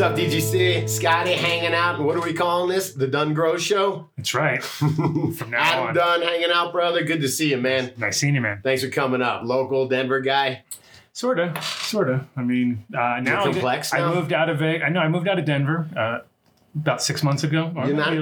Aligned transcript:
What's 0.00 0.12
up, 0.12 0.18
DGC? 0.18 0.88
Scotty 0.88 1.34
hanging 1.34 1.74
out. 1.74 2.00
What 2.00 2.16
are 2.16 2.22
we 2.22 2.32
calling 2.32 2.70
this? 2.70 2.94
The 2.94 3.06
Dunn 3.06 3.34
Grow 3.34 3.58
Show? 3.58 4.08
That's 4.16 4.32
right. 4.32 4.62
From 4.64 5.50
now 5.50 5.58
Adam 5.58 5.88
on. 5.88 5.94
Dunn 5.94 6.22
hanging 6.22 6.50
out, 6.50 6.72
brother. 6.72 7.04
Good 7.04 7.20
to 7.20 7.28
see 7.28 7.50
you, 7.50 7.58
man. 7.58 7.92
Nice 7.98 8.16
seeing 8.16 8.34
you, 8.34 8.40
man. 8.40 8.62
Thanks 8.64 8.82
for 8.82 8.88
coming 8.88 9.20
up. 9.20 9.42
Local 9.44 9.88
Denver 9.88 10.20
guy. 10.22 10.64
Sorta, 11.12 11.52
sorta. 11.60 12.24
I 12.34 12.40
mean, 12.40 12.86
uh, 12.94 13.20
now 13.20 13.42
I 13.42 13.52
complex 13.52 13.92
I, 13.92 13.98
now? 13.98 14.14
moved 14.14 14.32
out 14.32 14.48
of 14.48 14.62
a. 14.62 14.82
I 14.82 14.88
know 14.88 15.00
I 15.00 15.08
moved 15.08 15.28
out 15.28 15.38
of 15.38 15.44
Denver 15.44 15.86
uh, 15.94 16.20
about 16.74 17.02
six 17.02 17.22
months 17.22 17.44
ago. 17.44 17.70
Or 17.76 17.86
You're 17.86 17.94
not- 17.94 18.14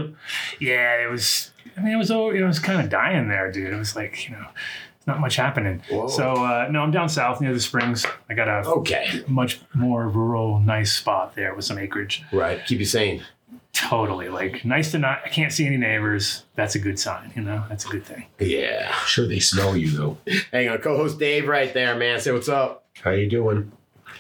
Yeah, 0.59 1.01
it 1.01 1.09
was. 1.09 1.53
I 1.77 1.81
mean, 1.83 1.93
it 1.93 1.97
was. 1.97 2.11
all- 2.11 2.35
You 2.35 2.41
know, 2.41 2.47
it 2.47 2.49
was 2.49 2.59
kind 2.59 2.81
of 2.83 2.91
dying 2.91 3.29
there, 3.29 3.53
dude. 3.53 3.73
It 3.73 3.77
was 3.79 3.95
like 3.95 4.29
you 4.29 4.35
know, 4.35 4.49
not 5.09 5.19
much 5.19 5.35
happening. 5.37 5.83
Whoa. 5.91 6.07
So 6.07 6.31
uh, 6.45 6.69
no, 6.71 6.81
I'm 6.83 6.93
down 6.93 7.09
south 7.09 7.41
near 7.41 7.53
the 7.53 7.61
springs. 7.61 8.07
I 8.31 8.35
got 8.35 8.47
a 8.47 8.69
Okay. 8.69 9.25
much 9.27 9.61
more 9.75 10.09
rural, 10.09 10.61
nice 10.61 10.93
spot 10.93 11.35
there 11.35 11.55
with 11.55 11.65
some 11.65 11.79
acreage. 11.79 12.23
Right. 12.33 12.65
Keep 12.67 12.79
you 12.79 12.85
sane. 12.85 13.25
Totally, 13.73 14.29
like 14.29 14.65
nice 14.65 14.91
to 14.93 14.99
not. 14.99 15.21
I 15.25 15.29
can't 15.29 15.53
see 15.53 15.67
any 15.67 15.77
neighbors. 15.77 16.45
That's 16.57 16.75
a 16.75 16.79
good 16.79 16.99
sign. 16.99 17.33
You 17.37 17.43
know, 17.43 17.65
that's 17.69 17.85
a 17.85 17.89
good 17.89 18.05
thing. 18.05 18.27
Yeah. 18.39 18.93
Sure, 19.07 19.27
they 19.27 19.39
smell 19.41 19.77
you 19.77 19.91
though. 19.91 20.19
Hang 20.53 20.69
on. 20.69 20.79
Co-host 20.79 21.19
Dave 21.19 21.47
right 21.47 21.73
there, 21.73 21.95
man. 21.97 22.21
Say 22.21 22.33
what's 22.33 22.49
up. 22.49 22.85
How 23.03 23.11
you 23.11 23.29
doing? 23.29 23.71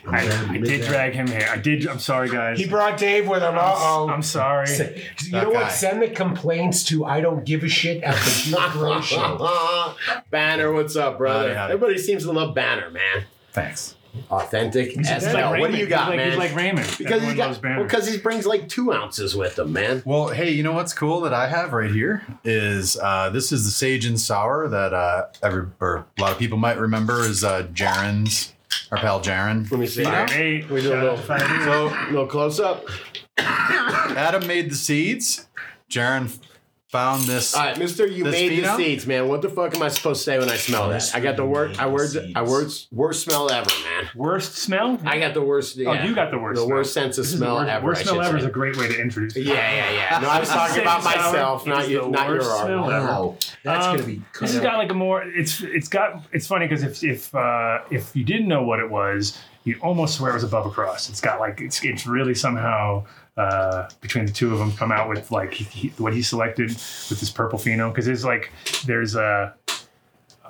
I'm 0.06 0.14
I, 0.14 0.24
glad 0.24 0.50
I 0.50 0.54
you 0.54 0.60
did 0.60 0.82
drag 0.86 1.12
him 1.14 1.26
here. 1.26 1.48
I 1.50 1.56
did. 1.56 1.86
I'm 1.86 1.98
sorry, 1.98 2.28
guys. 2.28 2.58
He 2.58 2.66
brought 2.66 2.98
Dave 2.98 3.28
with 3.28 3.42
him. 3.42 3.54
Uh 3.56 3.60
oh. 3.76 4.08
I'm 4.08 4.22
sorry. 4.22 4.68
You 4.76 5.32
know 5.32 5.52
guy. 5.52 5.62
what? 5.62 5.72
Send 5.72 6.02
the 6.02 6.08
complaints 6.08 6.84
to 6.84 7.04
I 7.04 7.20
don't 7.20 7.44
give 7.44 7.64
a 7.64 7.68
shit 7.68 8.02
at 8.02 8.14
the 8.14 8.70
Pure 8.72 9.02
Show. 9.02 9.94
Banner, 10.30 10.72
what's 10.72 10.96
up, 10.96 11.18
brother? 11.18 11.48
Howdy, 11.48 11.54
howdy. 11.54 11.72
Everybody 11.74 11.98
seems 11.98 12.24
to 12.24 12.32
love 12.32 12.54
Banner, 12.54 12.90
man. 12.90 13.24
Thanks. 13.52 13.94
Authentic. 14.30 14.92
He's 14.92 15.08
as 15.08 15.24
like 15.26 15.36
hell. 15.36 15.52
Raymond. 15.52 15.60
What 15.60 15.70
do 15.72 15.78
you 15.78 15.86
got, 15.86 16.00
he's 16.00 16.08
like, 16.08 16.16
man? 16.16 16.30
He's 16.30 16.38
like 16.38 16.54
Raymond. 16.56 16.86
because 16.98 16.98
he 16.98 17.14
Everyone 17.14 17.36
got 17.36 17.46
loves 17.48 17.58
Banner. 17.58 17.76
well, 17.76 17.84
because 17.84 18.08
he 18.08 18.18
brings 18.18 18.46
like 18.46 18.68
two 18.68 18.92
ounces 18.92 19.36
with 19.36 19.58
him, 19.58 19.72
man. 19.72 20.02
Well, 20.04 20.28
hey, 20.28 20.50
you 20.50 20.62
know 20.62 20.72
what's 20.72 20.92
cool 20.92 21.20
that 21.22 21.34
I 21.34 21.48
have 21.48 21.72
right 21.72 21.90
here 21.90 22.24
is 22.44 22.96
uh, 22.96 23.30
this 23.30 23.52
is 23.52 23.64
the 23.64 23.70
sage 23.70 24.04
and 24.06 24.18
sour 24.18 24.68
that 24.68 24.92
uh, 24.92 25.26
every 25.42 25.66
or 25.80 26.06
a 26.18 26.20
lot 26.20 26.32
of 26.32 26.38
people 26.38 26.58
might 26.58 26.78
remember 26.78 27.20
is 27.20 27.44
uh, 27.44 27.64
Jaren's, 27.72 28.54
our 28.90 28.98
pal 28.98 29.20
Jaren. 29.20 29.70
Let 29.70 29.80
me 29.80 29.86
see. 29.86 30.04
Fire 30.04 30.26
that. 30.26 30.36
eight. 30.36 30.70
We 30.70 30.80
do 30.82 30.92
a 30.92 30.94
little- 31.00 31.16
to 31.16 31.22
Fire 31.22 31.38
eight. 31.42 31.64
So 31.64 31.88
A 31.88 32.06
little 32.10 32.26
close 32.26 32.58
up. 32.60 32.84
Adam 33.38 34.46
made 34.46 34.70
the 34.70 34.74
seeds. 34.74 35.46
Jaren 35.90 36.28
found 36.88 37.24
this. 37.24 37.54
All 37.54 37.62
right, 37.64 37.78
Mister, 37.78 38.06
you 38.06 38.24
This 38.24 38.32
made 38.32 38.50
the 38.50 38.62
phenom? 38.62 38.76
seeds, 38.76 39.06
man. 39.06 39.28
What 39.28 39.42
the 39.42 39.48
fuck 39.48 39.74
am 39.74 39.82
I 39.82 39.88
supposed 39.88 40.20
to 40.20 40.24
say 40.24 40.38
when 40.38 40.48
I 40.48 40.56
smell 40.56 40.88
that? 40.88 41.10
I 41.14 41.20
got 41.20 41.36
the 41.36 41.44
worst. 41.44 41.78
I 41.80 41.86
worst. 41.86 42.16
I 42.34 42.42
worst. 42.42 42.88
Worst 42.92 43.24
smell 43.24 43.50
ever, 43.50 43.70
man. 43.84 44.08
Worst 44.14 44.54
smell? 44.56 44.98
I 45.04 45.18
got 45.18 45.34
the 45.34 45.42
worst. 45.42 45.78
oh, 45.78 45.92
you 45.92 46.14
got 46.14 46.30
the 46.30 46.38
worst. 46.38 46.56
The 46.60 46.64
smell. 46.66 46.76
worst 46.78 46.92
sense 46.94 47.18
of 47.18 47.24
This 47.24 47.32
is 47.34 47.38
the 47.40 47.44
smell 47.44 47.56
worst, 47.56 47.68
ever. 47.70 47.86
Worst 47.86 48.00
I 48.00 48.04
smell 48.04 48.14
should 48.16 48.24
ever 48.28 48.38
say. 48.38 48.42
is 48.44 48.48
a 48.48 48.50
great 48.52 48.76
way 48.76 48.88
to 48.88 49.00
introduce. 49.00 49.36
Yeah, 49.36 49.52
yeah, 49.54 49.90
yeah. 49.90 50.18
No, 50.22 50.28
I 50.28 50.40
was 50.40 50.48
talking 50.48 50.82
about 50.82 51.02
sour. 51.02 51.16
myself, 51.16 51.66
not 51.66 51.80
It's 51.82 51.90
you, 51.90 52.08
not 52.08 52.28
your 52.28 52.38
worst 52.38 52.50
smell 52.62 52.84
arm. 52.84 52.92
ever. 52.92 53.06
Wow. 53.06 53.36
That's 53.64 53.86
Um, 53.86 53.96
gonna 53.96 54.06
be. 54.06 54.22
This 54.40 54.52
has 54.54 54.60
got 54.62 54.78
like 54.78 54.90
a 54.90 54.94
more. 54.94 55.22
It's 55.22 55.60
it's 55.60 55.88
got. 55.88 56.24
It's 56.32 56.46
funny 56.46 56.66
because 56.66 56.82
if 56.84 57.04
if 57.04 57.34
uh, 57.34 57.80
if 57.90 58.14
you 58.16 58.24
didn't 58.24 58.48
know 58.48 58.62
what 58.62 58.80
it 58.80 58.88
was, 58.90 59.38
you'd 59.64 59.80
almost 59.80 60.16
swear 60.16 60.30
it 60.30 60.34
was 60.34 60.44
above 60.44 60.64
a 60.66 60.70
cross. 60.70 61.10
It's 61.10 61.20
got 61.20 61.38
like 61.40 61.60
it's 61.60 61.84
it's 61.84 62.06
really 62.06 62.34
somehow. 62.34 63.04
Uh, 63.38 63.88
between 64.00 64.26
the 64.26 64.32
two 64.32 64.52
of 64.52 64.58
them, 64.58 64.72
come 64.72 64.90
out 64.90 65.08
with 65.08 65.30
like 65.30 65.54
he, 65.54 65.90
what 65.98 66.12
he 66.12 66.22
selected 66.22 66.70
with 66.70 67.20
this 67.20 67.30
purple 67.30 67.56
pheno 67.56 67.88
because 67.88 68.04
there's 68.04 68.24
like 68.24 68.50
there's 68.84 69.14
a 69.14 69.54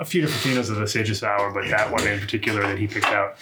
a 0.01 0.05
few 0.07 0.23
different 0.23 0.43
phenos 0.43 0.71
of 0.71 0.77
the 0.77 0.87
sage 0.87 1.15
sour, 1.15 1.53
but 1.53 1.69
that 1.69 1.91
one 1.91 2.07
in 2.07 2.19
particular 2.19 2.63
that 2.63 2.79
he 2.79 2.87
picked 2.87 3.07
out 3.07 3.37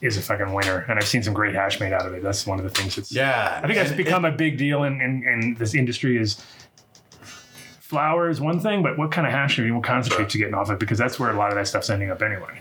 is 0.00 0.16
a 0.16 0.22
fucking 0.22 0.52
winner. 0.52 0.86
And 0.88 0.98
I've 0.98 1.06
seen 1.06 1.22
some 1.22 1.34
great 1.34 1.54
hash 1.54 1.80
made 1.80 1.92
out 1.92 2.06
of 2.06 2.14
it. 2.14 2.22
That's 2.22 2.46
one 2.46 2.58
of 2.58 2.64
the 2.64 2.70
things 2.70 2.96
that's 2.96 3.12
yeah, 3.12 3.60
I 3.62 3.66
think 3.66 3.78
that's 3.78 3.92
become 3.92 4.24
a 4.24 4.32
big 4.32 4.56
deal 4.56 4.84
in, 4.84 5.00
in, 5.00 5.24
in 5.26 5.54
this 5.54 5.74
industry 5.74 6.16
is 6.16 6.42
flour 7.80 8.28
is 8.28 8.40
one 8.40 8.60
thing, 8.60 8.82
but 8.82 8.98
what 8.98 9.12
kind 9.12 9.26
of 9.26 9.32
hash 9.32 9.58
are 9.58 9.64
you, 9.64 9.74
what 9.74 9.84
concentrates 9.84 10.34
you 10.34 10.40
getting 10.40 10.54
off 10.54 10.70
it? 10.70 10.78
Because 10.78 10.98
that's 10.98 11.20
where 11.20 11.30
a 11.30 11.36
lot 11.36 11.50
of 11.50 11.56
that 11.56 11.68
stuff's 11.68 11.90
ending 11.90 12.10
up 12.10 12.22
anyway. 12.22 12.60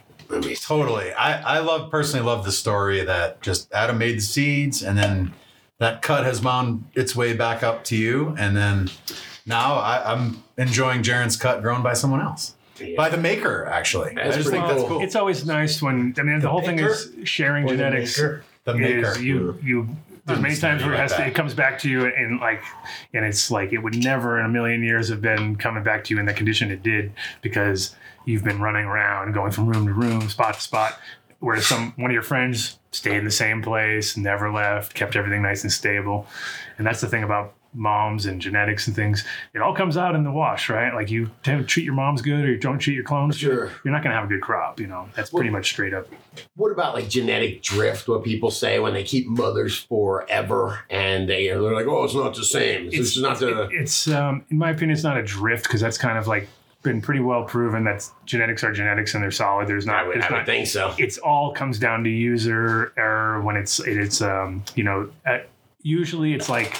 totally. 0.55 1.13
I 1.13 1.57
I 1.57 1.59
love 1.59 1.91
personally 1.91 2.25
love 2.25 2.45
the 2.45 2.51
story 2.51 3.03
that 3.03 3.41
just 3.41 3.71
Adam 3.73 3.97
made 3.97 4.17
the 4.17 4.21
seeds 4.21 4.81
and 4.81 4.97
then 4.97 5.33
that 5.79 6.01
cut 6.01 6.23
has 6.25 6.41
wound 6.41 6.85
its 6.93 7.15
way 7.15 7.33
back 7.33 7.63
up 7.63 7.83
to 7.85 7.95
you 7.95 8.35
and 8.37 8.55
then 8.55 8.89
now 9.45 9.75
I, 9.75 10.13
I'm 10.13 10.43
enjoying 10.57 11.03
Jaren's 11.03 11.37
cut 11.37 11.61
grown 11.61 11.83
by 11.83 11.93
someone 11.93 12.21
else. 12.21 12.55
By 12.97 13.07
the 13.09 13.17
maker, 13.17 13.65
actually. 13.67 14.17
I 14.17 14.25
just 14.31 14.35
pretty 14.35 14.49
think 14.49 14.67
that's 14.67 14.81
cool. 14.81 14.89
cool. 14.89 15.01
It's 15.01 15.15
always 15.15 15.45
nice 15.45 15.81
when 15.81 16.13
I 16.17 16.23
mean 16.23 16.39
the, 16.41 16.49
whole 16.49 16.61
thing 16.61 16.79
is 16.79 17.13
sharing 17.23 17.65
Or 17.65 17.69
the 17.69 17.77
genetics. 17.77 18.17
maker. 18.17 18.43
the 18.65 18.73
maker. 18.73 19.11
Is 19.11 19.21
you 19.23 19.57
you 19.63 19.87
there's 20.25 20.39
many 20.39 20.55
times 20.55 20.83
where 20.83 20.93
it 20.93 20.97
has 20.97 21.11
to, 21.11 21.19
that. 21.19 21.27
it 21.27 21.35
comes 21.35 21.53
back 21.53 21.79
to 21.79 21.89
you 21.89 22.05
and 22.05 22.39
like 22.39 22.61
and 23.13 23.23
it's 23.23 23.49
like 23.51 23.71
it 23.71 23.77
would 23.77 23.95
never 23.95 24.39
in 24.39 24.45
a 24.45 24.49
million 24.49 24.83
years 24.83 25.07
have 25.09 25.21
been 25.21 25.55
coming 25.55 25.83
back 25.83 26.03
to 26.05 26.13
you 26.13 26.19
in 26.19 26.25
the 26.25 26.33
condition 26.33 26.71
it 26.71 26.83
did 26.83 27.13
because 27.41 27.95
you've 28.25 28.43
been 28.43 28.59
running 28.59 28.85
around 28.85 29.31
going 29.33 29.51
from 29.51 29.67
room 29.67 29.85
to 29.85 29.93
room 29.93 30.27
spot 30.27 30.55
to 30.55 30.61
spot 30.61 30.99
whereas 31.39 31.65
some 31.65 31.93
one 31.95 32.09
of 32.09 32.13
your 32.13 32.23
friends 32.23 32.79
stayed 32.95 33.17
in 33.17 33.25
the 33.25 33.31
same 33.31 33.61
place 33.61 34.15
never 34.17 34.51
left 34.51 34.93
kept 34.93 35.15
everything 35.15 35.41
nice 35.41 35.63
and 35.63 35.71
stable 35.71 36.25
and 36.77 36.85
that's 36.87 37.01
the 37.01 37.07
thing 37.07 37.23
about 37.23 37.53
moms 37.77 38.25
and 38.25 38.39
genetics 38.41 38.87
and 38.87 38.95
things 38.95 39.25
it 39.53 39.59
all 39.61 39.75
comes 39.75 39.97
out 39.97 40.15
in 40.15 40.23
the 40.23 40.31
wash 40.31 40.69
right 40.69 40.93
like 40.93 41.11
you 41.11 41.29
treat 41.43 41.83
your 41.83 41.93
moms 41.93 42.21
good 42.21 42.45
or 42.45 42.51
you 42.51 42.57
don't 42.57 42.79
treat 42.79 42.93
your 42.93 43.03
clones 43.03 43.37
Sure. 43.37 43.67
good 43.67 43.71
you're 43.83 43.91
not 43.93 44.01
going 44.01 44.11
to 44.11 44.15
have 44.15 44.23
a 44.23 44.27
good 44.29 44.39
crop 44.41 44.79
you 44.79 44.87
know 44.87 45.09
that's 45.13 45.29
pretty 45.29 45.49
much 45.49 45.71
straight 45.71 45.93
up 45.93 46.07
What 46.55 46.71
about 46.71 46.95
like 46.95 47.09
genetic 47.09 47.61
drift? 47.61 48.07
What 48.07 48.23
people 48.23 48.49
say 48.49 48.79
when 48.79 48.93
they 48.93 49.03
keep 49.03 49.27
mothers 49.27 49.77
forever 49.77 50.79
and 50.89 51.27
they 51.27 51.47
they're 51.47 51.59
like, 51.73 51.85
oh, 51.87 52.03
it's 52.05 52.13
not 52.15 52.33
the 52.35 52.43
same. 52.45 52.87
It's, 52.87 53.11
just 53.13 53.21
not 53.21 53.39
the. 53.39 53.63
it- 53.63 53.69
it's 53.73 54.07
um, 54.09 54.43
in 54.49 54.57
my 54.57 54.69
opinion, 54.71 54.91
it's 54.91 55.03
not 55.03 55.17
a 55.17 55.23
drift 55.23 55.63
because 55.63 55.81
that's 55.81 55.97
kind 55.97 56.17
of 56.17 56.27
like 56.27 56.47
been 56.85 57.01
pretty 57.01 57.19
well 57.19 57.43
proven 57.43 57.83
that 57.83 58.09
genetics 58.25 58.63
are 58.63 58.71
genetics 58.71 59.13
and 59.13 59.21
they're 59.21 59.31
solid. 59.31 59.67
There's 59.67 59.85
not. 59.85 59.97
I 59.97 60.07
would, 60.07 60.21
I 60.21 60.29
would 60.29 60.37
not 60.37 60.45
think 60.45 60.67
so. 60.67 60.93
it's 60.97 61.17
all 61.17 61.51
comes 61.51 61.77
down 61.77 62.03
to 62.05 62.09
user 62.09 62.93
error 62.97 63.41
when 63.41 63.57
it's 63.57 63.79
it's 63.79 64.21
um 64.21 64.63
you 64.75 64.83
know 64.85 65.09
uh, 65.25 65.39
usually 65.81 66.33
it's 66.33 66.47
like 66.47 66.77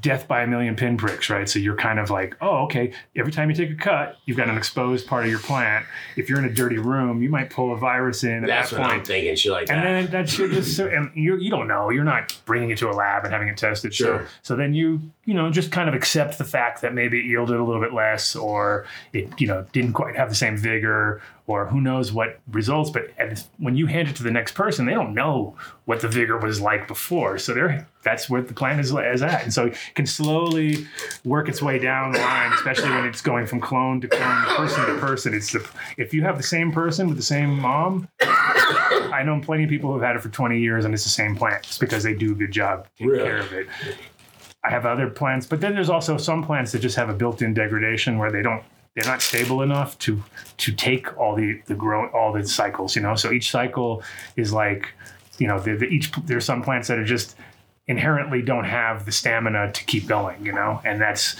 death 0.00 0.28
by 0.28 0.42
a 0.42 0.46
million 0.46 0.76
pinpricks 0.76 1.30
right 1.30 1.48
so 1.48 1.58
you're 1.58 1.76
kind 1.76 1.98
of 1.98 2.10
like 2.10 2.36
oh 2.40 2.64
okay 2.64 2.92
every 3.16 3.32
time 3.32 3.48
you 3.50 3.56
take 3.56 3.70
a 3.70 3.74
cut 3.74 4.16
you've 4.26 4.36
got 4.36 4.48
an 4.48 4.56
exposed 4.56 5.06
part 5.06 5.24
of 5.24 5.30
your 5.30 5.40
plant 5.40 5.84
if 6.16 6.28
you're 6.28 6.38
in 6.38 6.44
a 6.44 6.52
dirty 6.52 6.78
room 6.78 7.22
you 7.22 7.28
might 7.28 7.50
pull 7.50 7.72
a 7.72 7.76
virus 7.76 8.24
in 8.24 8.44
at 8.44 8.46
That's 8.46 8.70
that 8.70 8.78
what 8.80 8.88
point 8.88 9.00
I'm 9.00 9.04
thinking. 9.04 9.34
Shit 9.36 9.52
like 9.52 9.70
and 9.70 9.78
that. 9.78 9.84
then 9.84 10.10
that 10.10 10.28
shit 10.28 10.50
just 10.50 10.76
so, 10.76 10.86
and 10.86 11.10
you 11.14 11.36
you 11.36 11.50
don't 11.50 11.68
know. 11.68 11.90
You're 11.90 12.04
not 12.04 12.38
bringing 12.44 12.70
it 12.70 12.78
to 12.78 12.90
a 12.90 12.92
lab 12.92 13.24
and 13.24 13.32
having 13.32 13.48
it 13.48 13.56
tested. 13.56 13.94
Sure. 13.94 14.26
So 14.26 14.28
so 14.42 14.56
then 14.56 14.74
you 14.74 15.00
you 15.24 15.34
know 15.34 15.50
just 15.50 15.70
kind 15.72 15.88
of 15.88 15.94
accept 15.94 16.38
the 16.38 16.44
fact 16.44 16.82
that 16.82 16.94
maybe 16.94 17.18
it 17.20 17.24
yielded 17.26 17.56
a 17.56 17.64
little 17.64 17.80
bit 17.80 17.92
less, 17.92 18.36
or 18.36 18.86
it 19.12 19.28
you 19.40 19.46
know 19.46 19.66
didn't 19.72 19.92
quite 19.92 20.16
have 20.16 20.28
the 20.28 20.34
same 20.34 20.56
vigor, 20.56 21.20
or 21.48 21.66
who 21.66 21.80
knows 21.80 22.12
what 22.12 22.38
results. 22.52 22.90
But 22.90 23.08
and 23.18 23.42
when 23.56 23.74
you 23.74 23.86
hand 23.86 24.06
it 24.08 24.14
to 24.16 24.22
the 24.22 24.30
next 24.30 24.52
person, 24.52 24.86
they 24.86 24.92
don't 24.94 25.14
know 25.14 25.56
what 25.86 26.00
the 26.00 26.08
vigor 26.08 26.38
was 26.38 26.60
like 26.60 26.86
before. 26.86 27.38
So 27.38 27.54
they're 27.54 27.88
that's 28.04 28.30
where 28.30 28.40
the 28.42 28.54
plant 28.54 28.78
is, 28.80 28.92
is 28.92 29.22
at, 29.22 29.42
and 29.42 29.52
so 29.52 29.66
it 29.66 29.76
can 29.94 30.06
slowly 30.06 30.86
work 31.24 31.48
its 31.48 31.60
way 31.60 31.78
down 31.78 32.12
the 32.12 32.18
line, 32.20 32.52
especially 32.52 32.90
when 32.90 33.04
it's 33.06 33.20
going 33.20 33.46
from 33.46 33.60
clone 33.60 34.00
to 34.02 34.08
clone, 34.08 34.44
person 34.56 34.86
to 34.86 34.98
person. 35.00 35.34
It's 35.34 35.52
the 35.52 35.66
if 35.96 36.14
you 36.14 36.22
have 36.22 36.36
the 36.36 36.42
same 36.44 36.70
person 36.70 37.08
with 37.08 37.16
the 37.16 37.22
same 37.24 37.58
mom, 37.58 38.06
I 38.20 39.22
know 39.24 39.40
plenty 39.40 39.64
of 39.64 39.70
people 39.70 39.92
who've 39.92 40.02
had 40.02 40.16
it 40.16 40.22
for 40.22 40.28
20 40.28 40.60
years 40.60 40.84
and 40.84 40.92
it's 40.94 41.02
the 41.04 41.08
same 41.10 41.34
plant 41.34 41.62
just 41.64 41.80
because 41.80 42.02
they 42.04 42.14
do 42.14 42.32
a 42.32 42.34
good 42.34 42.52
job 42.52 42.86
taking 42.98 43.08
Really? 43.12 43.24
care 43.24 43.38
of 43.38 43.52
it. 43.52 43.66
I 44.64 44.70
have 44.70 44.84
other 44.86 45.08
plants, 45.08 45.46
but 45.46 45.60
then 45.60 45.74
there's 45.74 45.88
also 45.88 46.18
some 46.18 46.44
plants 46.44 46.72
that 46.72 46.80
just 46.80 46.96
have 46.96 47.08
a 47.08 47.14
built-in 47.14 47.54
degradation 47.54 48.18
where 48.18 48.30
they 48.30 48.42
don't 48.42 48.62
they're 48.98 49.10
not 49.10 49.22
stable 49.22 49.62
enough 49.62 49.98
to 50.00 50.22
to 50.58 50.72
take 50.72 51.16
all 51.18 51.34
the 51.36 51.60
the 51.66 51.74
grow 51.74 52.08
all 52.08 52.32
the 52.32 52.46
cycles, 52.46 52.96
you 52.96 53.02
know. 53.02 53.14
So 53.14 53.30
each 53.32 53.50
cycle 53.50 54.02
is 54.36 54.52
like, 54.52 54.88
you 55.38 55.46
know, 55.46 55.58
the, 55.60 55.76
the 55.76 55.86
each 55.86 56.10
there's 56.24 56.44
some 56.44 56.62
plants 56.62 56.88
that 56.88 56.98
are 56.98 57.04
just 57.04 57.36
inherently 57.86 58.42
don't 58.42 58.64
have 58.64 59.06
the 59.06 59.12
stamina 59.12 59.72
to 59.72 59.84
keep 59.84 60.06
going, 60.06 60.44
you 60.44 60.52
know, 60.52 60.80
and 60.84 61.00
that's 61.00 61.36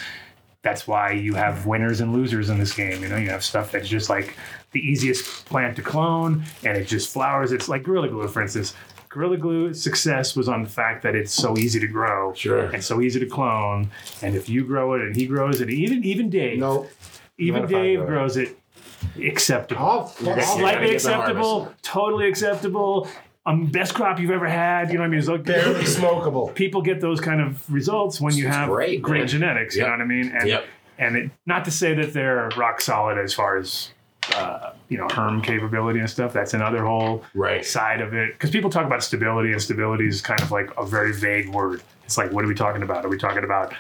that's 0.63 0.87
why 0.87 1.13
you 1.13 1.35
have 1.35 1.67
winners 1.67 2.01
and 2.01 2.13
losers 2.13 2.49
in 2.51 2.59
this 2.59 2.73
game. 2.73 3.03
You 3.03 3.09
know, 3.09 3.17
you 3.17 3.31
have 3.31 3.45
stuff 3.45 3.73
that's 3.73 3.89
just 3.89 4.09
like 4.11 4.37
the 4.73 4.81
easiest 4.81 5.47
plant 5.47 5.77
to 5.77 5.83
clone 5.83 6.45
and 6.65 6.77
it 6.77 6.87
just 6.87 7.13
flowers. 7.13 7.53
It's 7.53 7.69
like 7.69 7.83
Gorilla 7.85 8.09
Glue, 8.09 8.29
for 8.29 8.43
instance. 8.43 8.75
Gorilla 9.09 9.39
Glue 9.39 9.73
success 9.73 10.37
was 10.37 10.49
on 10.51 10.63
the 10.63 10.69
fact 10.69 11.03
that 11.03 11.15
it's 11.15 11.33
so 11.33 11.57
easy 11.57 11.81
to 11.81 11.87
grow 11.87 12.35
Sure. 12.35 12.65
and 12.67 12.85
so 12.85 13.01
easy 13.01 13.19
to 13.19 13.27
clone. 13.27 13.91
And 14.21 14.35
if 14.35 14.51
you 14.51 14.65
grow 14.65 14.93
it 14.95 15.01
and 15.01 15.17
he 15.17 15.27
grows 15.27 15.61
it, 15.63 15.71
even 15.71 16.05
even 16.05 16.29
Dave, 16.29 16.59
No. 16.59 16.87
Even 17.39 17.63
not 17.63 17.71
if 17.71 17.77
I 17.77 17.83
Dave 17.83 18.07
grows 18.07 18.37
it, 18.37 18.59
acceptable. 19.23 19.81
I'll, 19.83 19.99
I'll, 20.27 20.41
Slightly 20.41 20.89
get 20.89 20.89
the 20.89 20.95
acceptable, 20.95 21.73
totally 21.83 22.29
acceptable. 22.29 23.09
Um, 23.47 23.67
best 23.67 23.95
crop 23.95 24.21
you've 24.21 24.31
ever 24.31 24.49
had. 24.49 24.89
You 24.91 24.95
know 24.95 25.01
what 25.01 25.07
I 25.07 25.11
mean? 25.11 25.19
It's 25.21 25.29
like 25.29 25.45
barely 25.45 25.81
smokable. 25.85 26.55
people 26.55 26.83
get 26.83 27.01
those 27.01 27.21
kind 27.21 27.41
of 27.41 27.71
results 27.73 28.21
when 28.21 28.35
you 28.35 28.47
It's 28.47 28.55
have 28.57 28.69
great, 28.69 29.01
great, 29.01 29.21
man. 29.21 29.29
genetics. 29.29 29.75
You 29.75 29.83
Yep. 29.83 29.87
know 29.89 29.93
what 29.97 30.01
I 30.03 30.07
mean? 30.07 30.33
And 30.37 30.49
Yep. 30.49 30.65
and 30.99 31.17
it, 31.17 31.31
not 31.47 31.65
to 31.65 31.71
say 31.71 31.95
that 31.95 32.13
they're 32.13 32.51
rock 32.57 32.81
solid 32.81 33.17
as 33.19 33.33
far 33.33 33.57
as 33.57 33.93
uh, 34.35 34.73
you 34.91 34.99
know 34.99 35.09
herm 35.09 35.41
capability 35.41 35.99
and 36.01 36.11
stuff. 36.11 36.35
That's 36.35 36.53
another 36.53 36.85
whole 36.85 37.25
Right. 37.35 37.65
side 37.65 38.03
of 38.03 38.13
it 38.13 38.33
because 38.35 38.51
people 38.51 38.69
talk 38.69 38.85
about 38.85 39.03
stability 39.03 39.53
and 39.53 39.63
stability 39.63 40.07
is 40.07 40.21
kind 40.21 40.43
of 40.43 40.51
like 40.51 40.69
a 40.77 40.85
very 40.85 41.15
vague 41.15 41.49
word. 41.49 41.81
It's 42.05 42.19
like 42.19 42.31
what 42.33 42.45
are 42.45 42.49
we 42.49 42.55
talking 42.55 42.83
about? 42.83 43.07
Are 43.07 43.09
we 43.09 43.17
talking 43.17 43.45
about 43.45 43.73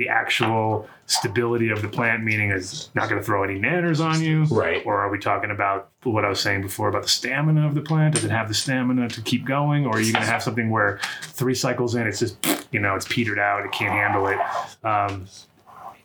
the 0.00 0.08
actual 0.08 0.88
stability 1.04 1.68
of 1.68 1.82
the 1.82 1.88
plant, 1.88 2.24
meaning 2.24 2.50
it's 2.50 2.88
not 2.94 3.06
going 3.10 3.20
to 3.20 3.24
throw 3.24 3.42
any 3.44 3.60
nanners 3.60 4.02
on 4.02 4.22
you, 4.22 4.44
Right. 4.44 4.82
or 4.86 4.98
are 4.98 5.10
we 5.10 5.18
talking 5.18 5.50
about 5.50 5.90
what 6.04 6.24
I 6.24 6.30
was 6.30 6.40
saying 6.40 6.62
before 6.62 6.88
about 6.88 7.02
the 7.02 7.08
stamina 7.10 7.66
of 7.66 7.74
the 7.74 7.82
plant? 7.82 8.14
Does 8.14 8.24
it 8.24 8.30
have 8.30 8.48
the 8.48 8.54
stamina 8.54 9.10
to 9.10 9.20
keep 9.20 9.44
going, 9.44 9.84
or 9.84 9.96
are 9.96 10.00
you 10.00 10.10
going 10.14 10.24
to 10.24 10.30
have 10.30 10.42
something 10.42 10.70
where 10.70 10.98
three 11.22 11.54
cycles 11.54 11.94
in, 11.96 12.06
it's 12.06 12.18
just 12.20 12.36
you 12.72 12.80
know 12.80 12.94
it's 12.96 13.06
petered 13.06 13.38
out, 13.38 13.62
it 13.66 13.72
can't 13.72 13.92
handle 13.92 14.26
it, 14.28 14.38
um, 14.86 15.26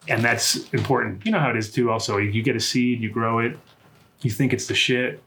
and 0.10 0.22
that's 0.22 0.70
important. 0.74 1.26
You 1.26 1.32
know 1.32 1.40
how 1.40 1.52
it 1.52 1.56
is 1.58 1.72
too. 1.72 1.90
Also, 1.90 2.18
you 2.18 2.42
get 2.44 2.58
a 2.58 2.60
seed, 2.60 3.00
you 3.00 3.10
grow 3.10 3.40
it, 3.40 3.58
you 4.24 4.30
think 4.30 4.52
it's 4.52 4.68
the 4.68 4.76
shit. 4.76 5.24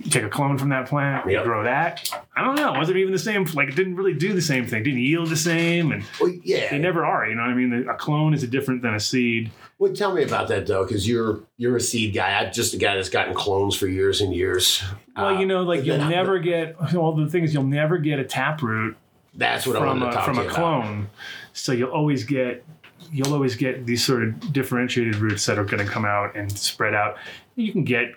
You 0.00 0.10
take 0.10 0.24
a 0.24 0.28
clone 0.28 0.58
from 0.58 0.68
that 0.70 0.86
plant, 0.88 1.24
you 1.26 1.32
Yep. 1.32 1.44
grow 1.44 1.62
that. 1.64 2.10
I 2.36 2.44
don't 2.44 2.56
know. 2.56 2.74
It 2.74 2.78
wasn't 2.78 2.98
even 2.98 3.12
the 3.12 3.18
same. 3.18 3.44
Like 3.54 3.68
it 3.68 3.76
didn't 3.76 3.94
really 3.96 4.12
do 4.12 4.32
the 4.32 4.42
same 4.42 4.66
thing. 4.66 4.82
Didn't 4.82 4.98
yield 5.00 5.28
the 5.28 5.36
same, 5.36 5.92
and 5.92 6.02
Well, 6.20 6.32
yeah. 6.42 6.68
they 6.70 6.78
never 6.78 7.04
are. 7.04 7.26
You 7.26 7.34
know 7.36 7.42
what 7.42 7.50
I 7.50 7.54
mean? 7.54 7.88
A 7.88 7.94
clone 7.94 8.34
is 8.34 8.42
a 8.42 8.46
different 8.46 8.82
than 8.82 8.94
a 8.94 9.00
seed. 9.00 9.50
Well, 9.78 9.92
tell 9.92 10.12
me 10.12 10.22
about 10.22 10.48
that 10.48 10.66
though, 10.66 10.84
because 10.84 11.08
you're 11.08 11.40
you're 11.56 11.76
a 11.76 11.80
seed 11.80 12.12
guy. 12.14 12.38
I'm 12.44 12.52
just 12.52 12.74
a 12.74 12.76
guy 12.76 12.96
that's 12.96 13.08
gotten 13.08 13.34
clones 13.34 13.76
for 13.76 13.86
years 13.86 14.20
and 14.20 14.34
years. 14.34 14.82
Well, 15.16 15.26
Uh, 15.36 15.40
you 15.40 15.46
know, 15.46 15.62
like 15.62 15.84
you'll 15.84 15.98
never 15.98 16.38
get. 16.38 16.76
Well, 16.92 17.12
the 17.12 17.28
thing 17.28 17.44
is, 17.44 17.54
you'll 17.54 17.62
never 17.64 17.96
get 17.98 18.18
a 18.18 18.24
taproot 18.24 18.96
That's 19.34 19.66
what 19.66 19.76
I 19.76 19.78
from 19.80 20.00
to 20.00 20.06
a, 20.08 20.22
from 20.24 20.38
a 20.38 20.42
you 20.42 20.46
about. 20.48 20.54
clone. 20.56 21.08
So 21.52 21.72
you'll 21.72 21.90
always 21.90 22.24
get 22.24 22.64
you'll 23.12 23.32
always 23.32 23.54
get 23.54 23.86
these 23.86 24.02
sort 24.04 24.22
of 24.24 24.52
differentiated 24.52 25.16
roots 25.16 25.46
that 25.46 25.58
are 25.58 25.64
going 25.64 25.84
to 25.84 25.90
come 25.90 26.04
out 26.04 26.34
and 26.34 26.50
spread 26.50 26.94
out. 26.94 27.16
You 27.54 27.70
can 27.70 27.84
get 27.84 28.14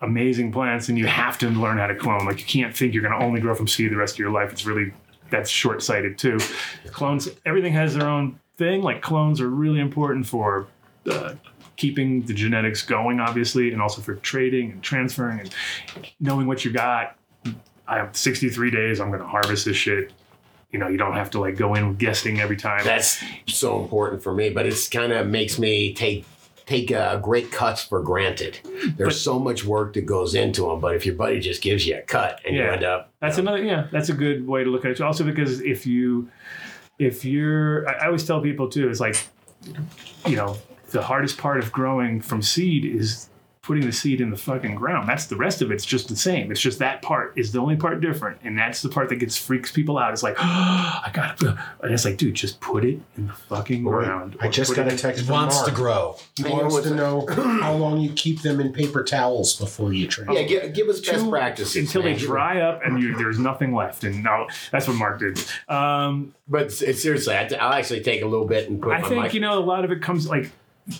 amazing 0.00 0.52
plants, 0.52 0.88
and 0.88 0.98
you 0.98 1.06
have 1.06 1.38
to 1.38 1.48
learn 1.48 1.78
how 1.78 1.86
to 1.86 1.94
clone. 1.94 2.24
Like 2.24 2.40
you 2.40 2.46
can't 2.46 2.76
think 2.76 2.94
you're 2.94 3.02
going 3.02 3.18
to 3.18 3.24
only 3.24 3.40
grow 3.40 3.54
from 3.54 3.68
seed 3.68 3.92
the 3.92 3.96
rest 3.96 4.14
of 4.14 4.18
your 4.18 4.30
life. 4.30 4.52
It's 4.52 4.66
really 4.66 4.92
that's 5.30 5.50
short 5.50 5.82
sighted 5.82 6.18
too. 6.18 6.38
Clones, 6.86 7.28
everything 7.44 7.72
has 7.72 7.94
their 7.94 8.08
own 8.08 8.40
thing. 8.56 8.82
Like 8.82 9.02
clones 9.02 9.40
are 9.40 9.50
really 9.50 9.80
important 9.80 10.26
for. 10.26 10.68
Uh, 11.08 11.34
keeping 11.76 12.22
the 12.22 12.34
genetics 12.34 12.82
going 12.82 13.20
obviously 13.20 13.72
and 13.72 13.80
also 13.80 14.02
for 14.02 14.16
trading 14.16 14.72
and 14.72 14.82
transferring 14.82 15.38
and 15.38 15.54
knowing 16.18 16.44
what 16.44 16.64
you 16.64 16.72
got 16.72 17.16
I 17.88 17.96
have 17.96 18.14
63 18.14 18.70
days. 18.70 19.00
I'm 19.00 19.08
going 19.08 19.22
to 19.22 19.26
harvest 19.26 19.64
this 19.64 19.76
shit. 19.76 20.12
You 20.70 20.78
know, 20.78 20.88
you 20.88 20.98
don't 20.98 21.14
have 21.14 21.30
to 21.30 21.40
like 21.40 21.56
go 21.56 21.74
in 21.74 21.94
guessing 21.94 22.40
every 22.40 22.56
time. 22.56 22.84
That's 22.84 23.22
so 23.46 23.80
important 23.80 24.22
for 24.22 24.34
me, 24.34 24.50
but 24.50 24.66
it's 24.66 24.88
kind 24.88 25.12
of 25.12 25.26
makes 25.26 25.58
me 25.58 25.94
take 25.94 26.26
take 26.68 26.92
uh, 26.92 27.16
great 27.16 27.50
cuts 27.50 27.82
for 27.82 28.02
granted. 28.02 28.58
There's 28.96 29.14
But- 29.14 29.14
so 29.14 29.38
much 29.38 29.64
work 29.64 29.94
that 29.94 30.04
goes 30.04 30.34
into 30.34 30.62
them, 30.68 30.80
but 30.80 30.94
if 30.94 31.06
your 31.06 31.14
buddy 31.14 31.40
just 31.40 31.62
gives 31.62 31.86
you 31.86 31.96
a 31.96 32.02
cut 32.02 32.40
and 32.46 32.54
you 32.54 32.62
end 32.62 32.84
up, 32.84 33.10
That's 33.20 33.38
another, 33.38 33.62
yeah, 33.64 33.86
that's 33.90 34.10
a 34.10 34.14
good 34.14 34.46
way 34.46 34.64
to 34.64 34.70
look 34.70 34.84
at 34.84 34.90
it. 34.90 35.00
Also, 35.00 35.24
because 35.24 35.60
if 35.62 35.86
you, 35.86 36.28
if 36.98 37.24
you're, 37.24 37.88
I 37.88 37.92
I 38.02 38.06
always 38.06 38.24
tell 38.26 38.40
people 38.42 38.68
too, 38.68 38.88
it's 38.90 39.00
like, 39.00 39.16
you 40.26 40.36
know, 40.36 40.58
the 40.90 41.00
hardest 41.02 41.38
part 41.38 41.58
of 41.58 41.72
growing 41.72 42.20
from 42.20 42.42
seed 42.42 42.84
is 42.84 43.30
putting 43.68 43.84
the 43.84 43.92
seed 43.92 44.20
in 44.22 44.30
the 44.30 44.36
fucking 44.36 44.74
ground. 44.74 45.06
That's 45.06 45.26
the 45.26 45.36
rest 45.36 45.60
of 45.60 45.70
it. 45.70 45.74
it's 45.74 45.84
just 45.84 46.08
the 46.08 46.16
same. 46.16 46.50
It's 46.50 46.60
just 46.60 46.78
that 46.78 47.02
part 47.02 47.34
is 47.36 47.52
the 47.52 47.58
only 47.60 47.76
part 47.76 48.00
different, 48.00 48.38
and 48.42 48.58
that's 48.58 48.80
the 48.80 48.88
part 48.88 49.10
that 49.10 49.16
gets 49.16 49.36
freaks 49.36 49.70
people 49.70 49.98
out. 49.98 50.10
It's 50.12 50.22
like, 50.22 50.36
oh, 50.38 50.42
I 50.42 51.10
gotta, 51.12 51.62
and 51.82 51.92
it's 51.92 52.06
like, 52.06 52.16
dude, 52.16 52.34
just 52.34 52.60
put 52.60 52.84
it 52.84 52.98
in 53.18 53.26
the 53.26 53.32
fucking 53.34 53.82
ground. 53.84 54.36
I 54.40 54.48
just 54.48 54.74
got 54.74 54.88
a 54.90 54.96
text 54.96 55.20
It 55.22 55.26
from 55.26 55.34
wants 55.34 55.56
Mark. 55.56 55.68
to 55.68 55.74
grow. 55.74 56.16
He 56.36 56.44
Hey, 56.44 56.50
wants 56.50 56.80
to 56.80 56.94
know 56.94 57.26
how 57.28 57.74
long 57.74 58.00
you 58.00 58.10
keep 58.14 58.40
them 58.42 58.58
in 58.58 58.72
paper 58.72 59.04
towels 59.04 59.54
before 59.56 59.92
you 59.92 60.08
trade. 60.08 60.28
yeah, 60.32 60.42
give, 60.44 60.72
give 60.72 60.88
us 60.88 61.00
best 61.00 61.24
Two- 61.24 61.30
practices 61.30 61.76
until 61.76 62.00
they 62.02 62.14
dry 62.14 62.62
up 62.62 62.80
and 62.82 63.00
you, 63.02 63.16
there's 63.18 63.38
nothing 63.38 63.74
left. 63.74 64.02
And 64.02 64.24
now 64.24 64.46
that's 64.72 64.88
what 64.88 64.96
Mark 64.96 65.18
did. 65.18 65.44
Um, 65.68 66.34
But 66.48 66.62
it's, 66.62 66.80
it's 66.80 67.02
seriously, 67.02 67.34
I, 67.34 67.44
will 67.44 67.56
actually 67.74 68.00
take 68.00 68.22
a 68.22 68.26
little 68.26 68.46
bit 68.46 68.70
and 68.70 68.80
put 68.80 68.92
I 68.94 69.00
my 69.02 69.08
think 69.08 69.22
mic- 69.24 69.34
you 69.34 69.40
know 69.40 69.58
a 69.58 69.60
lot 69.60 69.84
of 69.84 69.92
it 69.92 70.00
comes 70.00 70.26
like 70.26 70.50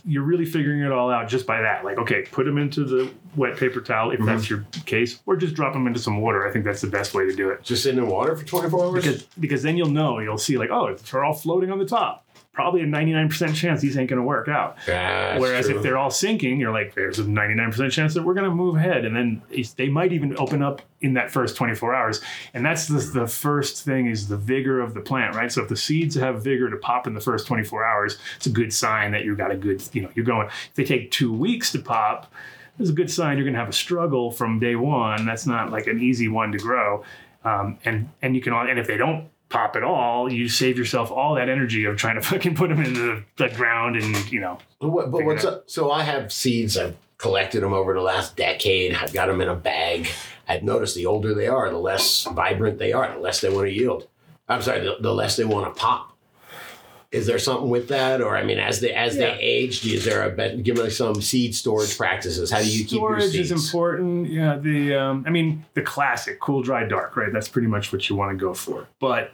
you're 0.05 0.23
really 0.23 0.45
figuring 0.45 0.81
it 0.81 0.93
all 0.93 1.11
out 1.11 1.29
just 1.29 1.47
by 1.47 1.61
that. 1.63 1.85
Like, 1.85 1.99
okay, 1.99 2.23
put 2.31 2.45
them 2.45 2.59
into 2.59 2.85
the 2.85 3.11
wet 3.37 3.57
paper 3.57 3.81
towel 3.81 4.11
if 4.11 4.19
mm-hmm. 4.19 4.27
that's 4.27 4.51
your 4.51 4.67
case, 4.87 5.21
or 5.27 5.37
just 5.37 5.55
drop 5.55 5.73
them 5.73 5.87
into 5.87 6.01
some 6.01 6.21
water. 6.21 6.47
I 6.47 6.53
think 6.53 6.65
that's 6.65 6.81
the 6.81 6.89
best 6.89 7.15
way 7.15 7.25
to 7.25 7.35
do 7.35 7.51
it 7.51 7.63
just 7.63 7.83
sit 7.83 7.97
in 7.97 8.05
the 8.05 8.11
water 8.11 8.37
for 8.37 8.45
24 8.45 8.85
hours. 8.85 9.05
because 9.05 9.23
because 9.39 9.63
then 9.63 9.77
you'll 9.77 9.91
know 9.91 10.19
you'll 10.19 10.39
see 10.39 10.59
like 10.59 10.71
oh 10.71 10.95
they're 10.95 11.25
all 11.25 11.35
floating 11.35 11.71
on 11.71 11.79
the 11.79 11.87
top. 11.87 12.25
Probably 12.59 12.81
a 12.81 12.87
99% 12.87 13.55
chance 13.55 13.81
these 13.81 13.97
ain't 13.97 14.11
going 14.11 14.19
to 14.19 14.27
work 14.27 14.49
out. 14.49 14.79
That's 14.85 15.41
Whereas 15.41 15.67
true. 15.67 15.77
if 15.77 15.83
they're 15.85 15.97
all 15.97 16.11
sinking, 16.11 16.59
you're 16.59 16.73
like, 16.73 16.93
there's 16.93 17.21
a 17.21 17.23
99% 17.23 17.93
chance 17.93 18.15
that 18.15 18.25
we're 18.25 18.35
going 18.35 18.51
to 18.51 18.55
move 18.55 18.75
ahead. 18.75 19.05
And 19.05 19.15
then 19.15 19.43
they 19.77 19.89
might 19.89 20.13
even 20.13 20.37
open 20.41 20.61
up 20.61 20.83
in 21.01 21.15
that 21.15 21.31
first 21.31 21.55
24 21.55 21.95
hours. 21.95 22.21
And 22.55 22.67
that's 22.67 22.89
the, 22.89 22.99
the 22.99 23.29
first 23.29 23.85
thing 23.85 24.09
is 24.09 24.27
the 24.27 24.37
vigor 24.37 24.81
of 24.81 24.95
the 24.95 25.01
plant, 25.01 25.37
right? 25.37 25.53
So 25.53 25.63
if 25.63 25.69
the 25.69 25.77
seeds 25.77 26.17
have 26.17 26.43
vigor 26.43 26.69
to 26.69 26.77
pop 26.79 27.07
in 27.07 27.15
the 27.15 27.21
first 27.21 27.47
24 27.47 27.87
hours, 27.87 28.19
it's 28.39 28.47
a 28.47 28.51
good 28.51 28.73
sign 28.73 29.13
that 29.13 29.25
you've 29.25 29.39
got 29.39 29.53
a 29.53 29.57
good, 29.57 29.81
you 29.93 30.03
know, 30.03 30.11
you're 30.17 30.25
going. 30.25 30.49
If 30.49 30.75
they 30.75 30.85
take 30.85 31.13
two 31.13 31.33
weeks 31.33 31.71
to 31.71 31.79
pop, 31.79 32.33
it's 32.81 32.91
a 32.91 32.93
good 32.93 33.09
sign 33.09 33.37
you're 33.37 33.45
going 33.45 33.55
to 33.55 33.61
have 33.61 33.69
a 33.69 33.73
struggle 33.73 34.33
from 34.33 34.59
day 34.59 34.75
one. 34.75 35.27
That's 35.27 35.47
not 35.47 35.71
like 35.71 35.87
an 35.87 36.01
easy 36.01 36.27
one 36.27 36.51
to 36.51 36.59
grow. 36.59 37.05
Um, 37.45 37.79
and 37.85 38.11
and 38.21 38.35
you 38.35 38.43
can 38.43 38.53
all, 38.53 38.67
and 38.67 38.81
if 38.81 38.89
they 38.89 38.97
don't 38.97 39.29
pop 39.49 39.77
at 39.77 39.83
all, 39.83 40.33
you 40.33 40.49
save 40.49 40.79
yourself 40.79 41.11
all 41.11 41.35
that 41.35 41.49
energy 41.49 41.85
of 41.85 41.97
trying 41.97 42.17
to 42.17 42.23
fucking 42.29 42.55
put 42.55 42.69
them 42.69 42.83
into 42.83 43.01
the, 43.01 43.25
the 43.37 43.55
ground 43.55 43.97
and 43.97 44.31
you 44.33 44.41
know 44.41 44.59
But, 44.81 44.89
what, 44.91 45.11
but 45.11 45.25
what's 45.25 45.45
up? 45.45 45.65
So 45.71 45.91
I 45.91 46.03
have 46.03 46.33
seeds. 46.33 46.77
I've 46.77 46.97
collected 47.19 47.63
them 47.63 47.73
over 47.73 47.95
the 47.95 48.01
last 48.01 48.37
decade. 48.37 48.95
I've 48.95 49.13
got 49.13 49.27
them 49.27 49.41
in 49.41 49.49
a 49.49 49.55
bag. 49.55 50.09
I've 50.49 50.63
noticed 50.63 50.95
the 50.95 51.07
older 51.07 51.35
they 51.35 51.47
are, 51.49 51.69
the 51.69 51.79
less 51.79 52.25
vibrant 52.25 52.79
they 52.79 52.93
are, 52.93 53.13
the 53.13 53.19
less 53.21 53.41
they 53.41 53.51
want 53.51 53.67
to 53.67 53.73
yield. 53.73 54.09
I'm 54.49 54.63
sorry, 54.63 54.81
the, 54.81 54.97
the 55.01 55.13
less 55.13 55.37
they 55.37 55.45
want 55.45 55.75
to 55.75 55.79
pop. 55.79 56.17
Is 57.11 57.27
there 57.27 57.39
something 57.39 57.71
with 57.71 57.89
that, 57.89 58.21
or 58.21 58.37
I 58.37 58.45
mean, 58.45 58.59
as 58.59 58.81
they 58.81 58.93
as 58.93 59.17
Yeah. 59.17 59.35
they 59.35 59.41
age, 59.41 59.87
is 59.87 60.05
there 60.05 60.23
a 60.25 60.31
bet? 60.31 60.63
Give 60.63 60.77
me 60.77 60.91
some 60.91 61.23
seed 61.23 61.55
storage 61.55 61.97
practices. 61.97 62.51
How 62.51 62.59
do 62.61 62.69
you 62.71 62.85
keep 62.85 62.99
your 63.01 63.19
storage 63.19 63.33
seeds? 63.33 63.51
is 63.51 63.65
important. 63.67 64.29
Yeah, 64.29 64.59
the 64.59 64.95
um, 64.95 65.25
I 65.27 65.31
mean 65.31 65.65
the 65.73 65.81
classic 65.81 66.39
cool, 66.39 66.61
dry, 66.63 66.85
dark, 66.85 67.17
right? 67.17 67.33
That's 67.33 67.49
pretty 67.49 67.69
much 67.69 67.93
what 67.95 68.11
you 68.11 68.17
want 68.17 68.33
to 68.33 68.37
go 68.37 68.53
for. 68.53 68.89
But 69.01 69.33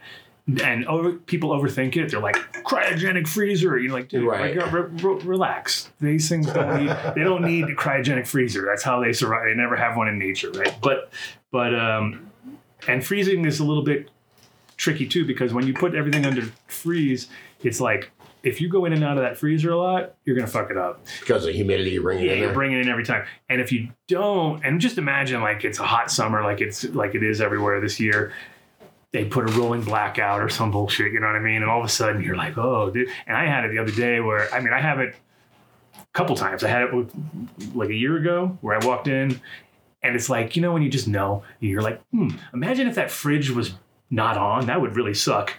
and 0.63 0.87
over, 0.87 1.15
people 1.15 1.51
overthink 1.51 1.97
it. 1.97 2.13
They're 2.13 2.21
like 2.21 2.37
cryogenic 2.63 3.27
freezer. 3.27 3.77
You're 3.77 3.93
like, 3.93 4.09
dude, 4.09 4.25
Right. 4.25 4.55
like, 4.57 4.73
re- 4.73 4.83
re- 4.83 5.21
relax. 5.25 5.91
These 6.01 6.29
things 6.29 6.47
don't 6.53 6.85
need. 6.85 6.95
they 7.17 7.25
don't 7.25 7.43
need 7.43 7.65
a 7.65 7.75
cryogenic 7.75 8.29
freezer. 8.29 8.65
That's 8.65 8.85
how 8.85 9.01
they 9.03 9.13
survive. 9.13 9.47
They 9.47 9.55
never 9.55 9.75
have 9.75 9.97
one 9.97 10.07
in 10.07 10.17
nature, 10.17 10.53
right? 10.53 10.73
But 10.81 11.11
but 11.51 11.75
um, 11.75 12.31
and 12.87 13.05
freezing 13.05 13.47
is 13.47 13.59
a 13.59 13.65
little 13.65 13.83
bit 13.83 14.11
tricky 14.77 15.07
too 15.09 15.25
because 15.27 15.53
when 15.55 15.67
you 15.67 15.73
put 15.75 15.95
everything 15.95 16.25
under 16.27 16.43
freeze, 16.67 17.29
it's 17.65 17.81
like 17.81 18.11
if 18.43 18.61
you 18.61 18.69
go 18.69 18.85
in 18.85 18.93
and 18.93 19.03
out 19.03 19.17
of 19.17 19.23
that 19.23 19.39
freezer 19.39 19.71
a 19.71 19.77
lot, 19.77 20.15
you're 20.25 20.37
gonna 20.37 20.47
fuck 20.47 20.71
it 20.71 20.77
up. 20.77 21.05
because 21.21 21.47
of 21.47 21.55
humidity 21.55 21.91
you're 21.93 22.03
bringing 22.03 22.27
Yeah, 22.27 22.33
in 22.33 22.39
you're 22.39 22.47
there. 22.49 22.55
bringing 22.55 22.79
it 22.79 22.83
in 22.83 22.89
every 22.89 23.05
time. 23.05 23.25
And 23.49 23.61
if 23.61 23.73
you 23.73 23.89
don't, 24.09 24.63
and 24.65 24.81
just 24.81 24.99
imagine 24.99 25.41
like 25.41 25.65
it's 25.65 25.79
a 25.79 25.85
hot 25.85 26.11
summer, 26.11 26.43
like 26.43 26.61
it's 26.61 26.85
like 26.85 27.15
it 27.15 27.23
is 27.23 27.41
everywhere 27.41 27.81
this 27.81 27.99
year. 27.99 28.33
They 29.13 29.25
put 29.25 29.49
a 29.49 29.53
rolling 29.53 29.83
blackout 29.83 30.41
or 30.43 30.49
some 30.49 30.71
bullshit, 30.73 31.13
you 31.13 31.21
know 31.21 31.27
what 31.29 31.37
I 31.37 31.41
mean? 31.41 31.63
And 31.63 31.67
all 31.71 31.79
of 31.79 31.87
a 31.87 31.89
sudden 31.89 32.21
you're 32.23 32.37
like, 32.37 32.59
oh, 32.59 32.91
dude. 32.91 33.09
And 33.29 33.37
I 33.37 33.47
had 33.47 33.65
it 33.65 33.71
the 33.71 33.79
other 33.79 33.93
day 33.93 34.19
where, 34.21 34.53
I 34.53 34.59
mean, 34.61 34.73
I 34.73 34.81
have 34.81 34.99
it 34.99 35.15
a 35.97 36.05
couple 36.15 36.35
times. 36.35 36.65
I 36.65 36.69
had 36.69 36.83
it 36.83 36.93
with, 36.95 37.13
like 37.77 37.91
a 37.91 37.95
year 37.95 38.17
ago 38.17 38.59
where 38.61 38.77
I 38.77 38.85
walked 38.85 39.07
in 39.07 39.41
and 40.03 40.17
it's 40.17 40.29
like, 40.29 40.57
you 40.57 40.63
know, 40.63 40.73
when 40.73 40.83
you 40.83 40.91
just 40.91 41.07
know, 41.09 41.45
you're 41.61 41.81
like, 41.81 42.03
hmm, 42.11 42.31
imagine 42.53 42.89
if 42.89 42.97
that 42.97 43.11
fridge 43.11 43.51
was 43.51 43.75
not 44.11 44.37
on. 44.37 44.67
That 44.67 44.81
would 44.81 44.97
really 44.97 45.15
suck. 45.15 45.55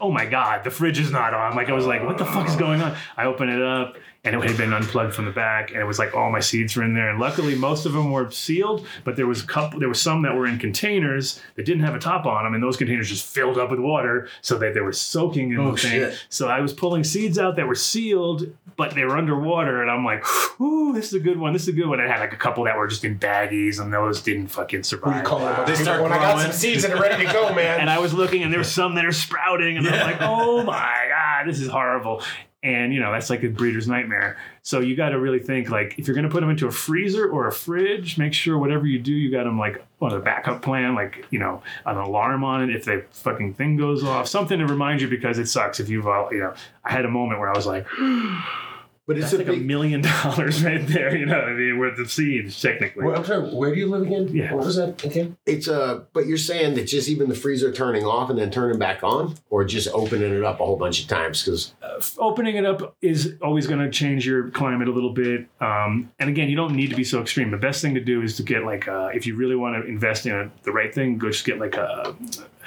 Oh 0.00 0.10
my 0.10 0.24
God, 0.26 0.64
the 0.64 0.70
fridge 0.70 0.98
is 0.98 1.10
not 1.10 1.34
on. 1.34 1.54
Like, 1.54 1.68
I 1.68 1.72
was 1.72 1.86
like, 1.86 2.02
what 2.04 2.18
the 2.18 2.24
fuck 2.24 2.48
is 2.48 2.56
going 2.56 2.80
on? 2.80 2.96
I 3.16 3.26
open 3.26 3.48
it 3.48 3.60
up 3.60 3.96
and 4.24 4.36
it 4.36 4.42
had 4.46 4.56
been 4.58 4.72
unplugged 4.74 5.14
from 5.14 5.24
the 5.24 5.30
back 5.30 5.70
and 5.70 5.80
it 5.80 5.84
was 5.84 5.98
like 5.98 6.14
all 6.14 6.30
my 6.30 6.40
seeds 6.40 6.76
were 6.76 6.82
in 6.82 6.92
there. 6.94 7.08
And 7.08 7.18
luckily, 7.18 7.54
most 7.54 7.86
of 7.86 7.92
them 7.94 8.12
were 8.12 8.30
sealed, 8.30 8.86
but 9.04 9.16
there 9.16 9.26
was 9.26 9.42
a 9.42 9.46
couple, 9.46 9.80
there 9.80 9.88
was 9.88 10.00
some 10.00 10.20
that 10.22 10.34
were 10.34 10.46
in 10.46 10.58
containers 10.58 11.40
that 11.56 11.64
didn't 11.64 11.82
have 11.84 11.94
a 11.94 11.98
top 11.98 12.26
on 12.26 12.44
them. 12.44 12.52
And 12.54 12.62
those 12.62 12.76
containers 12.76 13.08
just 13.08 13.24
filled 13.26 13.56
up 13.58 13.70
with 13.70 13.80
water 13.80 14.28
so 14.42 14.58
that 14.58 14.74
they 14.74 14.80
were 14.80 14.92
soaking 14.92 15.52
in 15.52 15.58
Oh, 15.58 15.72
the 15.72 15.78
thing. 15.78 15.90
shit. 15.90 16.18
So 16.28 16.48
I 16.48 16.60
was 16.60 16.72
pulling 16.74 17.02
seeds 17.04 17.38
out 17.38 17.56
that 17.56 17.66
were 17.66 17.74
sealed, 17.74 18.44
but 18.76 18.94
they 18.94 19.04
were 19.04 19.16
underwater. 19.16 19.80
And 19.80 19.90
I'm 19.90 20.04
like, 20.04 20.22
ooh, 20.60 20.92
this 20.92 21.06
is 21.06 21.14
a 21.14 21.20
good 21.20 21.38
one. 21.38 21.54
This 21.54 21.62
is 21.62 21.68
a 21.68 21.72
good 21.72 21.86
one. 21.88 21.98
I 22.00 22.06
had 22.06 22.20
like 22.20 22.34
a 22.34 22.36
couple 22.36 22.64
that 22.64 22.76
were 22.76 22.88
just 22.88 23.04
in 23.04 23.18
baggies 23.18 23.80
and 23.80 23.90
those 23.92 24.20
didn't 24.22 24.48
fucking 24.48 24.82
survive. 24.82 25.16
you 25.16 25.22
call 25.22 25.46
it? 25.48 25.66
They 25.66 25.74
start 25.74 26.02
when 26.02 26.12
I 26.12 26.18
got 26.18 26.40
some 26.42 26.52
seeds 26.52 26.84
and 26.84 26.92
are 26.92 27.00
ready 27.00 27.24
to 27.26 27.32
go, 27.32 27.54
man. 27.54 27.80
and 27.80 27.88
I 27.88 27.98
was 27.98 28.12
looking, 28.12 28.42
and 28.42 28.52
there's 28.52 28.70
some 28.70 28.94
that 28.96 29.06
are 29.06 29.12
sprouting, 29.12 29.78
and 29.78 29.88
I'm 29.88 30.00
like, 30.12 30.20
oh 30.20 30.62
my 30.62 31.06
god, 31.08 31.48
this 31.48 31.58
is 31.60 31.68
horrible. 31.68 32.22
And 32.62 32.92
you 32.92 33.00
know, 33.00 33.10
that's 33.10 33.30
like 33.30 33.42
a 33.42 33.48
breeder's 33.48 33.88
nightmare. 33.88 34.36
So 34.62 34.80
you 34.80 34.94
got 34.94 35.10
to 35.10 35.18
really 35.18 35.38
think 35.38 35.70
like 35.70 35.98
if 35.98 36.06
you're 36.06 36.14
going 36.14 36.26
to 36.26 36.30
put 36.30 36.40
them 36.40 36.50
into 36.50 36.66
a 36.66 36.70
freezer 36.70 37.28
or 37.28 37.46
a 37.46 37.52
fridge, 37.52 38.18
make 38.18 38.34
sure 38.34 38.58
whatever 38.58 38.86
you 38.86 38.98
do, 38.98 39.12
you 39.12 39.30
got 39.30 39.44
them 39.44 39.58
like 39.58 39.82
on 40.00 40.12
a 40.12 40.20
backup 40.20 40.60
plan, 40.60 40.94
like 40.94 41.26
you 41.30 41.38
know, 41.38 41.62
an 41.86 41.96
alarm 41.96 42.44
on 42.44 42.62
it 42.68 42.76
if 42.76 42.84
the 42.84 43.04
fucking 43.12 43.54
thing 43.54 43.76
goes 43.76 44.04
off, 44.04 44.28
something 44.28 44.58
to 44.58 44.66
remind 44.66 45.00
you 45.00 45.08
because 45.08 45.38
it 45.38 45.46
sucks 45.46 45.80
if 45.80 45.88
you've 45.88 46.06
uh, 46.06 46.26
you 46.30 46.40
know. 46.40 46.54
I 46.84 46.92
had 46.92 47.04
a 47.04 47.10
moment 47.10 47.40
where 47.40 47.48
I 47.48 47.56
was 47.56 47.66
like, 47.66 47.86
But 49.10 49.18
it's 49.18 49.32
That's 49.32 49.34
a 49.34 49.38
like 49.38 49.48
a 49.48 49.58
big. 49.58 49.66
million 49.66 50.00
dollars 50.22 50.62
right 50.62 50.86
there. 50.86 51.16
You 51.16 51.26
know 51.26 51.34
what 51.34 51.48
I 51.48 51.54
mean? 51.54 51.80
Worth 51.80 51.98
of 51.98 52.12
seeds, 52.12 52.62
technically. 52.62 53.04
Well, 53.04 53.16
I'm 53.16 53.24
sorry. 53.24 53.52
Where 53.52 53.74
do 53.74 53.80
you 53.80 53.88
live 53.88 54.02
again? 54.02 54.28
Yeah. 54.28 54.54
What 54.54 54.64
was 54.64 54.76
that 54.76 55.04
again? 55.04 55.36
It's 55.46 55.66
a. 55.66 56.06
But 56.12 56.26
you're 56.26 56.38
saying 56.38 56.76
that 56.76 56.84
just 56.84 57.08
even 57.08 57.28
the 57.28 57.34
freezer 57.34 57.72
turning 57.72 58.04
off 58.04 58.30
and 58.30 58.38
then 58.38 58.52
turning 58.52 58.78
back 58.78 59.02
on, 59.02 59.34
or 59.50 59.64
just 59.64 59.88
opening 59.88 60.32
it 60.32 60.44
up 60.44 60.60
a 60.60 60.64
whole 60.64 60.76
bunch 60.76 61.02
of 61.02 61.08
times 61.08 61.42
because 61.42 61.74
opening 62.18 62.54
it 62.54 62.64
up 62.64 62.94
is 63.02 63.34
always 63.42 63.66
going 63.66 63.80
to 63.80 63.90
change 63.90 64.24
your 64.24 64.48
climate 64.50 64.86
a 64.86 64.92
little 64.92 65.12
bit. 65.12 65.48
Um, 65.60 66.12
and 66.20 66.30
again, 66.30 66.48
you 66.48 66.54
don't 66.54 66.76
need 66.76 66.90
to 66.90 66.96
be 66.96 67.02
so 67.02 67.20
extreme. 67.20 67.50
The 67.50 67.56
best 67.56 67.82
thing 67.82 67.94
to 67.94 68.00
do 68.00 68.22
is 68.22 68.36
to 68.36 68.44
get 68.44 68.62
like, 68.62 68.86
uh, 68.86 69.10
if 69.12 69.26
you 69.26 69.34
really 69.34 69.56
want 69.56 69.74
to 69.82 69.90
invest 69.90 70.26
in 70.26 70.32
a, 70.36 70.48
the 70.62 70.70
right 70.70 70.94
thing, 70.94 71.18
go 71.18 71.32
just 71.32 71.44
get 71.44 71.58
like 71.58 71.74
a, 71.74 72.14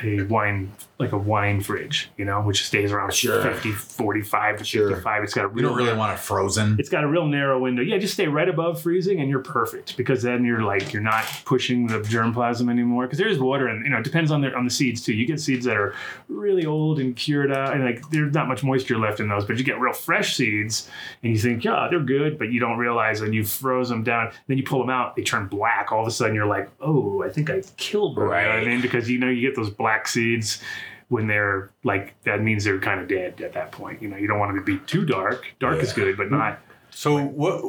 a 0.02 0.24
wine, 0.24 0.72
like 1.00 1.12
a 1.12 1.18
wine 1.18 1.62
fridge, 1.62 2.10
you 2.18 2.26
know, 2.26 2.42
which 2.42 2.66
stays 2.66 2.92
around 2.92 3.14
Sure. 3.14 3.42
50, 3.42 3.72
45 3.72 4.58
to 4.58 4.64
Sure. 4.64 4.90
55. 4.90 5.24
It's 5.24 5.34
got 5.34 5.46
a 5.52 5.56
You 5.56 5.62
don't 5.62 5.76
really 5.78 5.96
want 5.96 6.14
it 6.14 6.20
frozen. 6.20 6.78
it's 6.80 6.90
got 6.90 7.04
a 7.04 7.08
real 7.08 7.28
narrow 7.28 7.60
window. 7.60 7.82
Yeah, 7.84 7.98
just 8.00 8.14
stay 8.16 8.28
right 8.28 8.50
above 8.50 8.82
freezing 8.82 9.20
and 9.20 9.30
you're 9.30 9.40
perfect 9.40 9.96
because 9.98 10.24
then 10.24 10.44
you're 10.46 10.62
like 10.64 10.94
you're 10.94 11.02
not 11.04 11.26
pushing 11.46 11.88
the 11.88 12.00
germplasm 12.00 12.70
anymore 12.70 13.06
because 13.06 13.20
there's 13.20 13.38
water 13.40 13.68
and 13.68 13.86
you 13.86 13.92
know 13.92 13.98
it 14.00 14.04
depends 14.04 14.32
on 14.32 14.42
the 14.42 14.54
on 14.56 14.66
the 14.66 14.72
seeds 14.72 15.04
too. 15.04 15.14
You 15.14 15.26
get 15.28 15.40
seeds 15.40 15.66
that 15.66 15.78
are 15.78 15.94
really 16.28 16.66
old 16.66 17.00
and 17.00 17.16
cured 17.16 17.52
out 17.52 17.74
and 17.74 17.84
like 17.86 18.10
there's 18.10 18.34
not 18.34 18.48
much 18.48 18.64
moisture 18.64 18.98
left 18.98 19.20
in 19.20 19.28
those, 19.28 19.46
but 19.46 19.58
you 19.58 19.64
get 19.64 19.80
real 19.80 19.94
fresh 19.94 20.36
seeds 20.36 20.90
and 21.22 21.32
you 21.32 21.38
think 21.38 21.64
yeah 21.64 21.88
they're 21.90 22.00
good, 22.00 22.40
but 22.40 22.52
you 22.52 22.60
don't 22.60 22.78
realize 22.78 23.22
and 23.22 23.34
you 23.36 23.44
froze 23.44 23.90
them 23.90 24.04
down. 24.04 24.32
Then 24.48 24.58
you 24.58 24.64
pull 24.64 24.80
them 24.80 24.90
out, 24.90 25.16
they 25.16 25.22
turn 25.24 25.48
black. 25.48 25.92
All 25.92 26.02
of 26.02 26.08
a 26.08 26.12
sudden 26.12 26.34
you're 26.36 26.48
like 26.48 26.70
oh 26.82 27.22
I 27.24 27.30
think 27.30 27.50
I 27.50 27.62
killed 27.78 28.16
them. 28.18 28.24
You 28.24 28.30
know 28.30 28.36
what 28.36 28.40
I 28.46 28.56
Right. 28.58 28.68
mean? 28.68 28.82
Because 28.82 29.10
you 29.10 29.20
know 29.20 29.30
you 29.30 29.42
get 29.42 29.56
those 29.56 29.70
black 29.84 30.08
seeds 30.08 30.62
when 31.10 31.28
they're 31.28 31.70
like 31.84 32.16
that 32.24 32.42
means 32.42 32.64
they're 32.64 32.80
kind 32.80 33.00
of 33.02 33.08
dead 33.10 33.42
at 33.42 33.52
that 33.54 33.72
point. 33.72 34.02
You 34.02 34.08
know, 34.08 34.18
you 34.18 34.28
don't 34.28 34.40
want 34.40 34.50
them 34.56 34.64
to 34.66 34.72
be 34.74 34.80
too 34.86 35.06
dark. 35.06 35.46
Dark 35.60 35.80
is 35.80 35.92
good, 35.94 36.16
but 36.18 36.32
not 36.32 36.60
So 36.92 37.22
what 37.22 37.62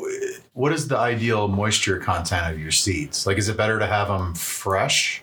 what 0.52 0.72
is 0.72 0.86
the 0.88 0.96
ideal 0.96 1.48
moisture 1.48 1.98
content 1.98 2.44
of 2.54 2.60
your 2.60 2.70
seeds? 2.70 3.26
Like, 3.26 3.36
is 3.38 3.48
it 3.48 3.56
better 3.56 3.78
to 3.80 3.86
have 3.86 4.08
them 4.08 4.34
fresh? 4.34 5.22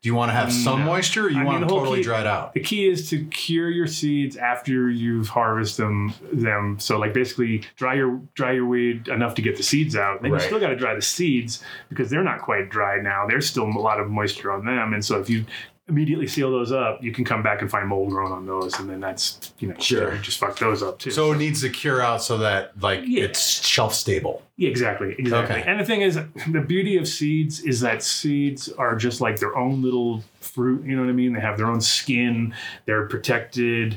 Do 0.00 0.08
you 0.10 0.14
want 0.14 0.28
to 0.30 0.34
have 0.34 0.52
some 0.52 0.80
No. 0.80 0.86
moisture, 0.92 1.24
or 1.26 1.30
you 1.30 1.40
I 1.40 1.44
want 1.44 1.60
the 1.60 1.66
them 1.66 1.76
totally 1.78 1.98
key- 2.00 2.04
dried 2.10 2.26
out? 2.26 2.52
The 2.52 2.60
key 2.60 2.86
is 2.94 3.08
to 3.10 3.24
cure 3.26 3.70
your 3.70 3.86
seeds 3.86 4.36
after 4.36 4.90
you've 4.90 5.28
harvested 5.28 5.82
them. 5.86 6.12
Them 6.32 6.76
so 6.78 6.98
like 6.98 7.12
basically 7.14 7.62
dry 7.76 7.94
your 7.94 8.20
dry 8.34 8.52
your 8.52 8.66
weed 8.66 9.08
enough 9.08 9.34
to 9.36 9.42
get 9.42 9.56
the 9.56 9.62
seeds 9.62 9.94
out. 9.96 10.20
Then 10.22 10.32
Right. 10.32 10.40
you 10.42 10.46
still 10.46 10.60
got 10.60 10.68
to 10.68 10.76
dry 10.84 10.94
the 10.94 11.02
seeds 11.16 11.62
because 11.88 12.10
they're 12.10 12.28
not 12.32 12.40
quite 12.42 12.68
dry 12.70 12.94
now. 13.00 13.26
There's 13.28 13.46
still 13.48 13.64
a 13.66 13.80
lot 13.90 13.98
of 14.00 14.10
moisture 14.10 14.50
on 14.52 14.64
them, 14.64 14.92
and 14.94 15.02
so 15.04 15.18
if 15.20 15.28
you 15.30 15.44
immediately 15.86 16.26
seal 16.26 16.50
those 16.50 16.72
up, 16.72 17.02
you 17.02 17.12
can 17.12 17.24
come 17.24 17.42
back 17.42 17.60
and 17.60 17.70
find 17.70 17.86
mold 17.88 18.08
growing 18.10 18.32
on 18.32 18.46
those, 18.46 18.78
and 18.80 18.88
then 18.88 19.00
that's 19.00 19.52
you 19.58 19.68
know 19.68 19.74
Sure. 19.78 20.16
just 20.18 20.38
fuck 20.38 20.58
those 20.58 20.82
up 20.82 20.98
too. 20.98 21.10
So 21.10 21.32
it 21.32 21.36
needs 21.38 21.60
to 21.60 21.68
cure 21.68 22.00
out 22.00 22.22
so 22.22 22.38
that 22.38 22.72
like 22.80 23.00
Yeah. 23.04 23.24
it's 23.24 23.66
shelf 23.66 23.94
stable. 23.94 24.42
Yeah, 24.56 24.70
exactly, 24.70 25.14
exactly. 25.18 25.56
Okay. 25.60 25.70
And 25.70 25.78
the 25.80 25.84
thing 25.84 26.00
is, 26.00 26.14
the 26.50 26.60
beauty 26.60 26.96
of 26.96 27.06
seeds 27.06 27.60
is 27.60 27.80
that 27.80 28.02
seeds 28.02 28.68
are 28.70 28.96
just 28.96 29.20
like 29.20 29.38
their 29.40 29.56
own 29.56 29.82
little 29.82 30.22
fruit. 30.40 30.84
You 30.86 30.96
know 30.96 31.02
what 31.02 31.10
I 31.10 31.12
mean? 31.12 31.32
They 31.34 31.40
have 31.40 31.58
their 31.58 31.66
own 31.66 31.80
skin. 31.80 32.54
They're 32.86 33.06
protected, 33.06 33.96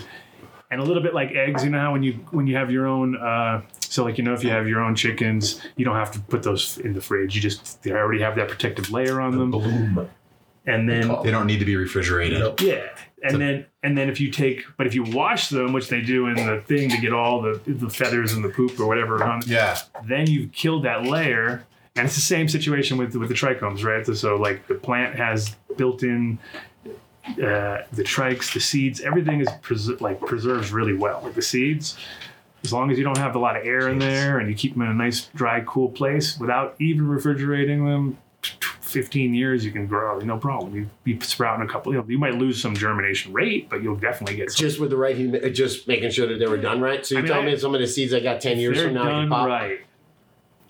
and 0.71 0.81
a 0.81 0.83
little 0.83 1.03
bit 1.03 1.13
like 1.13 1.31
eggs. 1.31 1.63
You 1.63 1.69
know 1.69 1.79
how 1.79 1.93
when 1.93 2.03
you 2.03 2.13
when 2.31 2.47
you 2.47 2.55
have 2.57 2.69
your 2.71 2.85
own. 2.87 3.15
Uh, 3.15 3.61
so 3.79 4.03
like 4.03 4.17
you 4.17 4.23
know 4.25 4.33
if 4.33 4.43
you 4.43 4.49
have 4.49 4.67
your 4.67 4.81
own 4.81 4.95
chickens, 4.95 5.61
you 5.77 5.85
don't 5.85 5.95
have 5.95 6.11
to 6.11 6.19
put 6.19 6.43
those 6.43 6.77
in 6.79 6.91
the 6.93 6.99
fridge. 7.01 7.33
You 7.35 7.41
just 7.41 7.81
they 7.83 7.91
already 7.93 8.21
have 8.21 8.35
that 8.35 8.49
protective 8.49 8.91
layer 8.91 9.21
on 9.21 9.37
them, 9.37 9.51
Bloom. 9.51 10.09
And 10.67 10.87
then 10.87 11.07
They 11.23 11.31
don't 11.31 11.47
need 11.47 11.59
to 11.59 11.65
be 11.65 11.75
refrigerated. 11.75 12.39
Nope. 12.39 12.61
yeah, 12.61 12.89
and 13.23 13.41
then 13.41 13.65
and 13.83 13.97
then 13.97 14.09
if 14.09 14.19
you 14.21 14.29
take, 14.29 14.63
but 14.77 14.85
if 14.85 14.93
you 14.93 15.03
wash 15.03 15.49
them, 15.49 15.73
which 15.73 15.87
they 15.89 16.01
do 16.01 16.27
in 16.27 16.35
the 16.35 16.61
thing 16.67 16.89
to 16.91 16.97
get 16.97 17.13
all 17.13 17.41
the 17.41 17.59
the 17.65 17.89
feathers 17.89 18.33
and 18.33 18.43
the 18.45 18.49
poop 18.49 18.79
or 18.79 18.85
whatever 18.85 19.23
on 19.23 19.41
Yeah. 19.47 19.77
then 20.05 20.27
you've 20.29 20.51
killed 20.51 20.83
that 20.85 21.03
layer. 21.03 21.65
And 21.95 22.05
it's 22.05 22.13
the 22.15 22.21
same 22.21 22.47
situation 22.47 22.97
with 22.97 23.15
with 23.15 23.29
the 23.29 23.33
trichomes 23.35 23.83
right? 23.83 24.05
So 24.05 24.35
like 24.35 24.67
the 24.67 24.75
plant 24.75 25.15
has 25.15 25.55
built-in 25.77 26.37
uh, 26.85 27.83
the 27.91 28.03
trikes 28.03 28.53
the 28.53 28.59
seeds. 28.59 29.01
Everything 29.01 29.41
is 29.41 29.47
pres- 29.61 29.99
like 30.01 30.19
preserves 30.21 30.71
really 30.71 30.93
well 30.93 31.21
like 31.23 31.33
the 31.33 31.41
seeds. 31.41 31.97
As 32.63 32.71
long 32.73 32.91
as 32.91 32.97
you 32.97 33.03
don't 33.03 33.17
have 33.17 33.35
a 33.35 33.39
lot 33.39 33.55
of 33.55 33.65
air 33.65 33.87
in 33.89 33.97
there 33.99 34.39
and 34.39 34.49
you 34.49 34.55
keep 34.55 34.73
them 34.73 34.81
in 34.83 34.89
a 34.89 34.93
nice 34.93 35.25
dry 35.35 35.61
cool 35.65 35.89
place 35.89 36.37
without 36.39 36.75
even 36.79 37.07
refrigerating 37.07 37.85
them 37.85 38.17
15 39.01 39.33
years 39.35 39.63
you 39.63 39.71
can 39.71 39.85
grow 39.85 40.17
no 40.19 40.37
problem 40.37 40.73
you 40.75 40.89
be 41.03 41.19
sprouting 41.19 41.67
a 41.67 41.71
couple 41.71 41.91
you, 41.93 41.99
know, 41.99 42.05
you 42.07 42.17
might 42.17 42.33
lose 42.33 42.59
some 42.61 42.75
germination 42.75 43.31
rate 43.31 43.69
but 43.69 43.83
you'll 43.83 43.95
definitely 43.95 44.35
get 44.35 44.49
some 44.51 44.65
just 44.65 44.79
with 44.79 44.89
the 44.89 44.97
right, 44.97 45.15
humi- 45.15 45.49
just 45.51 45.87
making 45.87 46.09
sure 46.09 46.25
that 46.27 46.39
they 46.39 46.47
were 46.47 46.57
done 46.57 46.81
right. 46.81 47.05
So 47.05 47.13
you 47.15 47.19
I 47.19 47.21
mean, 47.21 47.31
tell 47.31 47.41
I- 47.41 47.45
me 47.45 47.57
some 47.57 47.75
of 47.75 47.81
the 47.81 47.87
seeds 47.87 48.13
I 48.13 48.19
got 48.21 48.41
ten 48.41 48.57
years 48.57 48.81
from 48.81 48.93
now 48.95 49.03
I 49.03 49.09
done 49.09 49.21
can 49.23 49.29
pop. 49.29 49.47
right 49.47 49.79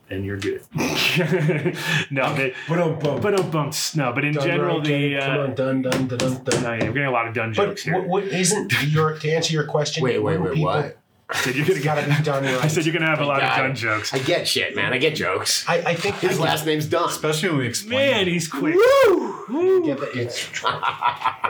And 0.10 0.26
you're 0.26 0.38
good 0.38 0.62
no 2.12 2.34
they 2.36 2.54
Boom, 2.68 3.00
boom. 3.00 3.22
But 3.22 3.36
don't 3.38 3.52
bumps. 3.52 3.96
No, 3.96 4.12
but 4.14 4.24
in 4.26 4.34
Done 4.34 4.46
general, 4.48 4.78
right, 4.78 4.86
the 4.86 4.90
Jake. 4.90 5.20
Come 5.22 5.40
uh, 5.40 5.44
on, 5.44 5.56
done, 5.56 5.82
done, 5.82 6.08
done, 6.08 6.18
done, 6.18 6.44
done. 6.44 6.64
no, 6.64 6.74
yeah, 6.74 6.84
we're 6.84 6.94
getting 6.94 7.04
a 7.06 7.12
lot 7.12 7.28
of 7.28 7.34
done 7.34 7.54
But 7.56 7.68
jokes 7.68 7.84
here. 7.84 7.96
what, 7.96 8.08
what 8.08 8.24
isn't 8.26 8.74
your 8.88 9.18
to 9.20 9.32
answer 9.32 9.54
your 9.54 9.66
question? 9.66 10.04
Wait, 10.04 10.20
wait, 10.20 10.38
wait, 10.40 10.54
people- 10.54 10.66
what? 10.72 10.98
I 11.30 11.38
said 11.38 11.56
you're 11.56 11.66
gonna 11.66 11.78
It's 11.78 11.86
got 11.86 11.96
to 11.96 12.08
be 12.08 12.24
done 12.24 12.44
right. 12.46 12.64
I 12.64 12.68
said 12.68 12.86
you're 12.86 12.94
gonna 12.94 13.08
have 13.08 13.20
a 13.20 13.26
lot 13.26 13.44
of 13.44 13.50
got 13.50 13.58
done 13.58 13.76
jokes. 13.76 14.14
I 14.14 14.20
get 14.20 14.48
shit, 14.48 14.76
man. 14.76 14.94
I 14.94 14.98
get 14.98 15.16
jokes. 15.16 15.68
I, 15.68 15.80
I 15.80 15.94
think 15.94 16.16
His 16.18 16.40
I 16.40 16.44
last 16.44 16.66
name's 16.66 16.86
Dunn. 16.86 17.10
Especially 17.10 17.50
when 17.50 17.58
we 17.60 17.68
explain. 17.68 18.12
Man, 18.12 18.28
he's 18.28 18.48
quick. 18.48 18.76
get 18.76 20.00
the, 20.00 20.10
it's 20.14 20.50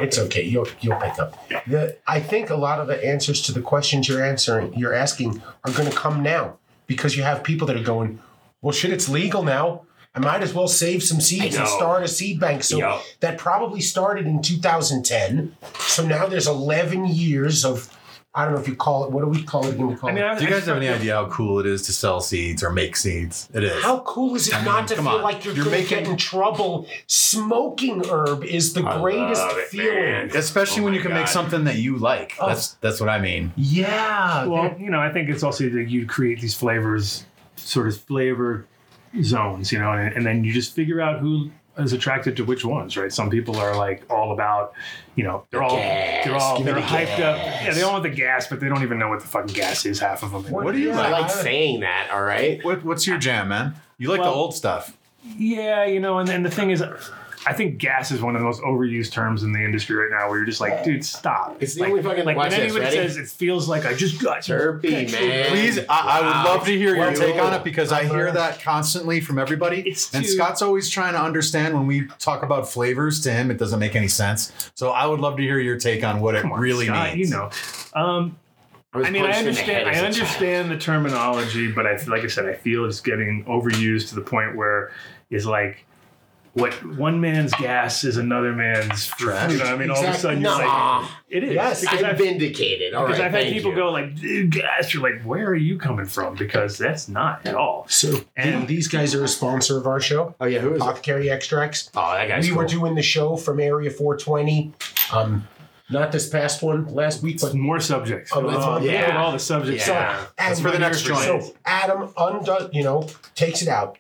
it's 0.01 0.17
okay. 0.17 0.41
You'll 0.43 0.67
you'll 0.81 0.99
pick 0.99 1.19
up. 1.19 1.47
The 1.67 1.97
I 2.07 2.19
think 2.19 2.49
a 2.49 2.55
lot 2.55 2.79
of 2.79 2.87
the 2.87 3.03
answers 3.05 3.41
to 3.43 3.51
the 3.51 3.61
questions 3.61 4.09
you're 4.09 4.23
answering, 4.23 4.73
you're 4.73 4.95
asking, 4.95 5.43
are 5.63 5.71
going 5.71 5.89
to 5.89 5.95
come 5.95 6.23
now 6.23 6.57
because 6.87 7.15
you 7.15 7.21
have 7.21 7.43
people 7.43 7.67
that 7.67 7.75
are 7.75 7.83
going, 7.83 8.19
well, 8.61 8.71
shit, 8.71 8.91
it's 8.91 9.07
legal 9.07 9.43
now. 9.43 9.83
I 10.15 10.19
might 10.19 10.41
as 10.41 10.51
well 10.51 10.67
save 10.67 11.03
some 11.03 11.21
seeds 11.21 11.55
and 11.55 11.67
start 11.67 12.01
a 12.01 12.07
seed 12.07 12.39
bank. 12.39 12.63
So 12.63 12.77
Yup. 12.79 13.03
that 13.19 13.37
probably 13.37 13.81
started 13.81 14.25
in 14.25 14.41
2010. 14.41 15.55
So 15.77 16.07
now 16.07 16.25
there's 16.25 16.47
11 16.47 17.05
years 17.05 17.63
of 17.63 17.95
I 18.37 18.45
don't 18.45 18.53
know 18.53 18.59
if 18.61 18.67
you 18.67 18.75
call 18.75 19.03
it. 19.05 19.11
What 19.11 19.21
do 19.23 19.27
we 19.29 19.43
call 19.43 19.65
it? 19.65 19.73
again? 19.73 19.87
We 19.87 19.95
call 19.95 20.09
I 20.09 20.13
mean, 20.13 20.23
it. 20.23 20.27
I, 20.27 20.37
Do 20.37 20.43
you 20.45 20.49
guys 20.51 20.65
have 20.67 20.77
any 20.77 20.87
idea 20.89 21.15
how 21.15 21.27
cool 21.29 21.59
it 21.59 21.65
is 21.65 21.81
to 21.83 21.91
sell 21.91 22.21
seeds 22.21 22.63
or 22.63 22.69
make 22.71 22.95
seeds? 22.95 23.49
It 23.53 23.63
is. 23.63 23.83
How 23.83 23.99
cool 24.01 24.35
is 24.35 24.47
it 24.47 24.53
I 24.53 24.57
mean, 24.59 24.65
not 24.65 24.87
to 24.89 24.95
come 24.95 25.05
feel 25.05 25.15
on. 25.15 25.21
like 25.23 25.43
you're, 25.43 25.55
You're 25.55 25.65
going 25.65 25.77
to 25.77 25.81
making- 25.83 26.03
get 26.03 26.07
in 26.11 26.17
trouble? 26.17 26.87
Smoking 27.07 28.03
herb 28.09 28.43
is 28.43 28.73
the 28.73 28.83
I 28.85 28.99
greatest 29.01 29.41
love 29.41 29.57
it, 29.57 29.67
feeling. 29.69 29.95
man. 29.95 30.31
Especially 30.35 30.81
Oh 30.81 30.85
when 30.85 30.93
you 30.93 31.01
can 31.01 31.13
make 31.13 31.27
something 31.27 31.63
that 31.65 31.77
you 31.77 31.97
like. 31.97 32.35
Oh. 32.39 32.47
That's 32.47 32.73
that's 32.75 32.99
what 32.99 33.09
I 33.09 33.19
mean. 33.19 33.51
Yeah. 33.57 34.45
Well, 34.45 34.75
you 34.79 34.89
know, 34.91 34.99
I 34.99 35.11
think 35.11 35.29
it's 35.29 35.43
also 35.43 35.67
that 35.69 35.89
you 35.89 36.05
create 36.05 36.39
these 36.39 36.53
flavors, 36.53 37.25
sort 37.55 37.87
of 37.87 37.97
flavor 37.99 38.65
zones, 39.23 39.71
you 39.71 39.79
know, 39.79 39.91
and, 39.93 40.13
and 40.15 40.25
then 40.25 40.43
you 40.43 40.53
just 40.53 40.73
figure 40.75 41.01
out 41.01 41.19
who 41.19 41.49
is 41.79 41.93
attracted 41.93 42.35
to 42.37 42.43
which 42.45 42.65
ones, 42.65 42.97
right? 42.97 43.11
Some 43.11 43.29
people 43.29 43.57
are 43.57 43.75
like 43.75 44.03
all 44.09 44.31
about, 44.33 44.73
you 45.15 45.23
know, 45.23 45.45
they're 45.51 45.61
all 45.63 45.75
gas. 45.75 46.25
they're 46.25 46.35
all 46.35 46.57
Give 46.57 46.65
they're 46.65 46.75
the 46.75 46.81
hyped 46.81 47.19
up. 47.19 47.37
Yeah, 47.37 47.73
they 47.73 47.81
all 47.83 47.91
want 47.93 48.03
the 48.03 48.09
gas, 48.09 48.47
but 48.47 48.59
they 48.59 48.67
don't 48.67 48.83
even 48.83 48.97
know 48.99 49.09
what 49.09 49.21
the 49.21 49.27
fucking 49.27 49.53
gas 49.53 49.85
is. 49.85 49.99
Half 49.99 50.23
of 50.23 50.31
them. 50.31 50.51
What 50.51 50.71
do 50.73 50.79
you 50.79 50.89
Yeah, 50.89 50.99
I 51.01 51.09
like? 51.09 51.21
like 51.23 51.31
saying 51.31 51.81
that. 51.81 52.09
All 52.11 52.23
right. 52.23 52.63
What, 52.63 52.83
what's 52.83 53.05
your 53.07 53.17
jam, 53.17 53.49
man? 53.49 53.75
You 53.97 54.09
like 54.09 54.21
Well- 54.21 54.31
the 54.31 54.37
old 54.37 54.53
stuff. 54.55 54.97
Yeah, 55.37 55.83
you 55.85 55.99
know, 55.99 56.19
and, 56.19 56.29
and 56.29 56.45
the 56.45 56.49
thing 56.51 56.69
is, 56.71 56.81
I 57.47 57.53
think 57.53 57.77
gas 57.77 58.11
is 58.11 58.21
one 58.21 58.35
of 58.35 58.41
the 58.41 58.45
most 58.45 58.61
overused 58.61 59.11
terms 59.13 59.43
in 59.43 59.53
the 59.53 59.63
industry 59.63 59.95
right 59.95 60.09
now. 60.11 60.27
Where 60.27 60.37
you're 60.39 60.45
just 60.45 60.59
like, 60.59 60.83
dude, 60.83 61.05
stop. 61.05 61.55
It's 61.61 61.75
the 61.75 61.81
like, 61.81 61.91
only 61.91 62.03
fucking- 62.03 62.25
like 62.25 62.35
when 62.35 62.49
this, 62.49 62.59
anybody 62.59 62.79
ready? 62.83 62.95
says 62.97 63.15
it 63.17 63.27
feels 63.29 63.69
like 63.69 63.85
I 63.85 63.93
just 63.93 64.21
got 64.21 64.43
Turpy, 64.43 64.89
man. 65.07 65.49
Please, 65.49 65.79
I, 65.79 65.83
I 65.89 66.21
would 66.21 66.49
love 66.49 66.65
to 66.65 66.77
hear 66.77 66.95
your 66.95 67.13
take 67.13 67.41
on 67.41 67.53
it 67.53 67.63
because 67.63 67.91
I 67.93 68.03
hear 68.05 68.31
that 68.31 68.61
constantly 68.61 69.21
from 69.21 69.39
everybody. 69.39 69.81
It's 69.81 70.13
and 70.13 70.25
too- 70.25 70.31
Scott's 70.31 70.61
always 70.61 70.89
trying 70.89 71.13
to 71.13 71.21
understand 71.21 71.73
when 71.73 71.87
we 71.87 72.07
talk 72.19 72.43
about 72.43 72.67
flavors 72.69 73.21
to 73.21 73.31
him, 73.31 73.49
it 73.49 73.57
doesn't 73.57 73.79
make 73.79 73.95
any 73.95 74.09
sense. 74.09 74.51
So 74.75 74.89
I 74.91 75.05
would 75.05 75.21
love 75.21 75.37
to 75.37 75.43
hear 75.43 75.59
your 75.59 75.79
take 75.79 76.03
on 76.03 76.19
what 76.19 76.35
it 76.35 76.43
on, 76.43 76.59
really 76.59 76.87
Scott, 76.87 77.15
means. 77.15 77.29
You 77.29 77.35
know, 77.35 77.49
um, 77.93 78.37
was 78.93 79.05
I 79.05 79.09
mean, 79.09 79.23
I 79.23 79.31
punched 79.31 79.39
in 79.39 79.43
the 79.45 79.49
understand. 79.51 79.69
head 79.69 79.87
as 79.87 79.87
I 79.87 79.89
a 79.89 79.93
child. 80.01 80.05
understand 80.15 80.71
the 80.71 80.77
terminology, 80.77 81.71
but 81.71 81.85
I, 81.87 81.95
like 82.07 82.23
I 82.23 82.27
said, 82.27 82.45
I 82.45 82.53
feel 82.55 82.85
it's 82.85 82.99
getting 82.99 83.43
overused 83.45 84.09
to 84.09 84.15
the 84.15 84.21
point 84.21 84.55
where 84.55 84.91
it's 85.29 85.45
like. 85.45 85.85
What 86.57 86.73
one 86.97 87.21
man's 87.21 87.53
gas 87.53 88.03
is 88.03 88.17
another 88.17 88.53
man's 88.53 89.07
Trash. 89.07 89.51
You 89.51 89.57
know, 89.59 89.65
what 89.65 89.73
I 89.73 89.77
mean, 89.77 89.91
all 89.91 90.03
of 90.05 90.15
a 90.15 90.17
sudden 90.17 90.41
you're 90.41 90.49
Nah. 90.57 90.99
like, 91.01 91.09
it 91.29 91.43
is. 91.43 91.53
Yes, 91.53 91.81
because 91.81 91.99
I'm 92.03 92.11
I've, 92.11 92.17
vindicated. 92.17 92.93
All 92.93 93.05
because 93.05 93.19
right, 93.19 93.25
I've 93.27 93.31
had 93.33 93.41
thank 93.43 93.53
people 93.55 93.71
you. 93.71 93.77
go 93.77 93.91
like, 93.91 94.15
"Dude, 94.15 94.51
gas. 94.51 94.93
You're 94.93 95.03
like, 95.03 95.21
where 95.23 95.45
are 95.47 95.55
you 95.55 95.77
coming 95.77 96.05
from? 96.05 96.35
Because 96.35 96.77
that's 96.77 97.07
not 97.07 97.45
at 97.45 97.53
all. 97.55 97.85
So 97.89 98.21
And- 98.35 98.67
these 98.67 98.87
guys 98.87 99.13
are 99.13 99.23
a 99.23 99.27
sponsor 99.27 99.77
of 99.77 99.85
our 99.87 99.99
show, 99.99 100.35
Oh 100.39 100.45
yeah, 100.45 100.59
who 100.59 100.71
is 100.73 100.77
it? 100.77 100.81
Apothecary 100.83 101.29
Extracts. 101.29 101.91
Oh, 101.95 102.13
that 102.13 102.27
guy's 102.27 102.43
we 102.45 102.49
cool. 102.49 102.57
were 102.59 102.65
doing 102.67 102.95
the 102.95 103.01
show 103.03 103.35
from 103.37 103.59
Area 103.59 103.91
420. 103.91 104.73
Um, 105.13 105.47
not 105.89 106.11
this 106.11 106.27
past 106.27 106.61
one 106.61 106.87
last 106.93 107.21
week, 107.23 107.39
but 107.39 107.53
More 107.53 107.79
subjects. 107.79 108.31
Oh, 108.33 108.41
that's 108.41 108.57
all, 108.57 108.75
fine. 108.79 108.83
yeah. 108.87 109.07
Yeah. 109.09 109.21
all 109.23 109.31
the 109.31 109.39
subjects. 109.39 109.87
Yeah. 109.87 110.25
That's 110.37 110.59
for 110.59 110.71
the 110.71 110.79
next 110.79 111.03
joint. 111.03 111.21
So 111.21 111.55
Adam 111.65 112.09
undoes, 112.17 112.69
you 112.73 112.83
know, 112.83 113.07
takes 113.35 113.61
it 113.61 113.67
out, 113.69 113.97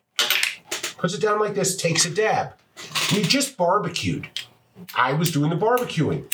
puts 0.97 1.13
it 1.13 1.21
down 1.21 1.39
like 1.39 1.53
this, 1.55 1.75
takes 1.75 2.05
a 2.05 2.09
dab. 2.09 2.53
We 3.13 3.21
just 3.23 3.57
barbecued. 3.57 4.29
I 4.95 5.13
was 5.13 5.31
doing 5.31 5.49
the 5.49 5.55
barbecuing. 5.57 6.25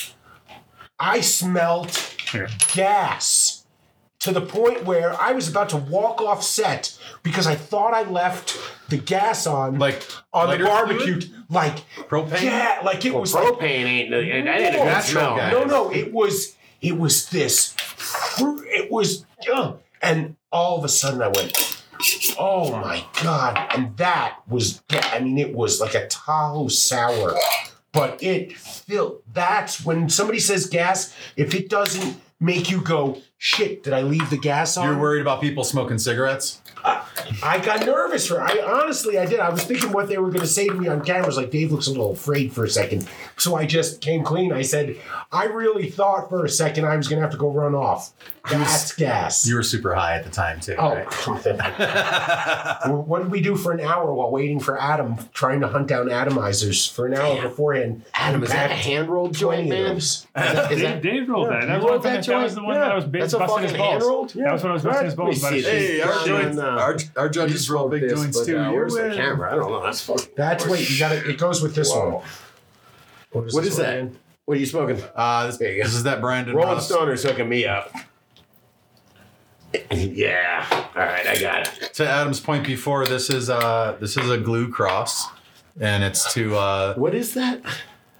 I 0.99 1.21
smelt 1.21 2.15
Yeah. 2.33 2.47
gas. 2.73 3.59
to 4.19 4.31
the 4.31 4.39
point 4.39 4.85
where 4.85 5.19
I 5.21 5.33
was 5.33 5.49
about 5.49 5.67
to 5.71 5.75
walk 5.75 6.21
off 6.21 6.43
set 6.45 6.97
because 7.23 7.45
I 7.45 7.55
thought 7.55 7.93
I 7.93 8.03
left 8.03 8.57
the 8.87 8.95
gas 8.97 9.45
on, 9.45 9.77
Like 9.79 10.01
on 10.31 10.45
the 10.47 10.53
lighter 10.53 10.63
barbecue, 10.65 11.19
fluid? 11.19 11.33
like 11.49 11.75
Propane? 12.07 12.41
Yeah, 12.43 12.79
like 12.85 13.03
it 13.03 13.11
Well, 13.11 13.19
was 13.19 13.33
like 13.33 13.45
propane 13.49 13.83
ain't. 13.83 14.11
That 14.11 14.23
ain't 14.23 14.47
a 14.47 14.77
good 14.77 14.85
Natural 14.85 15.01
smell. 15.03 15.35
gas. 15.35 15.51
no, 15.51 15.63
no, 15.65 15.91
it 15.91 16.13
was 16.13 16.55
it 16.81 16.97
was 16.97 17.27
this. 17.31 17.75
It 18.39 18.89
was, 18.89 19.25
ugh. 19.53 19.79
and 20.01 20.37
all 20.53 20.77
of 20.77 20.85
a 20.85 20.89
sudden 20.89 21.21
I 21.21 21.27
went, 21.27 21.82
oh 22.37 22.71
my 22.71 23.05
god! 23.21 23.67
And 23.75 23.95
that 23.97 24.39
was, 24.47 24.81
I 24.89 25.19
mean, 25.19 25.37
it 25.37 25.53
was 25.53 25.79
like 25.79 25.93
a 25.93 26.07
Tahoe 26.07 26.67
sour, 26.67 27.35
but 27.91 28.21
it 28.21 28.57
filled. 28.57 29.21
That's 29.31 29.85
when 29.85 30.09
somebody 30.09 30.39
says 30.39 30.65
gas. 30.65 31.15
If 31.37 31.53
it 31.53 31.69
doesn't 31.69 32.21
make 32.39 32.69
you 32.69 32.81
go, 32.81 33.21
shit, 33.37 33.83
did 33.83 33.93
I 33.93 34.01
leave 34.01 34.29
the 34.29 34.37
gas 34.37 34.77
on? 34.77 34.87
You're 34.87 34.99
worried 34.99 35.21
about 35.21 35.41
people 35.41 35.63
smoking 35.63 35.97
cigarettes? 35.97 36.61
I 36.85 37.59
got 37.63 37.85
nervous 37.85 38.27
for. 38.27 38.41
I 38.41 38.59
honestly, 38.65 39.17
I 39.17 39.25
did. 39.25 39.39
I 39.39 39.49
was 39.49 39.63
thinking 39.63 39.91
what 39.91 40.07
they 40.07 40.17
were 40.17 40.27
going 40.29 40.41
to 40.41 40.47
say 40.47 40.67
to 40.67 40.73
me 40.73 40.87
on 40.87 41.03
camera. 41.03 41.23
I 41.23 41.25
was 41.27 41.37
like, 41.37 41.51
Dave 41.51 41.71
looks 41.71 41.87
a 41.87 41.91
little 41.91 42.11
afraid 42.11 42.51
for 42.53 42.63
a 42.65 42.69
second. 42.69 43.07
So 43.37 43.55
I 43.55 43.65
just 43.65 44.01
came 44.01 44.23
clean. 44.23 44.51
I 44.51 44.61
said, 44.61 44.97
I 45.31 45.45
really 45.45 45.89
thought 45.89 46.29
for 46.29 46.43
a 46.45 46.49
second 46.49 46.85
I 46.85 46.95
was 46.97 47.07
going 47.07 47.17
to 47.17 47.21
have 47.23 47.31
to 47.31 47.37
go 47.37 47.49
run 47.51 47.73
off. 47.75 48.11
That's 48.49 48.93
gas. 48.93 49.47
You 49.47 49.55
were 49.55 49.63
super 49.63 49.95
high 49.95 50.15
at 50.15 50.25
the 50.25 50.29
time 50.29 50.59
too. 50.59 50.75
Oh, 50.77 50.93
right? 50.95 51.05
what 52.87 53.23
did 53.23 53.31
we 53.31 53.39
do 53.41 53.55
for 53.55 53.71
an 53.71 53.79
hour 53.79 54.13
while 54.13 54.31
waiting 54.31 54.59
for 54.59 54.79
Adam, 54.79 55.15
trying 55.33 55.61
to 55.61 55.67
hunt 55.69 55.87
down 55.87 56.07
atomizers 56.07 56.91
for 56.91 57.05
an 57.07 57.13
hour 57.15 57.41
beforehand? 57.41 58.03
Adam, 58.13 58.43
is 58.43 58.49
that 58.49 58.71
a 58.71 58.75
hand 58.75 59.09
rolled 59.09 59.33
joint, 59.33 59.67
Plenty 59.67 59.83
man? 59.83 59.95
Is 59.97 60.27
that, 60.33 60.71
is 60.71 60.79
Dave, 60.81 60.89
that, 60.89 61.01
Dave 61.11 61.29
rolled 61.29 61.49
that. 61.49 61.67
That 61.67 61.81
was, 61.81 61.89
rolled 61.89 62.03
that 62.03 62.25
that, 62.25 62.25
that 62.27 62.43
was 62.43 62.55
the 62.55 62.63
one 62.63 62.75
Yeah. 62.75 62.81
that 62.81 62.91
I 62.91 62.95
was 62.95 63.05
a 63.05 63.07
busting 63.07 63.61
his 63.61 63.71
fucking 63.71 63.77
balls. 63.77 63.91
hand-rolled? 64.03 64.29
That 64.31 64.51
was 64.53 64.63
when 64.63 64.71
I 64.71 64.73
was 64.73 64.83
busting 64.83 65.05
his 65.05 65.15
balls. 65.15 65.39
about 65.39 65.51
see 65.53 65.59
a- 65.59 65.61
this. 65.61 65.89
Hey, 65.89 66.01
our 66.01 66.25
joints, 66.25 66.57
no. 66.75 66.81
our, 66.81 66.97
our 67.17 67.29
judges 67.29 67.69
roll 67.69 67.89
big 67.89 68.01
this, 68.01 68.13
joints 68.13 68.45
too. 68.45 68.57
uh, 68.57 68.69
You 68.69 68.75
where's 68.75 68.93
the 68.93 69.11
camera? 69.15 69.51
I 69.51 69.55
don't 69.55 69.71
know. 69.71 69.83
That's 69.83 70.01
fucking. 70.01 70.29
That's 70.35 70.65
wait. 70.67 70.89
You 70.89 70.99
got 70.99 71.11
it. 71.13 71.25
It 71.27 71.37
goes 71.37 71.61
with 71.61 71.75
this 71.75 71.89
Whoa. 71.91 72.21
one. 73.31 73.43
What 73.43 73.45
is 73.45 73.53
this 73.53 73.77
one 73.77 73.81
that? 73.85 73.93
again? 73.99 74.17
What 74.45 74.57
are 74.57 74.59
you 74.59 74.65
smoking? 74.65 75.01
Uh, 75.15 75.47
this, 75.47 75.57
There 75.57 75.71
you 75.71 75.77
go. 75.81 75.87
this 75.87 75.95
is 75.95 76.03
that 76.03 76.21
Brandon 76.21 76.55
Rolling 76.55 76.73
Ross. 76.73 76.87
Stoner's 76.87 77.23
hooking 77.23 77.47
me 77.49 77.65
up. 77.65 77.91
Yeah. 79.91 80.65
All 80.95 81.01
right, 81.01 81.25
I 81.25 81.39
got 81.39 81.67
it. 81.67 81.93
To 81.95 82.07
Adam's 82.07 82.39
point 82.39 82.65
before, 82.65 83.05
this 83.07 83.29
is 83.31 83.49
uh 83.49 83.97
this 83.99 84.17
is 84.17 84.29
a 84.29 84.37
glue 84.37 84.69
cross, 84.69 85.25
and 85.79 86.03
it's 86.03 86.31
to 86.35 86.55
uh 86.55 86.93
What 86.95 87.15
is 87.15 87.33
that? 87.33 87.61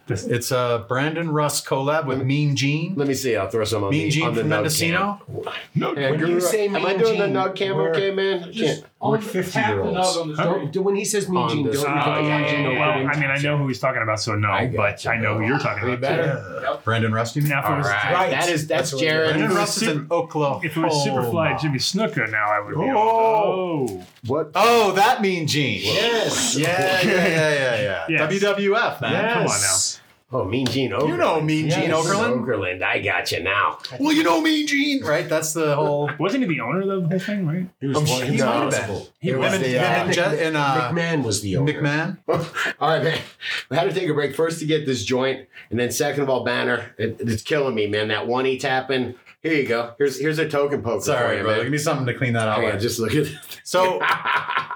It's 0.08 0.52
a 0.52 0.86
Brandon 0.88 1.30
Russ 1.32 1.64
collab 1.66 2.06
with 2.06 2.22
Mean 2.24 2.56
Gene. 2.56 2.94
Let 2.96 3.08
me 3.08 3.14
see. 3.14 3.36
I'll 3.36 3.50
throw 3.50 3.64
some 3.64 3.84
on 3.84 3.92
Mean 3.92 4.04
the, 4.04 4.10
Gene 4.10 4.28
on 4.28 4.34
the 4.36 4.42
from 4.42 4.50
nug 4.50 4.56
Mendocino. 4.58 5.22
cam. 5.26 5.54
No, 5.76 5.96
Yeah, 5.96 6.12
When 6.12 6.20
Guru, 6.20 6.32
you 6.34 6.42
say 6.42 6.68
am 6.68 6.76
I 6.76 6.80
Mean 6.90 7.00
doing 7.00 7.20
the 7.20 7.26
nug 7.28 7.56
cam 7.56 7.76
we're- 7.78 7.90
okay, 7.92 8.12
man? 8.12 8.44
I 8.44 8.52
can't. 9.12 9.24
We're 9.26 9.44
50 9.44 9.60
year 9.60 9.82
olds. 9.82 10.38
Don't, 10.38 10.72
do- 10.72 10.82
when 10.82 10.96
he 10.96 11.06
says 11.06 11.28
Mean 11.30 11.38
On 11.44 11.50
Gene, 11.50 11.66
don't 11.66 11.76
screen. 11.76 11.98
Oh, 11.98 12.20
you 12.20 12.28
Yeah, 12.28 12.38
Mean 12.40 12.48
Gene? 12.50 12.80
well, 12.80 12.90
I 12.92 13.20
mean, 13.20 13.30
I 13.30 13.38
know 13.38 13.58
who 13.58 13.68
he's 13.68 13.80
talking 13.80 14.02
about, 14.02 14.20
so 14.20 14.36
no, 14.36 14.50
I 14.50 14.68
but 14.68 14.74
gotcha. 14.74 15.10
I 15.12 15.18
know 15.20 15.38
who 15.38 15.46
you're 15.46 15.60
talking 15.60 15.84
Any 15.84 15.94
about. 15.94 16.16
too. 16.16 16.22
better? 16.24 16.80
Brandon 16.84 17.12
Russ, 17.14 17.36
you 17.36 17.42
mean? 17.42 17.50
Now, 17.50 17.64
if 17.66 17.70
it 17.72 17.78
was, 17.78 17.88
right. 17.88 18.14
Right. 18.14 18.32
That 18.32 18.50
is 18.50 18.68
that's 18.68 18.92
That's 18.92 18.94
what 18.94 19.00
Jared. 19.02 19.30
Brandon 19.32 19.50
was 19.50 19.58
Russ 19.58 19.82
is 19.82 19.88
in 19.90 20.08
Oklahoma. 20.12 20.62
if 20.64 20.78
it 20.78 20.80
was 20.80 21.08
Superfly 21.08 21.56
oh. 21.56 21.58
Jimmy 21.62 21.80
Snuka, 21.80 22.30
now 22.32 22.48
I 22.50 22.60
would 22.62 22.76
be. 22.76 22.82
Oh. 22.82 23.88
Oh, 23.90 24.04
What? 24.28 24.52
Oh, 24.56 24.92
that 24.94 25.22
Mean 25.22 25.48
Gene. 25.48 25.82
Yes. 25.84 26.56
Yeah, 26.58 27.02
yeah, 27.02 27.12
yeah, 27.12 27.28
yeah, 27.28 27.82
yeah. 28.10 28.28
Yes. 28.30 28.44
WWF, 28.44 29.02
man. 29.02 29.12
Yeah. 29.12 29.34
Come 29.34 29.42
on 29.44 29.48
Yes. 29.48 30.00
Oh, 30.34 30.46
Mean 30.46 30.66
Gene 30.66 30.92
Okerlund. 30.92 31.08
You 31.10 31.18
know 31.18 31.42
Mean 31.42 31.70
Gene 31.70 31.90
Yes. 31.90 32.06
Okerlund. 32.06 32.44
Okerlund. 32.46 32.82
I 32.82 33.00
got 33.00 33.32
you 33.32 33.44
now. 33.44 33.78
Well, 34.00 34.12
you 34.13 34.24
know 34.24 34.42
Mean 34.42 34.66
Gene, 34.66 35.04
right? 35.04 35.30
That's 35.30 35.54
the 35.54 35.75
whole. 35.75 36.10
wasn't 36.20 36.44
he 36.44 36.50
the 36.50 36.60
owner 36.62 36.82
of 36.82 36.88
the 36.88 37.08
whole 37.08 37.20
thing, 37.20 37.46
right? 37.46 37.68
He 37.80 37.88
was 37.88 37.98
Oh, 37.98 38.02
one- 38.02 38.25
he 38.28 38.38
no, 38.38 38.46
might 38.46 38.54
have 38.54 38.90
was- 38.90 39.10
been. 39.22 39.30
It 39.30 39.38
was 39.40 39.54
and- 39.54 39.63
the, 39.63 39.68
him 39.70 39.82
uh, 39.84 39.86
and 39.86 40.18
and, 40.40 40.58
uh, 40.58 40.92
McMahon 40.92 41.24
was 41.24 41.42
the 41.42 41.58
owner. 41.58 41.72
McMahon. 41.74 42.17
All 42.80 42.89
right, 42.89 43.04
man. 43.04 43.19
We 43.69 43.78
had 43.78 43.89
to 43.93 43.98
take 43.98 44.10
a 44.10 44.13
break 44.13 44.36
first 44.36 44.60
to 44.60 44.65
get 44.65 44.86
this 44.86 45.04
joint, 45.06 45.48
and 45.69 45.80
then 45.80 45.91
second 45.91 46.24
of 46.24 46.30
all, 46.30 46.43
Banner. 46.43 46.93
It, 46.98 47.17
it's 47.19 47.43
killing 47.43 47.76
me, 47.76 47.88
man. 47.88 48.08
That 48.08 48.28
one 48.28 48.46
he 48.46 48.58
tapping. 48.58 49.15
Here 49.43 49.53
you 49.53 49.67
go. 49.67 49.93
Here's 49.97 50.19
here's 50.19 50.39
a 50.39 50.47
token 50.47 50.82
poker 50.82 50.99
for 50.99 51.06
Sorry, 51.06 51.38
you, 51.38 51.43
brother. 51.43 51.63
Give 51.63 51.71
me 51.71 51.77
something 51.77 52.06
to 52.06 52.13
clean 52.13 52.34
that 52.34 52.47
out 52.47 52.56
Hang 52.60 52.67
on, 52.67 52.73
with. 52.75 52.82
just 52.82 52.97
look 52.99 53.12
at. 53.12 53.27
It. 53.27 53.36
So, 53.63 53.99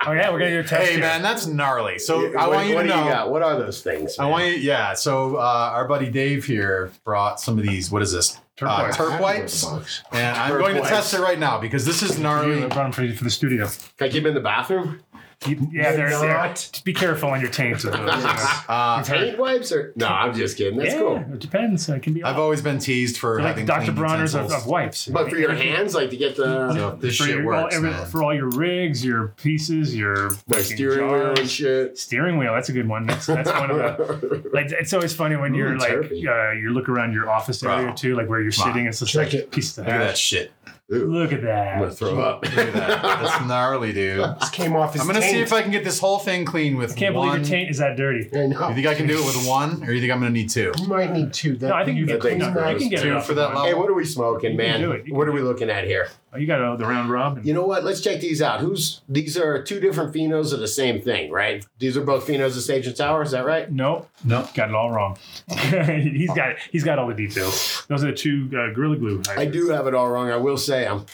Oh 0.06 0.12
yeah, 0.14 0.30
we're 0.32 0.40
gonna 0.40 0.52
do 0.52 0.60
a 0.60 0.64
test. 0.64 0.86
hey, 0.86 0.92
here. 0.94 1.02
man, 1.02 1.22
that's 1.22 1.48
gnarly. 1.48 2.00
So, 2.00 2.28
what, 2.30 2.36
I 2.38 2.48
want 2.48 2.68
you 2.70 2.76
what 2.76 2.84
to 2.84 2.88
do 2.90 2.94
know. 2.96 3.04
you 3.06 3.10
got? 3.10 3.30
What 3.32 3.42
are 3.44 3.58
those 3.58 3.82
things? 3.82 4.18
I 4.20 4.26
want 4.26 4.46
you, 4.46 4.52
yeah. 4.54 4.94
So, 4.94 5.36
uh, 5.38 5.40
our 5.74 5.86
buddy 5.88 6.10
Dave 6.10 6.46
here 6.46 6.92
brought 7.04 7.40
some 7.42 7.58
of 7.58 7.66
these. 7.66 7.92
What 7.92 8.02
is 8.02 8.12
this? 8.14 8.40
Terp 8.58 8.68
Uh, 8.68 8.84
wipes. 8.84 8.98
Terp 8.98 9.20
wipes. 9.22 9.66
Box. 9.66 10.04
And 10.14 10.36
I'm 10.38 10.52
Terp 10.54 10.60
going 10.60 10.76
to 10.76 10.82
test 10.82 11.14
it 11.14 11.20
right 11.20 11.38
now 11.38 11.60
because 11.60 11.86
this 11.86 12.02
is 12.04 12.18
gnarly. 12.18 12.48
I 12.48 12.60
gnarly. 12.60 12.68
brought 12.74 12.84
them 12.84 12.92
for, 12.94 13.04
you 13.04 13.14
for 13.16 13.24
the 13.26 13.30
studio. 13.30 13.68
Can 13.98 14.08
I 14.08 14.10
keep 14.10 14.22
him 14.24 14.28
in 14.28 14.34
the 14.34 14.40
bathroom? 14.40 15.02
You- 15.46 15.70
yeah, 15.72 15.92
They're 15.96 16.10
they're, 16.10 16.20
they're 16.20 16.34
not. 16.34 16.56
Just 16.56 16.84
be 16.84 16.94
careful 16.94 17.30
on 17.30 17.40
your 17.40 17.52
taints. 17.52 17.84
With 17.84 17.94
those, 17.94 18.02
you 18.02 18.06
know. 18.24 18.34
Uh, 18.70 19.04
Paint 19.04 19.38
wipes 19.38 19.72
or 19.72 19.94
no? 19.96 20.08
I'm 20.08 20.34
just 20.34 20.58
kidding. 20.58 20.78
That's 20.80 20.94
yeah, 20.96 21.00
cool. 21.00 21.18
it 21.18 21.40
depends. 21.40 21.88
It 21.88 22.02
can 22.02 22.14
be. 22.14 22.24
I've 22.24 22.36
all- 22.38 22.44
always 22.44 22.62
been 22.62 22.80
teased 22.80 23.18
for 23.18 23.36
they're 23.36 23.44
like 23.44 23.50
having 23.52 23.66
Dr. 23.68 23.84
clean 23.86 23.96
Bronner's 23.98 24.34
of, 24.34 24.42
utensils. 24.44 24.64
of 24.64 24.68
wipes. 24.68 25.08
But 25.08 25.30
for 25.30 25.38
your 25.38 25.54
hands, 25.54 25.94
like 25.94 26.10
to 26.10 26.18
get 26.18 26.36
the 26.38 26.74
So 26.74 26.98
this 27.00 27.16
for 27.18 27.24
shit 27.26 27.36
your, 27.38 27.54
all, 27.54 27.64
works, 27.64 27.76
every- 27.76 27.92
man. 27.92 28.06
for 28.08 28.24
all 28.24 28.34
your 28.34 28.50
rigs, 28.50 29.06
your 29.06 29.28
pieces, 29.38 29.96
your 29.96 30.32
like 30.32 30.40
fucking 30.50 30.64
steering 30.66 31.08
wheel 31.12 31.20
jars. 31.28 31.40
and 31.40 31.50
shit. 31.50 31.98
Steering 32.00 32.38
wheel, 32.40 32.54
that's 32.54 32.70
a 32.70 32.74
good 32.74 32.88
one. 32.90 33.06
That's 33.06 33.28
that's 33.28 33.52
one 33.52 33.70
of 33.70 33.78
the 33.78 34.50
like. 34.54 34.72
It's 34.72 34.92
always 34.94 35.14
funny 35.14 35.36
when 35.36 35.54
you're 35.54 35.74
Ooh, 35.74 35.78
like 35.78 35.90
turpy. 35.92 36.28
uh, 36.28 36.52
you 36.54 36.72
look 36.72 36.90
around 36.90 37.14
your 37.14 37.30
office 37.30 37.62
area 37.64 37.86
Bro. 37.86 37.94
too, 37.94 38.16
like 38.16 38.28
where 38.28 38.42
you're 38.42 38.52
Come 38.52 38.74
sitting. 38.74 38.88
It's 38.88 39.00
just 39.00 39.14
Check 39.14 39.26
like 39.28 39.34
it. 39.36 39.52
pieces 39.52 39.78
of 39.78 39.86
Look 39.86 39.94
at 39.94 40.00
that 40.00 40.08
hash. 40.10 40.20
shit. 40.20 40.52
Look 40.90 41.34
at 41.34 41.42
that. 41.42 41.74
I'm 41.74 41.80
gonna 41.80 41.90
that. 41.90 41.96
throw 41.98 42.18
up. 42.22 42.44
Look 42.46 42.58
at 42.58 42.74
that. 42.74 43.02
That's 43.02 43.46
gnarly, 43.48 43.92
dude. 43.92 44.24
This 44.40 44.50
came 44.52 44.74
off 44.74 44.94
his 44.94 45.02
I'm 45.02 45.08
gonna 45.08 45.22
see 45.22 45.42
if 45.42 45.52
I 45.52 45.62
can 45.62 45.70
get 45.72 45.84
this 45.84 46.00
whole 46.00 46.18
thing 46.18 46.46
clean 46.46 46.78
with 46.78 46.94
I 46.94 46.96
can't 46.96 47.14
one. 47.14 47.28
believe 47.28 47.42
your 47.42 47.58
taint 47.60 47.70
is 47.70 47.80
that 47.80 47.98
dirty. 47.98 48.30
I 48.34 48.48
know. 48.48 48.70
You 48.70 48.76
think 48.76 48.88
I 48.88 48.96
can 48.96 49.06
do 49.06 49.20
it 49.20 49.26
with 49.26 49.46
one, 49.46 49.84
or 49.84 49.92
you 49.92 50.00
think 50.00 50.14
I'm 50.14 50.20
gonna 50.20 50.30
need 50.32 50.50
two? 50.50 50.72
You 50.80 50.88
might 50.88 51.12
need 51.12 51.34
two. 51.34 51.58
That, 51.58 51.68
No, 51.70 51.76
I 51.76 51.84
think 51.84 51.98
you 51.98 52.06
That 52.06 52.22
can, 52.22 52.30
thing's 52.32 52.44
no, 52.44 52.52
gross. 52.54 52.74
you 52.74 52.80
can 52.80 52.90
get 52.90 53.02
Two 53.04 53.18
it 53.18 53.24
for 53.24 53.34
that 53.34 53.54
one. 53.54 53.66
Hey, 53.68 53.74
what 53.74 53.90
are 53.90 53.94
we 53.94 54.06
smoking, 54.06 54.56
man? 54.56 54.80
do 54.80 54.92
it. 54.92 55.06
You 55.08 55.14
What 55.14 55.28
are 55.28 55.34
we 55.34 55.42
looking 55.42 55.70
at 55.70 55.84
here? 55.84 56.08
Oh, 56.34 56.38
you 56.38 56.46
got 56.46 56.62
uh, 56.62 56.76
the 56.76 56.86
round 56.86 57.10
robin. 57.10 57.46
You 57.48 57.54
know 57.54 57.66
what? 57.66 57.86
Let's 57.86 58.02
check 58.02 58.20
these 58.20 58.42
out. 58.42 58.60
Who's 58.60 59.02
these 59.08 59.38
are 59.38 59.64
two 59.64 59.80
different 59.80 60.14
phenos 60.14 60.52
of 60.54 60.60
the 60.60 60.68
same 60.68 61.02
thing, 61.02 61.32
right? 61.32 61.66
These 61.80 61.96
are 61.96 62.02
both 62.04 62.28
phenos 62.28 62.58
of 62.58 62.64
Sage 62.64 62.86
and 62.86 62.98
Sour. 62.98 63.22
Is 63.24 63.32
that 63.32 63.46
right? 63.46 63.72
Nope, 63.72 64.10
No. 64.26 64.48
got 64.54 64.70
it 64.70 64.76
all 64.76 64.92
wrong. 64.92 65.18
he's 65.48 66.30
got 66.34 66.52
it. 66.52 66.58
He's 66.72 66.84
got 66.84 67.00
all 67.00 67.08
the 67.08 67.14
details. 67.14 67.86
Those 67.88 68.04
are 68.04 68.08
the 68.12 68.18
two 68.18 68.48
uh, 68.54 68.74
Gorilla 68.74 68.98
Glue. 68.98 69.22
I 69.38 69.46
do 69.46 69.70
have 69.70 69.88
it 69.88 69.96
all 69.96 70.10
wrong. 70.10 70.30
I 70.30 70.36
will 70.38 70.58
say 70.58 70.86
I'm 70.86 71.06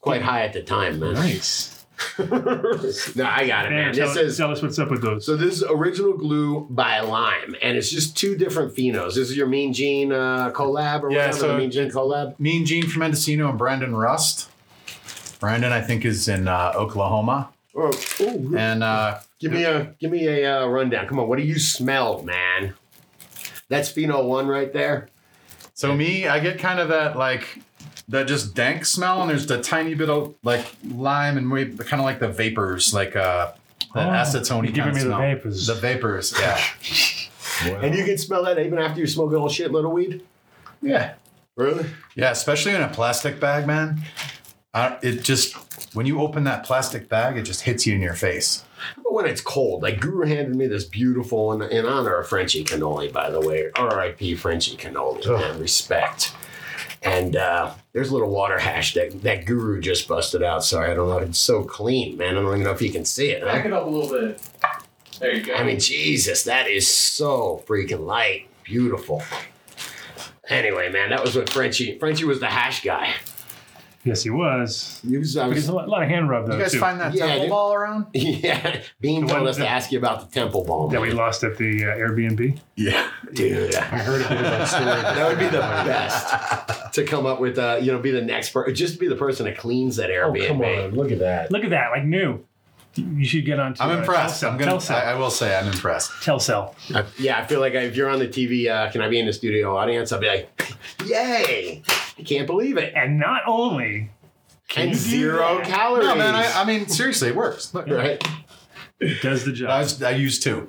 quite 0.00 0.22
high 0.22 0.42
at 0.42 0.52
the 0.52 0.62
time, 0.62 1.00
man. 1.00 1.14
Nice. 1.14 1.76
no, 2.18 2.26
I 3.26 3.46
got 3.46 3.66
it, 3.66 3.70
man. 3.70 3.86
Dan, 3.86 3.94
tell, 3.94 4.08
This 4.08 4.16
is 4.16 4.36
tell 4.38 4.50
us 4.50 4.62
what's 4.62 4.78
up 4.78 4.90
with 4.90 5.02
those. 5.02 5.26
so 5.26 5.36
this 5.36 5.56
is 5.56 5.64
original 5.68 6.14
glue 6.14 6.66
by 6.70 7.00
Lime, 7.00 7.54
and 7.60 7.76
it's 7.76 7.90
just 7.90 8.16
two 8.16 8.36
different 8.36 8.74
phenos. 8.74 9.16
This 9.16 9.28
is 9.30 9.36
your 9.36 9.46
Mean 9.48 9.72
Gene 9.74 10.10
uh, 10.12 10.50
collab 10.52 11.02
or 11.02 11.10
Yeah, 11.10 11.26
whatever. 11.26 11.38
so 11.38 11.56
Mean 11.58 11.70
Gene 11.70 11.90
collab. 11.90 12.38
Mean 12.40 12.64
Gene 12.64 12.86
from 12.86 13.00
Mendocino 13.00 13.50
and 13.50 13.58
Brandon 13.58 13.94
Rust. 13.94 14.48
Brandon, 15.40 15.72
I 15.72 15.80
think, 15.80 16.04
is 16.04 16.28
in 16.28 16.46
uh, 16.46 16.72
Oklahoma. 16.76 17.48
Oh, 17.74 17.90
ooh, 18.20 18.56
And 18.56 18.82
uh, 18.84 19.18
give 19.38 19.52
me 19.52 19.64
a 19.64 19.94
give 19.98 20.10
me 20.10 20.26
a 20.26 20.62
uh, 20.62 20.66
rundown. 20.66 21.06
Come 21.08 21.18
on, 21.20 21.28
what 21.28 21.38
do 21.38 21.44
you 21.44 21.58
smell, 21.58 22.22
man? 22.22 22.74
That's 23.68 23.90
pheno 23.92 24.24
one 24.24 24.48
right 24.48 24.72
there. 24.72 25.08
so 25.74 25.94
me, 25.94 26.26
I 26.26 26.40
get 26.40 26.58
kind 26.58 26.80
of 26.80 26.88
that 26.88 27.16
like 27.16 27.46
that 28.08 28.26
just 28.26 28.54
dank 28.54 28.84
smell, 28.84 29.20
and 29.22 29.30
there's 29.30 29.46
the 29.46 29.62
tiny 29.62 29.94
bit 29.94 30.10
of 30.10 30.34
like 30.42 30.66
lime 30.84 31.38
and 31.38 31.48
maybe 31.48 31.76
kind 31.78 32.00
of 32.00 32.04
like 32.04 32.18
the 32.18 32.28
vapors, 32.28 32.92
like 32.92 33.14
uh, 33.14 33.52
that 33.94 34.08
Oh, 34.08 34.10
acetone. 34.12 34.64
you're 34.64 34.72
giving 34.72 34.94
me 34.94 35.02
the 35.04 35.16
vapors. 35.16 35.66
The 35.68 35.74
vapors, 35.74 36.34
yeah, 36.40 36.60
And 37.82 37.94
you 37.94 38.04
can 38.04 38.18
smell 38.18 38.42
that 38.44 38.58
even 38.58 38.78
after 38.78 38.98
you 39.00 39.06
smoke 39.06 39.32
a 39.32 39.38
whole 39.38 39.48
shitload 39.48 39.84
of 39.84 39.92
weed. 39.92 40.22
yeah, 40.82 41.14
Really? 41.56 41.86
yeah. 42.16 42.30
Especially 42.32 42.74
in 42.74 42.82
a 42.82 42.88
plastic 42.88 43.38
bag, 43.38 43.66
man. 43.66 44.00
Uh, 44.72 44.96
it 45.02 45.22
just 45.22 45.54
when 45.94 46.06
you 46.06 46.20
open 46.20 46.44
that 46.44 46.64
plastic 46.64 47.08
bag, 47.08 47.36
it 47.36 47.42
just 47.42 47.62
hits 47.62 47.86
you 47.86 47.94
in 47.94 48.00
your 48.00 48.14
face. 48.14 48.64
But 48.96 49.12
when 49.12 49.26
it's 49.26 49.40
cold, 49.40 49.82
like 49.82 50.00
Guru 50.00 50.26
handed 50.26 50.54
me 50.54 50.68
this 50.68 50.84
beautiful, 50.84 51.52
in, 51.52 51.62
in 51.62 51.86
honor 51.86 52.14
of 52.14 52.28
Frenchie 52.28 52.64
Cannoli, 52.64 53.12
by 53.12 53.30
the 53.30 53.40
way, 53.40 53.70
R.I.P. 53.74 54.36
Frenchie 54.36 54.76
Cannoli, 54.76 55.26
man, 55.26 55.58
respect. 55.58 56.32
And 57.02 57.34
uh, 57.34 57.72
there's 57.92 58.10
a 58.10 58.12
little 58.12 58.30
water 58.30 58.58
hash 58.58 58.94
that, 58.94 59.22
that 59.22 59.46
Guru 59.46 59.80
just 59.80 60.06
busted 60.06 60.42
out. 60.42 60.64
Sorry, 60.64 60.90
I 60.90 60.94
don't 60.94 61.08
know. 61.08 61.18
It's 61.18 61.38
so 61.38 61.64
clean, 61.64 62.16
man. 62.16 62.36
I 62.36 62.42
don't 62.42 62.52
even 62.52 62.62
know 62.62 62.72
if 62.72 62.82
you 62.82 62.92
can 62.92 63.04
see 63.04 63.30
it. 63.30 63.42
Back 63.42 63.64
it 63.64 63.72
up 63.72 63.86
a 63.86 63.90
little 63.90 64.10
bit. 64.10 64.40
There 65.18 65.34
you 65.34 65.44
go. 65.44 65.54
I 65.54 65.64
mean, 65.64 65.80
Jesus, 65.80 66.44
that 66.44 66.68
is 66.68 66.86
so 66.86 67.64
freaking 67.66 68.06
light. 68.06 68.48
Beautiful. 68.64 69.22
Anyway, 70.48 70.90
man, 70.90 71.10
that 71.10 71.22
was 71.24 71.36
what 71.36 71.48
Frenchie, 71.48 71.98
Frenchie 71.98 72.24
was 72.24 72.40
the 72.40 72.46
hash 72.46 72.82
guy. 72.84 73.14
Yes, 74.02 74.22
he 74.22 74.30
was. 74.30 74.98
He 75.06 75.18
was, 75.18 75.36
I 75.36 75.44
There's 75.48 75.56
was 75.56 75.68
a 75.68 75.72
lot, 75.74 75.88
lot 75.88 76.02
of 76.02 76.08
hand 76.08 76.30
rub 76.30 76.46
though 76.46 76.54
You 76.56 76.62
guys 76.62 76.72
too. 76.72 76.78
find 76.78 76.98
that 77.00 77.12
Yeah, 77.12 77.26
temple 77.26 77.40
dude. 77.42 77.50
ball 77.50 77.74
around? 77.74 78.06
yeah. 78.14 78.80
Bean 79.00 79.22
The 79.26 79.32
told 79.32 79.40
one 79.42 79.50
us 79.50 79.56
to 79.58 79.68
ask 79.68 79.92
you 79.92 79.98
about 79.98 80.28
the 80.30 80.34
temple 80.40 80.64
ball. 80.64 80.88
that 80.88 81.00
we 81.02 81.10
lost 81.12 81.44
at 81.44 81.58
the 81.58 81.84
uh, 81.84 81.96
Airbnb. 81.96 82.58
Yeah. 82.76 83.10
Dude, 83.34 83.74
I 83.74 83.80
heard 83.98 84.22
a 84.22 84.28
bit 84.28 84.38
of 84.38 84.44
that 84.44 84.68
story. 84.68 84.84
that 84.86 85.28
would 85.28 85.38
be 85.38 85.44
the 85.44 85.58
best 85.60 86.94
to 86.94 87.04
come 87.04 87.26
up 87.26 87.40
with. 87.40 87.58
Uh, 87.58 87.78
you 87.80 87.92
know, 87.92 87.98
be 87.98 88.10
the 88.10 88.22
next 88.22 88.50
person, 88.50 88.74
just 88.74 88.98
be 88.98 89.06
the 89.08 89.16
person 89.16 89.44
that 89.44 89.58
cleans 89.58 89.96
that 89.96 90.08
Airbnb. 90.10 90.44
Oh, 90.44 90.48
come 90.48 90.60
on. 90.62 90.90
Look 90.92 91.12
at 91.12 91.18
that. 91.18 91.50
Look 91.52 91.64
at 91.64 91.70
that, 91.70 91.90
like 91.90 92.04
new. 92.04 92.44
You 92.96 93.24
should 93.24 93.44
get 93.46 93.60
on. 93.60 93.74
To, 93.74 93.82
I'm 93.82 93.90
uh, 93.90 94.00
impressed. 94.00 94.42
Telcel. 94.42 94.50
I'm 94.52 94.58
gonna. 94.58 94.72
Telcel. 94.72 94.94
I, 94.94 95.12
I 95.12 95.14
will 95.14 95.30
say 95.30 95.56
I'm 95.56 95.66
impressed. 95.68 96.10
Telcel. 96.22 96.74
I- 96.94 97.04
yeah, 97.18 97.38
I 97.38 97.46
feel 97.46 97.60
like 97.60 97.74
if 97.74 97.94
you're 97.96 98.08
on 98.10 98.18
the 98.18 98.26
TV, 98.28 98.68
uh, 98.68 98.90
can 98.90 99.00
I 99.00 99.08
be 99.08 99.18
in 99.20 99.26
the 99.26 99.32
studio 99.32 99.76
audience? 99.76 100.10
I'll 100.12 100.18
be 100.20 100.26
like, 100.28 100.76
"Yay! 101.06 101.82
I 102.18 102.22
can't 102.22 102.46
believe 102.46 102.76
it!" 102.78 102.92
And 102.96 103.18
not 103.18 103.42
only 103.46 104.10
And 104.76 104.88
you 104.90 104.94
do 104.96 105.00
zero 105.00 105.58
that? 105.58 105.66
calories. 105.66 106.06
No, 106.08 106.14
man. 106.16 106.34
I, 106.34 106.50
I 106.60 106.64
mean, 106.64 106.88
seriously, 106.88 107.28
it 107.28 107.36
works. 107.36 107.72
Look, 107.74 107.86
right? 107.88 108.22
It 108.98 109.22
does 109.22 109.44
the 109.44 109.52
job. 109.52 109.70
I, 109.70 109.78
was, 109.78 110.02
I 110.02 110.10
used 110.10 110.42
two, 110.42 110.68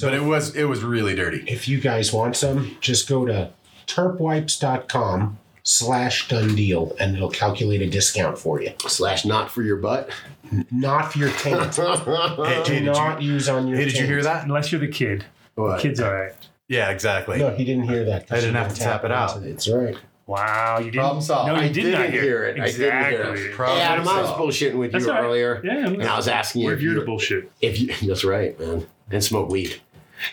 but 0.00 0.14
it 0.14 0.22
was 0.24 0.56
it 0.56 0.64
was 0.64 0.82
really 0.82 1.14
dirty. 1.14 1.44
If 1.46 1.68
you 1.68 1.80
guys 1.80 2.12
want 2.12 2.34
some, 2.36 2.76
just 2.80 3.08
go 3.08 3.26
to 3.26 3.50
terpwipes.com 3.86 5.38
slash 5.68 6.28
done 6.28 6.54
deal 6.54 6.96
and 6.98 7.14
it'll 7.14 7.28
calculate 7.28 7.82
a 7.82 7.86
discount 7.86 8.38
for 8.38 8.60
you. 8.62 8.72
Slash 8.86 9.24
not 9.26 9.50
for 9.50 9.62
your 9.62 9.76
butt. 9.76 10.08
Not 10.70 11.12
for 11.12 11.18
your 11.18 11.30
taint. 11.38 11.60
Hey, 11.76 11.82
Do 11.84 12.42
hey, 12.44 12.62
did 12.64 12.80
you, 12.84 12.90
not 12.90 13.20
use 13.22 13.48
on 13.48 13.68
your 13.68 13.76
hey, 13.76 13.84
did 13.84 13.98
you 13.98 14.06
hear 14.06 14.22
that? 14.22 14.44
Unless 14.44 14.72
you're 14.72 14.80
the 14.80 14.88
kid. 14.88 15.26
What? 15.56 15.80
Kid's 15.80 16.00
all 16.00 16.12
right. 16.14 16.32
Yeah, 16.68 16.90
exactly. 16.90 17.38
No, 17.38 17.50
he 17.54 17.64
didn't 17.64 17.84
hear 17.88 18.04
that. 18.06 18.30
I 18.30 18.36
didn't 18.36 18.52
you 18.54 18.58
have 18.58 18.72
to 18.74 18.80
tap 18.80 19.04
it 19.04 19.10
out. 19.12 19.42
It's 19.42 19.68
right. 19.68 19.96
Wow, 20.26 20.78
you 20.78 20.86
didn't. 20.86 21.00
Problem 21.00 21.22
solved. 21.22 21.48
No, 21.48 21.54
you 21.54 21.60
I 21.60 21.68
did 21.68 21.74
didn't 21.74 21.92
not 22.00 22.10
hear, 22.10 22.22
hear 22.22 22.44
it. 22.44 22.60
I 22.60 22.66
didn't 22.66 22.76
hear 22.76 22.88
Exactly. 23.22 23.40
it. 23.46 23.54
Problem 23.54 23.78
Hey, 23.78 23.84
Adam, 23.84 24.08
I 24.08 24.20
was 24.20 24.28
solved. 24.28 24.42
bullshitting 24.42 24.74
with 24.74 24.92
That's 24.92 25.04
you 25.06 25.10
all 25.10 25.16
right. 25.16 25.24
earlier. 25.24 25.60
Yeah, 25.64 25.86
And 25.86 26.02
I 26.02 26.16
was 26.16 26.28
asking 26.28 26.62
you 26.62 26.66
We're 26.68 26.74
if 26.74 26.80
here 26.80 26.94
to 26.94 27.00
bullshit. 27.02 27.50
if 27.62 27.80
you 27.80 27.94
that's 28.08 28.24
right, 28.24 28.58
man. 28.60 28.86
And 29.10 29.24
smoke 29.24 29.48
weed. 29.48 29.80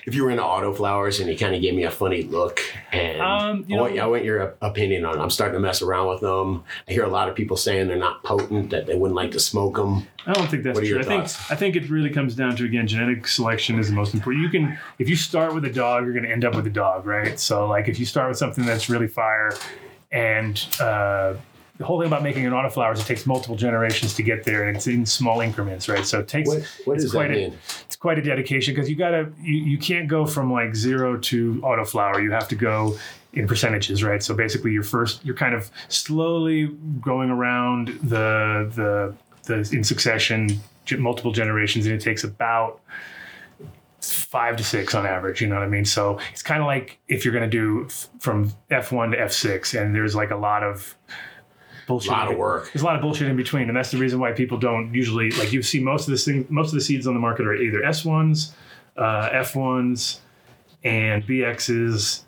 If 0.06 0.16
you 0.16 0.24
were 0.24 0.32
into 0.32 0.44
auto 0.44 0.74
flowers 0.74 1.20
and 1.20 1.30
you 1.30 1.38
kind 1.38 1.56
of 1.56 1.62
gave 1.62 1.74
me 1.74 1.84
a 1.84 1.92
funny 1.92 2.24
look, 2.24 2.60
and 2.92 3.22
Um, 3.22 3.66
I, 3.72 3.76
want, 3.76 3.96
know- 3.96 4.04
I 4.04 4.08
want 4.08 4.24
your 4.24 4.56
opinion 4.62 5.06
on. 5.06 5.18
it. 5.20 5.22
I'm 5.22 5.30
starting 5.30 5.54
to 5.56 5.60
mess 5.60 5.82
around 5.82 6.08
with 6.10 6.22
them. 6.22 6.64
I 6.88 6.94
hear 6.94 7.04
a 7.04 7.10
lot 7.10 7.30
of 7.30 7.36
people 7.36 7.58
saying 7.58 7.88
they're 7.88 7.98
not 7.98 8.24
potent, 8.24 8.70
that 8.72 8.86
they 8.88 8.96
wouldn't 8.96 9.16
like 9.16 9.32
to 9.32 9.40
smoke 9.40 9.76
them. 9.76 10.08
I 10.28 10.34
don't 10.34 10.50
think 10.50 10.64
that's 10.64 10.80
true. 10.80 11.00
I 11.00 11.04
think? 11.04 11.24
I 11.52 11.56
think 11.56 11.76
it 11.76 11.90
really 11.90 12.10
comes 12.10 12.36
down 12.36 12.56
to 12.56 12.66
again 12.66 12.88
genetic 12.88 13.28
selection 13.28 13.78
is 13.78 13.90
the 13.90 13.96
most 13.96 14.14
important. 14.16 14.44
You 14.44 14.50
can 14.50 14.78
if 14.98 15.08
you 15.08 15.16
start 15.16 15.54
with 15.54 15.66
a 15.66 15.70
dog, 15.72 16.04
you're 16.04 16.14
going 16.14 16.26
to 16.26 16.32
end 16.32 16.44
up 16.46 16.56
with 16.56 16.66
a 16.66 16.72
dog, 16.72 17.06
right? 17.06 17.40
So 17.40 17.68
like 17.68 17.88
if 17.88 18.00
you 18.00 18.06
start 18.06 18.30
with 18.30 18.38
something 18.40 18.66
that's 18.66 18.90
really 18.90 19.08
fire, 19.08 19.52
and 20.12 20.66
uh, 20.80 21.36
the 21.78 21.86
whole 21.86 22.00
thing 22.00 22.08
about 22.08 22.24
making 22.24 22.46
an 22.46 22.54
autoflower 22.54 22.94
is 22.94 23.02
it 23.02 23.06
takes 23.06 23.26
multiple 23.26 23.56
generations 23.56 24.14
to 24.16 24.24
get 24.24 24.44
there, 24.46 24.68
and 24.68 24.78
it's 24.78 24.88
in 24.88 25.06
small 25.06 25.42
increments, 25.42 25.90
right? 25.90 26.06
So 26.06 26.20
it 26.20 26.28
takes 26.28 26.48
What, 26.48 26.62
what 26.86 26.94
it's 26.96 27.04
does 27.04 27.12
that 27.12 27.18
quite 27.18 27.32
a, 27.32 27.54
it's 27.86 27.96
quite 27.96 28.18
a 28.18 28.22
dedication 28.22 28.74
because 28.74 28.90
you 28.90 28.96
gotta 28.96 29.30
you, 29.42 29.56
you 29.56 29.78
can't 29.78 30.08
go 30.08 30.26
from 30.26 30.52
like 30.52 30.76
zero 30.76 31.18
to 31.18 31.56
autoflower. 31.56 32.24
You 32.24 32.32
have 32.32 32.48
to 32.50 32.56
go 32.56 32.98
in 33.34 33.48
percentages, 33.48 34.04
right? 34.04 34.24
So 34.24 34.34
basically, 34.34 34.72
you're 34.72 34.84
first 34.84 35.24
you're 35.26 35.36
kind 35.36 35.54
of 35.54 35.70
slowly 35.90 36.68
going 37.02 37.30
around 37.30 37.90
the 38.02 38.72
the 38.74 39.16
the 39.44 39.76
in 39.76 39.84
succession 39.84 40.50
multiple 40.98 41.32
generations, 41.32 41.86
and 41.86 41.96
it 41.96 42.02
takes 42.02 42.24
about 42.24 42.80
five 44.02 44.56
to 44.58 44.64
six 44.64 44.94
on 44.94 45.06
average. 45.06 45.42
You 45.42 45.48
know 45.48 45.56
what 45.56 45.64
I 45.64 45.68
mean? 45.68 45.86
So 45.86 46.20
it's 46.32 46.44
kind 46.44 46.62
of 46.62 46.68
like 46.68 47.00
if 47.08 47.26
you're 47.26 47.34
going 47.34 47.50
to 47.50 47.58
do 47.58 47.86
f- 47.86 48.10
from 48.20 48.52
F1 48.70 49.12
to 49.12 49.18
F6, 49.18 49.82
and 49.82 49.96
there's 49.96 50.16
like 50.16 50.32
a 50.32 50.36
lot 50.36 50.64
of 50.64 50.96
bullshit. 51.88 52.12
Lot 52.12 52.32
of 52.32 52.38
work. 52.38 52.72
There's 52.74 52.82
a 52.82 52.86
lot 52.86 52.96
of 52.96 53.02
bullshit 53.02 53.28
in 53.28 53.36
between, 53.38 53.68
and 53.68 53.76
that's 53.78 53.92
the 53.92 53.98
reason 53.98 54.20
why 54.20 54.32
people 54.32 54.58
don't 54.58 54.94
usually 54.94 55.32
like. 55.32 55.52
You 55.54 55.62
see 55.62 55.80
most 55.80 56.08
of 56.08 56.12
this 56.12 56.26
thing, 56.26 56.46
most 56.50 56.70
of 56.70 56.74
the 56.76 56.82
seeds 56.82 57.08
on 57.08 57.14
the 57.14 57.20
market 57.20 57.46
are 57.46 57.56
either 57.56 57.82
S1s, 57.82 58.52
uh, 58.98 59.30
F1s, 59.30 60.20
and 60.84 61.26
BXs. 61.26 62.22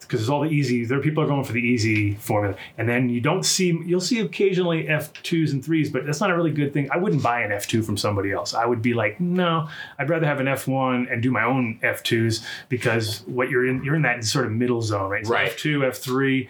Because 0.00 0.20
there's 0.20 0.28
all 0.28 0.42
the 0.42 0.50
easy. 0.50 0.84
There, 0.84 1.00
people 1.00 1.24
are 1.24 1.26
going 1.26 1.44
for 1.44 1.54
the 1.54 1.62
easy 1.62 2.12
formula, 2.16 2.56
and 2.76 2.86
then 2.86 3.08
you 3.08 3.22
don't 3.22 3.42
see. 3.42 3.68
You'll 3.86 4.02
see 4.02 4.20
occasionally 4.20 4.84
F2s 4.84 5.52
and 5.52 5.64
threes, 5.64 5.90
but 5.90 6.04
that's 6.04 6.20
not 6.20 6.30
a 6.30 6.36
really 6.36 6.50
good 6.50 6.74
thing. 6.74 6.90
I 6.92 6.98
wouldn't 6.98 7.22
buy 7.22 7.40
an 7.40 7.50
F2 7.52 7.82
from 7.86 7.96
somebody 7.96 8.30
else. 8.30 8.52
I 8.52 8.66
would 8.66 8.82
be 8.82 8.92
like, 8.92 9.18
no, 9.18 9.66
I'd 9.98 10.10
rather 10.10 10.26
have 10.26 10.40
an 10.40 10.46
F1 10.46 11.10
and 11.10 11.22
do 11.22 11.30
my 11.30 11.42
own 11.42 11.78
F2s 11.82 12.44
because 12.68 13.22
what 13.22 13.48
you're 13.48 13.66
in, 13.66 13.82
you're 13.82 13.94
in 13.94 14.02
that 14.02 14.22
sort 14.24 14.44
of 14.44 14.52
middle 14.52 14.82
zone, 14.82 15.08
right? 15.08 15.26
So 15.26 15.32
Right. 15.32 15.50
F2, 15.50 15.88
F3, 15.88 16.48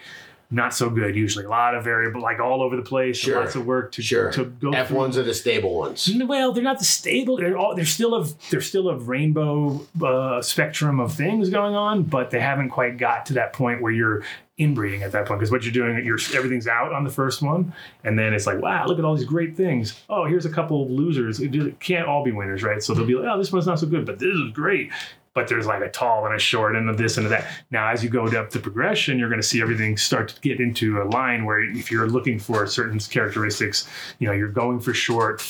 not 0.51 0.73
so 0.73 0.89
good 0.89 1.15
usually. 1.15 1.45
A 1.45 1.49
lot 1.49 1.75
of 1.75 1.83
variable, 1.83 2.21
like 2.21 2.39
all 2.39 2.61
over 2.61 2.75
the 2.75 2.81
place. 2.81 3.17
Sure. 3.17 3.39
Lots 3.41 3.55
of 3.55 3.65
work 3.65 3.91
to 3.93 4.01
Sure. 4.01 4.31
to 4.31 4.45
go 4.45 4.71
F 4.71 4.91
ones 4.91 5.17
are 5.17 5.23
the 5.23 5.33
stable 5.33 5.75
ones. 5.75 6.09
Well, 6.25 6.51
they're 6.51 6.63
not 6.63 6.79
the 6.79 6.85
stable. 6.85 7.37
They're 7.37 7.57
all. 7.57 7.75
They're 7.75 7.85
still 7.85 8.13
of. 8.13 8.33
They're 8.49 8.61
still 8.61 8.89
a 8.89 8.97
rainbow 8.97 9.85
uh, 10.03 10.41
spectrum 10.41 10.99
of 10.99 11.13
things 11.13 11.49
going 11.49 11.75
on, 11.75 12.03
but 12.03 12.29
they 12.31 12.39
haven't 12.39 12.69
quite 12.69 12.97
got 12.97 13.25
to 13.27 13.33
that 13.33 13.53
point 13.53 13.81
where 13.81 13.91
you're 13.91 14.23
inbreeding 14.57 15.03
at 15.03 15.11
that 15.11 15.25
point. 15.25 15.39
Because 15.39 15.51
what 15.51 15.63
you're 15.63 15.73
doing, 15.73 16.05
you're 16.05 16.19
everything's 16.35 16.67
out 16.67 16.93
on 16.93 17.03
the 17.03 17.09
first 17.09 17.41
one, 17.41 17.73
and 18.03 18.17
then 18.17 18.33
it's 18.33 18.45
like, 18.47 18.61
wow, 18.61 18.85
look 18.85 18.99
at 18.99 19.05
all 19.05 19.15
these 19.15 19.25
great 19.25 19.57
things. 19.57 20.01
Oh, 20.09 20.25
here's 20.25 20.45
a 20.45 20.49
couple 20.51 20.83
of 20.83 20.89
losers. 20.91 21.39
It 21.39 21.79
can't 21.79 22.07
all 22.07 22.23
be 22.23 22.31
winners, 22.31 22.63
right? 22.63 22.81
So 22.81 22.93
they'll 22.93 23.05
be 23.05 23.15
like, 23.15 23.27
oh, 23.29 23.37
this 23.37 23.51
one's 23.51 23.67
not 23.67 23.79
so 23.79 23.87
good, 23.87 24.05
but 24.05 24.19
this 24.19 24.33
is 24.33 24.51
great. 24.51 24.91
But 25.35 25.47
there's 25.49 25.67
like 25.67 25.81
a 25.83 25.89
tall 25.89 26.25
and 26.25 26.33
a 26.33 26.39
short 26.39 26.75
and 26.75 26.89
a 26.89 26.93
this 26.95 27.17
and 27.17 27.27
a 27.27 27.29
that. 27.29 27.45
Now, 27.69 27.89
as 27.89 28.03
you 28.03 28.09
go 28.09 28.25
up 28.25 28.49
the 28.49 28.59
progression, 28.59 29.19
you're 29.19 29.29
going 29.29 29.41
to 29.41 29.45
see 29.47 29.61
everything 29.61 29.97
start 29.97 30.29
to 30.29 30.41
get 30.41 30.59
into 30.61 31.01
a 31.01 31.05
line 31.05 31.45
where 31.45 31.61
if 31.61 31.91
you're 31.91 32.07
looking 32.07 32.39
for 32.39 32.65
certain 32.65 32.97
characteristics, 32.99 33.87
you 34.19 34.27
know, 34.27 34.33
you're 34.33 34.47
going 34.47 34.79
for 34.79 34.93
short 34.93 35.41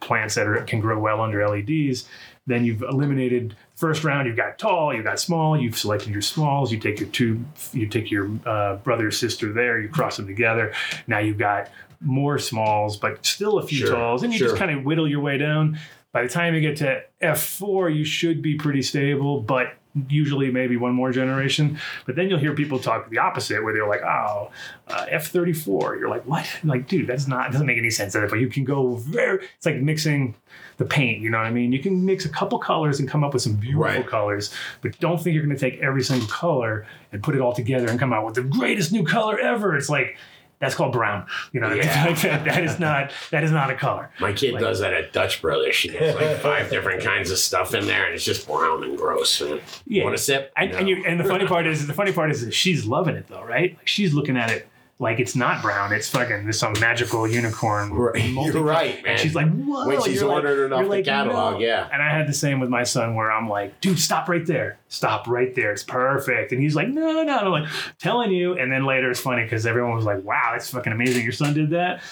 plants 0.00 0.34
that 0.34 0.46
are, 0.46 0.60
can 0.64 0.80
grow 0.80 0.98
well 0.98 1.20
under 1.20 1.48
LEDs. 1.48 2.06
Then 2.48 2.64
you've 2.64 2.82
eliminated 2.82 3.54
first 3.76 4.02
round. 4.02 4.26
You've 4.26 4.36
got 4.36 4.58
tall, 4.58 4.92
you've 4.92 5.04
got 5.04 5.20
small. 5.20 5.56
You've 5.56 5.78
selected 5.78 6.10
your 6.10 6.22
smalls. 6.22 6.72
You 6.72 6.78
take 6.78 6.98
your 6.98 7.08
two, 7.10 7.44
you 7.72 7.86
take 7.86 8.10
your 8.10 8.28
uh, 8.44 8.76
brother 8.76 9.10
sister 9.12 9.52
there. 9.52 9.78
You 9.78 9.88
cross 9.88 10.16
them 10.16 10.26
together. 10.26 10.72
Now 11.06 11.18
you've 11.20 11.38
got 11.38 11.70
more 12.00 12.38
smalls, 12.38 12.96
but 12.96 13.24
still 13.26 13.58
a 13.58 13.62
few 13.66 13.78
Sure, 13.78 13.90
talls, 13.90 14.22
and 14.22 14.32
you 14.32 14.38
sure. 14.38 14.48
just 14.48 14.58
kind 14.58 14.70
of 14.76 14.84
whittle 14.84 15.08
your 15.08 15.20
way 15.20 15.36
down. 15.38 15.78
By 16.12 16.22
the 16.22 16.28
time 16.28 16.54
you 16.54 16.60
get 16.60 16.76
to 16.78 17.02
F4, 17.22 17.94
you 17.94 18.04
should 18.04 18.40
be 18.42 18.54
pretty 18.56 18.82
stable, 18.82 19.40
but 19.42 19.74
usually 20.08 20.50
maybe 20.50 20.76
one 20.76 20.92
more 20.92 21.10
generation. 21.10 21.78
But 22.06 22.14
then 22.14 22.28
you'll 22.28 22.38
hear 22.38 22.54
people 22.54 22.78
talk 22.78 23.10
the 23.10 23.18
opposite, 23.18 23.62
where 23.62 23.72
they're 23.74 23.88
like, 23.88 24.02
"Oh, 24.02 24.50
uh, 24.86 25.06
F34." 25.10 25.98
You're 25.98 26.08
like, 26.08 26.22
"What?" 26.24 26.48
Like, 26.64 26.86
dude, 26.88 27.06
that's 27.08 27.26
not 27.26 27.48
it 27.48 27.52
doesn't 27.52 27.66
make 27.66 27.78
any 27.78 27.90
sense. 27.90 28.14
But 28.14 28.38
you 28.38 28.48
can 28.48 28.64
go 28.64 28.94
very. 28.94 29.44
It's 29.56 29.66
like 29.66 29.76
mixing 29.76 30.34
the 30.76 30.84
paint. 30.84 31.20
You 31.20 31.30
know 31.30 31.38
what 31.38 31.46
I 31.46 31.50
mean? 31.50 31.72
You 31.72 31.80
can 31.80 32.04
mix 32.04 32.24
a 32.24 32.28
couple 32.28 32.58
colors 32.58 33.00
and 33.00 33.08
come 33.08 33.24
up 33.24 33.32
with 33.34 33.42
some 33.42 33.54
beautiful 33.54 33.82
Right. 33.82 34.06
colors, 34.06 34.54
but 34.82 34.98
don't 35.00 35.20
think 35.20 35.34
you're 35.34 35.44
going 35.44 35.56
to 35.56 35.60
take 35.60 35.80
every 35.80 36.02
single 36.02 36.28
color 36.28 36.86
and 37.12 37.22
put 37.22 37.34
it 37.34 37.40
all 37.40 37.52
together 37.52 37.88
and 37.88 37.98
come 37.98 38.12
out 38.12 38.24
with 38.24 38.34
the 38.34 38.42
greatest 38.42 38.92
new 38.92 39.04
color 39.04 39.38
ever. 39.38 39.76
It's 39.76 39.88
like 39.90 40.16
that's 40.60 40.74
called 40.74 40.92
brown. 40.92 41.26
You 41.52 41.60
know 41.60 41.68
what 41.68 41.76
Yeah. 41.78 41.92
I 41.92 42.04
mean? 42.04 42.12
Like 42.14 42.22
that, 42.22 42.44
that 42.44 42.64
is 42.64 42.78
not 42.80 43.12
that 43.30 43.44
is 43.44 43.50
not 43.52 43.70
a 43.70 43.74
color. 43.74 44.10
My 44.20 44.32
kid 44.32 44.54
Like- 44.54 44.62
does 44.62 44.80
that 44.80 44.92
at 44.92 45.12
Dutch 45.12 45.40
Brothers. 45.40 45.74
She 45.74 45.88
has 45.90 46.14
like 46.14 46.36
five 46.40 46.70
different 46.70 47.02
kinds 47.02 47.30
of 47.30 47.38
stuff 47.38 47.74
in 47.74 47.86
there, 47.86 48.04
and 48.06 48.14
it's 48.14 48.24
just 48.24 48.46
brown 48.46 48.84
and 48.84 48.96
gross. 48.98 49.40
Man. 49.40 49.60
Yeah. 49.86 50.04
Want 50.04 50.14
a 50.14 50.18
sip? 50.18 50.52
And, 50.56 50.72
and 50.72 50.88
you 50.88 51.04
and 51.06 51.18
the 51.20 51.24
funny 51.24 51.46
part 51.46 51.66
is 51.66 51.86
the 51.86 51.94
funny 51.94 52.12
part 52.12 52.30
is 52.30 52.44
that 52.44 52.52
she's 52.54 52.84
loving 52.86 53.14
it 53.16 53.26
though, 53.28 53.42
right? 53.44 53.76
Like 53.76 53.86
she's 53.88 54.14
looking 54.14 54.36
at 54.36 54.50
it 54.50 54.68
like 55.00 55.20
it's 55.20 55.36
not 55.36 55.62
brown, 55.62 55.92
it's 55.92 56.08
fucking 56.08 56.42
there's 56.44 56.58
some 56.58 56.72
magical 56.80 57.26
unicorn. 57.28 57.90
Right. 57.94 58.24
You're 58.30 58.62
right, 58.62 58.96
man. 59.02 59.12
And 59.12 59.20
she's 59.20 59.34
like, 59.34 59.48
whoa. 59.48 59.86
When 59.86 60.02
she's 60.02 60.16
You're 60.20 60.28
like- 60.28 60.36
ordered 60.44 60.66
it 60.66 60.72
off 60.72 60.78
you're 60.80 60.84
the 60.88 60.90
like, 60.96 61.04
catalog, 61.04 61.54
no. 61.54 61.60
yeah. 61.60 61.88
And 61.92 62.02
I 62.02 62.10
had 62.10 62.26
the 62.28 62.32
same 62.32 62.58
with 62.58 62.68
my 62.68 62.82
son 62.82 63.14
where 63.14 63.30
I'm 63.30 63.48
like, 63.48 63.80
dude, 63.80 63.98
stop 63.98 64.28
right 64.28 64.44
there. 64.44 64.78
Stop 64.88 65.28
right 65.28 65.54
there. 65.54 65.70
It's 65.72 65.84
perfect. 65.84 66.50
And 66.52 66.60
he's 66.60 66.74
like, 66.74 66.88
no, 66.88 67.00
no. 67.12 67.20
And 67.20 67.30
I'm 67.30 67.50
like, 67.50 67.68
telling 68.00 68.32
you. 68.32 68.58
And 68.58 68.72
then 68.72 68.84
later 68.86 69.10
it's 69.10 69.20
funny 69.20 69.42
because 69.44 69.66
everyone 69.66 69.94
was 69.94 70.04
like, 70.04 70.24
wow, 70.24 70.50
that's 70.52 70.70
fucking 70.70 70.92
amazing. 70.92 71.22
Your 71.22 71.32
son 71.32 71.54
did 71.54 71.70
that. 71.70 72.02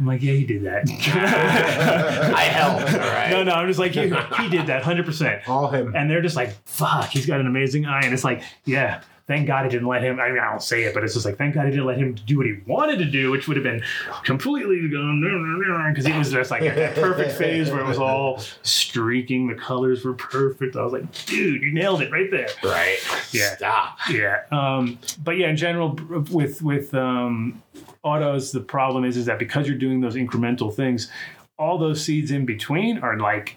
I'm 0.00 0.06
like, 0.06 0.22
yeah, 0.22 0.32
he 0.32 0.44
did 0.44 0.64
that. 0.64 0.88
I 2.34 2.42
helped. 2.42 2.92
All 2.92 2.98
right. 2.98 3.30
No, 3.30 3.44
no, 3.44 3.52
I'm 3.52 3.68
just 3.68 3.78
like, 3.78 3.92
he, 3.92 4.00
he 4.02 4.48
did 4.48 4.66
that 4.66 4.82
100%. 4.82 5.46
All 5.48 5.68
him. 5.68 5.94
And 5.94 6.10
they're 6.10 6.22
just 6.22 6.34
like, 6.36 6.50
fuck, 6.66 7.08
he's 7.10 7.26
got 7.26 7.40
an 7.40 7.46
amazing 7.46 7.86
eye. 7.86 8.00
And 8.02 8.12
it's 8.12 8.24
like, 8.24 8.42
yeah, 8.64 9.02
thank 9.26 9.46
God 9.46 9.64
he 9.64 9.70
didn't 9.70 9.88
let 9.88 10.02
him. 10.02 10.20
I 10.20 10.28
mean, 10.30 10.38
I 10.38 10.50
don't 10.50 10.62
say 10.62 10.84
it, 10.84 10.94
but 10.94 11.04
it's 11.04 11.14
just 11.14 11.24
like, 11.24 11.38
thank 11.38 11.54
God 11.54 11.66
he 11.66 11.70
didn't 11.70 11.86
let 11.86 11.98
him 11.98 12.14
do 12.26 12.36
what 12.36 12.46
he 12.46 12.58
wanted 12.66 12.98
to 12.98 13.04
do, 13.04 13.30
which 13.30 13.48
would 13.48 13.56
have 13.56 13.64
been 13.64 13.82
completely 14.24 14.88
gone, 14.88 15.90
because 15.90 16.06
he 16.06 16.12
was 16.12 16.30
just 16.30 16.50
like 16.50 16.62
at 16.62 16.76
that 16.76 16.94
perfect 16.94 17.32
phase 17.32 17.70
where 17.70 17.80
it 17.80 17.86
was 17.86 17.98
all 17.98 18.40
streaking. 18.62 19.48
The 19.48 19.54
colors 19.54 20.04
were 20.04 20.14
perfect. 20.14 20.76
I 20.76 20.82
was 20.82 20.92
like, 20.92 21.26
dude, 21.26 21.62
you 21.62 21.72
nailed 21.72 22.02
it 22.02 22.10
right 22.10 22.30
there. 22.30 22.48
Right. 22.62 22.98
Yeah. 23.32 23.56
Stop. 23.56 23.98
Yeah. 24.10 24.42
Um, 24.50 24.98
but 25.22 25.36
yeah, 25.36 25.48
in 25.48 25.56
general, 25.56 25.98
with 26.30 26.62
with 26.62 26.94
um, 26.94 27.62
autos, 28.02 28.52
the 28.52 28.60
problem 28.60 29.04
is 29.04 29.16
is 29.16 29.26
that 29.26 29.38
because 29.38 29.66
you're 29.66 29.78
doing 29.78 30.00
those 30.00 30.16
incremental 30.16 30.74
things, 30.74 31.10
all 31.58 31.78
those 31.78 32.04
seeds 32.04 32.30
in 32.30 32.44
between 32.44 32.98
are 32.98 33.18
like 33.18 33.56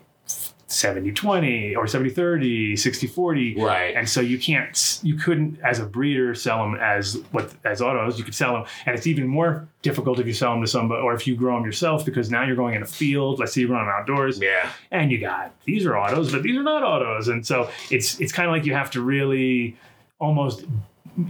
70 0.68 1.12
20 1.12 1.76
or 1.76 1.86
70 1.86 2.10
30, 2.10 2.76
60 2.76 3.08
40. 3.08 3.56
Right. 3.62 3.96
And 3.96 4.10
so 4.10 4.20
you 4.20 4.40
can't, 4.40 5.00
you 5.04 5.16
couldn't, 5.16 5.60
as 5.64 5.78
a 5.80 5.86
breeder, 5.86 6.34
sell 6.34 6.58
them 6.64 6.76
as 6.76 7.22
what 7.32 7.52
as 7.64 7.82
autos. 7.82 8.18
You 8.18 8.24
could 8.24 8.34
sell 8.34 8.54
them, 8.54 8.66
and 8.88 8.96
it's 8.98 9.06
even 9.06 9.28
more 9.28 9.68
difficult 9.84 10.20
if 10.20 10.26
you 10.26 10.34
sell 10.34 10.54
them 10.54 10.62
to 10.62 10.68
somebody 10.68 11.02
or 11.04 11.14
if 11.14 11.28
you 11.28 11.36
grow 11.36 11.56
them 11.56 11.66
yourself 11.66 12.04
because 12.04 12.32
now 12.32 12.44
you're 12.44 12.56
going 12.56 12.74
in 12.74 12.82
a 12.82 12.88
field. 12.88 13.40
Let's 13.40 13.54
say 13.54 13.62
you're 13.62 13.68
growing 13.70 13.86
them 13.86 13.94
outdoors, 13.96 14.40
Yeah. 14.42 14.72
and 14.90 15.12
you 15.12 15.20
got 15.20 15.54
these 15.66 15.86
are 15.86 15.96
autos, 15.96 16.32
but 16.32 16.42
these 16.42 16.58
are 16.58 16.64
not 16.64 16.82
autos, 16.82 17.28
and 17.28 17.46
so 17.46 17.70
it's 17.92 18.20
it's 18.20 18.32
kind 18.32 18.50
of 18.50 18.54
like 18.56 18.66
you 18.66 18.74
have 18.74 18.90
to 18.92 19.02
really 19.02 19.78
almost 20.20 20.66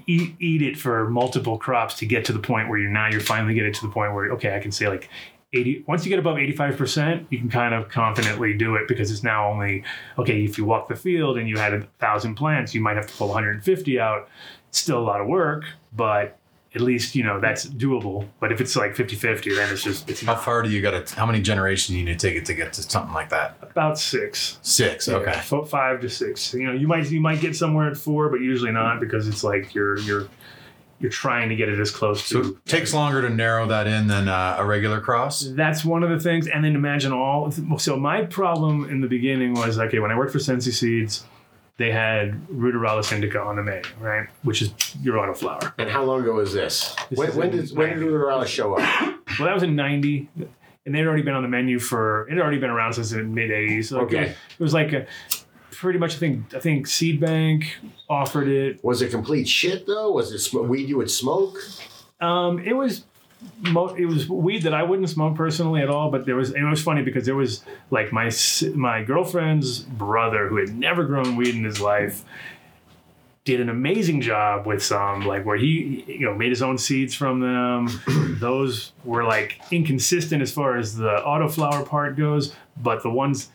eat, 0.07 0.35
eat 0.39 0.61
it 0.61 0.77
for 0.77 1.09
multiple 1.09 1.57
crops 1.57 1.95
to 1.95 2.05
get 2.05 2.23
to 2.25 2.31
the 2.33 2.39
point 2.39 2.69
where 2.69 2.79
you're 2.79 2.89
now 2.89 3.09
you're 3.09 3.19
finally 3.19 3.53
getting 3.53 3.73
to 3.73 3.81
the 3.81 3.91
point 3.91 4.13
where 4.13 4.31
okay, 4.31 4.55
I 4.55 4.59
can 4.59 4.71
say 4.71 4.87
like. 4.87 5.09
80, 5.55 5.85
once 5.87 6.05
you 6.05 6.09
get 6.09 6.19
above 6.19 6.37
85%, 6.37 7.25
you 7.29 7.37
can 7.37 7.49
kind 7.49 7.73
of 7.73 7.89
confidently 7.89 8.53
do 8.53 8.75
it 8.75 8.87
because 8.87 9.11
it's 9.11 9.23
now 9.23 9.49
only, 9.49 9.83
okay, 10.17 10.43
if 10.43 10.57
you 10.57 10.65
walk 10.65 10.87
the 10.87 10.95
field 10.95 11.37
and 11.37 11.47
you 11.47 11.57
had 11.57 11.73
a 11.73 11.81
thousand 11.99 12.35
plants, 12.35 12.73
you 12.73 12.81
might 12.81 12.95
have 12.95 13.07
to 13.07 13.13
pull 13.13 13.27
150 13.27 13.99
out. 13.99 14.29
It's 14.69 14.79
still 14.79 14.99
a 14.99 15.05
lot 15.05 15.21
of 15.21 15.27
work, 15.27 15.65
but 15.93 16.37
at 16.73 16.81
least, 16.81 17.15
you 17.15 17.23
know, 17.23 17.39
that's 17.39 17.65
doable. 17.65 18.27
But 18.39 18.51
if 18.51 18.59
it's 18.59 18.75
like 18.75 18.95
50 18.95 19.15
50, 19.15 19.55
then 19.55 19.71
it's 19.71 19.81
just, 19.81 20.09
it's 20.09 20.21
How 20.21 20.35
far 20.35 20.61
do 20.61 20.69
you 20.69 20.81
got 20.81 21.07
to? 21.07 21.15
How 21.15 21.25
many 21.25 21.41
generations 21.41 21.87
do 21.87 21.99
you 21.99 22.03
need 22.03 22.19
to 22.19 22.27
take 22.27 22.37
it 22.37 22.45
to 22.45 22.53
get 22.53 22.73
to 22.73 22.83
something 22.83 23.13
like 23.13 23.29
that? 23.29 23.57
about 23.75 23.99
six. 23.99 24.57
Six. 24.61 25.09
Okay. 25.09 25.31
Yeah, 25.31 25.63
five 25.65 25.99
to 25.99 26.09
six. 26.09 26.53
You 26.53 26.67
know, 26.67 26.71
you 26.71 26.87
might 26.87 27.11
you 27.11 27.19
might 27.19 27.41
get 27.41 27.55
somewhere 27.57 27.89
at 27.89 27.97
four, 27.97 28.29
but 28.29 28.39
usually 28.39 28.71
not 28.71 29.01
because 29.01 29.27
it's 29.27 29.43
like 29.43 29.75
you're 29.75 29.99
you're 29.99 30.29
you're 31.05 31.11
trying 31.11 31.49
to 31.49 31.55
get 31.55 31.69
it 31.69 31.79
as 31.79 31.91
close 31.91 32.25
So 32.25 32.41
to. 32.41 32.49
it 32.55 32.65
takes 32.65 32.91
longer 32.91 33.21
to 33.21 33.29
narrow 33.29 33.67
that 33.67 33.85
in 33.85 34.07
than 34.07 34.27
uh, 34.27 34.55
a 34.57 34.65
regular 34.65 34.99
cross. 34.99 35.41
That's 35.41 35.85
one 35.85 36.01
of 36.01 36.09
the 36.09 36.19
things, 36.19 36.47
and 36.47 36.65
then 36.65 36.73
imagine 36.75 37.11
all. 37.13 37.51
So 37.77 37.95
my 37.95 38.23
problem 38.25 38.89
in 38.89 39.01
the 39.01 39.07
beginning 39.07 39.53
was 39.53 39.77
okay 39.77 39.99
when 39.99 40.09
I 40.09 40.17
worked 40.17 40.31
for 40.31 40.39
Sensi 40.39 40.71
Seeds, 40.71 41.23
they 41.77 41.91
had 41.91 42.47
Ruderalis 42.47 43.11
indica 43.11 43.39
on 43.39 43.55
the 43.57 43.61
menu, 43.63 43.83
right, 43.99 44.27
which 44.41 44.63
is 44.63 44.73
your 45.03 45.17
autoflower. 45.17 45.73
And 45.77 45.89
how 45.89 46.03
long 46.03 46.21
ago 46.21 46.33
was 46.33 46.53
this? 46.53 46.95
This 47.11 47.19
when, 47.19 47.29
is 47.29 47.35
when 47.35 47.51
did 47.51 47.77
when 47.77 47.89
did 47.89 47.97
90. 47.99 48.05
Ruderalis 48.11 48.47
show 48.47 48.73
up? 48.79 48.79
Well, 49.37 49.47
that 49.47 49.53
was 49.53 49.61
in 49.63 49.75
'90, 49.75 50.27
and 50.85 50.95
they'd 50.95 51.05
already 51.05 51.21
been 51.21 51.35
on 51.35 51.43
the 51.43 51.49
menu 51.49 51.77
for. 51.77 52.27
It 52.29 52.31
had 52.37 52.41
already 52.41 52.57
been 52.59 52.69
around 52.71 52.93
since 52.93 53.11
the 53.11 53.21
mid 53.21 53.51
'80s. 53.51 53.85
So 53.89 53.97
like, 53.99 54.07
Okay. 54.07 54.23
it, 54.29 54.59
was 54.59 54.73
like 54.73 54.91
a 54.93 55.05
pretty 55.85 55.99
much. 55.99 56.15
I 56.15 56.17
think 56.17 56.53
I 56.55 56.59
think 56.59 56.87
Seed 56.87 57.19
Bank 57.19 57.77
offered 58.09 58.47
it. 58.47 58.83
Was 58.83 59.03
it 59.03 59.11
complete 59.11 59.47
shit 59.47 59.85
though? 59.85 60.11
Was 60.11 60.31
it 60.31 60.39
sm- 60.39 60.67
weed 60.67 60.89
you 60.89 60.97
would 60.97 61.11
smoke? 61.11 61.57
Um, 62.19 62.57
it 62.57 62.73
was 62.73 63.05
mo- 63.61 63.93
it 63.93 64.05
was 64.05 64.27
weed 64.27 64.63
that 64.63 64.73
I 64.73 64.81
wouldn't 64.81 65.09
smoke 65.09 65.35
personally 65.35 65.81
at 65.83 65.89
all. 65.89 66.09
But 66.09 66.25
there 66.25 66.35
was 66.35 66.51
it 66.55 66.63
was 66.63 66.81
funny 66.81 67.03
because 67.03 67.23
there 67.23 67.35
was 67.35 67.63
like 67.91 68.11
my 68.11 68.31
my 68.73 69.03
girlfriend's 69.03 69.81
brother 69.81 70.47
who 70.47 70.57
had 70.57 70.75
never 70.75 71.03
grown 71.03 71.35
weed 71.35 71.53
in 71.53 71.63
his 71.63 71.79
life 71.79 72.25
did 73.43 73.61
an 73.61 73.69
amazing 73.69 74.21
job 74.21 74.65
with 74.65 74.83
some 74.83 75.23
like 75.27 75.45
where 75.45 75.55
he 75.55 76.03
you 76.07 76.25
know 76.25 76.33
made 76.33 76.49
his 76.49 76.63
own 76.63 76.79
seeds 76.79 77.13
from 77.13 77.39
them 77.41 77.87
those 78.39 78.91
were 79.03 79.23
like 79.23 79.61
inconsistent 79.69 80.41
as 80.41 80.51
far 80.51 80.77
as 80.77 80.95
the 80.95 81.21
autoflower 81.23 81.87
part 81.87 82.17
goes 82.17 82.55
but 82.81 83.03
the 83.03 83.09
ones 83.09 83.51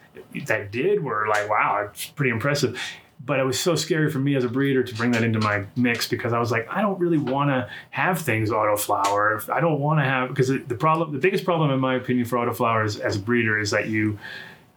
that 0.47 0.71
did 0.71 1.03
were 1.03 1.27
like 1.29 1.49
wow 1.49 1.89
it's 1.91 2.07
pretty 2.07 2.31
impressive 2.31 2.81
but 3.25 3.39
it 3.39 3.45
was 3.45 3.61
so 3.61 3.75
scary 3.75 4.11
for 4.11 4.19
me 4.19 4.35
as 4.35 4.45
a 4.45 4.49
breeder 4.49 4.83
to 4.83 4.95
bring 4.95 5.11
that 5.11 5.23
into 5.23 5.39
my 5.41 5.65
mix 5.77 6.09
because 6.09 6.33
I 6.33 6.39
was 6.39 6.51
like, 6.51 6.67
I 6.71 6.81
don't 6.81 6.99
really 6.99 7.19
want 7.19 7.51
to 7.51 7.69
have 7.91 8.19
things 8.19 8.51
autoflower. 8.51 9.49
I 9.51 9.61
don't 9.61 9.79
want 9.79 10.01
to 10.01 10.05
have 10.05 10.31
because 10.31 10.49
the 10.49 10.75
problem, 10.75 11.13
the 11.13 11.19
biggest 11.19 11.45
problem 11.45 11.71
in 11.71 11.81
my 11.81 11.97
opinion 11.97 12.25
for 12.27 12.37
autoflowers 12.39 12.99
as 12.99 13.17
a 13.17 13.19
breeder 13.19 13.59
is 13.59 13.71
that 13.73 13.89
you 13.89 14.19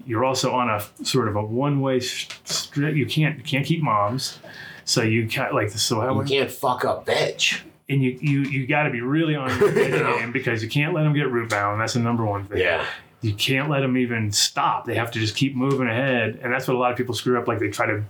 you're 0.05 0.25
also 0.25 0.51
on 0.51 0.69
a 0.69 0.83
sort 1.05 1.29
of 1.29 1.37
a 1.37 1.41
one 1.43 1.79
way 1.79 2.01
strip. 2.01 2.95
You 2.95 3.05
can't 3.05 3.37
you 3.37 3.43
can't 3.43 3.65
keep 3.65 3.81
moms, 3.81 4.39
so 4.83 5.01
you 5.01 5.27
can't 5.27 5.53
like 5.53 5.69
so 5.69 6.01
how 6.01 6.19
You 6.19 6.27
can't 6.27 6.51
fuck 6.51 6.83
up 6.83 7.05
veg. 7.05 7.41
and 7.87 8.03
you 8.03 8.17
you 8.21 8.41
you 8.41 8.67
got 8.67 8.83
to 8.83 8.89
be 8.89 8.99
really 8.99 9.35
on 9.35 9.57
your 9.57 9.71
game 9.73 10.33
because 10.33 10.61
you 10.61 10.69
can't 10.69 10.93
let 10.93 11.03
them 11.03 11.13
get 11.13 11.31
root 11.31 11.49
bound. 11.49 11.79
That's 11.79 11.93
the 11.93 11.99
number 11.99 12.25
one 12.25 12.45
thing. 12.45 12.57
Yeah. 12.59 12.85
You 13.23 13.33
can't 13.33 13.69
let 13.69 13.79
them 13.81 13.97
even 13.97 14.31
stop. 14.31 14.85
They 14.85 14.95
have 14.95 15.09
to 15.11 15.19
just 15.19 15.35
keep 15.35 15.55
moving 15.55 15.87
ahead, 15.87 16.39
and 16.43 16.53
that's 16.53 16.67
what 16.67 16.75
a 16.75 16.79
lot 16.79 16.91
of 16.91 16.97
people 16.97 17.15
screw 17.15 17.39
up. 17.39 17.47
Like 17.47 17.59
they 17.59 17.69
try 17.69 17.85
to 17.87 18.03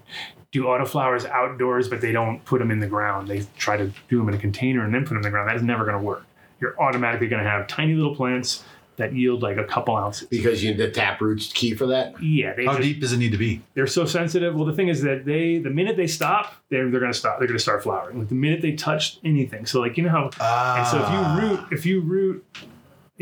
do 0.52 0.63
autoflowers 0.63 1.26
outdoors, 1.30 1.88
but 1.88 2.02
they 2.02 2.12
don't 2.12 2.43
put 2.45 2.60
them 2.60 2.71
in 2.71 2.80
the 2.80 2.88
ground. 2.88 3.28
They 3.28 3.43
try 3.58 3.78
to 3.78 3.91
do 4.10 4.17
them 4.17 4.28
in 4.30 4.36
a 4.36 4.38
container 4.39 4.84
and 4.84 4.93
then 4.93 5.02
put 5.04 5.10
them 5.10 5.17
in 5.17 5.23
the 5.23 5.30
ground. 5.30 5.49
That 5.49 5.56
is 5.56 5.63
never 5.63 5.86
going 5.86 5.97
to 5.97 6.04
work. 6.04 6.26
You're 6.60 6.80
automatically 6.82 7.28
going 7.28 7.43
to 7.43 7.49
have 7.49 7.67
tiny 7.67 7.93
little 7.93 8.15
plants 8.15 8.63
that 8.95 9.12
yield 9.13 9.41
like 9.41 9.58
a 9.58 9.63
couple 9.63 9.97
ounces. 9.97 10.28
Because 10.28 10.63
you 10.63 10.76
the 10.76 10.89
tap 10.91 11.19
root's 11.19 11.52
key 11.52 11.73
for 11.73 11.88
that. 11.88 12.21
Yeah, 12.21 12.54
How 12.65 12.73
just, 12.73 12.82
deep 12.82 13.02
does 13.02 13.12
it 13.13 13.17
need 13.17 13.32
to 13.32 13.39
be? 13.39 13.62
they're 13.73 13.88
so 13.88 14.06
sensitive. 14.06 14.54
Well, 14.54 14.65
the 14.65 14.73
thing 14.73 14.88
is 14.89 15.02
that 15.02 15.26
they, 15.26 15.58
the 15.58 15.71
minute 15.71 15.97
they 15.97 16.06
stop, 16.06 16.54
they're 16.69 16.89
they're 16.91 16.99
gonna 16.99 17.12
stop. 17.15 17.39
They're 17.39 17.47
gonna 17.47 17.58
start 17.58 17.82
flowering. 17.82 18.19
Like 18.19 18.30
the 18.30 18.36
minute 18.36 18.62
they 18.62 18.73
touch 18.73 19.17
anything. 19.26 19.65
So 19.65 19.82
like 19.82 19.97
you 19.97 20.04
know 20.04 20.10
how, 20.12 20.26
and 20.26 20.88
so 20.88 20.97
if 20.99 21.06
Ah. 21.08 21.41
you 21.41 21.49
root, 21.49 21.60
if 21.71 21.86
you 21.88 22.02
root, 22.02 22.45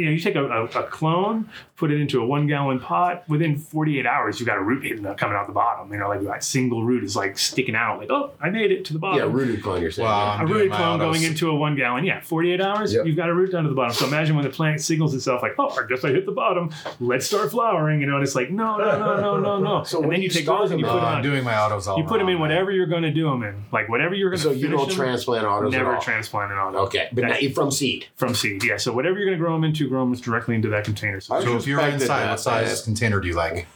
you 0.02 0.06
know, 0.08 0.12
you 0.12 0.20
take 0.20 0.36
a, 0.36 0.46
a, 0.46 0.66
a 0.66 0.84
clone, 0.88 1.50
put 1.78 1.92
it 1.92 2.00
into 2.02 2.22
a 2.22 2.26
one 2.26 2.48
gallon 2.48 2.80
pot. 2.80 3.24
Within 3.30 3.58
48 3.58 4.06
hours, 4.06 4.40
you 4.40 4.46
got 4.46 4.58
a 4.58 4.62
root 4.64 4.84
hitting 4.84 5.04
coming 5.16 5.36
out 5.36 5.48
the 5.48 5.54
bottom. 5.54 5.92
You 5.92 6.00
know, 6.00 6.08
like 6.10 6.22
that 6.24 6.44
single 6.44 6.84
root 6.84 7.04
is 7.04 7.16
like 7.16 7.38
sticking 7.38 7.76
out. 7.76 8.00
Like 8.00 8.10
oh, 8.12 8.32
I 8.42 8.50
made 8.50 8.72
it 8.72 8.86
to 8.86 8.94
the 8.94 9.00
bottom. 9.00 9.20
Yeah, 9.20 9.26
rooted 9.34 9.62
clone. 9.64 9.82
You're 9.82 9.92
saying. 9.92 10.08
Wow. 10.08 10.36
a 10.36 10.40
doing 10.48 10.52
rooted 10.54 10.72
clone 10.74 11.02
autos. 11.02 11.18
going 11.18 11.24
into 11.32 11.50
a 11.50 11.56
one 11.56 11.76
gallon. 11.76 12.04
Yeah, 12.04 12.22
48 12.22 12.62
hours, 12.62 12.94
Yep. 12.94 13.06
you've 13.06 13.16
got 13.16 13.30
a 13.30 13.34
root 13.34 13.52
down 13.52 13.64
to 13.64 13.70
the 13.70 13.76
bottom. 13.76 13.94
So 13.94 14.06
imagine 14.08 14.36
when 14.36 14.44
the 14.46 14.52
plant 14.52 14.82
signals 14.82 15.14
itself 15.14 15.42
like, 15.42 15.54
oh, 15.60 15.70
I 15.70 15.86
guess 15.88 16.04
I 16.04 16.10
hit 16.10 16.26
the 16.26 16.32
bottom. 16.32 16.72
Let's 17.00 17.26
start 17.28 17.52
flowering. 17.52 18.02
You 18.02 18.08
know, 18.08 18.16
and 18.16 18.24
it's 18.24 18.36
like, 18.36 18.50
no, 18.50 18.78
no, 18.78 18.98
no, 18.98 19.20
no, 19.22 19.40
no, 19.40 19.60
no. 19.60 19.84
So 19.92 20.00
and 20.00 20.08
when 20.08 20.16
then 20.16 20.22
you 20.22 20.28
you 20.28 20.34
take 20.34 20.46
those 20.46 20.72
and 20.72 20.80
you 20.80 20.86
put 20.86 20.94
them 20.96 21.04
I'm 21.06 21.16
on. 21.18 21.24
doing 21.24 21.44
my 21.44 21.56
autos 21.58 21.88
all 21.88 21.98
You 21.98 22.04
put 22.06 22.20
them 22.20 22.28
in 22.30 22.36
wrong, 22.36 22.48
man. 22.48 22.50
whatever 22.58 22.72
you're 22.72 22.86
going 22.88 23.04
to 23.04 23.12
do 23.12 23.30
them 23.30 23.44
in, 23.44 23.64
like 23.72 23.90
whatever 23.90 24.16
you're 24.16 24.30
going 24.30 24.40
to. 24.42 24.50
Do. 24.50 24.54
So 24.56 24.60
you 24.60 24.68
don't 24.70 24.90
transplant 24.92 25.46
autos 25.46 25.72
Never 25.72 25.92
at 25.92 25.96
all. 25.96 26.02
transplant 26.02 26.52
an 26.52 26.58
auto 26.58 26.78
Okay, 26.86 27.10
but 27.12 27.22
That's- 27.22 27.54
from 27.54 27.72
seed. 27.72 28.06
from 28.16 28.34
seed. 28.36 28.64
Yeah. 28.64 28.78
So 28.78 28.94
whatever 28.94 29.18
you're 29.18 29.26
going 29.28 29.38
to 29.38 29.44
grow 29.44 29.54
them 29.54 29.64
into, 29.64 29.90
grow 29.92 30.06
them 30.06 30.14
directly 30.16 30.56
into 30.56 30.70
that 30.70 30.84
container. 30.86 31.20
So, 31.20 31.36
I 31.36 31.44
So 31.44 31.58
if 31.58 31.68
you're 31.68 31.78
Respected 31.78 32.02
inside, 32.04 32.30
what 32.30 32.40
size 32.40 32.68
man. 32.80 32.84
container 32.86 33.20
do 33.20 33.28
you 33.28 33.36
like? 33.36 33.68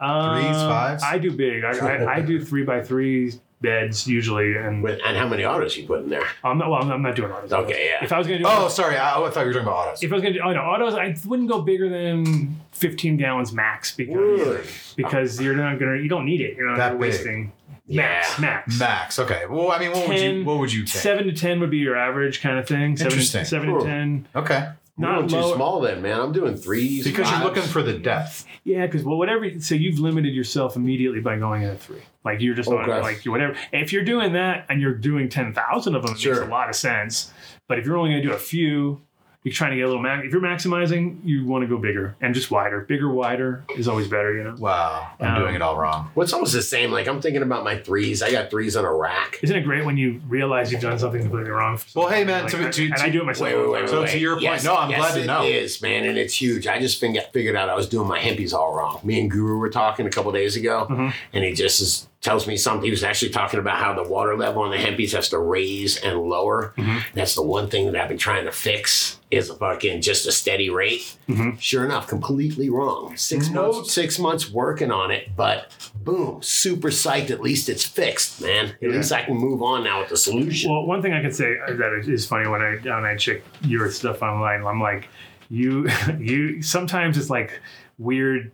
um, 0.00 0.40
Threes, 0.42 0.56
fives? 0.56 1.02
I 1.02 1.18
do 1.18 1.30
big. 1.32 1.64
I, 1.64 1.70
I, 1.78 2.14
I 2.16 2.20
do 2.20 2.44
three 2.48 2.64
by 2.64 2.82
three 2.82 3.32
beds 3.60 4.06
usually, 4.06 4.54
and 4.56 4.82
With, 4.82 5.00
and 5.04 5.16
how 5.16 5.26
many 5.26 5.44
autos 5.44 5.76
you 5.76 5.86
put 5.86 6.02
in 6.04 6.10
there? 6.10 6.26
I'm 6.42 6.58
not. 6.58 6.68
Well, 6.70 6.82
I'm 6.90 7.00
not, 7.02 7.16
doing 7.16 7.30
autos. 7.32 7.52
Okay, 7.52 7.86
yeah. 7.90 8.04
If 8.04 8.12
I 8.12 8.18
was 8.18 8.26
going 8.26 8.38
to 8.40 8.44
do, 8.44 8.50
Oh, 8.52 8.68
sorry. 8.68 8.96
I, 8.96 9.12
I 9.18 9.30
thought 9.30 9.40
you 9.40 9.46
were 9.46 9.52
talking 9.52 9.66
about 9.68 9.88
autos. 9.88 10.02
if 10.02 10.10
I 10.12 10.14
was 10.14 10.22
going 10.22 10.34
to 10.34 10.40
do, 10.40 10.44
oh 10.44 10.52
no, 10.52 10.60
autos, 10.60 10.94
I 10.94 11.16
wouldn't 11.26 11.48
go 11.48 11.62
bigger 11.62 11.88
than 11.88 12.60
15 12.72 13.16
gallons 13.16 13.52
max 13.52 13.94
because 13.96 14.16
Really? 14.16 14.60
because 14.96 15.40
you're 15.40 15.54
not 15.56 15.78
gonna, 15.78 15.96
you 15.96 16.08
don't 16.08 16.26
need 16.26 16.40
it. 16.42 16.56
You're 16.56 16.68
not 16.68 16.76
That 16.76 16.88
you're 16.92 17.00
big. 17.00 17.00
wasting. 17.12 17.52
Max, 17.88 18.34
Yeah. 18.38 18.40
max. 18.40 18.78
Max. 18.80 19.18
Okay. 19.18 19.42
Well, 19.48 19.70
I 19.70 19.78
mean, 19.78 19.92
what 19.92 20.08
would 20.08 20.16
you 20.18 20.28
10, 20.32 20.44
what 20.44 20.58
would 20.58 20.72
you 20.72 20.80
think? 20.86 21.02
Seven 21.02 21.24
to 21.26 21.32
ten 21.32 21.60
would 21.60 21.70
be 21.70 21.78
your 21.78 21.96
average 21.96 22.40
kind 22.42 22.58
of 22.58 22.66
thing. 22.66 22.96
Seven, 22.96 23.12
Interesting. 23.12 23.44
seven 23.44 23.68
Cool. 23.70 23.80
to 23.80 23.86
ten. 23.86 24.26
Okay. 24.34 24.68
We're 24.96 25.10
Not 25.10 25.28
too 25.28 25.36
low. 25.36 25.54
small 25.56 25.80
then, 25.80 26.02
man. 26.02 26.20
I'm 26.20 26.32
doing 26.32 26.56
threes. 26.56 27.02
Because 27.04 27.28
you're 27.30 27.40
looking 27.40 27.64
for 27.64 27.82
the 27.82 27.94
depth. 27.98 28.46
Yeah, 28.62 28.86
because 28.86 29.02
well, 29.02 29.16
whatever. 29.18 29.48
So 29.60 29.74
you've 29.74 29.98
limited 29.98 30.32
yourself 30.34 30.76
immediately 30.76 31.20
by 31.20 31.36
going 31.36 31.62
in 31.62 31.70
at 31.70 31.80
three. 31.80 32.02
Like 32.24 32.40
you're 32.40 32.54
just 32.54 32.68
oh, 32.68 32.78
on 32.78 32.88
Okay. 32.88 33.00
like 33.02 33.24
you 33.24 33.32
whatever. 33.32 33.56
If 33.72 33.92
you're 33.92 34.04
doing 34.04 34.34
that 34.34 34.66
and 34.68 34.80
you're 34.80 34.94
doing 34.94 35.28
ten 35.28 35.52
thousand 35.52 35.96
of 35.96 36.02
them, 36.02 36.12
it 36.14 36.20
Sure. 36.20 36.34
makes 36.34 36.46
a 36.46 36.50
lot 36.50 36.68
of 36.68 36.76
sense. 36.76 37.32
But 37.68 37.78
if 37.80 37.86
you're 37.86 37.96
only 37.96 38.10
going 38.12 38.22
to 38.22 38.28
do 38.28 38.34
a 38.34 38.38
few, 38.38 39.02
you're 39.44 39.52
trying 39.52 39.70
to 39.72 39.76
get 39.76 39.82
a 39.84 39.86
little 39.86 40.02
max. 40.02 40.26
If 40.26 40.32
you're 40.32 40.40
maximizing, 40.40 41.18
you 41.22 41.44
want 41.46 41.62
to 41.62 41.68
go 41.68 41.76
bigger 41.78 42.16
and 42.20 42.34
just 42.34 42.50
wider. 42.50 42.80
Bigger, 42.80 43.10
wider 43.10 43.64
is 43.76 43.86
always 43.88 44.08
better. 44.08 44.34
You 44.36 44.42
know. 44.44 44.54
Wow. 44.58 45.06
I'm 45.20 45.34
Um, 45.34 45.40
doing 45.42 45.54
it 45.54 45.62
all 45.62 45.76
wrong. 45.78 46.10
Well, 46.14 46.26
almost 46.32 46.54
the 46.54 46.62
same. 46.62 46.90
Like 46.90 47.06
I'm 47.06 47.20
thinking 47.20 47.42
about 47.42 47.62
my 47.62 47.76
threes. 47.78 48.22
I 48.22 48.30
got 48.32 48.50
threes 48.50 48.74
on 48.74 48.84
a 48.84 48.92
rack. 48.92 49.38
Isn't 49.42 49.54
it 49.56 49.62
great 49.62 49.84
when 49.84 49.96
you 49.96 50.20
realize 50.28 50.72
you've 50.72 50.80
done 50.80 50.98
something 50.98 51.20
completely 51.20 51.50
wrong? 51.50 51.78
Well, 51.94 52.08
hey, 52.08 52.24
man, 52.24 52.44
Like, 52.44 52.52
to- 52.52 52.70
to- 52.72 52.86
and 52.86 52.96
to- 52.96 53.02
I 53.04 53.08
do 53.10 53.20
it 53.20 53.24
myself. 53.26 53.48
Wait, 53.50 53.56
wait, 53.58 53.68
wait, 53.82 53.88
So 53.88 54.00
wait. 54.02 54.10
to 54.10 54.18
your 54.18 54.34
point- 54.34 54.42
yes, 54.44 54.64
no, 54.64 54.74
I'm 54.76 54.90
yes, 54.90 54.98
glad 54.98 55.20
to 55.20 55.26
know. 55.26 55.42
is, 55.44 55.82
man, 55.82 56.04
and 56.04 56.16
it's 56.18 56.40
huge. 56.40 56.66
I 56.66 56.78
just 56.80 56.98
figured 57.00 57.54
out 57.56 57.68
I 57.68 57.74
was 57.74 57.88
doing 57.88 58.08
my 58.08 58.18
hempies 58.18 58.54
all 58.54 58.74
wrong. 58.74 59.00
Me 59.04 59.20
and 59.20 59.30
Guru 59.30 59.58
were 59.58 59.68
talking 59.70 60.06
a 60.06 60.10
couple 60.10 60.32
days 60.32 60.56
ago, 60.56 60.86
Mhm. 60.90 61.12
and 61.34 61.44
he 61.44 61.52
just 61.52 61.80
is, 61.82 62.08
tells 62.24 62.46
me 62.46 62.56
something. 62.56 62.86
He 62.86 62.90
was 62.90 63.04
actually 63.04 63.30
talking 63.30 63.60
about 63.60 63.76
how 63.78 63.92
the 63.92 64.08
water 64.08 64.34
level 64.34 64.62
on 64.62 64.70
the 64.70 64.78
hempies 64.78 65.12
has 65.12 65.28
to 65.28 65.38
raise 65.38 65.98
and 65.98 66.18
lower. 66.18 66.72
Mhm. 66.78 67.02
That's 67.12 67.34
the 67.34 67.42
one 67.42 67.68
thing 67.68 67.84
that 67.92 68.00
I've 68.00 68.08
been 68.08 68.16
trying 68.16 68.46
to 68.46 68.50
fix 68.50 69.20
is 69.30 69.50
a 69.50 69.54
fucking 69.54 70.00
just 70.00 70.26
a 70.26 70.32
steady 70.32 70.70
rate. 70.70 71.16
Mhm. 71.28 71.60
Sure 71.60 71.84
enough, 71.84 72.08
completely 72.08 72.70
wrong. 72.70 73.14
Six 73.18 73.50
No. 73.50 73.70
months, 73.72 73.92
six 73.92 74.18
months 74.18 74.50
working 74.50 74.90
on 74.90 75.10
it, 75.10 75.36
but 75.36 75.70
boom, 76.02 76.38
super 76.40 76.88
psyched. 76.88 77.28
At 77.30 77.42
least 77.42 77.68
it's 77.68 77.84
fixed, 77.84 78.40
man. 78.40 78.68
At 78.70 78.76
Yeah. 78.80 78.88
least 78.88 79.12
I 79.12 79.22
can 79.22 79.36
move 79.36 79.62
on 79.62 79.84
now 79.84 80.00
with 80.00 80.08
the 80.08 80.16
solution. 80.16 80.70
Well, 80.70 80.86
one 80.86 81.02
thing 81.02 81.12
I 81.12 81.20
can 81.20 81.32
say 81.32 81.54
that 81.68 82.04
is 82.08 82.24
funny 82.26 82.48
when 82.48 82.62
I 82.62 82.76
when 82.76 83.04
I 83.04 83.16
check 83.16 83.42
your 83.66 83.90
stuff 83.90 84.22
online, 84.22 84.64
I'm 84.64 84.80
like, 84.80 85.08
you 85.50 85.88
you 86.18 86.62
sometimes 86.62 87.18
it's 87.18 87.28
like 87.28 87.60
weird. 87.98 88.50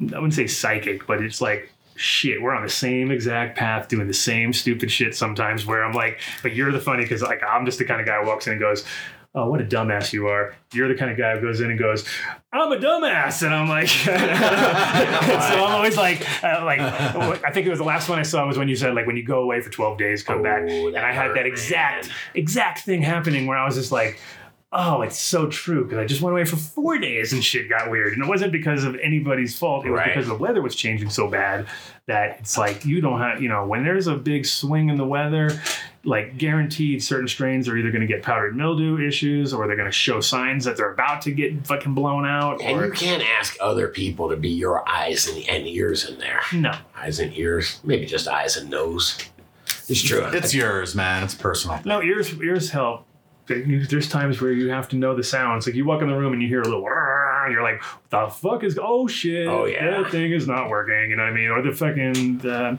I 0.00 0.14
wouldn't 0.14 0.34
say 0.34 0.46
psychic, 0.46 1.06
but 1.08 1.20
it's 1.20 1.40
like 1.40 1.72
shit. 2.00 2.40
We're 2.42 2.54
on 2.54 2.62
the 2.62 2.68
same 2.70 3.10
exact 3.10 3.56
path, 3.58 3.88
doing 3.88 4.06
the 4.06 4.14
same 4.14 4.52
stupid 4.52 4.90
shit 4.90 5.14
sometimes. 5.14 5.66
Where 5.66 5.84
I'm 5.84 5.92
like, 5.92 6.20
but 6.42 6.54
you're 6.54 6.72
the 6.72 6.80
funny 6.80 7.02
because 7.04 7.22
like 7.22 7.42
I'm 7.42 7.64
just 7.66 7.78
the 7.78 7.84
kind 7.84 8.00
of 8.00 8.06
guy 8.06 8.20
who 8.20 8.26
walks 8.26 8.46
in 8.46 8.52
and 8.54 8.60
goes. 8.60 8.84
oh, 9.32 9.48
what 9.48 9.60
a 9.60 9.64
dumbass 9.64 10.12
you 10.12 10.26
are. 10.26 10.56
You're 10.72 10.88
the 10.88 10.96
kind 10.96 11.08
of 11.08 11.16
guy 11.16 11.36
who 11.36 11.40
goes 11.40 11.60
in 11.60 11.70
and 11.70 11.78
goes, 11.78 12.04
I'm 12.52 12.72
a 12.72 12.76
dumbass. 12.76 13.44
And 13.44 13.54
I'm 13.54 13.68
like, 13.68 13.86
so 13.88 14.12
I'm 14.12 15.72
always 15.72 15.96
like, 15.96 16.20
uh, 16.42 16.64
like, 16.64 16.80
I 16.80 17.52
think 17.52 17.64
it 17.66 17.70
was 17.70 17.78
the 17.78 17.84
last 17.84 18.08
one 18.08 18.18
I 18.18 18.22
saw 18.22 18.44
was 18.46 18.58
when 18.58 18.66
you 18.68 18.74
said, 18.74 18.94
like, 18.94 19.06
when 19.06 19.16
you 19.16 19.24
go 19.24 19.40
away 19.42 19.60
for 19.60 19.70
12 19.70 19.98
days, 19.98 20.22
come 20.24 20.42
back. 20.42 20.62
Oh, 20.68 20.88
And 20.88 20.96
I 20.98 21.12
had 21.12 21.26
hurt, 21.28 21.34
that 21.36 21.46
exact, 21.46 22.08
man. 22.08 22.16
exact 22.34 22.80
thing 22.80 23.02
happening 23.02 23.46
where 23.46 23.56
I 23.56 23.64
was 23.64 23.76
just 23.76 23.92
like, 23.92 24.18
oh, 24.72 25.02
it's 25.02 25.18
so 25.18 25.46
true. 25.48 25.84
Because 25.84 25.98
I 25.98 26.04
just 26.06 26.20
went 26.22 26.32
away 26.32 26.44
for 26.44 26.56
four 26.56 26.98
days 26.98 27.32
and 27.32 27.42
shit 27.42 27.68
got 27.68 27.90
weird. 27.90 28.12
And 28.12 28.22
it 28.22 28.28
wasn't 28.28 28.52
because 28.52 28.84
of 28.84 28.94
anybody's 28.96 29.58
fault. 29.58 29.84
It 29.84 29.90
was 29.90 29.98
Right. 29.98 30.08
because 30.14 30.28
the 30.28 30.34
weather 30.36 30.62
was 30.62 30.74
changing 30.76 31.10
so 31.10 31.28
bad 31.28 31.66
that 32.06 32.38
it's 32.40 32.56
like 32.58 32.84
you 32.84 33.00
don't 33.00 33.18
have, 33.20 33.42
you 33.42 33.48
know, 33.48 33.66
when 33.66 33.84
there's 33.84 34.06
a 34.06 34.14
big 34.16 34.46
swing 34.46 34.88
in 34.88 34.96
the 34.96 35.04
weather, 35.04 35.50
like 36.04 36.38
guaranteed 36.38 37.02
certain 37.02 37.28
strains 37.28 37.68
are 37.68 37.76
either 37.76 37.90
going 37.90 38.00
to 38.00 38.06
get 38.06 38.22
powdered 38.22 38.56
mildew 38.56 39.06
issues 39.06 39.52
or 39.52 39.66
they're 39.66 39.76
going 39.76 39.88
to 39.88 39.92
show 39.92 40.20
signs 40.20 40.64
that 40.64 40.76
they're 40.76 40.92
about 40.92 41.22
to 41.22 41.30
get 41.30 41.66
fucking 41.66 41.94
blown 41.94 42.24
out. 42.26 42.62
And 42.62 42.78
or, 42.80 42.86
you 42.86 42.92
can't 42.92 43.22
ask 43.38 43.56
other 43.60 43.88
people 43.88 44.28
to 44.30 44.36
be 44.36 44.48
your 44.50 44.88
eyes 44.88 45.26
and, 45.28 45.46
and 45.48 45.66
ears 45.66 46.08
in 46.08 46.18
there. 46.18 46.40
no. 46.54 46.74
Eyes 46.96 47.18
and 47.20 47.36
ears, 47.36 47.80
maybe 47.84 48.06
just 48.06 48.26
eyes 48.28 48.56
and 48.56 48.70
nose. 48.70 49.18
It's 49.88 50.00
true. 50.02 50.24
It's 50.32 50.54
yours, 50.54 50.94
man. 50.94 51.22
It's 51.24 51.34
personal. 51.34 51.80
No, 51.84 52.00
ears 52.02 52.32
ears 52.40 52.70
help. 52.70 53.04
There's 53.88 54.08
times 54.08 54.40
where 54.40 54.52
you 54.52 54.70
have 54.70 54.88
to 54.90 54.96
know 54.96 55.14
the 55.14 55.24
sounds. 55.24 55.66
Like 55.66 55.74
you 55.74 55.84
walk 55.84 56.02
in 56.02 56.08
the 56.08 56.16
room 56.16 56.32
and 56.32 56.40
you 56.42 56.48
hear 56.48 56.60
a 56.60 56.64
little, 56.64 56.86
and 56.86 57.52
you're 57.52 57.62
like, 57.62 57.82
"What 57.82 58.10
the 58.10 58.34
fuck 58.34 58.64
is? 58.64 58.78
Oh 58.80 59.06
shit! 59.06 59.46
Oh, 59.48 59.64
yeah. 59.66 60.02
that 60.02 60.10
thing 60.10 60.32
is 60.32 60.46
not 60.46 60.68
working." 60.68 61.10
You 61.10 61.16
know 61.16 61.24
what 61.24 61.32
I 61.32 61.34
mean? 61.34 61.50
Or 61.50 61.62
the 61.62 61.72
fucking 61.72 62.38
the, 62.38 62.78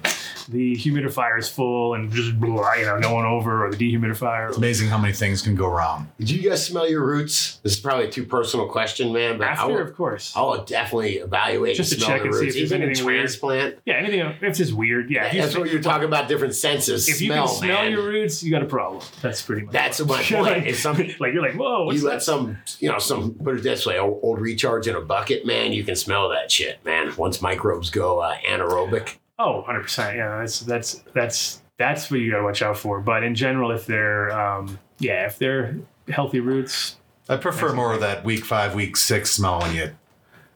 the 0.52 0.76
humidifier 0.76 1.40
is 1.40 1.50
full 1.50 1.94
and 1.96 2.12
just 2.12 2.40
blah, 2.40 2.74
you 2.76 2.86
know 2.86 3.00
going 3.02 3.26
over, 3.26 3.66
or 3.66 3.72
the 3.72 3.78
dehumidifier. 3.78 4.50
It's 4.50 4.58
amazing 4.58 4.90
how 4.90 4.98
many 4.98 5.14
things 5.14 5.42
can 5.42 5.56
go 5.56 5.68
wrong. 5.68 6.10
Did 6.20 6.30
you 6.30 6.48
guys 6.50 6.66
smell 6.66 6.88
your 6.90 7.06
roots? 7.06 7.58
This 7.64 7.74
is 7.74 7.80
probably 7.80 8.06
a 8.08 8.12
too 8.12 8.26
personal 8.26 8.68
question, 8.68 9.12
man, 9.14 9.38
but 9.38 9.48
After, 9.48 9.74
will, 9.74 9.82
of 9.82 9.96
course. 9.96 10.34
I 10.36 10.42
will 10.42 10.64
definitely 10.64 11.18
evaluate 11.18 11.76
Just 11.76 11.92
and 11.94 12.02
to 12.02 12.08
check 12.08 12.22
the 12.22 12.28
and 12.28 12.36
see 12.36 12.48
if 12.48 12.54
there's 12.54 12.72
Even 12.72 12.82
in 12.84 12.88
anything 12.90 13.06
weird. 13.06 13.20
transplant. 13.22 13.76
Yeah, 13.86 13.94
anything 13.96 14.20
if 14.20 14.44
it's 14.44 14.58
just 14.60 14.74
weird. 14.74 15.10
Yeah, 15.10 15.26
if 15.28 15.34
you, 15.34 15.42
That's 15.42 15.58
what 15.58 15.72
you're 15.72 15.82
talking 15.82 16.08
about, 16.08 16.28
different 16.28 16.54
senses. 16.56 17.08
if 17.10 17.22
you 17.22 17.32
can 17.32 17.48
smell 17.48 17.84
man. 17.84 17.92
your 17.92 18.04
roots, 18.04 18.44
you 18.44 18.52
got 18.52 18.62
a 18.62 18.66
problem. 18.66 19.02
That's 19.22 19.42
pretty 19.42 19.64
much. 19.64 19.74
That's 19.74 20.00
what- 20.00 20.08
my 20.10 20.22
You're 20.28 20.44
point. 20.44 20.58
Like, 20.60 20.66
It's 20.68 20.80
something- 20.80 21.16
like 21.20 21.34
you're 21.34 21.42
like, 21.42 21.56
whoa, 21.56 21.84
what's 21.86 22.00
you 22.02 22.06
let 22.08 22.16
that? 22.16 22.22
some, 22.24 22.58
you 22.80 22.90
know, 22.92 23.00
some 23.00 23.34
put 23.36 23.56
it 23.58 23.64
this 23.64 23.86
way, 23.86 23.98
old, 24.00 24.20
old 24.24 24.40
recharge 24.42 24.88
in 24.88 24.96
a 24.96 25.02
bucket, 25.02 25.46
man. 25.46 25.72
You 25.74 25.84
can 25.84 25.96
smell 25.96 26.30
that 26.30 26.52
shit, 26.52 26.84
man. 26.86 27.14
Once 27.18 27.42
microbes 27.42 27.90
go 27.90 28.20
uh, 28.20 28.36
anaerobic, 28.48 29.18
Oh, 29.44 29.58
100 29.58 29.82
percent. 29.82 30.18
Yeah, 30.18 30.38
that's 30.40 30.60
that's 30.60 31.04
that's 31.14 31.62
that's 31.78 32.12
what 32.12 32.20
you 32.20 32.32
gotta 32.32 32.44
watch 32.44 32.62
out 32.62 32.78
for. 32.78 33.00
But 33.02 33.24
in 33.24 33.34
general, 33.34 33.72
if 33.72 33.86
they're 33.86 34.32
um, 34.32 34.78
yeah, 35.00 35.26
if 35.26 35.40
they're 35.40 35.78
healthy 36.10 36.40
roots, 36.40 36.98
I 37.28 37.38
prefer 37.38 37.74
more 37.74 37.94
of 37.94 38.02
that 38.02 38.24
week 38.24 38.46
five, 38.46 38.76
week 38.76 38.98
six 38.98 39.32
smell 39.32 39.60
when 39.62 39.76
you 39.76 39.92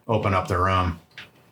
open 0.07 0.33
up 0.33 0.47
the 0.47 0.57
room. 0.57 0.99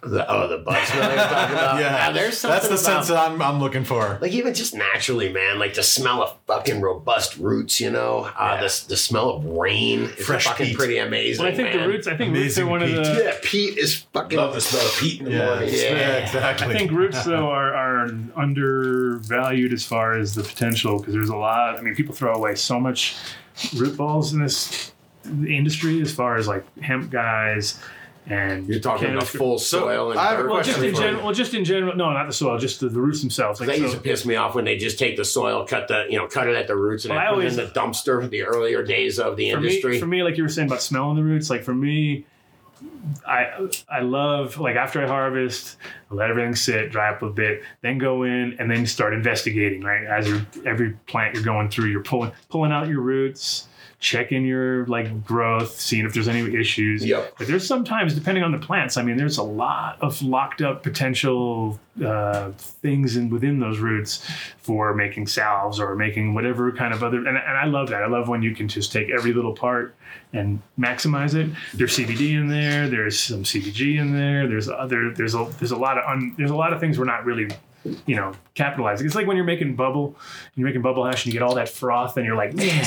The 0.05 0.25
oh, 0.29 0.47
the 0.47 0.57
butt 0.57 0.85
smell 0.87 1.09
you're 1.09 1.23
talking 1.23 1.55
about. 1.57 1.79
Now, 1.79 2.11
there's 2.11 2.37
something 2.37 2.55
that's 2.55 2.67
the 2.67 2.73
about, 2.91 3.05
sense 3.05 3.07
that 3.07 3.17
I'm, 3.17 3.41
I'm 3.41 3.59
looking 3.59 3.83
for. 3.83 4.17
like 4.21 4.31
even 4.31 4.53
just 4.53 4.75
naturally, 4.75 5.31
man. 5.31 5.59
Like 5.59 5.73
the 5.73 5.83
smell 5.83 6.21
of 6.23 6.37
fucking 6.47 6.81
robust 6.81 7.37
roots, 7.37 7.79
you 7.79 7.89
know, 7.91 8.29
uh, 8.37 8.57
the 8.57 8.85
the 8.89 8.97
smell 8.97 9.29
of 9.29 9.45
rain 9.45 10.01
is 10.03 10.25
Fresh 10.25 10.45
fucking 10.45 10.67
peat. 10.67 10.77
pretty 10.77 10.97
amazing. 10.97 11.43
well, 11.43 11.51
I 11.53 11.55
think 11.55 11.69
man. 11.69 11.81
the 11.81 11.87
roots. 11.87 12.07
I 12.07 12.17
think 12.17 12.35
roots 12.35 12.57
are 12.57 12.63
Amazing 12.63 12.69
one 12.69 12.83
of 12.83 12.89
peat. 12.89 12.95
the. 12.97 13.23
Yeah, 13.23 13.37
peat 13.43 13.77
is 13.77 13.95
fucking. 14.13 14.37
Love 14.37 14.53
the 14.53 14.61
smell 14.61 14.85
of 14.85 14.97
peat 14.97 15.19
in 15.19 15.25
the 15.25 15.31
Yeah, 15.31 15.45
morning. 15.45 15.69
Yeah. 15.73 16.17
exactly. 16.17 16.67
I 16.67 16.77
think 16.77 16.91
roots 16.91 17.23
though 17.25 17.49
are, 17.49 17.73
are 17.73 18.09
undervalued 18.35 19.73
as 19.73 19.85
far 19.85 20.17
as 20.17 20.35
the 20.35 20.43
potential 20.43 20.99
because 20.99 21.13
there's 21.13 21.29
a 21.29 21.35
lot. 21.37 21.77
I 21.77 21.81
mean, 21.81 21.95
people 21.95 22.13
throw 22.15 22.33
away 22.33 22.55
so 22.55 22.79
much 22.79 23.15
root 23.75 23.95
balls 23.97 24.33
in 24.33 24.41
this 24.41 24.91
industry 25.25 26.01
as 26.01 26.13
far 26.13 26.35
as 26.35 26.47
like 26.47 26.65
hemp 26.79 27.09
guys 27.11 27.79
and 28.27 28.67
You're 28.67 28.79
talking 28.79 29.05
about 29.09 29.23
cannabis- 29.25 29.29
full 29.35 29.59
So, 29.59 29.79
soil 29.79 30.11
and 30.11 30.19
I 30.19 30.31
have 30.31 30.39
a 30.39 30.43
dirt. 30.43 30.49
Well, 30.51 30.57
just 30.63 30.69
question 30.77 30.89
in 30.89 30.95
for 30.95 31.01
you. 31.01 31.07
general. 31.07 31.25
Well, 31.25 31.33
just 31.33 31.53
in 31.53 31.65
general. 31.65 31.95
No, 31.95 32.11
not 32.13 32.27
the 32.27 32.33
soil. 32.33 32.57
Just 32.57 32.79
the, 32.79 32.89
the 32.89 32.99
roots 33.01 33.21
themselves. 33.21 33.59
Like 33.59 33.67
That 33.67 33.75
so- 33.77 33.81
used 33.83 33.95
to 33.95 34.01
piss 34.01 34.25
me 34.25 34.35
off 34.35 34.55
when 34.55 34.65
they 34.65 34.77
just 34.77 34.97
take 34.97 35.17
the 35.17 35.25
soil, 35.25 35.65
cut 35.65 35.87
the 35.87 36.05
you 36.09 36.17
know, 36.17 36.27
cut 36.27 36.47
it 36.47 36.55
at 36.55 36.67
the 36.67 36.75
roots, 36.75 37.05
and 37.05 37.13
Well, 37.13 37.19
I 37.19 37.25
put 37.25 37.31
always- 37.33 37.57
it 37.57 37.61
in 37.61 37.67
the 37.73 37.79
dumpster. 37.79 38.21
For 38.21 38.27
the 38.27 38.43
earlier 38.43 38.83
days 38.83 39.19
of 39.19 39.35
the 39.37 39.51
for 39.51 39.57
industry. 39.57 39.91
me, 39.93 39.99
for 39.99 40.07
me, 40.07 40.23
like 40.23 40.37
you 40.37 40.43
were 40.43 40.49
saying 40.49 40.67
about 40.69 40.81
smelling 40.81 41.15
the 41.17 41.23
roots, 41.23 41.49
like 41.49 41.63
for 41.63 41.73
me, 41.73 42.25
I 43.27 43.67
I 43.89 44.01
love 44.01 44.57
like 44.59 44.75
after 44.75 45.03
I 45.03 45.07
harvest, 45.07 45.77
I 46.11 46.15
let 46.15 46.29
everything 46.29 46.55
sit, 46.55 46.91
dry 46.91 47.11
up 47.11 47.21
a 47.21 47.29
bit, 47.29 47.61
then 47.81 47.97
go 47.97 48.23
in 48.23 48.55
and 48.59 48.69
then 48.69 48.85
start 48.85 49.13
investigating. 49.13 49.81
Right 49.83 50.05
as 50.05 50.27
you 50.27 50.45
every 50.65 50.91
plant 51.07 51.33
you're 51.35 51.43
going 51.43 51.69
through, 51.69 51.89
you're 51.89 52.03
pulling 52.03 52.31
pulling 52.49 52.71
out 52.71 52.87
your 52.87 53.01
roots, 53.01 53.67
checking 54.03 54.45
your 54.45 54.85
like 54.87 55.25
growth, 55.25 55.79
seeing 55.79 56.05
if 56.05 56.13
there's 56.13 56.27
any 56.27 56.53
issues. 56.53 57.05
Yep. 57.05 57.35
But 57.37 57.47
there's 57.47 57.65
sometimes, 57.65 58.13
depending 58.13 58.43
on 58.43 58.51
the 58.51 58.59
plants, 58.59 58.97
I 58.97 59.01
mean, 59.01 59.15
there's 59.15 59.37
a 59.37 59.43
lot 59.43 59.97
of 60.01 60.21
locked 60.21 60.61
up 60.61 60.83
potential 60.83 61.79
uh, 62.03 62.51
things 62.51 63.15
in 63.15 63.29
within 63.29 63.59
those 63.59 63.79
roots 63.79 64.29
for 64.57 64.93
making 64.93 65.27
salves 65.27 65.79
or 65.79 65.95
making 65.95 66.33
whatever 66.33 66.71
kind 66.73 66.93
of 66.93 67.01
other. 67.01 67.19
And, 67.19 67.29
and 67.29 67.37
I 67.37 67.65
love 67.65 67.89
that. 67.89 68.03
I 68.03 68.07
love 68.07 68.27
when 68.27 68.43
you 68.43 68.53
can 68.53 68.67
just 68.67 68.91
take 68.91 69.09
every 69.09 69.33
little 69.33 69.53
part 69.53 69.95
and 70.33 70.61
maximize 70.77 71.33
it. 71.33 71.49
There's 71.73 71.97
CBD 71.97 72.33
in 72.33 72.49
there. 72.49 72.89
There's 72.89 73.17
some 73.17 73.43
CBG 73.43 73.99
in 73.99 74.13
there. 74.13 74.47
There's 74.47 74.67
other. 74.67 75.13
There's 75.13 75.33
a 75.33 75.49
there's 75.59 75.71
a 75.71 75.77
lot 75.77 75.97
of 75.97 76.03
un, 76.05 76.35
there's 76.37 76.51
a 76.51 76.55
lot 76.55 76.73
of 76.73 76.81
things 76.81 76.99
we're 76.99 77.05
not 77.05 77.25
really 77.25 77.49
you 78.05 78.15
know 78.15 78.33
capitalizing. 78.55 79.05
It's 79.05 79.15
like 79.15 79.27
when 79.27 79.35
you're 79.35 79.45
making 79.45 79.75
bubble, 79.75 80.15
you're 80.55 80.67
making 80.67 80.81
bubble 80.81 81.05
hash, 81.05 81.25
and 81.25 81.33
you 81.33 81.39
get 81.39 81.45
all 81.45 81.55
that 81.55 81.69
froth, 81.69 82.17
and 82.17 82.25
you're 82.25 82.35
like, 82.35 82.53
man, 82.53 82.85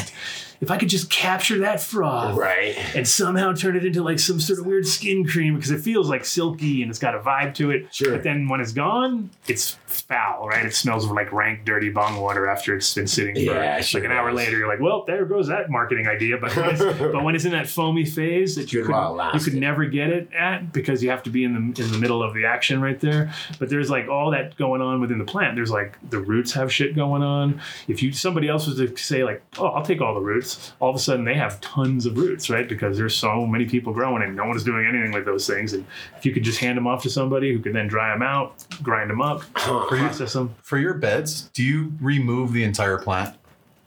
if 0.60 0.70
I 0.70 0.78
could 0.78 0.88
just 0.88 1.10
capture 1.10 1.58
that 1.58 1.80
froth 1.80 2.36
right. 2.36 2.76
and 2.94 3.06
somehow 3.06 3.52
turn 3.52 3.76
it 3.76 3.84
into 3.84 4.02
like 4.02 4.18
some 4.18 4.40
sort 4.40 4.58
of 4.58 4.66
weird 4.66 4.86
skin 4.86 5.26
cream 5.26 5.54
because 5.54 5.70
it 5.70 5.80
feels 5.80 6.08
like 6.08 6.24
silky 6.24 6.82
and 6.82 6.90
it's 6.90 6.98
got 6.98 7.14
a 7.14 7.18
vibe 7.18 7.54
to 7.54 7.70
it. 7.70 7.94
Sure. 7.94 8.12
But 8.12 8.22
then 8.22 8.48
when 8.48 8.60
it's 8.60 8.72
gone, 8.72 9.30
it's 9.46 9.76
foul, 9.86 10.48
right? 10.48 10.64
It 10.64 10.74
smells 10.74 11.06
like 11.06 11.32
rank, 11.32 11.64
dirty 11.64 11.90
bong 11.90 12.20
water 12.20 12.48
after 12.48 12.74
it's 12.74 12.94
been 12.94 13.06
sitting 13.06 13.34
for 13.34 13.40
Yeah, 13.40 13.78
it 13.78 13.94
like 13.94 14.04
an 14.04 14.12
hour 14.12 14.30
does. 14.30 14.36
later. 14.36 14.58
You're 14.58 14.68
like, 14.68 14.80
well, 14.80 15.04
there 15.06 15.24
goes 15.24 15.48
that 15.48 15.70
marketing 15.70 16.08
idea. 16.08 16.38
But 16.38 16.56
when 16.56 16.70
it's, 16.70 16.82
but 16.98 17.22
when 17.22 17.34
it's 17.34 17.44
in 17.44 17.52
that 17.52 17.68
foamy 17.68 18.04
phase 18.04 18.56
that 18.56 18.72
you 18.72 18.84
could, 18.84 19.34
you 19.34 19.40
could 19.40 19.54
never 19.54 19.84
get 19.84 20.10
it 20.10 20.32
at 20.32 20.72
because 20.72 21.02
you 21.02 21.10
have 21.10 21.22
to 21.24 21.30
be 21.30 21.44
in 21.44 21.52
the 21.52 21.82
in 21.82 21.92
the 21.92 21.98
middle 21.98 22.22
of 22.22 22.34
the 22.34 22.46
action 22.46 22.80
right 22.80 22.98
there. 23.00 23.32
But 23.58 23.68
there's 23.68 23.90
like 23.90 24.08
all 24.08 24.30
that 24.30 24.56
going 24.56 24.80
on 24.80 25.00
within 25.00 25.18
the 25.18 25.24
plant. 25.24 25.55
There's 25.56 25.70
like 25.70 25.98
the 26.10 26.20
roots 26.20 26.52
have 26.52 26.72
shit 26.72 26.94
going 26.94 27.22
on. 27.22 27.60
If 27.88 28.02
you 28.02 28.12
somebody 28.12 28.48
else 28.48 28.66
was 28.66 28.76
to 28.76 28.96
say 28.96 29.24
like, 29.24 29.42
oh, 29.58 29.66
I'll 29.68 29.84
take 29.84 30.00
all 30.00 30.14
the 30.14 30.20
roots, 30.20 30.72
all 30.78 30.90
of 30.90 30.96
a 30.96 30.98
sudden 30.98 31.24
they 31.24 31.34
have 31.34 31.60
tons 31.60 32.06
of 32.06 32.16
roots, 32.16 32.48
right? 32.48 32.68
Because 32.68 32.96
there's 32.96 33.16
so 33.16 33.46
many 33.46 33.64
people 33.66 33.92
growing 33.92 34.22
and 34.22 34.36
no 34.36 34.44
one 34.46 34.56
is 34.56 34.62
doing 34.64 34.86
anything 34.86 35.12
with 35.12 35.24
those 35.24 35.46
things. 35.46 35.72
And 35.72 35.84
if 36.16 36.24
you 36.24 36.32
could 36.32 36.44
just 36.44 36.60
hand 36.60 36.76
them 36.78 36.86
off 36.86 37.02
to 37.02 37.10
somebody 37.10 37.52
who 37.52 37.58
could 37.60 37.72
then 37.72 37.88
dry 37.88 38.12
them 38.12 38.22
out, 38.22 38.64
grind 38.82 39.10
them 39.10 39.20
up, 39.22 39.42
process 39.54 40.34
them. 40.34 40.54
For 40.62 40.78
your 40.78 40.94
beds, 40.94 41.50
do 41.54 41.62
you 41.62 41.92
remove 42.00 42.52
the 42.52 42.62
entire 42.62 42.98
plant 42.98 43.34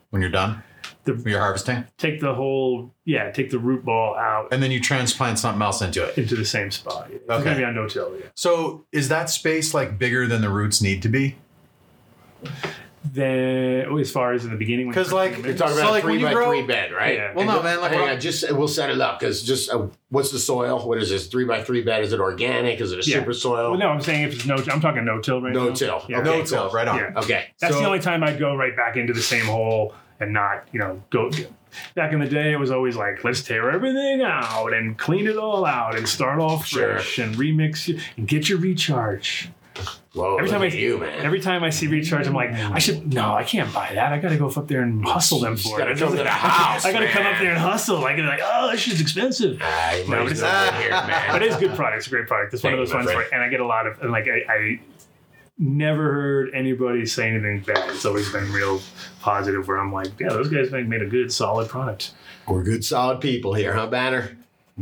when 0.10 0.22
you're 0.22 0.32
done? 0.32 0.64
The- 1.06 1.14
when 1.14 1.28
you're 1.28 1.40
harvesting? 1.40 1.86
take 1.98 2.20
the 2.20 2.34
whole 2.36 2.94
yeah, 3.06 3.32
take 3.32 3.50
the 3.50 3.58
root 3.58 3.84
ball 3.86 4.16
out 4.16 4.50
And 4.52 4.62
then 4.62 4.70
you 4.70 4.80
transplant 4.80 5.40
something 5.40 5.62
else 5.62 5.82
into 5.82 6.04
it. 6.06 6.18
into 6.18 6.36
the 6.36 6.46
same 6.46 6.70
spot. 6.72 7.08
It's 7.10 7.28
Okay. 7.30 7.58
be 7.58 7.64
on 7.64 7.74
no-till, 7.74 8.16
yeah. 8.20 8.26
So 8.36 8.86
is 8.92 9.08
that 9.10 9.30
space 9.30 9.74
like 9.74 9.98
bigger 9.98 10.28
than 10.28 10.42
the 10.42 10.50
roots 10.50 10.82
need 10.82 11.02
to 11.04 11.10
be? 11.10 11.38
Then 13.12 13.86
oh, 13.90 13.98
as 13.98 14.12
far 14.12 14.34
as 14.34 14.44
in 14.44 14.52
the 14.52 14.58
beginning, 14.58 14.88
when 14.88 14.94
'Cause, 14.94 15.10
you 15.10 15.16
like, 15.16 15.32
put 15.32 15.38
them 15.42 15.46
You're 15.52 15.58
talking 15.58 15.76
So, 15.76 15.82
about 15.82 15.92
like, 15.92 16.04
a 16.04 16.06
when 16.08 16.16
three 16.16 16.20
you 16.22 16.28
by 16.28 16.34
grow- 16.34 16.50
three 16.50 16.62
bed, 16.64 16.92
right? 16.92 17.16
Yeah. 17.16 17.34
Well, 17.34 17.46
no, 17.46 17.64
man. 17.64 17.80
Like, 17.80 17.92
hang 17.92 18.02
what- 18.02 18.10
on, 18.12 18.20
just 18.20 18.52
we'll 18.52 18.68
set 18.68 18.90
it 18.90 19.00
up 19.00 19.20
because 19.20 19.42
just 19.42 19.72
uh, 19.72 19.88
what's 20.10 20.32
the 20.32 20.38
soil? 20.38 20.86
What 20.88 20.98
is 21.02 21.10
this 21.10 21.28
three 21.28 21.46
by 21.46 21.64
three 21.64 21.82
bed? 21.82 22.04
Is 22.04 22.12
it 22.12 22.20
organic? 22.20 22.82
Is 22.82 22.92
it 22.92 23.06
a 23.06 23.10
Yeah. 23.10 23.20
super 23.20 23.34
soil? 23.34 23.72
well, 23.72 23.80
no, 23.80 23.88
I'm 23.88 24.02
saying 24.02 24.24
if 24.24 24.34
it's 24.36 24.46
no, 24.46 24.56
I'm 24.70 24.82
talking 24.82 25.06
no-till 25.06 25.42
right 25.42 25.54
now. 25.54 25.66
No 25.70 25.74
till. 25.74 26.04
Yeah. 26.10 26.20
Okay, 26.20 26.26
no 26.40 26.44
till, 26.46 26.64
cool. 26.66 26.72
right 26.72 26.88
on. 26.88 26.98
Yeah. 26.98 27.12
Okay. 27.16 27.46
That's 27.62 27.74
So- 27.74 27.80
the 27.80 27.86
only 27.88 28.00
time 28.00 28.22
I'd 28.24 28.38
go 28.38 28.54
right 28.56 28.76
back 28.76 28.98
into 28.98 29.14
the 29.14 29.22
same 29.22 29.46
hole 29.46 29.94
and 30.20 30.34
not, 30.34 30.68
you 30.74 30.80
know, 30.80 31.02
go. 31.10 31.32
Back 31.96 32.12
in 32.14 32.20
the 32.20 32.28
day, 32.28 32.52
it 32.52 32.60
was 32.60 32.70
always 32.72 32.96
like, 32.98 33.24
let's 33.24 33.42
tear 33.44 33.70
everything 33.72 34.22
out 34.24 34.74
and 34.74 34.98
clean 34.98 35.26
it 35.28 35.38
all 35.38 35.66
out 35.66 35.96
and 35.96 36.08
start 36.08 36.40
off 36.40 36.66
Sure. 36.66 36.94
fresh 36.96 37.18
and 37.20 37.36
remix 37.36 37.88
it 37.88 38.02
and 38.18 38.28
get 38.28 38.50
your 38.50 38.58
recharge. 38.58 39.50
Whoa, 40.14 40.38
Every 40.38 40.50
time 40.50 40.64
I 40.64 40.66
you, 40.66 40.98
man. 40.98 41.24
every 41.24 41.40
time 41.40 41.64
I 41.64 41.70
see 41.70 41.86
recharge, 41.86 42.26
I'm 42.26 42.34
like, 42.34 42.52
I 42.52 42.80
should 42.80 43.14
no, 43.14 43.36
I 43.36 43.44
can't 43.44 43.72
buy 43.72 43.94
that. 43.94 44.12
I 44.12 44.18
got 44.18 44.30
to 44.30 44.38
go 44.38 44.48
up 44.50 44.68
there 44.68 44.82
and 44.82 45.06
hustle 45.06 45.38
them 45.40 45.56
for 45.56 45.78
gotta 45.78 45.92
it. 45.92 46.00
come 46.00 46.10
to 46.18 46.24
the 46.24 46.28
house, 46.30 46.84
I 46.84 46.92
got 46.92 47.02
to 47.02 47.08
come 47.10 47.28
up 47.28 47.38
there 47.40 47.52
and 47.52 47.60
hustle. 47.60 48.00
Like, 48.00 48.18
like, 48.18 48.40
oh, 48.44 48.72
this 48.72 48.80
shit's 48.82 49.02
expensive. 49.02 49.54
You 49.54 49.60
No, 49.60 50.24
but 50.24 50.32
it's- 50.32 50.82
here, 50.82 50.90
man. 50.90 51.28
but 51.32 51.44
it 51.44 51.50
is 51.50 51.58
a 51.58 51.60
good 51.60 51.76
product. 51.76 51.98
It's 52.00 52.08
a 52.08 52.10
great 52.10 52.28
product. 52.28 52.56
It's 52.56 52.64
one 52.64 52.74
of 52.74 52.80
those 52.80 52.92
ones 52.92 53.06
where, 53.06 53.32
and 53.32 53.44
I 53.44 53.50
get 53.50 53.60
a 53.60 53.66
lot 53.68 53.86
of, 53.86 54.02
and 54.02 54.12
like, 54.12 54.28
I, 54.28 54.52
I 54.52 54.80
never 55.60 56.12
heard 56.12 56.56
anybody 56.56 57.06
say 57.06 57.30
anything 57.30 57.60
bad. 57.60 57.92
It's 57.92 58.06
always 58.06 58.32
been 58.32 58.52
real 58.52 58.82
positive. 59.22 59.68
Where 59.68 59.78
I'm 59.78 59.94
like, 59.94 60.20
yeah, 60.20 60.30
those 60.30 60.50
guys 60.50 60.72
made 60.72 61.04
a 61.04 61.08
good, 61.08 61.32
solid 61.32 61.70
product. 61.70 62.14
We're 62.48 62.64
good, 62.64 62.84
solid 62.84 63.22
people 63.22 63.54
here, 63.54 63.74
huh, 63.76 63.86
Banner? 63.86 64.36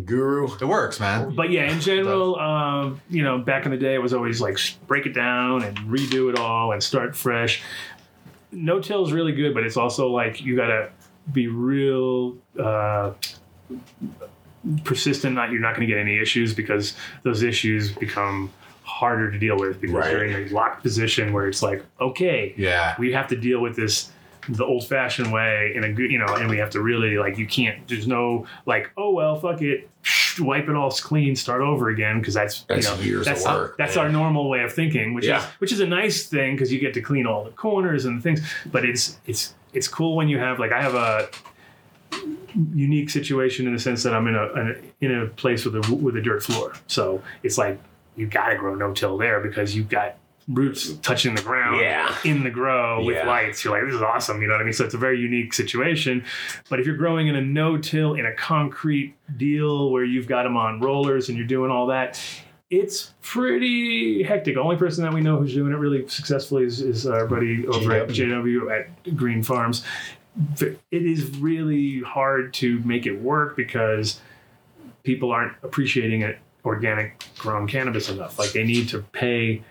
Guru. 0.05 0.53
It 0.55 0.65
works, 0.65 0.99
man. 0.99 1.33
But 1.35 1.49
yeah, 1.51 1.71
in 1.71 1.79
general, 1.91 2.37
um, 2.39 3.01
you 3.09 3.23
know, 3.23 3.37
back 3.39 3.65
in 3.65 3.71
the 3.71 3.77
day, 3.77 3.95
it 3.95 4.01
was 4.01 4.13
always 4.13 4.39
like 4.41 4.57
break 4.87 5.05
it 5.05 5.13
down 5.13 5.63
and 5.63 5.77
redo 5.79 6.31
it 6.31 6.39
all 6.39 6.71
and 6.71 6.81
start 6.83 7.15
fresh. 7.15 7.61
No 8.51 8.79
till 8.79 9.05
is 9.05 9.11
really 9.11 9.33
good, 9.33 9.53
but 9.53 9.63
it's 9.63 9.77
also 9.77 10.09
like 10.09 10.41
you 10.41 10.55
gotta 10.55 10.89
be 11.33 11.47
real 11.47 12.37
uh, 12.59 13.11
persistent. 14.83 15.35
Not 15.35 15.51
you're 15.51 15.61
not 15.61 15.75
going 15.75 15.87
to 15.87 15.93
get 15.93 15.99
any 15.99 16.17
issues 16.19 16.53
because 16.53 16.93
those 17.23 17.43
issues 17.43 17.91
become 17.91 18.51
harder 18.83 19.29
to 19.31 19.37
deal 19.37 19.57
with 19.57 19.81
because 19.81 19.95
Right. 19.95 20.11
you're 20.11 20.23
in 20.25 20.47
a 20.47 20.53
locked 20.53 20.81
position 20.81 21.33
where 21.33 21.47
it's 21.47 21.61
like, 21.61 21.83
okay, 21.99 22.53
Yeah. 22.57 22.95
we 22.97 23.11
have 23.11 23.27
to 23.27 23.35
deal 23.35 23.59
with 23.59 23.75
this 23.75 24.11
the 24.49 24.65
old 24.65 24.87
fashioned 24.87 25.31
way 25.31 25.73
in 25.75 25.83
a 25.83 25.91
good, 25.91 26.11
you 26.11 26.17
know, 26.17 26.33
and 26.35 26.49
we 26.49 26.57
have 26.57 26.69
to 26.71 26.81
really 26.81 27.17
like, 27.17 27.37
you 27.37 27.47
can't, 27.47 27.87
there's 27.87 28.07
no 28.07 28.47
like, 28.65 28.91
oh, 28.97 29.11
well, 29.11 29.35
fuck 29.39 29.61
it, 29.61 29.89
wipe 30.39 30.69
it 30.69 30.75
all 30.75 30.91
clean, 30.91 31.35
start 31.35 31.61
over 31.61 31.89
again. 31.89 32.23
Cause 32.23 32.33
that's, 32.33 32.61
That's 32.63 32.89
you 32.89 32.95
know, 32.95 33.01
years 33.01 33.27
of 33.27 33.33
that's, 33.33 33.45
work, 33.45 33.77
that's 33.77 33.95
man. 33.95 34.05
our 34.05 34.11
normal 34.11 34.49
way 34.49 34.61
of 34.63 34.71
thinking, 34.73 35.13
which 35.13 35.25
Yeah. 35.25 35.39
is, 35.39 35.45
which 35.59 35.71
is 35.71 35.79
a 35.79 35.87
nice 35.87 36.25
thing 36.27 36.55
because 36.55 36.71
you 36.71 36.79
get 36.79 36.93
to 36.93 37.01
clean 37.01 37.25
all 37.27 37.43
the 37.43 37.51
corners 37.51 38.05
and 38.05 38.21
things, 38.23 38.41
but 38.71 38.85
it's, 38.85 39.19
it's, 39.25 39.53
it's 39.73 39.87
cool 39.87 40.15
when 40.15 40.27
you 40.29 40.39
have, 40.39 40.59
like, 40.59 40.71
I 40.71 40.81
have 40.81 40.95
a, 40.95 41.29
unique 42.73 43.09
situation 43.09 43.67
in 43.67 43.73
the 43.73 43.79
sense 43.79 44.03
that 44.03 44.13
I'm 44.13 44.27
in 44.27 44.35
a, 44.35 44.45
in 44.53 44.67
a 45.01 45.05
in 45.05 45.21
a 45.21 45.25
place 45.27 45.65
with 45.65 45.75
a 45.75 45.95
with 45.95 46.15
a 46.15 46.21
dirt 46.21 46.41
floor. 46.41 46.73
So 46.87 47.21
it's 47.43 47.57
like 47.57 47.79
you 48.15 48.25
got 48.27 48.49
to 48.49 48.55
grow 48.55 48.73
no 48.75 48.93
till 48.93 49.17
there 49.17 49.39
because 49.41 49.75
you've 49.75 49.89
got 49.89 50.15
roots 50.47 50.93
touching 51.01 51.35
the 51.35 51.41
ground 51.41 51.81
Yeah. 51.81 52.15
in 52.23 52.43
the 52.43 52.49
grow 52.49 53.03
with 53.03 53.15
Yeah. 53.17 53.27
lights. 53.27 53.63
You're 53.65 53.73
like, 53.77 53.85
this 53.85 53.95
is 53.95 54.01
awesome. 54.01 54.41
You 54.41 54.47
know 54.47 54.53
what 54.53 54.61
I 54.61 54.63
mean? 54.63 54.73
So 54.73 54.85
it's 54.85 54.93
a 54.93 54.97
very 54.97 55.19
unique 55.19 55.53
situation. 55.53 56.23
But 56.69 56.79
if 56.79 56.85
you're 56.85 56.95
growing 56.95 57.27
in 57.27 57.35
a 57.35 57.41
no 57.41 57.77
till 57.77 58.13
in 58.13 58.25
a 58.25 58.33
concrete 58.33 59.13
deal 59.35 59.91
where 59.91 60.05
you've 60.05 60.27
got 60.27 60.43
them 60.43 60.55
on 60.55 60.79
rollers 60.79 61.27
and 61.29 61.37
you're 61.37 61.47
doing 61.47 61.69
all 61.71 61.87
that. 61.87 62.21
It's 62.69 63.13
pretty 63.21 64.23
hectic. 64.23 64.55
The 64.55 64.61
only 64.61 64.75
person 64.75 65.03
that 65.03 65.13
we 65.13 65.21
know 65.21 65.37
who's 65.37 65.53
doing 65.53 65.71
it 65.71 65.77
really 65.77 66.05
successfully 66.07 66.63
is, 66.65 66.81
is 66.81 67.05
our 67.07 67.25
buddy 67.25 67.65
over 67.67 67.93
at 67.93 68.09
JW 68.09 68.69
at 68.69 69.15
Green 69.15 69.43
Farms 69.43 69.85
it 70.59 70.77
is 70.91 71.35
really 71.39 72.01
hard 72.01 72.53
to 72.53 72.79
make 72.83 73.07
it 73.07 73.19
work 73.19 73.55
because 73.55 74.21
people 75.03 75.31
aren't 75.31 75.53
appreciating 75.63 76.21
it 76.21 76.37
organic 76.65 77.23
grown 77.39 77.67
cannabis 77.67 78.09
enough 78.09 78.37
like 78.37 78.51
they 78.51 78.63
need 78.63 78.87
to 78.89 78.99
pay 78.99 79.63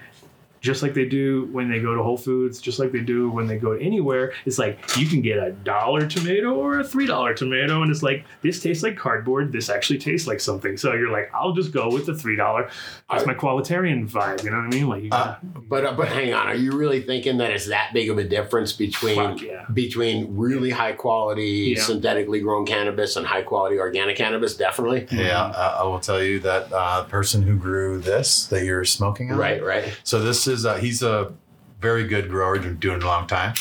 just 0.66 0.82
like 0.82 0.92
they 0.94 1.06
do 1.06 1.48
when 1.52 1.70
they 1.70 1.80
go 1.80 1.94
to 1.94 2.02
Whole 2.02 2.16
Foods, 2.18 2.60
just 2.60 2.78
like 2.78 2.92
they 2.92 3.00
do 3.00 3.30
when 3.30 3.46
they 3.46 3.56
go 3.56 3.72
anywhere. 3.72 4.32
It's 4.44 4.58
like 4.58 4.78
you 4.96 5.06
can 5.06 5.22
get 5.22 5.38
a 5.38 5.52
dollar 5.52 6.06
tomato 6.06 6.54
or 6.54 6.80
a 6.80 6.84
three 6.84 7.06
dollar 7.06 7.32
tomato, 7.32 7.80
and 7.82 7.90
it's 7.90 8.02
like 8.02 8.24
this 8.42 8.60
tastes 8.62 8.82
like 8.82 8.96
cardboard. 8.96 9.52
This 9.52 9.70
actually 9.70 9.98
tastes 9.98 10.26
like 10.26 10.40
something. 10.40 10.76
So 10.76 10.92
you're 10.92 11.10
like, 11.12 11.30
I'll 11.32 11.52
just 11.52 11.72
go 11.72 11.88
with 11.88 12.06
the 12.06 12.14
three 12.14 12.36
dollar. 12.36 12.68
That's 13.10 13.24
my 13.24 13.34
qualitarian 13.34 14.08
vibe. 14.08 14.42
You 14.44 14.50
know 14.50 14.56
what 14.58 14.66
I 14.66 14.68
mean? 14.76 14.88
Like, 14.88 15.02
you 15.04 15.10
gotta, 15.10 15.38
But 15.68 15.86
uh, 15.86 15.92
but 15.92 16.08
hang 16.08 16.34
on, 16.34 16.48
are 16.48 16.54
you 16.54 16.72
really 16.72 17.00
thinking 17.02 17.38
that 17.38 17.50
it's 17.52 17.68
that 17.68 17.92
big 17.94 18.10
of 18.10 18.18
a 18.18 18.24
difference 18.24 18.72
between 18.72 19.14
Fuck 19.16 19.40
yeah. 19.42 19.64
between 19.72 20.36
really 20.36 20.70
high 20.70 20.92
quality 20.92 21.74
Yeah. 21.76 21.82
synthetically 21.82 22.40
grown 22.40 22.66
cannabis 22.66 23.14
and 23.16 23.26
high 23.26 23.42
quality 23.42 23.78
organic 23.78 24.16
cannabis? 24.16 24.56
Definitely. 24.56 25.06
Yeah, 25.12 25.44
uh, 25.44 25.78
I 25.80 25.82
will 25.84 26.00
tell 26.00 26.22
you 26.22 26.40
that 26.40 26.72
uh, 26.72 27.04
person 27.04 27.42
who 27.42 27.56
grew 27.56 27.98
this 28.00 28.46
that 28.46 28.64
you're 28.64 28.84
smoking 28.84 29.30
on. 29.32 29.38
Right, 29.38 29.62
right. 29.62 29.96
So 30.02 30.20
this 30.20 30.46
is 30.46 30.55
uh, 30.64 30.76
he's 30.76 31.02
a 31.02 31.32
very 31.80 32.06
good 32.06 32.28
grower, 32.30 32.58
been 32.58 32.76
doing 32.76 32.96
it 32.98 33.02
a 33.02 33.06
long 33.06 33.26
time, 33.26 33.54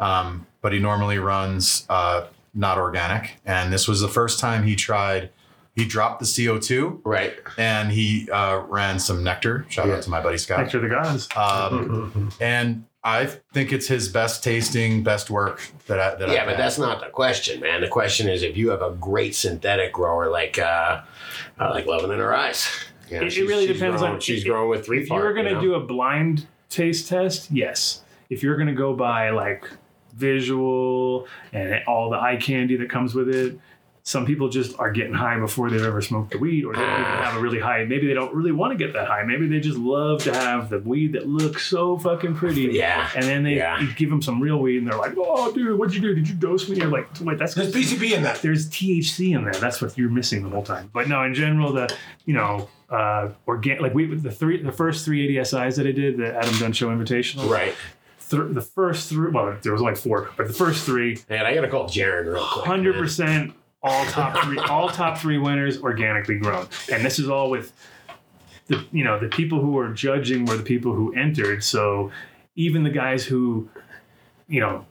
um, 0.00 0.46
but 0.60 0.72
he 0.72 0.78
normally 0.78 1.18
runs 1.18 1.86
uh, 1.88 2.26
not 2.54 2.78
organic. 2.78 3.36
And 3.46 3.72
this 3.72 3.86
was 3.86 4.00
the 4.00 4.08
first 4.08 4.40
time 4.40 4.64
he 4.64 4.74
tried. 4.76 5.30
He 5.74 5.86
dropped 5.86 6.20
the 6.20 6.26
CO 6.46 6.58
two 6.58 7.00
Right. 7.04 7.34
and 7.56 7.90
he 7.92 8.28
uh, 8.30 8.58
ran 8.68 8.98
some 8.98 9.22
nectar. 9.24 9.64
Shout 9.70 9.86
Yeah. 9.88 9.94
out 9.94 10.02
to 10.02 10.10
my 10.10 10.20
buddy 10.20 10.36
Scott. 10.38 10.58
Nectar 10.60 10.80
the 10.80 10.88
gods. 10.88 11.28
Um, 11.34 12.30
and 12.40 12.84
I 13.04 13.26
think 13.54 13.72
it's 13.72 13.86
his 13.86 14.08
best 14.10 14.44
tasting, 14.44 15.02
best 15.02 15.30
work 15.30 15.62
that 15.86 15.98
I 15.98 16.14
that 16.16 16.28
Yeah, 16.28 16.40
I've 16.42 16.46
but 16.46 16.56
had. 16.56 16.64
that's 16.64 16.78
not 16.78 17.00
the 17.00 17.06
question, 17.10 17.60
man. 17.60 17.80
The 17.80 17.88
question 17.88 18.28
is 18.28 18.42
if 18.42 18.56
you 18.56 18.68
have 18.70 18.82
a 18.82 18.90
great 18.92 19.34
synthetic 19.34 19.92
grower 19.94 20.28
like 20.28 20.58
uh, 20.58 21.00
uh 21.58 21.70
like 21.70 21.86
Loving 21.86 22.12
in 22.12 22.18
Her 22.18 22.34
Eyes. 23.04 23.10
You 23.10 23.20
know, 23.20 23.26
It- 23.26 23.36
it 23.38 23.46
really 23.48 23.66
she's 23.66 23.76
depends 23.76 24.00
growing- 24.00 24.14
on- 24.14 24.20
she's 24.20 24.42
if- 24.42 24.48
growing 24.48 24.68
with 24.70 24.86
three. 24.86 25.00
if 25.02 25.08
you're 25.10 25.34
going 25.34 25.52
to 25.54 25.60
do 25.60 25.74
a 25.74 25.80
blind 25.80 26.46
taste 26.70 27.08
test, 27.08 27.50
yes. 27.50 28.02
If 28.30 28.42
you're 28.42 28.56
going 28.56 28.68
to 28.68 28.74
go 28.74 28.94
by 28.94 29.30
like 29.30 29.68
visual 30.14 31.26
and 31.52 31.82
all 31.86 32.10
the 32.10 32.18
eye 32.18 32.36
candy 32.36 32.76
that 32.76 32.88
comes 32.90 33.14
with 33.14 33.28
it, 33.28 33.58
some 34.04 34.26
people 34.26 34.48
just 34.48 34.76
are 34.80 34.90
getting 34.90 35.12
high 35.14 35.38
before 35.38 35.70
they've 35.70 35.84
ever 35.84 36.02
smoked 36.02 36.32
the 36.32 36.38
weed, 36.38 36.64
or 36.64 36.72
they 36.74 36.80
don't 36.80 36.90
even 36.90 37.04
Ah. 37.04 37.22
have 37.22 37.36
a 37.36 37.40
really 37.40 37.60
high. 37.60 37.84
Maybe 37.84 38.08
they 38.08 38.14
don't 38.14 38.34
really 38.34 38.50
want 38.50 38.76
to 38.76 38.84
get 38.84 38.94
that 38.94 39.06
high. 39.06 39.22
Maybe 39.22 39.46
they 39.46 39.60
just 39.60 39.78
love 39.78 40.24
to 40.24 40.34
have 40.34 40.70
the 40.70 40.80
weed 40.80 41.12
that 41.12 41.28
looks 41.28 41.64
so 41.68 41.96
fucking 41.98 42.34
pretty. 42.34 42.62
Yeah. 42.72 43.08
And 43.14 43.24
then 43.24 43.44
they 43.44 43.54
Yeah. 43.56 43.80
you 43.80 43.86
give 43.96 44.10
them 44.10 44.20
some 44.20 44.40
real 44.40 44.58
weed, 44.58 44.78
and 44.78 44.88
they're 44.88 44.98
like, 44.98 45.12
"Oh, 45.16 45.52
dude, 45.52 45.78
what'd 45.78 45.94
you 45.94 46.00
do? 46.00 46.14
Did 46.16 46.28
you 46.28 46.34
dose 46.34 46.68
me?" 46.68 46.78
You're 46.78 46.88
like, 46.88 47.06
"Wait, 47.20 47.38
that's 47.38 47.54
There's 47.54 47.72
PCB 47.72 48.14
in 48.14 48.24
that. 48.24 48.42
there's 48.42 48.68
THC 48.68 49.34
in 49.34 49.44
there. 49.44 49.52
That's 49.54 49.80
what 49.80 49.96
you're 49.96 50.10
missing 50.10 50.42
the 50.42 50.48
whole 50.48 50.64
time. 50.64 50.90
But 50.92 51.08
no, 51.08 51.22
in 51.22 51.34
general, 51.34 51.72
the 51.72 51.94
you 52.26 52.34
know 52.34 52.68
uh, 52.92 53.30
organic 53.48 53.80
like 53.82 53.94
we 53.94 54.06
the 54.14 54.30
three 54.30 54.62
the 54.62 54.70
first 54.72 55.04
three 55.04 55.34
ADSIs 55.34 55.76
that 55.76 55.86
I 55.86 55.92
did, 55.92 56.18
the 56.18 56.34
Adam 56.36 56.56
Dunn 56.58 56.72
Show 56.72 56.88
Invitational, 56.88 57.48
Right. 57.48 57.74
Th- 58.30 58.42
the 58.54 58.62
first 58.62 59.08
three, 59.10 59.30
well, 59.30 59.56
there 59.62 59.72
was 59.72 59.82
like 59.82 59.96
four, 59.96 60.30
but 60.36 60.46
the 60.46 60.54
first 60.54 60.84
three, 60.86 61.18
Man, 61.28 61.44
I 61.44 61.54
gotta 61.54 61.68
call 61.68 61.88
Jared 61.88 62.26
real 62.26 62.46
quick. 62.46 62.64
Hundred 62.66 62.94
percent, 62.96 63.52
all 63.82 64.04
top 64.06 64.42
three, 64.44 64.58
all 64.58 64.88
top 64.88 65.18
three 65.18 65.38
winners 65.38 65.80
organically 65.82 66.38
grown, 66.38 66.66
and 66.90 67.04
this 67.04 67.18
is 67.18 67.28
all 67.28 67.50
with 67.50 67.72
the 68.68 68.84
you 68.92 69.04
know 69.04 69.18
the 69.18 69.28
people 69.28 69.60
who 69.60 69.72
were 69.72 69.88
judging 69.92 70.44
were 70.46 70.56
the 70.56 70.62
people 70.62 70.94
who 70.94 71.12
entered. 71.14 71.62
So 71.64 72.10
even 72.56 72.84
the 72.84 72.90
guys 72.90 73.24
who 73.24 73.68
you 74.48 74.60
know 74.60 74.86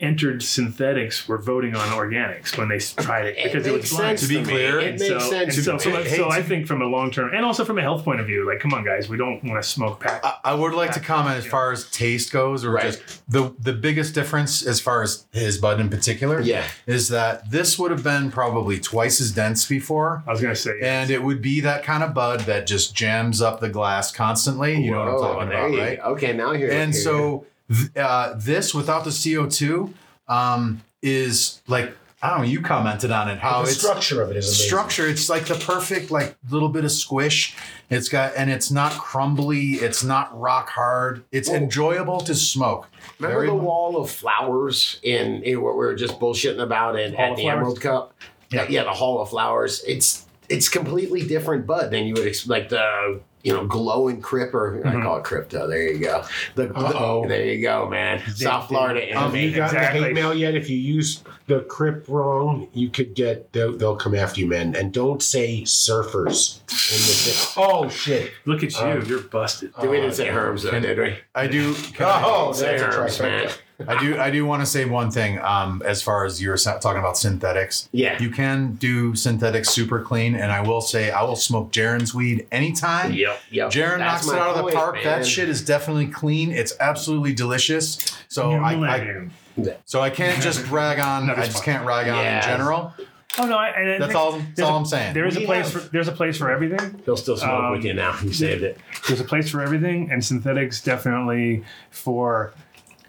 entered 0.00 0.42
synthetics 0.42 1.28
were 1.28 1.38
voting 1.38 1.74
on 1.76 1.86
organics 1.88 2.58
when 2.58 2.68
they 2.68 2.78
tried 2.78 3.26
it 3.26 3.38
It 3.38 3.44
because 3.52 3.66
it, 3.66 3.72
was 3.72 3.90
blind. 3.90 4.18
To 4.18 4.26
be 4.28 4.38
me. 4.38 4.44
clear, 4.44 4.80
it 4.80 4.98
so, 5.00 5.08
makes 5.14 5.28
sense. 5.28 5.56
and 5.56 5.64
so, 5.64 5.78
to 5.78 5.98
me. 5.98 6.08
so, 6.08 6.16
so 6.16 6.30
I 6.30 6.42
think 6.42 6.66
from 6.66 6.82
a 6.82 6.84
long 6.86 7.10
term 7.12 7.32
and 7.32 7.44
also 7.44 7.64
from 7.64 7.78
a 7.78 7.80
health 7.80 8.04
point 8.04 8.18
of 8.20 8.26
view, 8.26 8.46
like, 8.46 8.58
come 8.60 8.74
on, 8.74 8.84
guys, 8.84 9.08
we 9.08 9.16
don't 9.16 9.42
want 9.44 9.62
to 9.62 9.68
smoke 9.68 10.00
pack. 10.00 10.24
I, 10.24 10.34
I 10.44 10.54
would 10.54 10.74
like 10.74 10.92
to 10.92 11.00
comment 11.00 11.36
as 11.38 11.46
far 11.46 11.70
as 11.72 11.88
taste 11.90 12.32
goes, 12.32 12.64
or 12.64 12.72
Right. 12.72 12.82
just 12.86 13.22
the 13.30 13.54
the 13.60 13.72
biggest 13.72 14.14
difference 14.14 14.66
as 14.66 14.80
far 14.80 15.02
as 15.02 15.26
his 15.32 15.58
bud 15.58 15.78
in 15.80 15.88
particular, 15.88 16.40
Yeah. 16.40 16.64
is 16.86 17.08
that 17.10 17.50
this 17.50 17.78
would 17.78 17.90
have 17.92 18.02
been 18.02 18.30
probably 18.32 18.80
twice 18.80 19.20
as 19.20 19.30
dense 19.30 19.64
before, 19.64 20.22
I 20.26 20.32
was 20.32 20.40
gonna 20.40 20.56
say, 20.56 20.72
and 20.82 21.08
it 21.10 21.22
would 21.22 21.40
be 21.40 21.60
that 21.60 21.84
kind 21.84 22.02
of 22.02 22.12
bud 22.14 22.40
that 22.40 22.66
just 22.66 22.94
jams 22.96 23.40
up 23.40 23.60
the 23.60 23.68
glass 23.68 24.10
constantly. 24.10 24.74
You 24.82 24.90
know 24.90 24.98
what 24.98 25.08
I'm 25.08 25.18
talking 25.20 25.48
there 25.50 25.66
about, 25.68 25.78
right? 25.78 26.00
Okay, 26.00 26.32
now 26.32 26.52
here. 26.52 26.70
And 26.70 26.92
here- 26.92 27.00
so 27.02 27.46
th- 27.70 27.96
uh, 27.96 28.34
this 28.36 28.74
without 28.74 29.04
the 29.04 29.10
CO 29.10 29.46
two 29.48 29.92
um, 30.28 30.82
is 31.02 31.62
like 31.66 31.94
I 32.22 32.30
don't 32.30 32.38
know. 32.38 32.44
You 32.44 32.62
commented 32.62 33.10
on 33.10 33.28
it 33.28 33.38
how 33.38 33.62
the 33.62 33.68
it's 33.68 33.78
structure 33.82 34.22
of 34.22 34.30
it 34.30 34.36
is 34.38 34.46
amazing. 34.46 34.66
structure 34.66 35.06
it's 35.06 35.28
like 35.28 35.44
the 35.44 35.56
perfect 35.56 36.10
like 36.10 36.36
little 36.50 36.70
bit 36.70 36.84
of 36.84 36.90
squish 36.92 37.54
it's 37.90 38.08
got 38.08 38.32
and 38.34 38.50
it's 38.50 38.70
not 38.70 38.92
crumbly 38.92 39.72
it's 39.74 40.02
not 40.02 40.38
rock 40.40 40.70
hard 40.70 41.22
it's 41.32 41.50
Well- 41.50 41.58
enjoyable 41.62 42.20
to 42.22 42.34
smoke 42.34 42.88
Remember 43.18 43.40
Very 43.40 43.46
the 43.48 43.52
mu- 43.54 43.64
wall 43.68 43.98
of 43.98 44.10
flowers 44.10 44.98
in, 45.02 45.42
in 45.42 45.60
what 45.60 45.74
we 45.74 45.84
were 45.84 45.94
just 45.94 46.18
bullshitting 46.18 46.62
about 46.62 46.98
in, 46.98 47.12
Hall 47.12 47.24
at 47.32 47.36
the 47.36 47.42
Flowers? 47.42 47.56
Emerald 47.58 47.80
Cup? 47.82 48.14
Yeah. 48.50 48.66
yeah, 48.70 48.84
the 48.84 48.90
Hall 48.92 49.20
of 49.20 49.28
Flowers. 49.28 49.82
It's 49.86 50.24
it's 50.48 50.68
completely 50.70 51.26
different 51.26 51.66
bud 51.66 51.90
than 51.90 52.06
you 52.06 52.14
would 52.14 52.26
expect. 52.26 52.48
Like 52.48 52.68
the 52.70 53.20
you 53.44 53.52
know 53.52 53.64
glowing 53.66 54.20
crip 54.20 54.52
or 54.54 54.80
I 54.84 54.90
Mhm. 54.94 55.02
call 55.02 55.18
it 55.18 55.24
crypto. 55.24 55.68
There 55.68 55.82
you 55.92 55.98
go. 55.98 56.24
The, 56.56 56.66
the- 56.68 56.74
Uh-oh. 56.74 57.28
there 57.28 57.44
you 57.46 57.62
go, 57.62 57.88
man. 57.88 58.20
South 58.34 58.66
Florida 58.68 59.00
Have 59.14 59.36
you 59.36 59.42
innovative. 59.42 59.54
gotten 59.56 59.76
Exactly. 59.76 60.00
the 60.00 60.06
hate 60.06 60.14
mail 60.14 60.34
yet? 60.34 60.54
If 60.56 60.68
you 60.70 60.78
use 60.78 61.22
the 61.46 61.60
crip 61.60 62.06
wrong, 62.08 62.68
you 62.72 62.88
could 62.88 63.14
get 63.14 63.52
they'll, 63.52 63.76
they'll 63.76 63.96
come 63.96 64.14
after 64.14 64.40
you, 64.40 64.46
man. 64.46 64.74
And 64.74 64.92
don't 64.92 65.22
say 65.22 65.62
surfers. 65.62 66.58
In 66.90 66.98
the 66.98 67.52
oh 67.58 67.88
shit! 67.90 68.32
look 68.46 68.62
at 68.64 68.72
you, 68.72 68.80
Um, 68.80 69.04
you're 69.06 69.20
busted. 69.20 69.72
we 69.80 69.88
didn't 70.00 70.12
say 70.14 70.26
Herms 70.28 70.62
though, 70.62 70.70
Can- 70.70 70.82
did 70.82 70.98
we? 70.98 71.14
i 71.34 71.46
do 71.46 71.74
can 71.94 72.06
I- 72.06 72.22
Oh, 72.24 72.52
say 72.52 72.78
that's 72.78 72.96
a 72.96 72.98
Herms, 72.98 73.20
man. 73.20 73.50
Trifecta. 73.80 73.88
i 73.88 74.00
do 74.00 74.18
i 74.20 74.30
do 74.30 74.44
want 74.46 74.62
to 74.62 74.66
say 74.66 74.84
one 74.84 75.10
thing 75.10 75.38
um 75.40 75.82
as 75.84 76.02
far 76.02 76.24
as 76.24 76.40
you're 76.40 76.56
talking 76.56 76.98
about 76.98 77.16
synthetics 77.16 77.88
Yeah. 77.92 78.20
you 78.22 78.30
can 78.30 78.74
do 78.74 79.14
synthetics 79.14 79.68
super 79.70 80.00
clean 80.00 80.34
and 80.36 80.52
i 80.52 80.60
will 80.60 80.80
say 80.80 81.10
i 81.10 81.22
will 81.22 81.36
smoke 81.36 81.72
jaren's 81.72 82.14
weed 82.14 82.46
anytime 82.52 83.12
Yep. 83.12 83.40
Yep. 83.50 83.70
Jaren 83.70 83.98
That's 83.98 84.26
knocks 84.26 84.28
it 84.28 84.32
my 84.32 84.38
out 84.38 84.56
of 84.56 84.64
the 84.66 84.72
park. 84.72 84.94
man. 84.96 85.04
That 85.04 85.26
shit 85.26 85.48
is 85.48 85.64
definitely 85.64 86.06
clean. 86.08 86.50
It's 86.52 86.74
absolutely 86.80 87.32
delicious. 87.34 87.98
So 88.28 88.50
You're 88.52 88.62
I, 88.62 88.74
I 88.74 89.76
so 89.84 90.00
I 90.00 90.10
can't 90.10 90.42
just 90.42 90.66
rag 90.70 90.98
on. 90.98 91.26
No, 91.28 91.32
I 91.34 91.36
just 91.46 91.52
fine. 91.58 91.62
can't 91.64 91.86
rag 91.86 92.08
on 92.08 92.16
Yeah. 92.18 92.36
in 92.38 92.42
general. 92.44 92.92
oh 93.38 93.46
no, 93.46 93.56
I, 93.56 93.68
and 93.70 94.02
That's 94.02 94.14
all. 94.14 94.32
That's 94.32 94.60
all 94.60 94.76
a, 94.76 94.78
I'm 94.80 94.84
saying. 94.86 95.14
There 95.14 95.26
is 95.26 95.36
a 95.36 95.42
place 95.42 95.72
have- 95.72 95.82
for 95.84 95.88
there's 95.90 96.08
a 96.08 96.12
place 96.12 96.36
for 96.36 96.50
everything. 96.50 97.00
He'll 97.04 97.16
still 97.16 97.36
smoke 97.36 97.50
Um, 97.64 97.70
with 97.72 97.84
you 97.84 97.94
now. 97.94 98.16
You 98.22 98.32
saved 98.32 98.62
it. 98.62 98.78
There's 99.06 99.20
a 99.20 99.24
place 99.24 99.48
for 99.50 99.60
everything, 99.60 100.10
and 100.10 100.24
synthetics 100.24 100.82
definitely 100.82 101.64
for. 101.90 102.52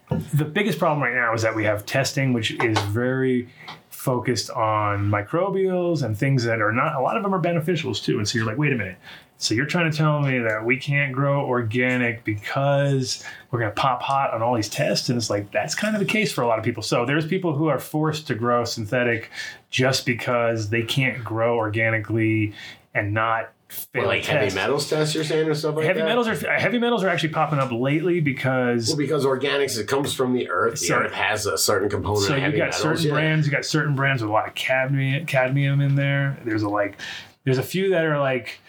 The 0.10 0.46
biggest 0.46 0.78
problem 0.78 1.02
right 1.02 1.16
now 1.16 1.34
is 1.34 1.42
that 1.42 1.56
we 1.56 1.64
have 1.64 1.86
testing, 1.86 2.34
which 2.34 2.52
is 2.64 2.78
very 2.80 3.50
focused 3.90 4.52
on 4.52 5.10
microbials 5.10 6.04
and 6.04 6.16
things 6.16 6.44
that 6.44 6.62
are 6.62 6.72
not 6.72 6.96
a 6.96 7.02
lot 7.02 7.18
of 7.18 7.24
them 7.24 7.34
are 7.34 7.42
beneficials 7.42 8.04
too. 8.04 8.20
And 8.20 8.28
so 8.28 8.38
you're 8.38 8.46
like 8.46 8.58
wait 8.58 8.72
a 8.72 8.76
minute. 8.76 8.98
So 9.38 9.54
you're 9.54 9.66
trying 9.66 9.92
to 9.92 9.98
tell 9.98 10.22
me 10.22 10.40
that 10.40 10.64
we 10.64 10.78
can't 10.78 11.12
grow 11.12 11.46
organic 11.46 12.24
because 12.24 13.24
we're 13.52 13.60
going 13.60 13.72
to 13.72 13.76
pop 13.76 14.02
hot 14.02 14.34
on 14.34 14.42
all 14.42 14.56
these 14.56 14.70
tests? 14.70 15.10
And 15.10 15.18
it's 15.18 15.30
like 15.30 15.52
that's 15.52 15.76
kind 15.76 15.96
of 15.96 16.00
the 16.00 16.06
case 16.06 16.32
for 16.32 16.42
a 16.42 16.48
lot 16.48 16.60
of 16.60 16.64
people. 16.64 16.84
So 16.84 17.06
there's 17.06 17.26
people 17.26 17.54
who 17.56 17.68
are 17.68 17.80
forced 17.80 18.28
to 18.28 18.36
grow 18.36 18.64
synthetic 18.64 19.30
just 19.72 20.06
because 20.06 20.70
they 20.70 20.84
can't 20.84 21.24
grow 21.24 21.58
organically 21.58 22.54
and 22.94 23.14
not 23.14 23.52
Well, 23.96 24.06
like 24.06 24.24
heavy 24.24 24.54
metals 24.54 24.90
tests, 24.90 25.16
you're 25.16 25.24
saying, 25.24 25.50
or 25.50 25.56
stuff 25.56 25.76
like 25.76 25.86
heavy 25.86 26.00
that? 26.00 26.06
metals 26.08 26.28
are 26.28 26.36
heavy 26.58 26.78
metals 26.78 27.04
are 27.04 27.10
actually 27.10 27.30
popping 27.30 27.58
up 27.60 27.72
lately 27.72 28.20
because 28.22 28.90
Well, 28.90 28.98
because 28.98 29.26
organics, 29.26 29.78
it 29.80 29.88
comes 29.88 30.14
from 30.14 30.34
the 30.34 30.50
earth. 30.50 30.80
The 30.80 30.86
So- 30.88 30.96
earth 30.98 31.14
has 31.14 31.46
a 31.48 31.58
certain 31.58 31.90
component 31.90 32.24
so 32.26 32.34
of 32.34 32.38
you 32.40 32.44
heavy 32.46 32.58
got 32.58 32.66
metals. 32.66 32.82
certain 32.82 33.06
yeah. 33.06 33.12
brands 33.14 33.48
you 33.48 33.52
got 33.52 33.66
certain 33.66 33.96
brands 33.96 34.22
with 34.22 34.30
a 34.30 34.34
lot 34.34 34.48
of 34.48 34.54
cadmium 34.56 35.26
cadmium 35.26 35.82
in 35.82 35.96
there 35.96 36.38
there's 36.46 36.62
a 36.64 36.70
like 36.70 36.98
there's 37.44 37.58
a 37.58 37.64
few 37.64 37.90
that 37.90 38.06
are 38.06 38.20
like 38.20 38.60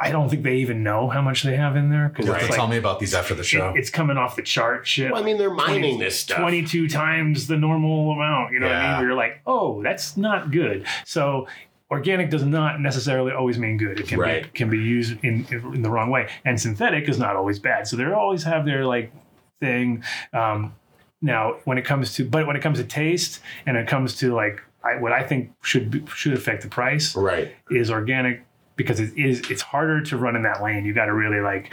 i 0.00 0.10
don't 0.10 0.28
think 0.28 0.42
they 0.42 0.56
even 0.56 0.82
know 0.82 1.08
how 1.08 1.20
much 1.22 1.42
they 1.42 1.56
have 1.56 1.76
in 1.76 1.90
there 1.90 2.08
because 2.08 2.26
You 2.26 2.32
have 2.32 2.40
it's 2.42 2.46
to 2.48 2.52
like 2.52 2.58
tell 2.58 2.68
me 2.68 2.76
about 2.76 3.00
these 3.00 3.14
after 3.14 3.34
the 3.34 3.44
show. 3.44 3.70
it- 3.70 3.78
it's 3.78 3.90
coming 3.90 4.16
off 4.16 4.36
the 4.36 4.42
chart 4.42 4.86
shit 4.86 5.10
Well, 5.12 5.20
I 5.22 5.24
mean, 5.24 5.38
they're 5.38 5.52
mining 5.52 5.98
this 5.98 6.20
stuff. 6.20 6.38
22 6.38 6.88
times 6.88 7.46
the 7.46 7.56
normal 7.56 8.12
amount 8.12 8.52
you 8.52 8.58
know 8.60 8.66
what 8.66 8.76
i 8.76 8.88
mean 8.88 8.98
where 8.98 9.06
you're 9.08 9.16
like 9.16 9.40
oh 9.46 9.82
that's 9.82 10.16
not 10.16 10.50
good 10.50 10.86
so 11.04 11.46
organic 11.90 12.30
does 12.30 12.44
not 12.44 12.80
necessarily 12.80 13.32
always 13.32 13.58
mean 13.58 13.76
good. 13.76 13.98
It 14.00 14.06
can 14.08 14.18
be 14.42 14.48
can 14.54 14.70
be 14.70 14.78
used 14.78 15.22
in, 15.24 15.46
in 15.50 15.82
the 15.82 15.90
wrong 15.90 16.10
way. 16.10 16.28
And 16.44 16.60
synthetic 16.60 17.08
is 17.08 17.18
not 17.18 17.36
always 17.36 17.58
bad. 17.58 17.86
So 17.88 17.96
they 17.96 18.04
always 18.04 18.42
have 18.44 18.64
their 18.64 18.84
like 18.86 19.12
thing. 19.60 20.04
Um, 20.32 20.74
now 21.22 21.56
when 21.64 21.76
it 21.76 21.84
comes 21.84 22.14
to 22.14 22.24
but 22.24 22.46
when 22.46 22.56
it 22.56 22.62
comes 22.62 22.78
to 22.78 22.84
taste 22.84 23.40
and 23.66 23.76
it 23.76 23.86
comes 23.86 24.16
to 24.16 24.32
like 24.34 24.62
I, 24.82 24.98
what 24.98 25.12
i 25.12 25.22
think 25.22 25.52
should 25.62 25.90
be, 25.90 26.02
should 26.14 26.32
affect 26.32 26.62
the 26.62 26.68
price 26.70 27.14
Right. 27.14 27.54
is 27.70 27.90
organic 27.90 28.42
because 28.76 29.00
it 29.00 29.12
is 29.18 29.42
it's 29.50 29.60
harder 29.60 30.00
to 30.00 30.16
run 30.16 30.34
in 30.34 30.42
that 30.44 30.62
lane. 30.62 30.86
You 30.86 30.94
got 30.94 31.04
to 31.06 31.12
really 31.12 31.40
like 31.40 31.70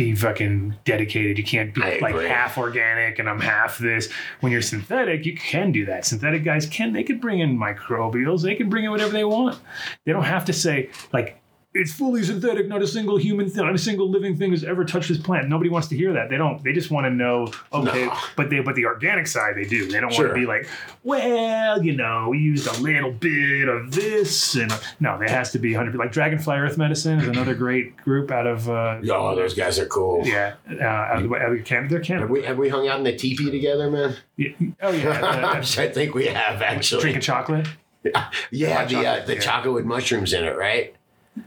be 0.00 0.14
fucking 0.14 0.74
dedicated. 0.84 1.36
You 1.36 1.44
can't 1.44 1.74
be 1.74 1.82
I 1.82 1.98
like 2.00 2.14
agree. 2.14 2.28
half 2.28 2.56
organic 2.56 3.18
and 3.18 3.28
I'm 3.28 3.40
half 3.40 3.76
this. 3.76 4.10
When 4.40 4.50
you're 4.50 4.62
synthetic, 4.62 5.26
you 5.26 5.36
can 5.36 5.72
do 5.72 5.84
that. 5.86 6.06
Synthetic 6.06 6.42
guys 6.42 6.66
can 6.66 6.92
they 6.94 7.04
could 7.04 7.20
bring 7.20 7.40
in 7.40 7.58
microbials. 7.58 8.42
They 8.42 8.54
can 8.54 8.70
bring 8.70 8.84
in 8.84 8.90
whatever 8.90 9.12
they 9.12 9.24
want. 9.24 9.58
They 10.06 10.12
don't 10.12 10.24
have 10.24 10.46
to 10.46 10.54
say 10.54 10.88
like 11.12 11.39
it's 11.72 11.92
fully 11.92 12.22
synthetic. 12.24 12.66
Not 12.68 12.82
a 12.82 12.86
single 12.86 13.16
human, 13.16 13.48
thing, 13.48 13.64
not 13.64 13.74
a 13.74 13.78
single 13.78 14.10
living 14.10 14.36
thing 14.36 14.50
has 14.50 14.64
ever 14.64 14.84
touched 14.84 15.08
this 15.08 15.18
plant. 15.18 15.48
Nobody 15.48 15.70
wants 15.70 15.86
to 15.88 15.96
hear 15.96 16.12
that. 16.14 16.28
They 16.28 16.36
don't. 16.36 16.62
They 16.64 16.72
just 16.72 16.90
want 16.90 17.04
to 17.06 17.10
know. 17.10 17.52
Okay, 17.72 18.06
No. 18.06 18.16
but 18.36 18.50
they 18.50 18.60
but 18.60 18.74
the 18.74 18.86
organic 18.86 19.26
side 19.26 19.54
they 19.56 19.64
do. 19.64 19.86
They 19.90 20.00
don't 20.00 20.12
want 20.12 20.28
to 20.28 20.34
be 20.34 20.46
like, 20.46 20.68
well, 21.04 21.82
you 21.82 21.92
know, 21.96 22.28
we 22.30 22.38
used 22.38 22.66
a 22.66 22.80
little 22.82 23.12
bit 23.12 23.68
of 23.68 23.92
this 23.92 24.54
and 24.56 24.72
no, 25.00 25.18
there 25.18 25.28
has 25.28 25.52
to 25.52 25.58
be 25.58 25.72
hundred. 25.72 25.94
Like 25.96 26.12
Dragonfly 26.12 26.56
Earth 26.56 26.76
Medicine 26.76 27.20
is 27.20 27.28
another 27.28 27.54
great 27.54 27.96
group 27.98 28.30
out 28.30 28.46
of 28.46 28.68
uh, 28.68 28.98
Oh, 29.10 29.34
those 29.36 29.54
guys 29.54 29.78
are 29.78 29.86
cool. 29.86 30.26
yeah, 30.26 30.54
uh, 30.70 30.82
out 30.84 31.22
of, 31.24 31.32
out 31.32 31.52
of 31.52 31.64
Can- 31.64 31.88
they're 31.88 31.98
Have 31.98 32.06
Canada. 32.06 32.26
we 32.32 32.42
have 32.42 32.58
we 32.58 32.68
hung 32.68 32.88
out 32.88 32.98
in 32.98 33.04
the 33.04 33.16
teepee 33.16 33.50
together, 33.50 33.90
man? 33.90 34.16
Yeah, 34.36 34.50
oh 34.82 34.90
yeah, 34.90 35.08
uh, 35.10 35.56
I 35.78 35.88
think 35.88 36.14
we 36.14 36.26
have 36.26 36.62
actually. 36.62 37.02
drinking 37.02 37.22
chocolate, 37.22 37.66
yeah, 38.50 38.74
hot 38.74 38.88
the 38.88 39.06
uh, 39.06 39.24
the 39.24 39.34
yeah. 39.34 39.40
chocolate 39.40 39.74
with 39.74 39.84
mushrooms 39.84 40.32
in 40.32 40.44
it, 40.44 40.56
right? 40.56 40.94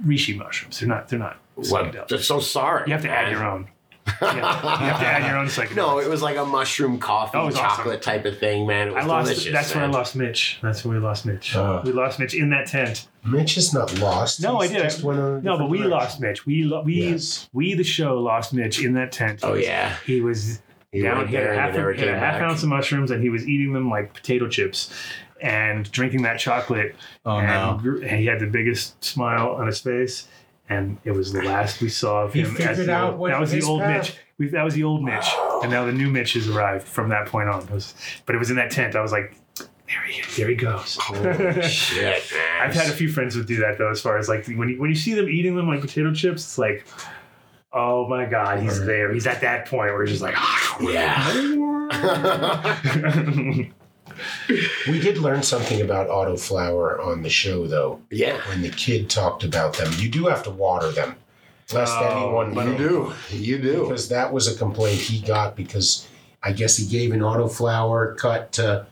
Reishi 0.05 0.37
mushrooms. 0.37 0.79
They're 0.79 0.89
not. 0.89 1.07
They're 1.09 1.19
not. 1.19 1.37
Well, 1.55 1.65
psychedelic. 1.65 2.11
I'm 2.11 2.19
so 2.19 2.39
sorry. 2.39 2.83
You 2.87 2.93
have 2.93 3.03
to 3.03 3.09
add 3.09 3.31
your 3.31 3.45
own. 3.45 3.67
Yeah, 4.21 4.33
you 4.35 4.41
have 4.41 4.99
to 4.99 5.05
add 5.05 5.25
your 5.29 5.37
own 5.37 5.47
psychedelics. 5.47 5.75
No, 5.77 5.99
it 5.99 6.09
was 6.09 6.21
like 6.21 6.35
a 6.35 6.43
mushroom 6.45 6.99
coffee 6.99 7.37
That 7.37 7.45
was 7.45 7.55
awesome. 7.55 7.77
chocolate 7.77 8.01
type 8.01 8.25
of 8.25 8.37
thing, 8.37 8.67
man. 8.67 8.89
It 8.89 8.95
was 8.95 9.03
I 9.03 9.07
lost. 9.07 9.29
delicious. 9.29 9.53
that's 9.53 9.73
when 9.75 9.83
I 9.85 9.87
lost 9.87 10.15
Mitch. 10.17 10.59
That's 10.61 10.83
when 10.83 10.95
we 10.95 11.01
lost 11.01 11.25
Mitch. 11.25 11.55
Uh. 11.55 11.81
we 11.85 11.93
lost 11.93 12.19
Mitch 12.19 12.33
in 12.33 12.49
that 12.49 12.67
tent. 12.67 13.07
Mitch 13.25 13.55
is 13.57 13.73
not 13.73 13.97
lost. 13.99 14.41
No, 14.41 14.59
He's 14.59 14.71
I 14.71 14.73
did. 14.73 14.83
Just 14.83 15.03
went 15.03 15.19
on 15.21 15.35
a 15.37 15.41
No, 15.41 15.57
but 15.57 15.69
we 15.69 15.77
direction. 15.77 15.91
lost 15.91 16.19
Mitch. 16.19 16.45
We 16.45 16.63
lo- 16.63 16.81
we 16.81 17.11
Yes. 17.11 17.47
we 17.53 17.75
the 17.75 17.83
show 17.85 18.19
lost 18.19 18.53
Mitch 18.53 18.83
in 18.83 18.93
that 18.95 19.13
tent. 19.13 19.39
He 19.39 19.45
Oh 19.47 19.51
was- 19.53 19.61
yeah, 19.63 19.95
he 20.05 20.19
was 20.19 20.61
he 20.91 21.01
down. 21.01 21.19
went 21.19 21.29
He 21.29 21.35
had 21.35 21.45
there 21.45 21.53
a 21.53 21.55
half, 21.59 21.73
never 21.73 21.93
had 21.93 22.07
a 22.09 22.19
half 22.19 22.41
ounce 22.41 22.61
of 22.63 22.69
mushrooms, 22.69 23.09
and 23.09 23.23
he 23.23 23.29
was 23.29 23.47
eating 23.47 23.71
them 23.71 23.89
like 23.89 24.13
potato 24.13 24.49
chips, 24.49 24.91
and 25.43 25.91
drinking 25.91 26.23
that 26.23 26.39
chocolate. 26.39 26.95
Oh 27.25 27.37
and, 27.37 27.83
no. 27.83 27.97
and 28.07 28.17
he 28.19 28.25
had 28.25 28.39
the 28.39 28.47
biggest 28.47 29.03
smile 29.03 29.49
on 29.49 29.67
his 29.67 29.79
face, 29.79 30.27
and 30.69 30.97
it 31.03 31.11
was 31.11 31.31
the 31.33 31.43
last 31.43 31.81
we 31.81 31.89
saw 31.89 32.23
of 32.23 32.33
He 32.33 32.39
him. 32.41 32.51
as 32.51 32.57
figured 32.57 32.87
the 32.87 32.93
out 32.93 33.17
what 33.17 33.29
that 33.29 33.39
was 33.39 33.51
the 33.51 33.61
old 33.61 33.81
path- 33.81 34.07
Mitch. 34.07 34.17
We, 34.39 34.47
that 34.47 34.63
was 34.63 34.73
the 34.73 34.83
old 34.83 35.03
Mitch, 35.03 35.27
and 35.61 35.69
now 35.69 35.85
the 35.85 35.91
new 35.91 36.09
Mitch 36.09 36.33
has 36.33 36.49
arrived 36.49 36.87
from 36.87 37.09
that 37.09 37.27
point 37.27 37.49
on. 37.49 37.61
It 37.63 37.69
was, 37.69 37.93
but 38.25 38.33
it 38.33 38.39
was 38.39 38.49
in 38.49 38.55
that 38.55 38.71
tent. 38.71 38.95
I 38.95 39.01
was 39.01 39.11
like, 39.11 39.35
there 39.57 40.01
he, 40.07 40.21
is, 40.21 40.35
there 40.37 40.47
he 40.49 40.55
goes. 40.55 40.97
Holy 40.99 41.61
shit. 41.69 42.23
I've 42.59 42.73
had 42.73 42.87
a 42.89 42.93
few 42.93 43.09
friends 43.09 43.35
who 43.35 43.43
do 43.43 43.57
that 43.57 43.77
though. 43.77 43.91
As 43.91 44.01
far 44.01 44.17
as 44.17 44.29
like 44.29 44.47
when 44.47 44.69
you 44.69 44.79
when 44.79 44.89
you 44.89 44.95
see 44.95 45.13
them 45.13 45.29
eating 45.29 45.55
them 45.55 45.67
like 45.67 45.81
potato 45.81 46.11
chips, 46.13 46.41
it's 46.43 46.57
like, 46.57 46.87
oh 47.73 48.07
my 48.07 48.25
god, 48.25 48.59
he's 48.63 48.83
there. 48.85 49.13
He's 49.13 49.27
at 49.27 49.41
that 49.41 49.67
point 49.67 49.91
where 49.93 50.01
he's 50.05 50.19
just 50.19 50.23
like, 50.23 50.35
ah, 50.37 50.79
yeah. 50.79 51.31
We 54.87 54.99
did 54.99 55.17
learn 55.17 55.43
something 55.43 55.81
about 55.81 56.07
autoflower 56.09 56.99
on 57.05 57.21
the 57.23 57.29
show, 57.29 57.67
though. 57.67 58.01
yeah, 58.11 58.37
When 58.49 58.61
the 58.61 58.69
kid 58.69 59.09
talked 59.09 59.43
about 59.43 59.77
them, 59.77 59.91
you 59.97 60.09
do 60.09 60.25
have 60.27 60.43
to 60.43 60.49
water 60.49 60.91
them, 60.91 61.15
lest 61.73 61.93
Oh, 61.95 62.05
anyone 62.41 62.53
you 62.71 62.77
do. 62.77 63.13
You 63.31 63.57
do. 63.59 63.81
because 63.83 64.09
that 64.09 64.31
was 64.33 64.47
a 64.53 64.57
complaint 64.57 64.99
he 64.99 65.19
got 65.25 65.55
because 65.55 66.07
I 66.41 66.51
guess 66.51 66.77
he 66.77 66.85
gave 66.85 67.11
an 67.13 67.19
autoflower 67.21 68.17
cut 68.17 68.51
to 68.53 68.85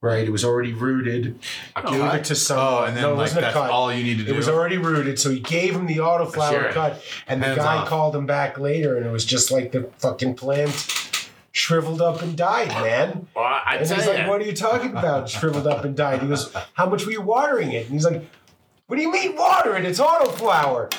right. 0.00 0.26
It 0.26 0.30
was 0.32 0.44
already 0.44 0.72
rooted. 0.72 1.38
A 1.76 1.82
Gave 1.82 2.00
cut? 2.00 2.14
it 2.16 2.24
to 2.24 2.34
some. 2.34 2.58
Oh, 2.58 2.84
and 2.84 2.96
then 2.96 3.02
no, 3.04 3.08
it 3.10 3.12
like 3.12 3.18
wasn't 3.18 3.40
that's 3.42 3.54
cut. 3.54 3.70
all 3.70 3.92
you 3.92 4.02
need 4.02 4.18
to 4.18 4.24
do. 4.24 4.32
It 4.32 4.36
was 4.36 4.48
already 4.48 4.78
rooted, 4.78 5.20
so 5.20 5.30
he 5.30 5.38
gave 5.38 5.76
him 5.76 5.86
the 5.86 5.98
autoflower 5.98 6.50
Sure. 6.50 6.72
cut, 6.72 7.00
and 7.28 7.40
the 7.40 7.54
guy 7.54 7.76
off. 7.76 7.88
called 7.88 8.16
him 8.16 8.26
back 8.26 8.58
later, 8.58 8.96
and 8.96 9.06
it 9.06 9.10
was 9.10 9.24
just 9.24 9.52
like 9.52 9.70
the 9.70 9.88
fucking 9.98 10.34
plant 10.34 10.70
shriveled 11.52 12.02
up 12.02 12.22
and 12.22 12.36
died, 12.36 12.68
man. 12.68 13.28
Well, 13.36 13.44
I 13.44 13.76
And 13.76 13.88
he's 13.88 14.06
like, 14.06 14.26
"What 14.26 14.40
are 14.40 14.44
you 14.44 14.54
talking 14.54 14.90
about? 14.90 15.28
Shriveled 15.28 15.66
up 15.66 15.84
and 15.84 15.96
died?" 15.96 16.22
He 16.22 16.28
goes, 16.28 16.52
"How 16.74 16.88
much 16.88 17.06
were 17.06 17.12
you 17.12 17.20
watering 17.20 17.72
it?" 17.72 17.84
And 17.86 17.94
he's 17.94 18.04
like, 18.04 18.24
"What 18.86 18.96
do 18.96 19.02
you 19.02 19.10
mean 19.12 19.36
water 19.36 19.76
it? 19.76 19.84
It's 19.84 20.00
autoflower." 20.00 20.92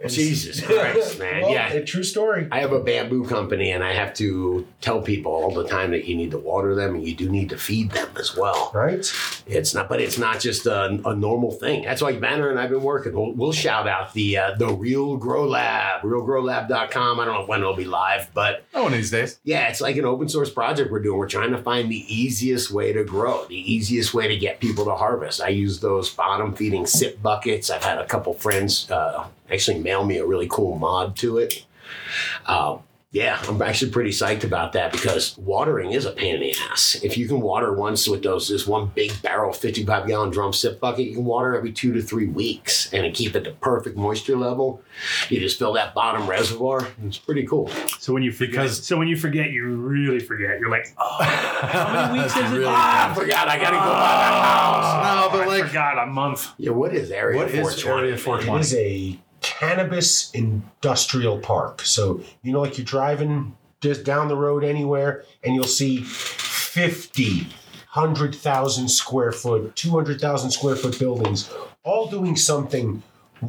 And- 0.00 0.10
Jesus 0.18 0.60
Christ, 0.64 1.18
man. 1.18 1.42
Well, 1.42 1.50
yeah. 1.52 1.72
a 1.72 1.84
true 1.84 2.02
story. 2.04 2.46
I 2.52 2.60
have 2.60 2.72
a 2.72 2.80
bamboo 2.80 3.24
company 3.26 3.72
and 3.72 3.82
I 3.82 3.92
have 3.92 4.14
to 4.14 4.66
tell 4.80 5.02
people 5.02 5.32
all 5.32 5.52
the 5.52 5.66
time 5.66 5.90
that 5.90 6.04
you 6.06 6.14
need 6.16 6.30
to 6.30 6.38
water 6.38 6.74
them 6.74 6.94
and 6.94 7.06
you 7.06 7.14
do 7.14 7.28
need 7.28 7.48
to 7.50 7.58
feed 7.58 7.90
them 7.90 8.08
as 8.18 8.36
well. 8.36 8.70
Right? 8.74 9.04
It's 9.46 9.74
not, 9.74 9.88
but 9.88 10.00
it's 10.00 10.16
not 10.18 10.40
just 10.40 10.66
a, 10.66 11.00
a 11.04 11.14
normal 11.16 11.50
thing. 11.52 11.82
That's 11.84 12.00
why 12.00 12.12
Banner 12.18 12.48
and 12.50 12.58
I've 12.60 12.70
been 12.70 12.82
working. 12.82 13.12
We'll, 13.12 13.32
we'll 13.32 13.52
shout 13.52 13.88
out 13.88 14.12
the 14.14 14.38
uh, 14.38 14.54
the 14.56 14.68
Real 14.68 15.16
Grow 15.16 15.46
Lab, 15.48 16.02
realgrowlab.com. 16.02 17.20
I 17.20 17.24
don't 17.24 17.34
know 17.34 17.46
when 17.46 17.60
it'll 17.60 17.74
be 17.76 17.84
live, 17.84 18.30
but 18.34 18.64
Oh, 18.74 18.84
one 18.84 18.92
of 18.92 18.98
these 18.98 19.10
days. 19.10 19.40
yeah, 19.44 19.68
it's 19.68 19.80
like 19.80 19.96
an 19.96 20.04
open 20.04 20.28
source 20.28 20.50
project 20.50 20.90
we're 20.90 21.00
doing. 21.00 21.18
We're 21.18 21.28
trying 21.28 21.50
to 21.52 21.58
find 21.62 21.90
the 21.90 22.04
easiest 22.14 22.70
way 22.70 22.92
to 22.92 23.04
grow, 23.04 23.44
the 23.46 23.56
easiest 23.72 24.14
way 24.14 24.28
to 24.28 24.36
get 24.36 24.60
people 24.60 24.84
to 24.86 24.94
harvest. 24.94 25.40
I 25.40 25.48
use 25.48 25.80
those 25.80 26.10
bottom 26.10 26.54
feeding 26.54 26.86
sip 26.86 27.20
buckets. 27.28 27.68
I've 27.68 27.84
had 27.84 27.98
a 27.98 28.06
couple 28.06 28.32
friends 28.32 28.90
uh, 28.90 29.26
actually 29.50 29.80
mail 29.80 30.02
me 30.02 30.16
a 30.16 30.24
really 30.24 30.48
cool 30.50 30.78
mod 30.78 31.14
to 31.16 31.36
it. 31.36 31.66
Um, 32.46 32.80
yeah, 33.10 33.42
I'm 33.48 33.62
actually 33.62 33.90
pretty 33.90 34.10
psyched 34.10 34.44
about 34.44 34.74
that 34.74 34.92
because 34.92 35.36
watering 35.38 35.92
is 35.92 36.04
a 36.04 36.12
pain 36.12 36.34
in 36.34 36.40
the 36.42 36.54
ass. 36.70 37.00
If 37.02 37.16
you 37.16 37.26
can 37.26 37.40
water 37.40 37.72
once 37.72 38.06
with 38.06 38.22
those 38.22 38.48
this 38.48 38.66
one 38.66 38.92
big 38.94 39.12
barrel 39.22 39.50
55 39.54 40.06
gallon 40.06 40.28
drum 40.30 40.52
sip 40.52 40.78
bucket, 40.78 41.06
you 41.06 41.14
can 41.14 41.24
water 41.24 41.56
every 41.56 41.72
two 41.72 41.94
to 41.94 42.02
three 42.02 42.26
weeks 42.26 42.92
and 42.92 43.14
keep 43.14 43.34
it 43.34 43.44
the 43.44 43.52
perfect 43.52 43.96
moisture 43.96 44.36
level. 44.36 44.82
You 45.30 45.40
just 45.40 45.58
fill 45.58 45.72
that 45.72 45.94
bottom 45.94 46.26
reservoir. 46.28 46.86
It's 47.02 47.16
pretty 47.16 47.46
cool. 47.46 47.68
So 47.98 48.12
when 48.12 48.22
you 48.22 48.30
forget, 48.30 48.50
Because- 48.52 48.86
so 48.86 48.98
when 48.98 49.08
you 49.08 49.16
forget, 49.16 49.50
you 49.52 49.64
really 49.68 50.20
forget. 50.20 50.60
You're 50.60 50.68
like, 50.70 50.92
oh, 50.98 51.22
how 51.22 52.08
many 52.10 52.18
weeks 52.22 52.36
is 52.36 52.52
it? 52.52 52.62
Ah, 52.66 53.10
I 53.10 53.14
forgot. 53.14 53.48
I 53.48 53.56
gotta 53.58 53.76
go 53.76 53.80
buy 53.80 54.18
that 54.18 54.42
house. 54.44 55.32
No, 55.32 55.38
but 55.38 55.44
I 55.44 55.46
like- 55.46 55.66
forgot 55.68 55.98
a 56.02 56.06
month. 56.06 56.48
Yeah, 56.58 56.72
what 56.72 56.92
is 56.94 57.10
Area 57.10 57.38
What 57.38 57.48
is 57.48 57.54
420? 57.82 58.02
Area 58.08 58.18
420? 58.18 58.60
is 58.60 58.74
a 58.74 59.18
cannabis 59.48 60.30
industrial 60.32 61.38
park. 61.38 61.80
So, 61.82 62.20
you 62.42 62.52
know, 62.52 62.60
like 62.60 62.76
you're 62.76 62.84
driving 62.84 63.56
just 63.80 64.04
down 64.04 64.28
the 64.28 64.36
road 64.36 64.62
anywhere 64.62 65.24
and 65.42 65.54
you'll 65.54 65.64
see 65.64 66.02
50, 66.02 67.40
100,000 67.40 68.88
square 68.88 69.32
foot, 69.32 69.74
200,000 69.74 70.50
square 70.50 70.76
foot 70.76 70.98
buildings, 70.98 71.50
all 71.82 72.08
doing 72.08 72.36
something 72.36 73.02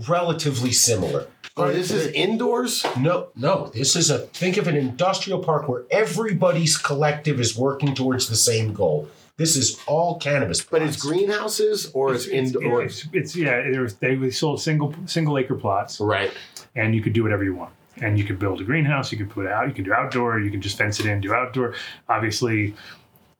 relatively 0.07 0.71
similar. 0.71 1.27
Oh, 1.57 1.67
this 1.67 1.91
is 1.91 2.07
indoors? 2.13 2.85
No, 2.97 3.29
no. 3.35 3.67
This 3.73 3.97
is 3.97 4.09
a 4.09 4.19
think 4.19 4.55
of 4.55 4.67
an 4.67 4.77
industrial 4.77 5.43
park 5.43 5.67
where 5.67 5.83
everybody's 5.91 6.77
collective 6.77 7.39
is 7.41 7.57
working 7.57 7.93
towards 7.93 8.29
the 8.29 8.37
same 8.37 8.73
goal. 8.73 9.09
This 9.39 9.55
is 9.55 9.81
all 9.87 10.19
cannabis. 10.19 10.61
But 10.61 10.81
it's 10.81 10.97
greenhouses 10.97 11.89
or 11.93 12.13
it's, 12.13 12.27
indoors? 12.27 13.07
It's, 13.13 13.33
it's 13.33 13.35
yeah. 13.37 13.79
Was, 13.79 13.95
they 13.95 14.15
we 14.17 14.31
sold 14.31 14.61
single 14.61 14.93
single 15.05 15.37
acre 15.37 15.55
plots, 15.55 15.99
Right. 16.01 16.31
and 16.75 16.93
you 16.93 17.01
could 17.01 17.13
do 17.13 17.23
whatever 17.23 17.45
you 17.45 17.55
want. 17.55 17.73
And 18.01 18.19
you 18.19 18.25
could 18.25 18.37
build 18.37 18.59
a 18.59 18.65
greenhouse. 18.65 19.11
You 19.13 19.17
could 19.17 19.29
put 19.29 19.45
it 19.45 19.51
out. 19.51 19.67
You 19.67 19.73
can 19.73 19.85
do 19.85 19.93
outdoor. 19.93 20.39
You 20.39 20.51
can 20.51 20.61
just 20.61 20.77
fence 20.77 20.99
it 20.99 21.05
in, 21.05 21.21
do 21.21 21.33
outdoor. 21.33 21.73
Obviously, 22.09 22.75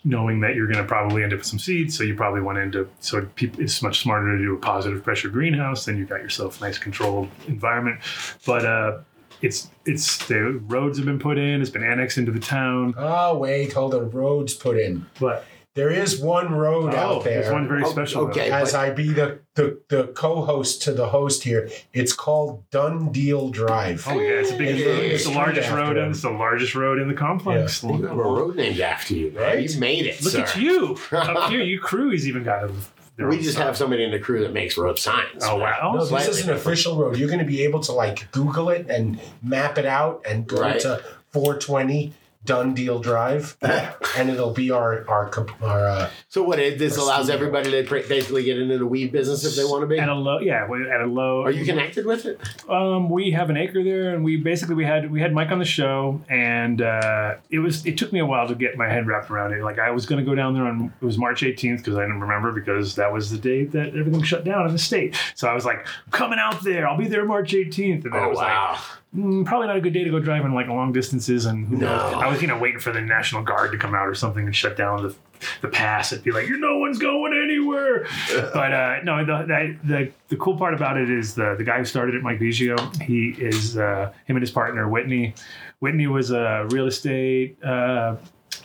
knowing 0.05 0.39
that 0.39 0.55
you're 0.55 0.67
going 0.67 0.77
to 0.77 0.87
probably 0.87 1.21
end 1.23 1.33
up 1.33 1.39
with 1.39 1.45
some 1.45 1.59
seeds, 1.59 1.97
so 1.97 2.05
you 2.05 2.15
probably 2.15 2.41
want 2.41 2.55
to 2.57 2.61
end 2.61 2.75
up. 2.77 2.87
So 3.01 3.27
it's 3.37 3.81
much 3.81 3.99
smarter 3.99 4.37
to 4.37 4.41
do 4.41 4.53
a 4.53 4.57
positive 4.57 5.03
pressure 5.03 5.27
greenhouse. 5.27 5.83
Then 5.83 5.97
you've 5.97 6.09
got 6.09 6.21
yourself 6.21 6.61
a 6.61 6.63
nice 6.63 6.77
controlled 6.77 7.29
environment. 7.47 7.99
But 8.45 8.65
uh, 8.65 8.97
it's 9.41 9.69
it's 9.85 10.25
the 10.27 10.61
roads 10.67 10.97
have 10.97 11.05
been 11.05 11.19
put 11.19 11.37
in. 11.37 11.61
It's 11.61 11.69
been 11.69 11.83
annexed 11.83 12.17
into 12.17 12.31
the 12.31 12.39
town. 12.39 12.93
Oh 12.97 13.37
wait, 13.37 13.73
hold 13.73 13.93
on. 13.93 14.09
Roads 14.11 14.53
put 14.53 14.77
in. 14.77 15.05
But 15.19 15.45
There 15.75 15.91
is 15.91 16.19
one 16.19 16.51
road 16.53 16.93
oh, 16.93 16.97
out 16.97 17.23
there. 17.23 17.35
there's 17.35 17.45
there. 17.45 17.53
one 17.53 17.67
very 17.67 17.83
Oh, 17.83 17.89
special. 17.91 18.25
though. 18.25 18.31
okay. 18.31 18.49
As 18.51 18.73
I 18.73 18.89
be 18.89 19.13
the, 19.13 19.39
the 19.55 19.79
the 19.89 20.07
co-host 20.07 20.81
to 20.83 20.91
the 20.93 21.07
host 21.07 21.43
here, 21.43 21.69
it's 21.93 22.11
called 22.11 22.67
Dundeal 22.71 23.51
Drive. 23.51 24.03
Oh 24.07 24.19
yeah, 24.19 24.31
it's 24.39 24.51
the 24.51 24.57
biggest 24.57 24.83
It 24.83 24.87
road. 24.89 25.03
It's 25.03 25.23
the 25.25 25.31
largest 25.31 25.69
road. 25.69 25.79
after 25.89 26.01
and 26.01 26.11
It's 26.11 26.21
the 26.23 26.31
largest 26.31 26.75
road 26.75 26.99
in 26.99 27.07
the 27.07 27.13
complex. 27.13 27.83
You 27.83 27.93
have 28.01 28.11
a 28.11 28.15
road 28.15 28.55
named 28.55 28.79
after 28.79 29.13
you, 29.13 29.31
man. 29.31 29.43
Right? 29.43 29.69
You 29.71 29.79
made 29.79 30.05
it, 30.07 30.21
Look 30.23 30.33
sir. 30.33 30.41
at 30.41 30.57
you 30.57 30.97
up 31.11 31.49
here. 31.51 31.61
You 31.61 31.79
crews 31.79 32.27
even 32.27 32.43
got 32.43 32.63
a. 32.63 32.71
We 33.17 33.37
just 33.41 33.57
sign. 33.57 33.65
have 33.67 33.75
somebody 33.77 34.03
in 34.05 34.11
the 34.11 34.19
crew 34.19 34.39
that 34.43 34.53
makes 34.53 34.77
road 34.77 34.97
signs. 34.97 35.43
Oh 35.43 35.57
wow! 35.57 35.91
No, 35.93 36.05
this 36.05 36.27
is 36.29 36.45
an 36.47 36.51
official 36.55 36.95
road. 36.97 37.17
You're 37.17 37.27
going 37.27 37.39
to 37.39 37.45
be 37.45 37.63
able 37.63 37.81
to 37.81 37.91
like 37.91 38.31
Google 38.31 38.69
it 38.69 38.89
and 38.89 39.19
map 39.43 39.77
it 39.77 39.85
out 39.85 40.23
and 40.27 40.47
go 40.47 40.61
Right. 40.61 40.79
to 40.79 41.03
420 41.33 42.13
Dundeal 42.45 43.03
Drive, 43.03 43.57
and 43.61 44.29
it'll 44.29 44.53
be 44.53 44.71
our 44.71 45.07
our 45.09 45.29
our. 45.61 45.87
Uh, 45.87 46.09
So 46.29 46.43
what? 46.43 46.57
It, 46.59 46.79
this 46.79 46.97
Or 46.97 47.01
allows 47.01 47.25
studio. 47.25 47.35
everybody 47.35 47.71
to 47.71 47.83
pr- 47.83 48.07
basically 48.07 48.43
get 48.43 48.57
into 48.59 48.77
the 48.77 48.85
weed 48.85 49.11
business 49.11 49.43
if 49.45 49.55
they 49.55 49.63
want 49.69 49.81
to 49.81 49.87
be. 49.87 49.99
At 49.99 50.07
a 50.09 50.13
low, 50.13 50.39
yeah, 50.39 50.63
at 50.63 51.01
a 51.01 51.05
low. 51.05 51.43
Are 51.43 51.51
you 51.51 51.65
connected 51.65 52.05
with 52.05 52.25
it? 52.25 52.39
Um, 52.69 53.09
we 53.09 53.31
have 53.31 53.49
an 53.49 53.57
acre 53.57 53.83
there, 53.83 54.13
and 54.15 54.23
we 54.23 54.37
basically 54.37 54.75
we 54.75 54.85
had 54.85 55.11
we 55.11 55.19
had 55.19 55.33
Mike 55.33 55.51
on 55.51 55.59
the 55.59 55.65
show, 55.65 56.21
and 56.29 56.81
uh, 56.81 57.35
it 57.49 57.59
was 57.59 57.85
it 57.85 57.97
took 57.97 58.13
me 58.13 58.19
a 58.19 58.25
while 58.25 58.47
to 58.47 58.55
get 58.55 58.77
my 58.77 58.87
head 58.87 59.05
wrapped 59.05 59.29
around 59.29 59.51
it. 59.53 59.61
Like 59.61 59.77
I 59.77 59.91
was 59.91 60.05
going 60.05 60.23
to 60.23 60.29
go 60.29 60.33
down 60.33 60.53
there 60.53 60.63
on 60.65 60.93
it 61.01 61.05
was 61.05 61.17
March 61.17 61.41
18th 61.41 61.77
because 61.79 61.97
I 61.97 62.01
didn't 62.01 62.21
remember 62.21 62.51
because 62.53 62.95
that 62.95 63.11
was 63.11 63.31
the 63.31 63.37
day 63.37 63.65
that 63.65 63.89
everything 63.89 64.23
shut 64.23 64.43
down 64.45 64.65
in 64.65 64.71
the 64.71 64.79
state. 64.79 65.15
So 65.35 65.47
I 65.49 65.53
was 65.53 65.65
like, 65.65 65.85
coming 66.11 66.39
out 66.39 66.63
there. 66.63 66.87
I'll 66.87 66.97
be 66.97 67.07
there 67.09 67.25
March 67.25 67.51
18th, 67.51 68.05
and 68.05 68.13
then 68.13 68.21
I 68.21 68.25
Oh 68.25 68.29
was 68.29 68.37
like, 68.37 68.47
wow! 68.47 68.79
Mm, 69.15 69.45
probably 69.45 69.67
not 69.67 69.77
a 69.77 69.81
good 69.81 69.93
day 69.93 70.03
to 70.03 70.09
go 70.09 70.19
driving 70.19 70.53
like 70.53 70.67
long 70.67 70.91
distances. 70.91 71.45
And 71.45 71.67
who 71.67 71.77
knows? 71.77 72.13
I 72.13 72.27
was 72.27 72.41
you 72.41 72.47
know 72.47 72.57
waiting 72.57 72.79
for 72.79 72.91
the 72.91 73.01
National 73.01 73.43
Guard 73.43 73.71
to 73.71 73.77
come 73.77 73.93
out 73.93 74.07
or 74.07 74.15
something 74.15 74.45
and 74.45 74.55
shut 74.55 74.77
down 74.77 75.03
the 75.03 75.15
the 75.61 75.69
pass. 75.69 76.11
It'd 76.11 76.23
be 76.23 76.31
like, 76.31 76.47
no 76.49 76.77
one's 76.79 76.99
going 76.99 77.33
anywhere. 77.33 78.07
but 78.53 78.73
uh, 78.73 78.97
no, 79.03 79.25
the, 79.25 79.45
the 79.45 79.77
the 79.83 80.11
the 80.29 80.35
cool 80.37 80.57
part 80.57 80.73
about 80.73 80.97
it 80.97 81.09
is 81.09 81.35
the 81.35 81.55
the 81.57 81.63
guy 81.63 81.77
who 81.77 81.85
started 81.85 82.15
it, 82.15 82.23
Mike 82.23 82.39
Biggio. 82.39 83.01
He 83.01 83.29
is 83.37 83.77
uh, 83.77 84.11
him 84.25 84.35
and 84.35 84.41
his 84.41 84.51
partner 84.51 84.87
Whitney. 84.89 85.33
Whitney 85.79 86.07
was 86.07 86.31
a 86.31 86.67
real 86.69 86.87
estate 86.87 87.61
uh, 87.63 88.15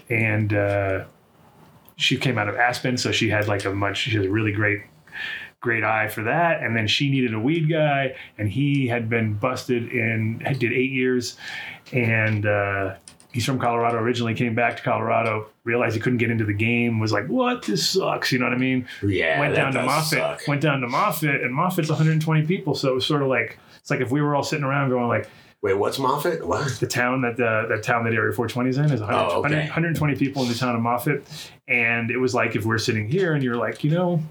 and. 0.09 0.53
Uh, 0.53 1.05
she 1.97 2.17
came 2.17 2.39
out 2.39 2.49
of 2.49 2.57
Aspen, 2.57 2.97
so 2.97 3.13
she 3.13 3.29
had 3.29 3.47
like 3.47 3.65
a 3.65 3.73
much. 3.73 3.99
She 3.99 4.11
has 4.17 4.27
a 4.27 4.29
really 4.29 4.53
great 4.53 4.83
great 5.65 5.83
eye 5.83 6.09
for 6.09 6.23
that. 6.25 6.63
And 6.63 6.77
then 6.77 6.87
she 6.87 7.11
needed 7.11 7.33
a 7.33 7.41
weed 7.41 7.71
guy, 7.71 8.15
and 8.39 8.51
he 8.51 8.87
had 8.87 9.09
been 9.09 9.33
busted 9.33 9.89
in, 9.89 10.39
did 10.59 10.73
eight 10.73 10.93
years, 10.93 11.37
and 11.91 12.45
uh, 12.45 12.97
he's 13.33 13.47
from 13.47 13.59
Colorado 13.59 13.97
originally. 13.97 14.35
Came 14.35 14.55
back 14.55 14.77
to 14.77 14.83
Colorado, 14.83 15.47
realized 15.65 15.95
he 15.95 16.01
couldn't 16.03 16.19
get 16.19 16.31
into 16.31 16.45
the 16.45 16.53
game. 16.53 17.01
Was 17.01 17.13
like, 17.13 17.27
"What? 17.29 17.63
This 17.63 17.89
sucks." 17.89 18.31
You 18.31 18.39
know 18.41 18.45
what 18.45 18.53
I 18.53 18.59
mean? 18.59 18.87
Yeah, 19.03 19.41
went 19.41 19.55
that 19.55 19.73
down 19.73 19.89
to 19.89 20.05
suck. 20.05 20.47
Went 20.47 20.61
down 20.61 20.83
to 20.83 20.87
Moffat, 20.87 21.43
and 21.43 21.53
Moffat's 21.55 21.89
120 21.89 22.47
people, 22.47 22.75
so 22.75 22.91
it 22.91 22.95
was 22.95 23.07
sort 23.07 23.23
of 23.23 23.29
like 23.29 23.59
it's 23.81 23.91
like 23.91 24.01
if 24.03 24.11
we 24.11 24.21
were 24.21 24.37
all 24.37 24.45
sitting 24.45 24.65
around 24.65 24.91
going 24.91 25.09
like. 25.09 25.29
Wait, 25.63 25.73
what's 25.73 25.99
Moffat? 25.99 26.47
What? 26.47 26.73
The 26.79 26.87
town 26.87 27.23
that 27.23 27.39
the, 27.39 27.65
the 27.75 27.81
town 27.81 28.05
that 28.05 28.13
Area 28.13 28.35
420 28.35 28.69
is 28.69 28.77
in 28.77 28.85
is 28.93 29.01
100, 29.01 29.17
Oh, 29.19 29.39
okay. 29.39 29.61
100 29.61 29.61
120 29.61 30.15
people 30.17 30.43
in 30.43 30.49
the 30.49 30.55
town 30.55 30.75
of 30.77 30.83
Moffat, 30.83 31.27
and 31.69 32.11
it 32.11 32.19
was 32.19 32.35
like 32.35 32.55
if 32.55 32.67
we're 32.67 32.77
sitting 32.77 33.09
here 33.09 33.33
and 33.33 33.43
you're 33.43 33.57
like, 33.57 33.83
you 33.83 33.91
know, 33.91 34.23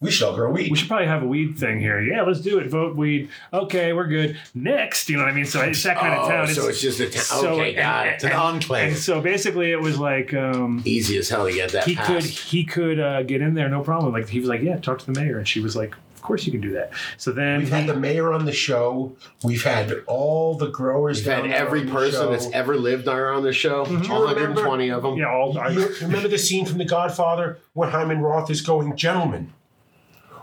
we 0.00 0.10
shall 0.10 0.34
grow 0.34 0.50
weed. 0.50 0.70
we 0.70 0.76
should 0.76 0.88
probably 0.88 1.06
have 1.06 1.22
a 1.22 1.26
weed 1.26 1.58
thing 1.58 1.80
here. 1.80 2.00
Yeah, 2.00 2.22
let's 2.22 2.40
do 2.40 2.58
it. 2.58 2.68
Vote 2.68 2.96
weed. 2.96 3.28
Okay, 3.52 3.92
we're 3.92 4.06
good. 4.06 4.38
Next, 4.54 5.08
you 5.08 5.16
know 5.16 5.22
what 5.22 5.30
I 5.30 5.34
mean? 5.34 5.46
So 5.46 5.60
it's 5.62 5.82
that 5.84 5.96
kind 5.98 6.14
of 6.14 6.26
oh, 6.26 6.28
town. 6.28 6.48
so 6.48 6.68
it's 6.68 6.80
just 6.80 7.00
a 7.00 7.08
town. 7.08 7.22
so- 7.22 7.48
okay, 7.54 7.74
got 7.74 8.06
and- 8.06 8.10
it. 8.10 8.14
It's 8.16 8.24
an 8.24 8.32
enclave. 8.32 8.88
and 8.88 8.96
so 8.96 9.20
basically, 9.20 9.72
it 9.72 9.80
was 9.80 9.98
like 9.98 10.34
um, 10.34 10.82
Easy 10.84 11.16
as 11.18 11.28
hell 11.28 11.46
to 11.46 11.52
get 11.52 11.72
that 11.72 11.84
he 11.84 11.94
passed. 11.94 12.08
could 12.08 12.24
he 12.24 12.64
could 12.64 13.00
uh, 13.00 13.22
get 13.22 13.40
in 13.40 13.54
there, 13.54 13.68
no 13.68 13.82
problem. 13.82 14.12
Like 14.12 14.28
he 14.28 14.40
was 14.40 14.48
like, 14.48 14.60
yeah, 14.62 14.76
talk 14.78 14.98
to 14.98 15.06
the 15.10 15.18
mayor, 15.18 15.38
and 15.38 15.48
she 15.48 15.60
was 15.60 15.74
like, 15.76 15.94
of 15.94 16.22
course 16.22 16.44
you 16.46 16.52
can 16.52 16.60
do 16.62 16.72
that. 16.72 16.90
So 17.18 17.32
then 17.32 17.60
We've 17.60 17.68
had 17.70 17.86
the 17.86 17.96
mayor 17.96 18.32
on 18.32 18.44
the 18.46 18.52
show. 18.52 19.14
We've 19.42 19.62
had 19.64 19.92
all 20.06 20.54
the 20.56 20.68
growers. 20.68 21.18
We've 21.18 21.26
had 21.34 21.46
every 21.50 21.86
person 21.86 22.30
that's 22.30 22.50
ever 22.52 22.76
lived 22.76 23.08
on 23.08 23.18
on 23.18 23.42
the 23.42 23.52
show. 23.52 23.84
Mhm. 23.86 24.08
All 24.10 24.24
120 24.24 24.90
of 24.90 25.02
them. 25.02 25.16
yeah, 25.16 25.30
all 25.30 25.58
I, 25.58 25.68
You, 25.68 25.80
you 25.80 25.94
remember 26.02 26.28
the 26.28 26.38
scene 26.38 26.64
from 26.66 26.78
The 26.78 26.84
Godfather 26.84 27.58
when 27.74 27.90
Hyman 27.90 28.20
Roth 28.20 28.50
is 28.50 28.60
going, 28.60 28.96
gentlemen, 28.96 29.52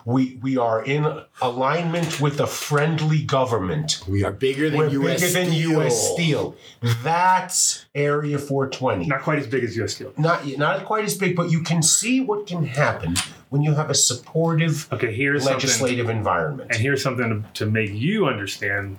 we 0.05 0.37
we 0.41 0.57
are 0.57 0.83
in 0.83 1.21
alignment 1.41 2.19
with 2.19 2.39
a 2.39 2.47
friendly 2.47 3.21
government. 3.23 4.03
We 4.07 4.23
are 4.23 4.31
bigger 4.31 4.69
than 4.69 4.79
We're 4.79 4.89
U.S. 4.89 5.21
bigger 5.21 5.33
than 5.33 5.51
Steel. 5.51 5.69
U.S. 5.71 6.13
Steel. 6.13 6.55
That's 7.03 7.85
Area 7.93 8.37
420. 8.37 9.07
not 9.07 9.21
quite 9.21 9.39
as 9.39 9.47
big 9.47 9.63
as 9.63 9.77
US 9.77 9.93
Steel. 9.93 10.13
Not 10.17 10.45
not 10.57 10.85
quite 10.85 11.05
as 11.05 11.17
big, 11.17 11.35
but 11.35 11.51
you 11.51 11.61
can 11.61 11.81
see 11.81 12.21
what 12.21 12.47
can 12.47 12.65
happen 12.65 13.15
when 13.49 13.61
you 13.61 13.73
have 13.73 13.89
a 13.89 13.95
supportive 13.95 14.91
Okay, 14.91 15.13
here's 15.13 15.45
legislative 15.45 16.09
environment. 16.09 16.71
And 16.71 16.81
here's 16.81 17.03
something 17.03 17.43
to, 17.43 17.65
to 17.65 17.65
make 17.65 17.91
you 17.91 18.25
understand. 18.25 18.97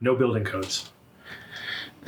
No 0.00 0.14
building 0.14 0.44
codes. 0.44 0.90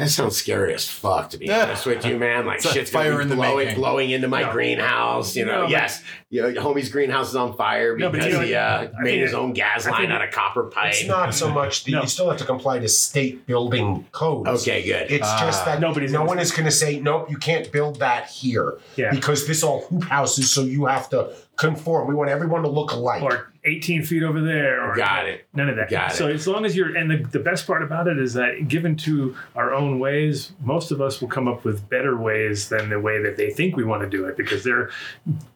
That 0.01 0.09
sounds 0.09 0.37
scary 0.37 0.73
as 0.73 0.89
fuck, 0.89 1.29
to 1.31 1.39
be 1.39 1.45
Yeah. 1.47 1.65
honest 1.65 1.85
with 1.85 2.07
you, 2.07 2.17
man. 2.19 2.47
Like 2.47 2.57
It's 2.65 2.73
shit's 2.73 2.91
fire 2.91 3.13
fire 3.13 3.21
in 3.21 3.29
the 3.29 3.37
blowing, 3.37 3.67
making. 3.67 3.81
blowing 3.81 4.11
into 4.11 4.29
my 4.29 4.43
No. 4.43 4.53
greenhouse. 4.53 5.37
You 5.37 5.45
know, 5.45 5.53
No, 5.53 5.61
but- 5.63 5.71
yes, 5.71 6.03
you 6.31 6.41
know, 6.43 6.61
homie's 6.63 6.89
greenhouse 6.89 7.29
is 7.29 7.37
on 7.37 7.55
fire 7.55 7.95
because 7.95 8.13
but 8.13 8.27
you 8.27 8.33
know, 8.33 8.41
he 8.41 8.55
uh, 8.55 8.89
made 9.01 9.21
his 9.21 9.33
it- 9.33 9.37
own 9.37 9.53
gas 9.53 9.87
I 9.87 9.91
line 9.91 10.11
out 10.11 10.25
of 10.27 10.31
copper 10.33 10.63
pipe. 10.65 10.93
it's 10.95 11.07
not 11.07 11.35
so 11.35 11.51
much 11.51 11.85
that 11.85 11.91
No. 11.93 12.01
you 12.01 12.09
still 12.09 12.31
have 12.31 12.39
to 12.39 12.45
comply 12.47 12.79
to 12.79 12.89
state 12.89 13.47
building 13.47 14.07
codes. 14.13 14.49
Okay, 14.63 14.83
good. 14.83 15.11
It's 15.11 15.31
just 15.41 15.63
Ah. 15.63 15.67
that 15.67 15.81
Nobody's 15.81 16.13
no 16.13 16.25
one 16.25 16.39
is 16.39 16.51
going 16.51 16.65
to 16.65 16.71
say, 16.71 16.99
nope, 16.99 17.31
you 17.31 17.37
can't 17.37 17.71
build 17.71 18.01
that 18.01 18.29
here. 18.31 18.79
Yeah. 18.97 19.11
Because 19.11 19.47
this 19.47 19.63
all 19.63 19.87
hoop 19.91 20.05
houses, 20.05 20.51
so 20.51 20.63
you 20.63 20.87
have 20.87 21.11
to 21.11 21.29
conform. 21.57 22.09
We 22.09 22.15
want 22.15 22.31
everyone 22.31 22.63
to 22.63 22.69
look 22.71 22.93
alike. 22.93 23.23
Or 23.23 23.50
18 23.65 24.05
feet 24.05 24.23
over 24.23 24.41
there. 24.41 24.83
Or 24.83 24.95
Got 24.95 25.29
it. 25.29 25.47
None 25.53 25.69
of 25.69 25.77
that. 25.77 25.91
Got 25.91 26.13
so 26.13 26.29
as 26.29 26.47
long 26.47 26.65
as 26.65 26.77
you're, 26.77 26.97
and 26.97 27.11
the, 27.11 27.19
the 27.31 27.39
best 27.39 27.67
part 27.67 27.83
about 27.83 28.09
it 28.09 28.19
is 28.19 28.35
that 28.35 28.69
given 28.69 28.97
to 28.97 29.37
our 29.55 29.73
own 29.73 29.99
ways, 29.99 30.53
most 30.63 30.91
of 30.91 31.01
us 31.01 31.21
will 31.21 31.29
come 31.29 31.49
up 31.49 31.65
with 31.65 31.89
better 31.89 32.17
ways 32.17 32.69
than 32.69 32.89
the 32.89 33.01
way 33.01 33.23
that 33.23 33.37
they 33.37 33.51
think 33.51 33.77
we 33.77 33.85
want 33.85 34.03
to 34.03 34.09
do 34.09 34.25
it 34.27 34.37
because 34.37 34.65
they're 34.65 34.91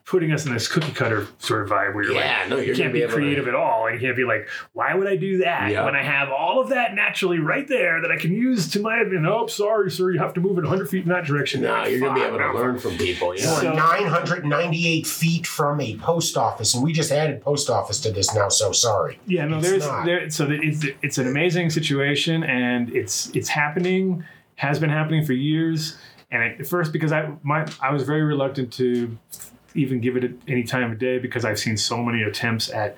putting 0.06 0.32
us 0.32 0.44
in 0.44 0.52
this 0.52 0.68
cookie 0.68 0.92
cutter 0.92 1.26
sort 1.38 1.62
of 1.62 1.70
vibe 1.70 1.94
where 1.94 2.04
you're 2.04 2.12
Yeah, 2.12 2.40
like, 2.40 2.48
no, 2.50 2.56
you're 2.56 2.66
you 2.66 2.74
can't 2.74 2.92
be 2.92 2.98
be, 2.98 3.02
able 3.04 3.12
to- 3.12 3.16
creative 3.16 3.48
at 3.48 3.54
all. 3.54 3.86
And 3.86 3.94
you 3.98 4.06
can't 4.06 4.16
be 4.16 4.24
like, 4.24 4.46
why 4.74 4.94
would 4.94 5.06
I 5.08 5.16
do 5.16 5.38
that 5.38 5.70
Yeah. 5.72 5.86
when 5.86 5.96
I 5.96 6.02
have 6.02 6.28
all 6.30 6.60
of 6.60 6.68
that 6.68 6.94
naturally 6.94 7.38
right 7.38 7.66
there 7.66 8.02
that 8.02 8.10
I 8.10 8.16
can 8.18 8.34
use 8.34 8.68
to 8.72 8.80
my 8.80 8.98
advantage? 9.00 9.30
Oh, 9.30 9.46
sorry, 9.46 9.90
sir, 9.90 10.10
you 10.10 10.18
have 10.18 10.34
to 10.34 10.40
move 10.42 10.58
it 10.58 10.62
100 10.64 10.90
feet 10.90 11.04
in 11.04 11.08
that 11.08 11.24
direction. 11.24 11.62
no, 11.62 11.84
you're 11.86 12.00
gonna 12.00 12.14
be 12.14 12.20
able 12.20 12.36
to 12.38 12.52
learn 12.52 12.78
from 12.78 12.98
people. 12.98 13.34
Yeah. 13.34 13.44
So- 13.44 13.72
998 13.72 15.06
feet 15.06 15.46
from 15.46 15.80
a 15.80 15.96
post 15.96 16.36
office, 16.36 16.74
and 16.74 16.84
we 16.84 16.92
just 16.92 17.10
added 17.10 17.40
post 17.40 17.70
office 17.70 17.98
to 18.00 18.10
this 18.12 18.34
now, 18.34 18.48
so 18.50 18.72
sorry. 18.72 19.18
Yeah, 19.26 19.46
no, 19.46 19.58
It's 19.58 19.70
there's 19.70 19.86
not. 19.86 20.04
there. 20.04 20.28
So 20.28 20.44
that 20.46 20.62
it's 20.62 20.84
it's 21.02 21.16
an 21.18 21.26
amazing 21.26 21.70
situation, 21.70 22.44
and 22.44 22.94
it's 22.94 23.30
it's 23.34 23.48
happening, 23.48 24.24
has 24.56 24.78
been 24.78 24.90
happening 24.90 25.24
for 25.24 25.32
years. 25.32 25.96
And 26.30 26.42
at 26.42 26.66
first, 26.66 26.92
because 26.92 27.12
I 27.12 27.30
my 27.42 27.66
I 27.80 27.90
was 27.92 28.02
very 28.02 28.22
reluctant 28.22 28.72
to 28.74 29.16
even 29.74 30.00
give 30.00 30.16
it 30.16 30.32
any 30.48 30.62
time 30.62 30.92
of 30.92 30.98
day 30.98 31.18
because 31.18 31.44
I've 31.44 31.58
seen 31.58 31.76
so 31.76 32.02
many 32.02 32.22
attempts 32.22 32.70
at. 32.70 32.96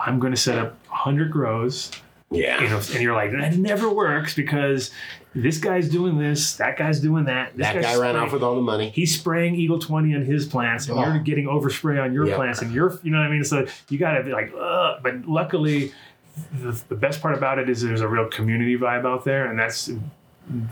I'm 0.00 0.18
going 0.18 0.32
to 0.32 0.36
set 0.40 0.58
up 0.58 0.72
100 0.88 1.30
grows, 1.30 1.92
Yeah. 2.30 2.60
you 2.60 2.68
know, 2.68 2.78
and 2.92 3.00
you're 3.02 3.14
like 3.14 3.30
that 3.32 3.56
never 3.56 3.88
works 3.88 4.34
because 4.34 4.90
this 5.34 5.58
guy's 5.58 5.88
doing 5.88 6.18
this, 6.18 6.56
that 6.56 6.76
guy's 6.76 6.98
doing 6.98 7.24
that. 7.26 7.56
This 7.56 7.68
that 7.68 7.80
guy 7.82 7.96
ran 7.96 8.16
off 8.16 8.32
with 8.32 8.42
all 8.42 8.56
the 8.56 8.60
money. 8.62 8.90
he's 8.90 9.14
spraying 9.16 9.54
Eagle 9.54 9.78
20 9.78 10.14
on 10.16 10.24
his 10.24 10.44
plants 10.46 10.88
and 10.88 10.98
Oh. 10.98 11.04
you're 11.06 11.18
getting 11.20 11.44
overspray 11.46 12.02
on 12.02 12.12
your 12.12 12.26
Yep. 12.26 12.36
plants 12.36 12.62
and 12.62 12.72
you're, 12.72 12.98
you 13.04 13.12
know 13.12 13.18
what 13.18 13.28
I 13.28 13.30
mean? 13.30 13.44
So 13.44 13.64
you 13.90 13.98
got 13.98 14.18
to 14.18 14.24
be 14.24 14.32
like, 14.32 14.52
Ugh. 14.58 14.98
but 15.04 15.24
luckily, 15.28 15.92
the, 16.60 16.72
the 16.88 16.96
best 16.96 17.22
part 17.22 17.34
about 17.36 17.58
it 17.60 17.68
is 17.70 17.80
there's 17.82 18.00
a 18.00 18.08
real 18.08 18.26
community 18.28 18.76
vibe 18.76 19.06
out 19.06 19.24
there. 19.24 19.46
And 19.48 19.56
that's 19.58 19.88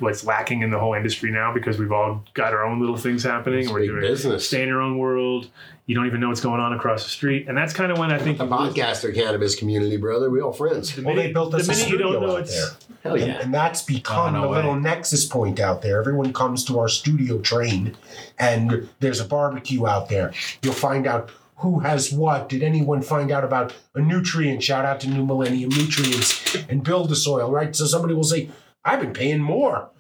what's 0.00 0.24
lacking 0.24 0.62
in 0.62 0.70
the 0.70 0.78
whole 0.78 0.94
industry 0.94 1.30
now 1.30 1.52
because 1.54 1.78
we've 1.78 1.92
all 1.92 2.24
got 2.34 2.52
our 2.52 2.64
own 2.64 2.80
little 2.80 2.96
things 2.96 3.22
happening. 3.22 3.60
It's 3.60 3.70
We're 3.70 3.80
big 3.80 3.88
doing 3.90 4.00
business. 4.02 4.46
stay 4.46 4.62
in 4.62 4.68
your 4.68 4.80
own 4.82 4.98
world. 4.98 5.48
You 5.86 5.94
don't 5.94 6.06
even 6.06 6.20
know 6.20 6.28
what's 6.28 6.40
going 6.40 6.60
on 6.60 6.72
across 6.72 7.02
the 7.04 7.10
street. 7.10 7.48
And 7.48 7.56
that's 7.56 7.72
kind 7.72 7.90
of 7.90 7.98
when 7.98 8.12
I 8.12 8.18
think 8.18 8.38
The 8.38 8.46
podcaster 8.46 9.12
cannabis 9.14 9.56
community, 9.56 9.96
brother. 9.96 10.28
We 10.30 10.40
all 10.40 10.52
friends. 10.52 10.94
the 10.94 11.02
Well, 11.02 11.14
they 11.16 11.32
built 11.32 11.54
us 11.54 11.66
the 11.66 11.72
a 11.72 11.76
minute 11.76 11.90
you 11.90 11.98
don't 11.98 12.20
know 12.20 12.36
out 12.36 12.40
it's, 12.42 12.54
there. 12.54 12.76
Hell 13.02 13.14
And, 13.14 13.26
yeah. 13.26 13.38
and 13.40 13.54
that's 13.54 13.82
become 13.82 14.34
Oh, 14.34 14.40
no 14.40 14.42
the 14.48 14.54
little 14.56 14.74
way. 14.74 14.80
nexus 14.80 15.24
point 15.24 15.58
out 15.58 15.82
there. 15.82 15.98
Everyone 15.98 16.32
comes 16.32 16.64
to 16.66 16.78
our 16.78 16.88
studio 16.88 17.38
train, 17.40 17.96
and 18.38 18.88
there's 19.00 19.20
a 19.20 19.24
barbecue 19.24 19.86
out 19.86 20.08
there. 20.08 20.32
You'll 20.62 20.74
find 20.74 21.06
out 21.06 21.30
who 21.56 21.80
has 21.80 22.12
what. 22.12 22.48
Did 22.48 22.62
anyone 22.62 23.02
find 23.02 23.30
out 23.30 23.42
about 23.44 23.74
a 23.94 24.00
nutrient? 24.00 24.62
Shout 24.62 24.84
out 24.84 25.00
to 25.00 25.08
New 25.10 25.24
Millennium 25.26 25.70
Nutrients 25.70 26.56
and 26.68 26.82
Build 26.84 27.08
the 27.08 27.16
Soil, 27.16 27.50
right? 27.50 27.74
So 27.74 27.86
somebody 27.86 28.14
will 28.14 28.24
say, 28.24 28.48
I've 28.84 29.00
been 29.00 29.12
paying 29.12 29.40
more 29.40 29.90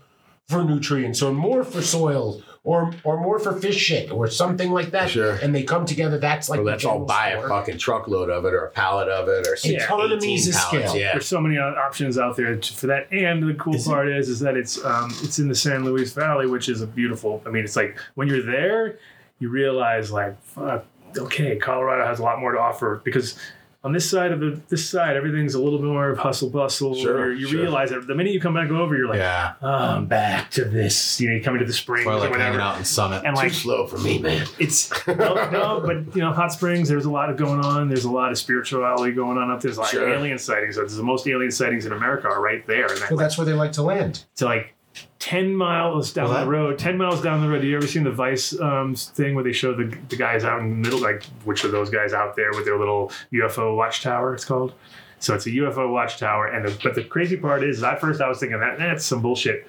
for 0.48 0.64
nutrients 0.64 1.22
or 1.22 1.32
more 1.32 1.62
for 1.62 1.80
soil 1.82 2.42
or 2.64 2.92
or 3.04 3.18
more 3.20 3.38
for 3.38 3.58
fish 3.58 3.76
shit 3.76 4.10
or 4.10 4.26
something 4.28 4.70
like 4.72 4.90
that. 4.90 5.08
Sure. 5.10 5.34
And 5.42 5.54
they 5.54 5.62
come 5.62 5.86
together. 5.86 6.18
That's 6.18 6.48
like 6.48 6.58
Well, 6.58 6.64
the 6.66 6.70
let's 6.72 6.84
all 6.84 6.92
general 6.94 7.06
buy 7.06 7.28
a 7.30 7.48
fucking 7.48 7.78
truckload 7.78 8.28
of 8.30 8.44
it 8.44 8.52
or 8.52 8.64
a 8.66 8.70
pallet 8.70 9.08
of 9.08 9.28
it 9.28 9.46
or 9.46 9.56
six, 9.56 9.84
Economies 9.84 10.48
18 10.48 10.54
of 10.54 10.60
pallets. 10.70 10.90
scale. 10.90 11.00
Yeah. 11.00 11.12
There's 11.12 11.26
so 11.28 11.40
many 11.40 11.56
options 11.58 12.18
out 12.18 12.36
there 12.36 12.60
for 12.60 12.86
that, 12.88 13.10
and 13.12 13.48
the 13.48 13.54
cool 13.54 13.76
Is 13.76 13.86
part 13.86 14.08
is 14.08 14.28
is 14.28 14.40
that 14.40 14.56
it's 14.56 14.84
um, 14.84 15.10
it's 15.22 15.38
in 15.38 15.48
the 15.48 15.54
San 15.54 15.84
Luis 15.84 16.12
Valley, 16.12 16.46
which 16.46 16.68
is 16.68 16.82
a 16.82 16.86
beautiful. 16.86 17.42
I 17.46 17.50
mean, 17.50 17.64
it's 17.64 17.76
like 17.76 17.96
when 18.14 18.28
you're 18.28 18.42
there, 18.42 18.98
you 19.38 19.48
realize 19.48 20.10
like, 20.10 20.40
fuck, 20.42 20.84
okay, 21.16 21.56
Colorado 21.56 22.04
has 22.04 22.18
a 22.18 22.22
lot 22.22 22.40
more 22.40 22.52
to 22.52 22.58
offer 22.58 23.00
because 23.04 23.38
on 23.82 23.92
this 23.92 24.10
side 24.10 24.30
of 24.30 24.40
the 24.40 24.60
this 24.68 24.86
side, 24.88 25.16
everything's 25.16 25.54
a 25.54 25.62
little 25.62 25.78
bit 25.78 25.86
more 25.88 26.10
of 26.10 26.18
hustle 26.18 26.50
bustle. 26.50 26.94
Sure, 26.94 27.32
you 27.32 27.46
sure. 27.48 27.62
realize 27.62 27.88
that 27.90 28.06
the 28.06 28.14
minute 28.14 28.32
you 28.34 28.40
come 28.40 28.52
back 28.52 28.70
over, 28.70 28.94
you're 28.94 29.08
like, 29.08 29.18
yeah. 29.18 29.54
oh, 29.62 29.68
I'm 29.68 30.06
back 30.06 30.50
to 30.52 30.64
this. 30.66 31.18
You 31.20 31.30
know, 31.30 31.36
you 31.36 31.42
come 31.42 31.54
into 31.54 31.64
the 31.66 31.72
springs 31.72 32.06
Or 32.06 32.12
or 32.12 32.14
like 32.16 32.24
hanging 32.30 32.38
whatever. 32.40 32.60
out 32.60 32.76
in 32.78 32.84
Summit. 32.84 33.22
And 33.24 33.34
Too 33.36 33.42
like 33.42 33.52
slow 33.52 33.86
for 33.86 33.96
me, 33.98 34.18
man. 34.18 34.46
it's 34.58 34.90
no, 35.06 35.14
no, 35.50 35.82
but 35.84 36.14
you 36.14 36.20
know, 36.20 36.32
hot 36.32 36.52
springs. 36.52 36.88
There's 36.90 37.06
a 37.06 37.10
lot 37.10 37.30
of 37.30 37.36
going 37.38 37.60
on. 37.64 37.88
There's 37.88 38.04
a 38.04 38.10
lot 38.10 38.30
of 38.30 38.36
spirituality 38.38 39.12
going 39.12 39.38
on 39.38 39.50
up 39.50 39.60
there. 39.62 39.70
There's 39.70 39.78
a 39.78 39.80
lot 39.80 39.90
Sure. 39.90 40.08
of 40.08 40.18
alien 40.18 40.38
sightings. 40.38 40.74
So 40.74 40.82
there's 40.82 40.96
the 40.96 41.02
most 41.02 41.26
alien 41.26 41.50
sightings 41.50 41.86
in 41.86 41.92
America 41.92 42.28
are 42.28 42.40
right 42.42 42.66
there. 42.66 42.86
And 42.86 42.98
that, 43.00 43.10
Well, 43.10 43.18
that's 43.18 43.38
where 43.38 43.44
they 43.46 43.54
like 43.54 43.72
to 43.72 43.82
land. 43.82 44.24
to 44.36 44.44
like 44.44 44.74
10 45.20 45.54
miles 45.54 46.12
down 46.12 46.24
Well, 46.28 46.34
that- 46.38 46.44
the 46.46 46.50
road 46.50 46.78
10 46.78 46.96
miles 46.98 47.22
down 47.22 47.40
the 47.42 47.48
road. 47.48 47.56
Have 47.56 47.64
you 47.64 47.76
ever 47.76 47.86
seen 47.86 48.04
the 48.04 48.10
vice 48.10 48.58
um, 48.58 48.94
thing 48.94 49.34
where 49.34 49.44
they 49.44 49.52
show 49.52 49.74
the, 49.74 49.94
the 50.08 50.16
guys 50.16 50.44
out 50.44 50.60
in 50.60 50.70
the 50.70 50.76
middle 50.76 50.98
like 51.00 51.22
which 51.44 51.62
of 51.62 51.72
those 51.72 51.90
guys 51.90 52.12
out 52.12 52.34
there 52.36 52.50
with 52.52 52.64
their 52.64 52.78
little 52.78 53.12
ufo 53.32 53.76
watchtower 53.76 54.34
it's 54.34 54.44
called? 54.44 54.72
So 55.18 55.34
it's 55.34 55.46
a 55.46 55.50
ufo 55.50 55.92
watchtower 55.92 56.46
and 56.46 56.66
the, 56.66 56.78
but 56.82 56.94
the 56.94 57.04
crazy 57.04 57.36
part 57.36 57.62
is 57.62 57.82
at 57.82 58.00
first 58.00 58.20
i 58.22 58.28
was 58.28 58.38
thinking 58.40 58.58
that 58.58 58.78
that's 58.78 59.04
some 59.04 59.20
bullshit. 59.22 59.68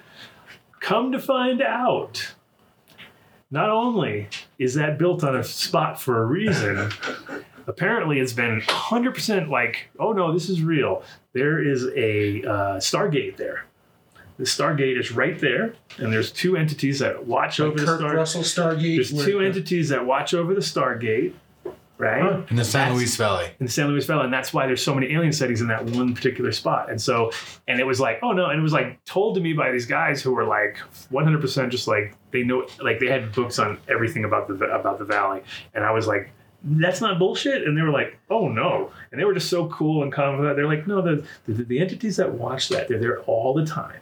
Come 0.80 1.12
to 1.12 1.18
find 1.20 1.60
out 1.62 2.34
not 3.50 3.68
only 3.68 4.28
is 4.58 4.72
that 4.74 4.98
built 4.98 5.22
on 5.22 5.36
a 5.36 5.44
spot 5.44 6.00
for 6.00 6.22
a 6.22 6.24
reason 6.24 6.90
apparently 7.66 8.18
it's 8.18 8.32
been 8.32 8.62
100% 8.62 9.48
like 9.50 9.90
oh 10.00 10.12
no 10.12 10.32
this 10.32 10.48
is 10.48 10.62
real. 10.62 11.02
There 11.34 11.62
is 11.62 11.86
a 11.94 12.42
uh, 12.42 12.76
stargate 12.78 13.36
there 13.36 13.66
the 14.38 14.44
Stargate 14.44 14.98
is 14.98 15.12
right 15.12 15.38
there, 15.38 15.74
and 15.98 16.12
there's 16.12 16.32
two 16.32 16.56
entities 16.56 16.98
that 17.00 17.26
watch 17.26 17.60
over 17.60 17.76
the 17.78 17.84
Kurt 17.84 18.00
Star. 18.00 18.14
Russell 18.16 18.42
Stargate. 18.42 18.96
There's 18.96 19.12
where- 19.12 19.26
two 19.26 19.40
entities 19.40 19.88
that 19.90 20.04
watch 20.06 20.34
over 20.34 20.54
the 20.54 20.60
Stargate, 20.60 21.32
right? 21.98 22.22
Huh. 22.22 22.40
in 22.50 22.56
the 22.56 22.64
San 22.64 22.80
That's- 22.88 22.96
Luis 22.98 23.16
Valley. 23.16 23.46
in 23.60 23.66
the 23.66 23.72
San 23.72 23.88
Luis 23.88 24.06
Valley, 24.06 24.24
and 24.24 24.32
that's 24.32 24.52
why 24.52 24.66
there's 24.66 24.82
so 24.82 24.94
many 24.94 25.12
alien 25.12 25.32
sightings 25.32 25.60
in 25.60 25.68
that 25.68 25.84
one 25.84 26.14
particular 26.14 26.50
spot. 26.52 26.90
And 26.90 27.00
so, 27.00 27.30
and 27.68 27.78
it 27.78 27.84
was 27.86 28.00
like, 28.00 28.18
oh 28.22 28.32
no, 28.32 28.46
and 28.46 28.58
it 28.58 28.62
was 28.62 28.72
like 28.72 29.04
told 29.04 29.34
to 29.36 29.40
me 29.40 29.52
by 29.52 29.70
these 29.70 29.86
guys 29.86 30.20
who 30.22 30.32
were 30.32 30.44
like 30.44 30.78
100% 31.12 31.68
just 31.70 31.86
like 31.86 32.14
they 32.30 32.42
know, 32.42 32.66
like 32.80 32.98
they 32.98 33.06
had 33.08 33.32
books 33.32 33.58
on 33.58 33.78
everything 33.88 34.24
about 34.24 34.48
the 34.48 34.54
about 34.66 34.98
the 34.98 35.04
valley, 35.04 35.42
and 35.74 35.84
I 35.84 35.92
was 35.92 36.06
like. 36.06 36.30
That's 36.64 37.00
not 37.00 37.18
bullshit, 37.18 37.66
and 37.66 37.76
they 37.76 37.82
were 37.82 37.90
like, 37.90 38.16
"Oh 38.30 38.46
no!" 38.46 38.92
And 39.10 39.20
they 39.20 39.24
were 39.24 39.34
just 39.34 39.50
so 39.50 39.66
cool 39.66 40.04
and 40.04 40.12
confident. 40.12 40.54
They're 40.54 40.68
like, 40.68 40.86
"No, 40.86 41.02
the 41.02 41.24
the, 41.48 41.64
the 41.64 41.80
entities 41.80 42.18
that 42.18 42.30
watch 42.34 42.68
that, 42.68 42.86
they're 42.86 43.00
there 43.00 43.18
all 43.22 43.52
the 43.52 43.66
time. 43.66 43.98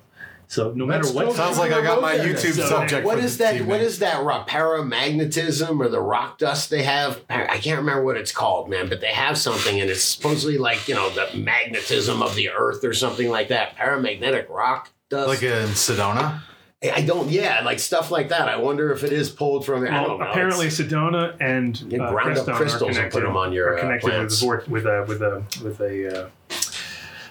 So 0.50 0.72
no 0.72 0.84
matter 0.84 1.04
Let's 1.04 1.14
what, 1.14 1.26
go. 1.26 1.32
Sounds 1.32 1.58
like 1.58 1.70
I 1.70 1.80
got 1.80 2.02
my 2.02 2.16
YouTube 2.16 2.54
So- 2.54 2.66
subject. 2.66 3.06
What 3.06 3.18
for 3.20 3.24
is 3.24 3.38
this 3.38 3.46
that? 3.46 3.54
evening. 3.54 3.68
What 3.68 3.80
is 3.80 4.00
that 4.00 4.24
rock, 4.24 4.48
paramagnetism 4.50 5.78
or 5.78 5.88
the 5.88 6.00
rock 6.00 6.38
dust 6.38 6.70
they 6.70 6.82
have? 6.82 7.20
I 7.30 7.58
can't 7.58 7.78
remember 7.78 8.04
what 8.04 8.16
it's 8.16 8.32
called, 8.32 8.68
man. 8.68 8.88
But 8.88 9.00
they 9.00 9.12
have 9.14 9.38
something, 9.38 9.80
and 9.80 9.88
it's 9.88 10.02
supposedly 10.02 10.58
like 10.58 10.88
you 10.88 10.96
know 10.96 11.08
the 11.10 11.28
magnetism 11.38 12.20
of 12.20 12.34
the 12.34 12.50
Earth 12.50 12.82
or 12.84 12.92
something 12.92 13.30
like 13.30 13.46
that. 13.48 13.76
Paramagnetic 13.76 14.48
rock 14.48 14.90
dust. 15.08 15.28
like 15.28 15.42
in 15.44 15.68
Sedona? 15.68 16.40
I 16.82 17.02
don't. 17.02 17.28
Yeah, 17.30 17.60
like 17.64 17.78
stuff 17.78 18.10
like 18.10 18.30
that. 18.30 18.48
I 18.48 18.56
wonder 18.56 18.90
if 18.90 19.04
it 19.04 19.12
is 19.12 19.30
pulled 19.30 19.64
from. 19.64 19.82
The 19.84 19.92
I 19.92 20.02
don't 20.02 20.18
know. 20.18 20.26
apparently 20.26 20.66
It's- 20.66 20.80
Sedona 20.80 21.36
and 21.40 21.80
Yeah, 21.82 22.02
uh, 22.06 22.10
ground 22.10 22.36
up 22.36 22.46
crystals 22.56 22.88
and 22.88 22.96
connected, 22.96 23.20
put 23.20 23.28
'em 23.28 23.36
on 23.36 23.52
your, 23.52 23.74
are 23.74 23.78
uh, 23.78 23.92
with, 23.92 24.00
plants. 24.00 24.42
a 24.42 24.46
with 24.46 24.86
a 24.86 25.04
with 25.06 25.22
a 25.22 25.44
with 25.62 25.80
a 25.80 26.22
uh, 26.24 26.28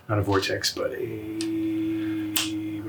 not 0.07 0.20
a 0.20 0.22
vortex, 0.22 0.74
but 0.74 0.93
a 0.93 1.79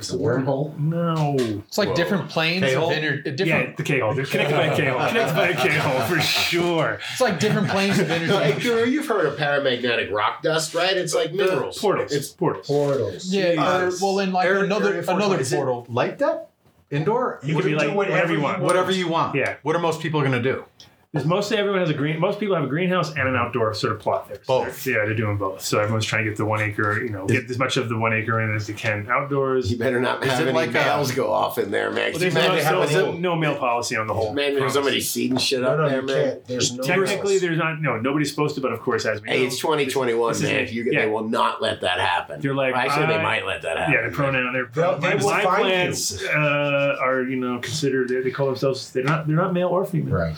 what's 0.01 0.09
The 0.09 0.17
the 0.19 0.23
wormhole. 0.25 0.77
No. 0.79 1.37
It's 1.39 1.79
like 1.79 1.89
Whoa. 1.91 1.95
different 1.95 2.29
planes 2.29 2.65
K-hole? 2.65 2.91
of 2.91 2.97
inter- 2.97 3.23
Yeah, 3.25 3.33
different. 3.33 3.77
the 3.77 3.83
K 3.83 4.01
hole. 4.01 4.11
Oh, 4.11 4.15
They're 4.15 4.25
connected 4.27 4.57
by 4.57 4.67
a 4.67 4.77
K 4.77 4.87
hole. 4.87 5.09
Connected 5.09 5.35
by 5.35 5.49
a 5.49 5.57
K 5.57 5.69
hole 5.79 6.01
for 6.07 6.21
sure. 6.21 6.99
It's 7.13 7.21
like 7.21 7.39
different 7.41 7.69
planes 7.69 7.99
of 7.99 8.11
energy. 8.11 8.61
Guru, 8.63 8.87
you've 8.87 9.07
heard 9.07 9.27
of 9.27 9.39
paramagnetic 9.39 10.11
rock 10.13 10.43
dust, 10.43 10.75
right? 10.75 10.97
It's 10.97 11.15
like 11.15 11.31
uh, 11.31 11.35
minerals. 11.35 11.79
Portals. 11.79 12.13
It's 12.13 12.29
portals. 12.29 12.67
Portals. 12.67 13.27
Yeah, 13.33 13.55
uh, 13.59 13.81
or, 13.87 13.91
well, 14.01 14.15
then 14.17 14.33
like 14.33 14.47
Area- 14.47 14.65
another 14.65 14.91
Area 14.91 15.03
420. 15.03 15.35
another 15.35 15.57
portal. 15.57 15.87
Like 15.95 16.19
that? 16.19 16.49
Indoor? 16.91 17.39
You 17.45 17.55
Could 17.55 17.63
can 17.63 17.73
be 17.75 17.79
do 17.79 17.87
like 17.87 17.97
whatever, 17.97 18.17
whatever 18.17 18.33
you 18.35 18.41
want. 18.41 18.63
Whatever 18.63 18.91
you 18.91 19.09
want. 19.09 19.35
Yeah. 19.37 19.57
What 19.63 19.77
are 19.77 19.79
most 19.79 20.01
people 20.01 20.21
going 20.21 20.33
to 20.33 20.43
do? 20.43 20.65
Because 21.13 21.27
mostly 21.27 21.57
everyone 21.57 21.81
has 21.81 21.91
a 21.91 21.95
green. 21.95 22.21
Most 22.21 22.39
people 22.39 22.55
have 22.55 22.63
a 22.63 22.69
greenhouse 22.69 23.11
and 23.17 23.27
an 23.29 23.35
outdoor 23.35 23.75
sort 23.75 23.93
of 23.95 23.99
plot 23.99 24.29
there. 24.29 24.37
So 24.45 24.61
Both. 24.65 24.85
they're- 24.85 24.95
yeah, 25.01 25.05
they're 25.07 25.15
doing 25.17 25.39
both. 25.39 25.61
So 25.61 25.81
everyone's 25.81 26.07
trying 26.07 26.23
to 26.25 26.31
get 26.31 26.37
the 26.37 26.45
one 26.45 26.61
acre. 26.61 27.03
You 27.03 27.11
know, 27.11 27.27
get 27.27 27.51
as 27.51 27.59
much 27.59 27.77
of 27.77 27.89
the 27.89 27.99
one 27.99 28.13
acre 28.13 28.41
in 28.41 28.55
as 28.55 28.69
they 28.69 28.75
can 28.75 29.09
outdoors. 29.11 29.73
You 29.73 29.77
better 29.79 29.99
not 30.01 30.23
Is 30.23 30.31
have 30.31 30.43
any 30.43 30.53
like 30.53 30.69
a- 30.71 31.15
go 31.17 31.33
off 31.33 31.59
in 31.59 31.73
there, 31.73 31.91
man. 31.91 31.97
Well, 31.97 32.13
'Cause 32.13 32.23
you 32.23 32.31
there's 32.31 32.35
no, 32.47 32.53
imagine 32.55 32.65
so- 32.69 32.79
many- 32.79 32.93
so 32.93 33.13
no 33.19 33.35
mail 33.35 33.57
policy 33.57 33.97
on 33.97 34.07
the 34.07 34.15
whole. 34.15 34.33
Man, 34.35 34.55
there's 34.55 34.73
somebody 34.73 35.01
seeding 35.01 35.37
shit 35.39 35.63
No, 35.63 35.71
up 35.71 35.79
no, 35.79 35.89
there, 35.89 36.03
man. 36.03 36.25
can't. 36.31 36.47
There's 36.47 36.73
no 36.77 36.83
Technically, 36.85 37.31
rules. 37.33 37.41
there's 37.41 37.59
not. 37.59 37.83
No, 37.83 37.97
nobody's 37.99 38.31
supposed 38.31 38.55
to. 38.55 38.61
But 38.61 38.71
of 38.73 38.79
course, 38.79 39.05
as 39.05 39.21
we 39.21 39.31
Hey, 39.31 39.41
know, 39.41 39.47
it's 39.47 39.59
2021, 39.59 40.29
This 40.33 40.43
is- 40.43 40.49
man. 40.49 40.69
You, 40.71 40.91
yeah. 40.93 41.01
They 41.07 41.11
will 41.11 41.29
not 41.29 41.61
let 41.61 41.81
that 41.81 41.99
happen. 41.99 42.41
They're 42.41 42.55
like, 42.55 42.73
Well, 42.75 42.83
actually, 42.89 43.07
they 43.07 43.21
might 43.21 43.45
let 43.45 43.63
that 43.63 43.79
happen. 43.79 43.95
yeah, 43.95 44.09
the 44.09 44.15
pronoun. 44.15 44.53
They're 44.53 44.71
my, 45.01 45.17
will 45.17 45.25
my 45.29 45.43
find 45.43 45.63
plants 45.63 46.23
uh, 46.25 46.97
are 47.01 47.23
you 47.25 47.35
know 47.35 47.59
considered. 47.59 48.11
They, 48.11 48.21
they 48.21 48.31
call 48.31 48.47
themselves. 48.47 48.93
They're 48.93 49.03
not. 49.03 49.27
They're 49.27 49.35
not 49.35 49.53
male 49.53 49.71
or 49.71 49.85
female. 49.85 50.15
Right. 50.15 50.37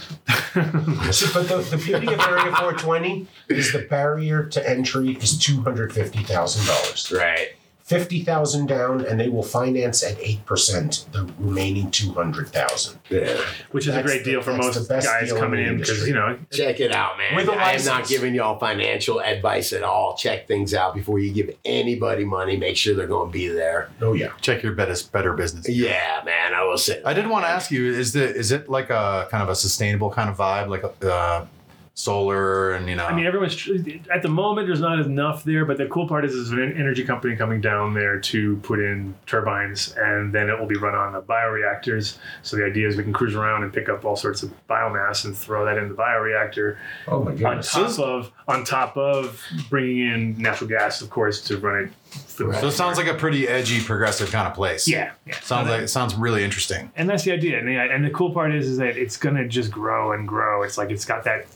See, 1.12 1.26
but 1.32 1.48
the, 1.48 1.58
the 1.58 1.76
beauty 1.76 2.12
of 2.12 2.20
Area 2.20 2.54
420 2.54 3.26
is 3.48 3.72
the 3.72 3.80
barrier 3.80 4.44
to 4.44 4.68
entry 4.68 5.12
is 5.16 5.34
$250,000. 5.38 7.18
Right. 7.18 7.54
50000 8.00 8.66
down, 8.66 9.04
and 9.06 9.18
they 9.20 9.28
will 9.28 9.42
finance 9.42 10.02
at 10.02 10.16
8% 10.18 11.10
the 11.12 11.24
remaining 11.38 11.90
200000 11.90 12.98
Yeah. 13.10 13.36
Which 13.70 13.84
is 13.86 13.88
a 13.88 13.92
That's 13.92 14.06
great 14.06 14.24
the- 14.24 14.30
deal 14.32 14.42
for 14.42 14.52
most 14.54 14.74
the 14.80 14.92
best 14.94 15.06
guys 15.06 15.32
coming 15.32 15.64
in 15.66 15.78
because 15.78 16.06
you 16.06 16.14
know 16.14 16.38
Check 16.52 16.80
it 16.80 16.92
out, 16.92 17.18
man. 17.18 17.34
With 17.36 17.48
a 17.48 17.52
I 17.52 17.72
am 17.72 17.84
not 17.84 18.06
giving 18.08 18.34
y'all 18.34 18.58
financial 18.58 19.20
advice 19.20 19.72
at 19.72 19.82
all. 19.82 20.16
Check 20.16 20.46
things 20.48 20.74
out 20.74 20.94
before 20.94 21.18
you 21.18 21.32
give 21.32 21.54
anybody 21.64 22.24
money. 22.24 22.56
Make 22.56 22.76
sure 22.76 22.94
they're 22.94 23.06
going 23.06 23.28
to 23.28 23.32
be 23.32 23.48
there. 23.48 23.90
Oh, 24.00 24.12
yeah. 24.14 24.32
Check 24.40 24.62
your 24.62 24.72
better, 24.72 24.94
better 25.12 25.32
business. 25.32 25.68
Yeah, 25.68 26.22
man. 26.24 26.54
I 26.54 26.64
will 26.64 26.78
say. 26.78 27.02
I 27.04 27.12
did 27.14 27.26
want 27.26 27.44
to 27.44 27.48
ask 27.50 27.70
you: 27.70 27.92
Is 27.92 28.12
the 28.12 28.22
is 28.34 28.52
it 28.52 28.68
like 28.68 28.90
a 28.90 29.28
kind 29.30 29.42
of 29.42 29.48
a 29.48 29.54
sustainable 29.54 30.10
kind 30.10 30.28
of 30.30 30.36
vibe, 30.36 30.68
like 30.68 30.82
a 30.84 31.12
uh, 31.12 31.46
solar 31.94 32.72
and 32.72 32.88
you 32.88 32.96
know? 32.96 33.04
I 33.04 33.14
mean, 33.14 33.26
everyone's 33.26 33.54
tr- 33.54 33.74
at 34.12 34.22
the 34.22 34.28
moment. 34.28 34.66
There's 34.66 34.80
not 34.80 34.98
enough 35.00 35.44
there, 35.44 35.64
but 35.64 35.76
the 35.76 35.86
cool 35.86 36.08
part 36.08 36.24
is, 36.24 36.32
there's 36.34 36.50
an 36.50 36.76
energy 36.78 37.04
company 37.04 37.36
coming 37.36 37.60
down 37.60 37.92
there 37.94 38.18
to 38.18 38.56
put 38.58 38.80
in 38.80 39.14
turbines, 39.26 39.94
and 39.98 40.32
then 40.32 40.48
it 40.48 40.58
will 40.58 40.66
be 40.66 40.76
run 40.76 40.94
on 40.94 41.12
the 41.12 41.20
bioreactors. 41.20 42.16
So 42.42 42.56
the 42.56 42.64
idea 42.64 42.88
is 42.88 42.96
we 42.96 43.02
can 43.02 43.12
cruise 43.12 43.34
around 43.34 43.62
and 43.62 43.72
pick 43.72 43.88
up 43.88 44.04
all 44.04 44.16
sorts 44.16 44.42
of 44.42 44.52
biomass 44.68 45.24
and 45.24 45.36
throw 45.36 45.64
that 45.66 45.76
in 45.78 45.88
the 45.88 45.94
bioreactor 45.94 46.76
Oh, 47.08 47.22
my 47.22 47.34
god! 47.34 47.56
on 47.58 47.62
top 47.62 47.98
of 47.98 48.32
on 48.48 48.64
top 48.64 48.96
of 48.96 49.42
bringing 49.68 49.98
in 50.08 50.38
natural 50.38 50.68
gas, 50.68 51.02
of 51.02 51.10
course, 51.10 51.40
to 51.42 51.58
run 51.58 51.84
it. 51.84 51.92
So 52.12 52.50
it 52.50 52.72
sounds 52.72 52.98
like 52.98 53.06
a 53.06 53.14
pretty 53.14 53.48
edgy, 53.48 53.82
progressive 53.82 54.30
kind 54.30 54.46
of 54.46 54.54
place. 54.54 54.88
yeah, 54.88 55.12
yeah. 55.26 55.38
Sounds 55.40 55.68
like 55.68 55.82
it 55.82 55.88
sounds 55.88 56.14
really 56.14 56.44
interesting. 56.44 56.90
and 56.96 57.08
that's 57.08 57.24
the 57.24 57.32
idea. 57.32 57.58
And 57.58 57.68
the, 57.68 57.76
and 57.76 58.04
the 58.04 58.10
cool 58.10 58.32
part 58.32 58.54
is, 58.54 58.68
is 58.68 58.78
that 58.78 58.96
it's 58.96 59.16
gonna 59.16 59.46
just 59.46 59.70
grow 59.70 60.12
and 60.12 60.26
grow. 60.26 60.62
It's 60.62 60.76
like 60.76 60.90
it's 60.90 61.04
got 61.04 61.24
that, 61.24 61.46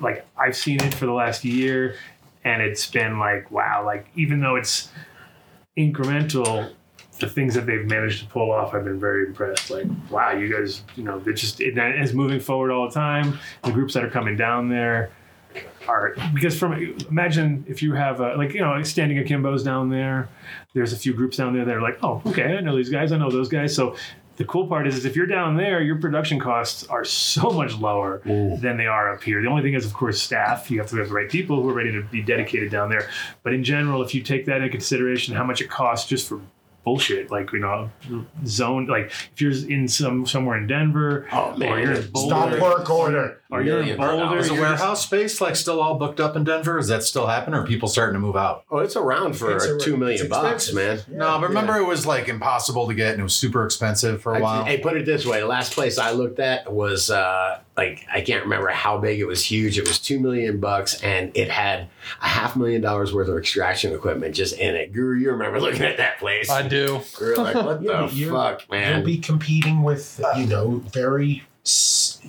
like 0.00 0.26
I've 0.36 0.56
seen 0.56 0.82
it 0.82 0.94
for 0.94 1.06
the 1.06 1.12
last 1.12 1.44
year, 1.44 1.96
and 2.44 2.62
it's 2.62 2.88
been 2.90 3.18
like 3.18 3.50
wow. 3.50 3.84
Like 3.84 4.06
even 4.14 4.40
though 4.40 4.56
it's 4.56 4.90
incremental, 5.76 6.72
the 7.20 7.28
things 7.28 7.54
that 7.54 7.66
they've 7.66 7.86
managed 7.86 8.20
to 8.20 8.26
pull 8.26 8.50
off, 8.50 8.74
I've 8.74 8.84
been 8.84 9.00
very 9.00 9.26
impressed. 9.26 9.70
Like 9.70 9.86
wow, 10.10 10.32
you 10.32 10.52
guys, 10.52 10.82
you 10.96 11.04
know, 11.04 11.18
they're 11.18 11.32
just 11.32 11.60
it 11.60 11.76
is 11.78 12.12
moving 12.12 12.40
forward 12.40 12.70
all 12.70 12.88
the 12.88 12.94
time. 12.94 13.38
The 13.62 13.72
groups 13.72 13.94
that 13.94 14.04
are 14.04 14.10
coming 14.10 14.36
down 14.36 14.68
there 14.68 15.10
are 15.88 16.14
because 16.34 16.58
from 16.58 16.96
imagine 17.08 17.64
if 17.68 17.82
you 17.82 17.92
have 17.92 18.20
a, 18.20 18.34
like 18.36 18.52
you 18.54 18.60
know 18.60 18.82
standing 18.82 19.18
akimbo's 19.18 19.62
down 19.62 19.90
there. 19.90 20.28
There's 20.74 20.92
a 20.92 20.96
few 20.96 21.14
groups 21.14 21.36
down 21.36 21.54
there 21.54 21.64
that 21.64 21.74
are 21.74 21.82
like 21.82 21.98
oh 22.02 22.22
okay 22.26 22.56
i 22.56 22.60
know 22.60 22.76
these 22.76 22.90
guys 22.90 23.12
i 23.12 23.18
know 23.18 23.30
those 23.30 23.48
guys. 23.48 23.74
So 23.74 23.96
the 24.36 24.44
cool 24.44 24.66
part 24.66 24.88
is, 24.88 24.96
is 24.96 25.04
if 25.04 25.14
you're 25.14 25.26
down 25.26 25.56
there 25.56 25.80
your 25.80 25.96
production 25.96 26.40
costs 26.40 26.84
are 26.86 27.04
so 27.04 27.50
much 27.60 27.74
lower 27.74 28.20
than 28.24 28.76
they 28.76 28.86
are 28.86 29.14
up 29.14 29.22
here. 29.22 29.40
The 29.42 29.48
only 29.48 29.62
thing 29.62 29.74
is 29.74 29.86
of 29.86 29.94
course 29.94 30.20
staff. 30.20 30.70
You 30.70 30.78
have 30.80 30.90
to 30.90 30.96
have 30.96 31.08
the 31.08 31.14
right 31.14 31.30
people 31.30 31.62
who 31.62 31.68
are 31.68 31.74
ready 31.74 31.92
to 31.92 32.02
be 32.02 32.22
dedicated 32.22 32.70
down 32.70 32.90
there. 32.90 33.08
But 33.42 33.54
in 33.54 33.62
general 33.64 34.02
if 34.02 34.14
you 34.14 34.22
take 34.22 34.46
that 34.46 34.56
into 34.56 34.70
consideration 34.70 35.34
how 35.34 35.44
much 35.44 35.60
it 35.60 35.70
costs 35.70 36.08
just 36.08 36.28
for 36.28 36.40
bullshit. 36.84 37.30
Like 37.30 37.52
you 37.52 37.60
know, 37.60 37.90
zone. 38.46 38.86
Like 38.86 39.06
if 39.32 39.40
you're 39.40 39.52
in 39.52 39.88
some 39.88 40.26
somewhere 40.26 40.58
in 40.58 40.66
Denver, 40.66 41.26
Oh, 41.32 41.56
man. 41.56 41.72
or 41.72 41.80
you're 41.80 41.92
in 41.92 42.02
Stop 42.02 42.12
Boulder, 42.12 42.56
Stop 42.56 42.60
work 42.78 42.90
order. 42.90 43.40
or 43.50 43.62
you're 43.62 43.80
in 43.80 43.98
Million 43.98 43.98
Boulder. 43.98 44.38
Is 44.38 44.48
the 44.48 44.54
you're 44.54 44.64
just- 44.64 44.78
warehouse 44.80 45.02
space 45.04 45.40
like 45.40 45.56
still 45.56 45.80
all 45.80 45.98
booked 45.98 46.20
up 46.20 46.36
in 46.36 46.44
Denver? 46.44 46.78
Is 46.78 46.88
that 46.88 47.02
still 47.02 47.26
happening, 47.26 47.58
or 47.58 47.62
are 47.62 47.66
people 47.66 47.88
starting 47.88 48.14
to 48.14 48.20
move 48.20 48.36
out? 48.36 48.64
Oh, 48.70 48.78
it's 48.78 48.96
around 48.96 49.34
for 49.36 49.54
It's 49.56 49.64
a- 49.64 49.78
two 49.78 49.96
million 49.96 50.28
bucks, 50.28 50.72
man. 50.72 50.94
expensive. 50.94 51.14
no, 51.18 51.38
but 51.40 51.48
remember 51.48 51.76
it 51.78 51.86
was 51.86 52.06
like 52.06 52.28
impossible 52.28 52.86
to 52.88 52.94
get, 52.94 53.12
and 53.12 53.20
it 53.20 53.24
was 53.24 53.34
super 53.34 53.64
expensive 53.64 54.20
for 54.22 54.34
a 54.36 54.40
while. 54.40 54.64
Hey, 54.64 54.78
put 54.78 54.96
it 54.96 55.06
this 55.06 55.24
way: 55.26 55.40
the 55.40 55.46
last 55.46 55.72
place 55.72 55.98
I 55.98 56.10
looked 56.12 56.38
at 56.38 56.72
was 56.72 57.10
uh, 57.10 57.58
like 57.76 58.06
I 58.12 58.20
can't 58.20 58.44
remember 58.44 58.68
how 58.68 58.98
big. 58.98 59.18
It 59.18 59.24
was 59.26 59.44
huge. 59.44 59.78
It 59.78 59.86
was 59.88 59.98
two 59.98 60.20
million 60.20 60.60
bucks, 60.60 61.02
and 61.02 61.32
it 61.36 61.50
had 61.50 61.88
a 62.22 62.26
half 62.28 62.54
million 62.56 62.80
dollars 62.80 63.12
worth 63.12 63.28
of 63.28 63.36
extraction 63.36 63.92
equipment 63.92 64.34
just 64.34 64.56
in 64.58 64.74
it. 64.76 64.92
Guru, 64.92 65.18
you 65.18 65.30
remember 65.32 65.60
looking 65.60 65.82
at 65.82 65.96
that 65.96 66.18
place? 66.18 66.48
I 66.50 66.66
do. 66.66 67.00
We 67.20 67.26
were 67.26 67.36
like, 67.36 67.54
what 67.56 67.82
Yeah, 67.82 68.06
the 68.06 68.14
you're- 68.14 68.30
fuck, 68.32 68.70
man? 68.70 68.96
You'll 68.98 69.06
be 69.06 69.18
competing 69.18 69.82
with, 69.82 70.20
you 70.36 70.46
know, 70.46 70.82
very, 70.92 71.42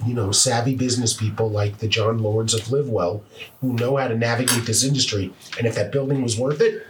you 0.05 0.13
know, 0.13 0.31
savvy 0.31 0.75
business 0.75 1.13
people 1.13 1.49
like 1.49 1.77
the 1.77 1.87
John 1.87 2.17
Lords 2.19 2.53
of 2.53 2.61
LivWell 2.61 3.21
who 3.61 3.73
know 3.73 3.97
how 3.97 4.07
to 4.07 4.17
navigate 4.17 4.65
this 4.65 4.83
industry. 4.83 5.31
And 5.57 5.67
if 5.67 5.75
that 5.75 5.91
building 5.91 6.23
was 6.23 6.39
worth 6.39 6.61
it, 6.61 6.83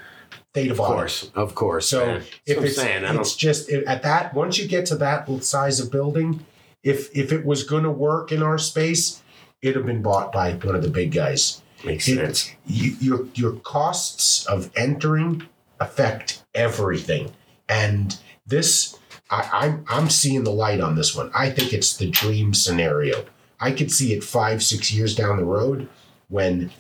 they'd 0.53 0.67
have 0.69 0.71
of 0.71 0.77
bought 0.77 0.91
it. 0.91 0.95
course, 0.95 1.31
of 1.35 1.55
course. 1.55 1.89
So 1.89 2.05
man. 2.05 2.23
If 2.45 2.57
what 2.57 2.65
it's, 2.67 2.75
saying, 2.77 3.03
it's 3.03 3.35
just 3.35 3.69
it, 3.69 3.83
at 3.85 4.03
that 4.03 4.33
once 4.33 4.57
you 4.57 4.65
get 4.67 4.85
to 4.87 4.95
that 4.95 5.27
size 5.43 5.79
of 5.81 5.91
building, 5.91 6.45
if 6.85 7.09
if 7.15 7.33
it 7.33 7.45
was 7.45 7.63
going 7.63 7.83
to 7.83 7.91
work 7.91 8.31
in 8.31 8.41
our 8.41 8.57
space, 8.57 9.21
it'd 9.61 9.75
have 9.75 9.85
been 9.85 10.01
bought 10.01 10.31
by 10.31 10.53
one 10.53 10.75
of 10.75 10.81
the 10.83 10.89
big 10.89 11.11
guys. 11.11 11.61
Makes 11.83 12.07
It- 12.07 12.15
sense. 12.15 12.51
You, 12.65 12.95
your 13.01 13.27
your 13.35 13.53
costs 13.59 14.45
of 14.45 14.71
entering 14.77 15.43
affect 15.81 16.43
everything, 16.53 17.33
and 17.67 18.17
this 18.47 18.97
I, 19.29 19.49
I'm 19.51 19.85
I'm 19.89 20.09
seeing 20.09 20.43
the 20.45 20.51
light 20.51 20.79
on 20.79 20.95
this 20.95 21.13
one. 21.15 21.29
I 21.35 21.49
think 21.49 21.73
it's 21.73 21.97
the 21.97 22.09
dream 22.09 22.53
scenario. 22.53 23.25
I 23.59 23.71
could 23.71 23.91
see 23.91 24.13
it 24.13 24.23
five 24.23 24.63
six 24.63 24.93
years 24.93 25.15
down 25.15 25.37
the 25.37 25.45
road 25.45 25.87
when 26.29 26.71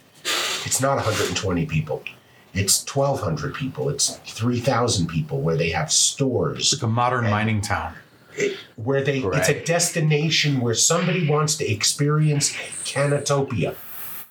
it's 0.65 0.81
not 0.81 0.95
120 0.95 1.65
people. 1.65 2.03
It's 2.53 2.85
1,200 2.95 3.53
people. 3.53 3.89
It's 3.89 4.15
3,000 4.25 5.07
people 5.07 5.41
where 5.41 5.57
they 5.57 5.69
have 5.71 5.91
stores 5.91 6.71
It's 6.71 6.81
like 6.81 6.89
a 6.89 6.91
modern 6.93 7.25
mining 7.29 7.59
town. 7.61 7.93
Where 8.75 9.01
they 9.03 9.19
it's 9.19 9.49
a 9.49 9.63
destination 9.63 10.59
where 10.59 10.73
somebody 10.73 11.27
wants 11.27 11.55
to 11.57 11.69
experience 11.71 12.51
Canatopia. 12.83 13.75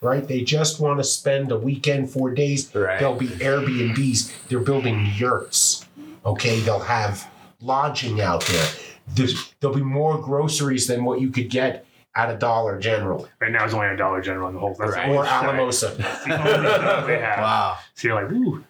Right? 0.01 0.27
They 0.27 0.41
just 0.41 0.79
want 0.79 0.99
to 0.99 1.03
spend 1.03 1.51
a 1.51 1.57
weekend, 1.57 2.11
four 2.11 2.31
days. 2.31 2.73
Right. 2.75 2.99
There'll 2.99 3.15
be 3.15 3.27
Airbnbs. 3.27 4.47
They're 4.49 4.59
building 4.59 5.11
yurts. 5.15 5.85
Okay, 6.25 6.59
they'll 6.59 6.79
have 6.79 7.27
lodging 7.61 8.21
out 8.21 8.45
there. 8.45 8.67
There's, 9.07 9.53
there'll 9.59 9.75
be 9.75 9.81
more 9.83 10.19
groceries 10.19 10.87
than 10.87 11.05
what 11.05 11.21
you 11.21 11.29
could 11.29 11.49
get 11.49 11.85
at 12.15 12.33
a 12.33 12.37
Dollar 12.37 12.79
General 12.79 13.27
right 13.41 13.51
now 13.51 13.65
it's 13.65 13.73
only 13.73 13.87
a 13.87 13.97
Dollar 13.97 14.21
General 14.21 14.47
in 14.47 14.53
the 14.53 14.59
whole. 14.59 14.73
That's 14.79 14.93
Right. 14.93 15.09
or 15.09 15.25
Alamosa. 15.25 15.95
That's 15.97 16.23
the 16.25 16.37
only 16.39 16.69
thing 16.69 17.07
they 17.07 17.19
have. 17.19 17.39
Wow. 17.45 17.77
So 17.93 18.07
you're 18.07 18.23
like, 18.23 18.31
ooh. 18.31 18.63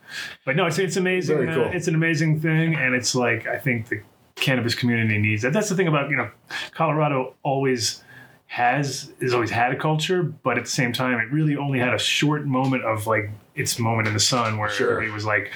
But 0.45 0.55
no, 0.55 0.65
it's 0.65 0.79
it's 0.79 0.97
amazing. 0.97 1.35
Very 1.37 1.47
man. 1.47 1.55
cool. 1.55 1.65
It's 1.71 1.87
an 1.87 1.95
amazing 1.95 2.41
thing, 2.41 2.75
and 2.75 2.95
it's 2.95 3.13
like 3.13 3.47
I 3.47 3.57
think 3.57 3.89
the 3.89 4.01
cannabis 4.35 4.75
community 4.75 5.17
needs 5.17 5.41
that. 5.43 5.53
That's 5.53 5.69
the 5.69 5.75
thing 5.75 5.87
about 5.87 6.09
you 6.09 6.17
know, 6.17 6.29
Colorado 6.71 7.35
always 7.43 8.03
has 8.47 9.11
has 9.21 9.33
always 9.33 9.49
had 9.49 9.71
a 9.71 9.75
culture, 9.75 10.23
but 10.23 10.57
at 10.57 10.65
the 10.65 10.69
same 10.69 10.93
time, 10.93 11.19
it 11.19 11.31
really 11.31 11.55
only 11.57 11.79
had 11.79 11.93
a 11.93 11.97
short 11.99 12.45
moment 12.45 12.83
of 12.83 13.07
like 13.07 13.29
its 13.55 13.79
moment 13.79 14.07
in 14.07 14.13
the 14.13 14.19
sun 14.19 14.57
where 14.57 14.69
Sure. 14.69 14.91
everybody 14.91 15.11
was 15.11 15.25
like 15.25 15.51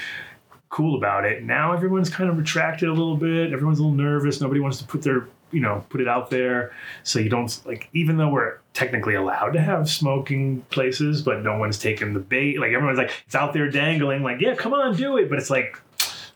cool 0.70 0.98
about 0.98 1.26
it. 1.26 1.44
Now 1.44 1.74
everyone's 1.74 2.10
kind 2.10 2.30
of 2.30 2.38
retracted 2.38 2.88
a 2.90 2.94
little 2.94 3.18
bit. 3.18 3.52
Everyone's 3.54 3.80
a 3.80 3.84
little 3.84 3.98
nervous. 3.98 4.40
Nobody 4.42 4.60
wants 4.60 4.78
to 4.80 4.86
put 4.86 5.02
their 5.02 5.28
you 5.52 5.62
know 5.62 5.84
put 5.90 6.00
it 6.02 6.08
out 6.08 6.30
there. 6.30 6.72
So 7.04 7.20
you 7.20 7.30
don't 7.30 7.62
like 7.66 7.90
even 7.94 8.18
though 8.18 8.30
we're 8.30 8.58
technically 8.74 9.16
allowed 9.16 9.52
to 9.52 9.62
have 9.62 9.90
smoking 9.90 10.62
places, 10.70 11.22
but 11.22 11.42
no 11.44 11.58
one's 11.58 11.78
taking 11.80 12.14
the 12.14 12.20
bait. 12.20 12.60
Like 12.60 12.72
everyone's 12.72 12.98
like 12.98 13.12
it's 13.26 13.36
out 13.36 13.54
there 13.54 13.70
dangling. 13.70 14.24
Like 14.24 14.42
yeah, 14.42 14.56
come 14.56 14.74
on, 14.74 14.96
do 14.96 15.18
it. 15.18 15.30
But 15.30 15.38
it's 15.40 15.50
like 15.50 15.80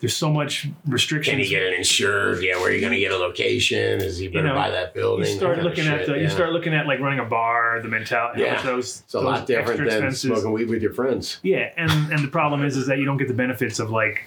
there's 0.04 0.14
so 0.14 0.30
much 0.30 0.68
restrictions. 0.86 1.32
Can 1.32 1.40
you 1.40 1.48
get 1.48 1.62
it 1.62 1.72
insured? 1.78 2.44
Yeah, 2.44 2.58
where 2.58 2.66
are 2.66 2.72
you 2.74 2.82
going 2.82 2.92
to 2.92 3.00
get 3.00 3.14
a 3.14 3.18
location? 3.18 4.02
Is 4.02 4.18
he 4.18 4.28
better 4.28 4.50
know, 4.50 4.54
buy 4.54 4.70
that 4.70 4.94
building? 4.94 5.30
you 5.30 5.38
start 5.38 5.64
looking 5.64 5.88
at 5.88 6.00
shit, 6.00 6.08
the, 6.08 6.20
you 6.20 6.30
start 6.30 6.52
looking 6.52 6.74
at 6.74 6.88
like 6.88 7.00
running 7.00 7.20
a 7.20 7.24
bar, 7.24 7.80
the 7.82 7.88
mentality. 7.88 8.42
Yeah. 8.42 8.62
those 8.64 9.00
It's 9.00 9.14
a 9.14 9.18
those 9.20 9.24
lot 9.24 9.48
different 9.48 9.78
than 9.78 9.88
expenses. 9.88 10.24
smoking 10.24 10.52
weed 10.52 10.68
with 10.68 10.82
your 10.82 10.92
friends. 10.92 11.40
Yeah, 11.42 11.70
and 11.78 11.90
and 12.12 12.22
the 12.22 12.28
problem 12.28 12.66
is 12.66 12.76
is 12.76 12.86
that 12.88 12.98
you 12.98 13.06
don't 13.06 13.16
get 13.16 13.30
the 13.30 13.34
benefits 13.34 13.80
of 13.80 13.92
like 13.92 14.26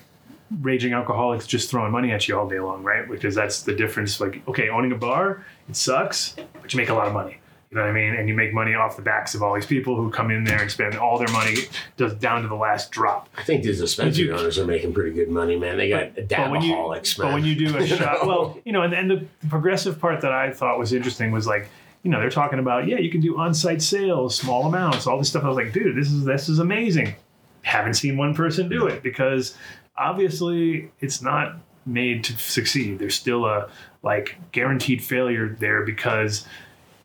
raging 0.62 0.94
alcoholics 0.94 1.46
just 1.46 1.70
throwing 1.70 1.92
money 1.92 2.10
at 2.10 2.26
you 2.26 2.38
all 2.38 2.48
day 2.48 2.58
long, 2.58 2.82
right? 2.82 3.06
Because 3.06 3.34
that's 3.34 3.60
the 3.60 3.74
difference. 3.74 4.18
Like, 4.18 4.48
okay, 4.48 4.70
owning 4.70 4.92
a 4.92 4.96
bar, 4.96 5.44
it 5.68 5.76
sucks, 5.76 6.36
but 6.62 6.72
you 6.72 6.78
make 6.78 6.88
a 6.88 6.94
lot 6.94 7.06
of 7.06 7.12
money. 7.12 7.36
You 7.76 7.82
know 7.82 7.88
what 7.88 7.98
I 7.98 8.00
mean? 8.00 8.14
And 8.18 8.26
you 8.26 8.34
make 8.34 8.54
money 8.54 8.74
off 8.74 8.96
the 8.96 9.02
backs 9.02 9.34
of 9.34 9.42
all 9.42 9.54
these 9.54 9.66
people 9.66 9.96
who 9.96 10.08
come 10.10 10.30
in 10.30 10.44
there 10.44 10.62
and 10.62 10.70
spend 10.70 10.94
all 10.96 11.18
their 11.18 11.28
money 11.28 11.56
just 11.98 12.18
down 12.20 12.40
to 12.40 12.48
the 12.48 12.54
last 12.54 12.90
drop. 12.90 13.28
I 13.36 13.42
think 13.42 13.64
these 13.64 13.80
dispensary 13.80 14.24
you- 14.28 14.32
owners 14.34 14.58
are 14.58 14.64
making 14.64 14.94
pretty 14.94 15.10
good 15.12 15.28
money, 15.28 15.58
man. 15.58 15.76
They 15.76 15.90
got 15.90 16.14
But 16.14 16.50
when 16.50 16.62
you, 16.62 16.72
dabaholics, 16.74 17.18
man. 17.18 17.28
but 17.28 17.34
when 17.34 17.44
you 17.44 17.54
do 17.54 17.76
a 17.76 17.80
You 17.82 17.86
shot, 17.98 18.22
know? 18.22 18.28
well, 18.28 18.58
you 18.64 18.72
know, 18.72 18.80
and, 18.80 18.94
and 18.94 19.10
the 19.10 19.26
progressive 19.50 20.00
part 20.00 20.22
that 20.22 20.32
I 20.32 20.52
thought 20.52 20.78
was 20.78 20.94
interesting 20.94 21.32
was 21.32 21.46
like, 21.46 21.68
you 22.02 22.10
know, 22.10 22.18
they're 22.18 22.30
talking 22.30 22.60
about, 22.60 22.88
yeah, 22.88 22.96
you 22.98 23.10
can 23.10 23.20
do 23.20 23.36
on-site 23.36 23.82
sales, 23.82 24.34
small 24.36 24.64
amounts, 24.64 25.06
all 25.06 25.18
this 25.18 25.28
stuff. 25.28 25.44
I 25.44 25.48
was 25.48 25.56
like, 25.56 25.74
dude, 25.74 25.96
this 25.96 26.10
is 26.10 26.24
this 26.24 26.48
is 26.48 26.58
amazing. 26.60 27.14
Haven't 27.60 27.92
seen 27.94 28.16
one 28.16 28.34
person 28.34 28.70
do 28.70 28.86
it 28.86 29.02
because 29.02 29.54
obviously 29.98 30.90
it's 31.00 31.20
not 31.20 31.56
made 31.84 32.24
to 32.24 32.32
succeed. 32.38 32.98
There's 32.98 33.14
still 33.14 33.44
a 33.44 33.68
like 34.02 34.36
guaranteed 34.52 35.02
failure 35.02 35.56
there 35.60 35.82
because 35.84 36.46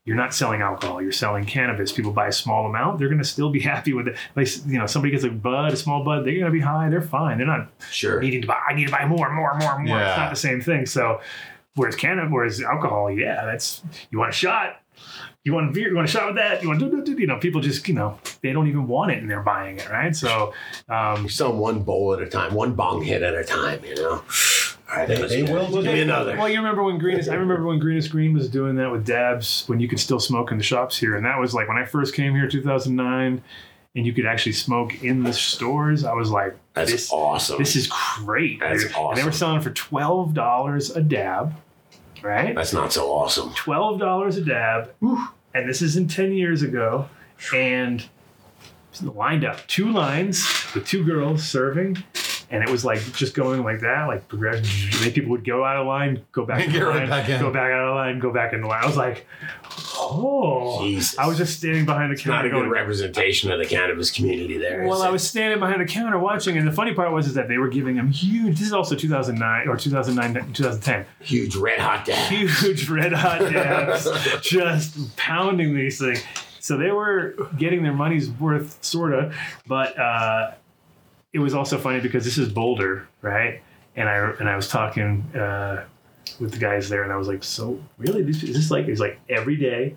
you're 0.04 0.16
not 0.16 0.34
selling 0.34 0.62
alcohol. 0.62 1.02
You're 1.02 1.12
selling 1.12 1.46
cannabis. 1.46 1.92
People 1.92 2.12
buy 2.12 2.28
a 2.28 2.32
small 2.32 2.66
amount. 2.66 2.98
They're 2.98 3.08
going 3.08 3.20
to 3.20 3.28
still 3.28 3.52
be 3.52 3.60
happy 3.74 3.94
with 3.94 4.08
it. 4.08 4.18
Like, 4.36 4.48
you 4.66 4.80
know, 4.80 4.88
somebody 4.88 5.12
gets 5.12 5.24
a 5.24 5.30
bud, 5.30 5.74
a 5.74 5.78
small 5.78 6.04
bud. 6.04 6.26
They're 6.26 6.34
going 6.34 6.46
to 6.46 6.52
be 6.52 6.60
high. 6.60 6.90
They're 6.90 7.02
fine. 7.02 7.38
They're 7.38 7.48
not 7.48 7.70
sure. 7.92 8.20
needing 8.20 8.42
to 8.42 8.48
buy. 8.48 8.60
I 8.68 8.74
need 8.74 8.86
to 8.86 8.92
buy 8.92 9.06
more, 9.06 9.32
more, 9.34 9.58
more, 9.60 9.80
more. 9.80 10.02
It's 10.02 10.18
not 10.18 10.30
the 10.30 10.36
same 10.36 10.62
thing. 10.62 10.86
So, 10.86 11.22
whereas 11.76 11.96
cannabis, 11.96 12.32
whereas 12.32 12.62
alcohol, 12.62 13.12
yeah, 13.12 13.46
that's 13.46 13.84
you 14.10 14.18
want 14.18 14.32
a 14.32 14.34
shot. 14.34 14.78
You 15.44 15.54
want 15.54 15.70
a 15.70 15.72
beer? 15.72 15.90
You 15.90 15.96
want 15.96 16.08
a 16.08 16.12
shot 16.12 16.28
with 16.28 16.36
that? 16.36 16.62
You 16.62 16.68
want, 16.68 16.80
do, 16.80 16.90
do, 16.90 17.04
do, 17.04 17.20
you 17.20 17.26
know, 17.26 17.38
people 17.40 17.62
just, 17.62 17.88
you 17.88 17.96
know, 17.96 18.20
they 18.44 18.54
don't 18.54 18.68
even 18.68 18.88
want 18.88 19.12
it 19.12 19.18
and 19.18 19.30
they're 19.30 19.42
buying 19.42 19.78
it, 19.78 19.90
right? 19.90 20.16
So, 20.16 20.54
um, 20.88 21.24
You 21.24 21.30
sell 21.30 21.56
one 21.56 21.82
bowl 21.82 22.14
at 22.14 22.22
a 22.22 22.28
time, 22.28 22.54
one 22.54 22.76
bong 22.76 23.02
hit 23.02 23.24
at 23.24 23.34
a 23.34 23.44
time, 23.44 23.84
you 23.84 23.96
know? 23.96 24.24
All 24.92 24.98
right, 24.98 25.08
They- 25.08 25.16
they 25.16 25.44
will 25.44 25.70
Give 25.72 25.86
me 25.86 26.02
another. 26.02 26.36
Well, 26.38 26.50
you 26.50 26.58
remember 26.58 26.84
when 26.84 26.98
Greenest? 26.98 27.30
I 27.30 27.36
remember 27.36 27.66
when 27.66 27.80
Greenest 27.80 28.12
Green 28.12 28.34
was 28.34 28.50
doing 28.50 28.76
that 28.76 28.92
with 28.92 29.06
dabs 29.06 29.64
when 29.68 29.80
you 29.80 29.88
could 29.88 30.00
still 30.00 30.20
smoke 30.20 30.52
in 30.52 30.58
the 30.58 30.64
shops 30.64 30.98
here, 30.98 31.16
and 31.16 31.26
that 31.26 31.40
was 31.40 31.54
like 31.54 31.68
when 31.70 31.78
I 31.78 31.86
first 31.86 32.14
came 32.14 32.36
here, 32.36 32.48
2009, 32.48 33.42
and 33.96 34.06
you 34.06 34.12
could 34.14 34.26
actually 34.26 34.52
smoke 34.54 35.02
in 35.04 35.24
the 35.24 35.32
stores. 35.34 36.04
I 36.04 36.14
was 36.14 36.30
like, 36.30 36.58
That's 36.74 36.92
this, 36.92 37.10
awesome. 37.12 37.58
this 37.58 37.76
is 37.76 37.88
great. 38.24 38.60
That's 38.60 38.84
dude. 38.84 38.94
And 38.96 39.18
they 39.18 39.24
were 39.24 39.32
selling 39.32 39.62
for 39.62 39.70
twelve 39.72 40.34
dollars 40.34 40.90
a 40.96 41.02
dab, 41.02 41.54
right? 42.22 42.54
That's 42.54 42.74
not 42.74 42.92
so 42.92 43.12
awesome. 43.12 43.54
twelve 43.54 43.98
dollars 44.00 44.36
a 44.38 44.42
dab, 44.44 44.92
and 45.54 45.70
this 45.70 45.82
is 45.82 45.96
in 45.96 46.08
ten 46.10 46.34
years 46.34 46.62
ago, 46.64 47.08
and 47.54 48.06
lined 49.02 49.46
up 49.46 49.66
two 49.68 49.90
lines 49.92 50.46
with 50.76 50.86
two 50.86 51.04
girls 51.04 51.44
serving, 51.48 51.98
and 52.52 52.64
it 52.64 52.70
was 52.70 52.84
like 52.86 53.00
just 53.14 53.34
going 53.34 53.64
like 53.64 53.80
that, 53.80 54.06
like 54.08 54.28
progression. 54.28 54.66
Then 55.02 55.12
people 55.14 55.32
would 55.32 55.46
go 55.46 55.64
out 55.66 55.78
of 55.78 55.88
line, 55.88 56.24
go 56.32 56.46
back, 56.46 56.68
right 56.74 56.76
line, 56.84 57.10
back 57.10 57.30
in. 57.30 57.40
go 57.42 57.52
back 57.52 57.72
out 57.72 57.88
of 57.90 57.96
line, 57.96 58.20
go 58.20 58.32
back 58.32 58.54
in 58.54 58.62
the 58.62 58.68
line. 58.68 58.84
I 58.84 58.88
was 58.88 58.98
like, 58.98 59.26
oh, 59.98 60.82
Jesus. 60.84 61.18
I 61.18 61.28
was 61.28 61.38
just 61.38 61.58
standing 61.58 61.86
behind 61.86 62.12
the 62.12 62.16
It's 62.16 62.26
not 62.26 62.36
counter 62.44 62.48
a 62.48 62.52
good 62.52 62.58
going. 62.60 62.70
representation 62.70 63.52
of 63.52 63.60
the 63.60 63.66
cannabis 63.66 64.12
community 64.12 64.58
there. 64.58 64.86
Well, 64.88 65.02
I 65.02 65.10
was 65.10 65.28
standing 65.28 65.60
behind 65.60 65.82
the 65.82 65.86
counter 65.86 66.20
watching, 66.20 66.58
and 66.58 66.68
the 66.68 66.72
funny 66.72 66.94
part 66.94 67.12
was 67.12 67.28
is 67.28 67.34
that 67.36 67.48
they 67.48 67.58
were 67.58 67.70
giving 67.70 67.96
them 67.96 68.10
huge. 68.12 68.58
This 68.60 68.68
is 68.68 68.74
also 68.74 68.96
2009 68.96 69.68
or 69.68 69.78
2009, 69.78 70.54
2010 70.54 71.06
huge 71.20 71.56
red 71.56 71.80
hot 71.80 72.06
dad. 72.06 72.32
huge 72.32 72.90
red 72.90 73.14
hot 73.14 73.40
dabs, 73.52 74.08
just 74.42 75.16
pounding 75.18 75.76
these 75.76 76.00
things. 76.00 76.24
So 76.60 76.78
they 76.78 76.92
were 76.92 77.36
getting 77.58 77.82
their 77.82 77.94
money's 77.94 78.30
worth, 78.30 78.78
sorta. 78.84 79.34
But 79.66 79.98
uh, 79.98 80.52
it 81.34 81.40
was 81.40 81.54
also 81.54 81.78
funny 81.78 82.00
because 82.02 82.26
this 82.26 82.38
is 82.38 82.50
Boulder, 82.50 83.08
right? 83.22 83.62
And 83.96 84.08
I 84.10 84.16
and 84.40 84.48
I 84.50 84.56
was 84.56 84.68
talking 84.68 85.22
uh, 85.36 85.86
with 86.40 86.52
the 86.54 86.58
guys 86.60 86.90
there, 86.90 87.04
and 87.04 87.12
I 87.12 87.16
was 87.18 87.28
like, 87.28 87.44
"So 87.44 87.80
really, 87.98 88.24
this 88.24 88.44
is 88.44 88.56
this 88.56 88.72
like 88.72 88.88
is 88.88 89.00
like 89.00 89.20
every 89.30 89.56
day? 89.58 89.96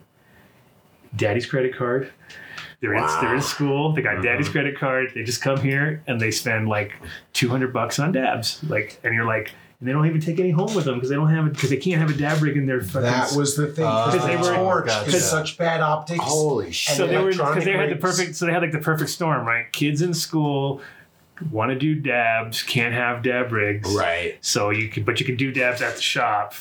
Daddy's 1.17 1.47
credit 1.47 1.77
card." 1.77 2.11
They're, 2.81 2.93
in, 2.93 3.07
they're 3.23 3.35
in 3.37 3.41
school. 3.41 3.93
They 3.95 4.03
got 4.03 4.23
daddy's 4.23 4.49
credit 4.51 4.77
card. 4.79 5.13
They 5.15 5.23
just 5.23 5.41
come 5.41 5.59
here 5.59 6.03
and 6.07 6.21
they 6.21 6.31
spend 6.31 6.69
like 6.69 6.93
two 7.33 7.49
hundred 7.49 7.73
bucks 7.73 7.99
on 7.99 8.13
dabs. 8.13 8.63
Like, 8.65 9.01
and 9.03 9.15
you're 9.15 9.25
like, 9.25 9.53
and 9.81 9.89
they 9.89 9.93
don't 9.93 10.05
even 10.07 10.21
take 10.21 10.39
any 10.39 10.51
home 10.51 10.75
with 10.75 10.85
them 10.85 10.95
because 10.97 11.09
they 11.09 11.15
don't 11.15 11.31
have 11.31 11.47
it 11.47 11.55
because 11.55 11.71
they 11.71 11.79
can't 11.79 11.99
have 11.99 12.11
a 12.11 12.13
dab 12.19 12.43
rig 12.43 12.59
in 12.59 12.67
their 12.67 12.83
fucking. 12.83 13.01
That 13.03 13.33
was 13.33 13.57
the 13.57 13.69
thing. 13.69 13.87
Uh, 13.87 14.11
Because 14.11 14.27
they 14.27 14.37
they 14.37 14.43
were- 14.43 14.55
torch. 14.55 14.87
gotcha. 14.87 15.07
Because 15.07 15.31
such 15.31 15.57
bad 15.57 15.81
optics. 15.81 16.23
Holy 16.25 16.73
shit. 16.73 16.97
so 16.99 17.07
they 17.07 17.17
were 17.17 17.31
because 17.31 17.65
they 17.65 17.73
had 17.73 17.89
the 17.91 17.97
perfect. 17.97 18.35
So 18.37 18.45
they 18.45 18.53
had 18.53 18.61
like 18.61 18.73
the 18.73 18.79
perfect 18.81 19.09
storm, 19.09 19.47
right? 19.47 19.73
Kids 19.73 20.03
in 20.03 20.13
school, 20.13 20.83
want 21.51 21.71
to 21.71 21.79
do 21.79 21.95
dabs, 21.95 22.63
can't 22.63 22.95
have 22.95 23.23
dab 23.23 23.53
rigs. 23.53 23.93
Right. 23.95 24.39
So 24.41 24.71
you 24.71 24.89
can, 24.89 25.05
but 25.05 25.19
you 25.21 25.27
can 25.27 25.37
do 25.37 25.51
dabs 25.53 25.83
at 25.83 25.97
the 25.97 26.03
shop. 26.03 26.55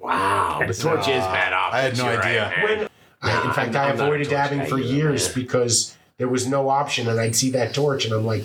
Wow. 0.00 0.60
The 0.66 0.72
torch 0.74 1.00
is 1.08 1.24
bad 1.24 1.52
I 1.52 1.80
had 1.82 1.96
no 1.98 2.04
you're 2.10 2.16
right, 2.18 2.24
idea. 2.26 2.52
man. 2.56 2.78
When, 2.78 2.88
I, 3.22 3.46
in 3.46 3.52
fact, 3.52 3.74
I'm- 3.74 3.86
I 3.86 3.90
I'm 3.90 3.96
not 3.96 4.00
a 4.00 4.04
avoided 4.04 4.24
torch 4.24 4.30
dabbing 4.30 4.58
guy 4.60 4.66
for 4.66 4.78
either, 4.78 4.94
years 4.94 5.26
man. 5.36 5.44
because 5.44 5.96
there 6.16 6.28
was 6.28 6.46
no 6.48 6.68
option, 6.70 7.06
and 7.08 7.20
I'd 7.20 7.36
see 7.36 7.50
that 7.50 7.74
torch, 7.74 8.04
and 8.04 8.14
I'm 8.14 8.24
like, 8.24 8.44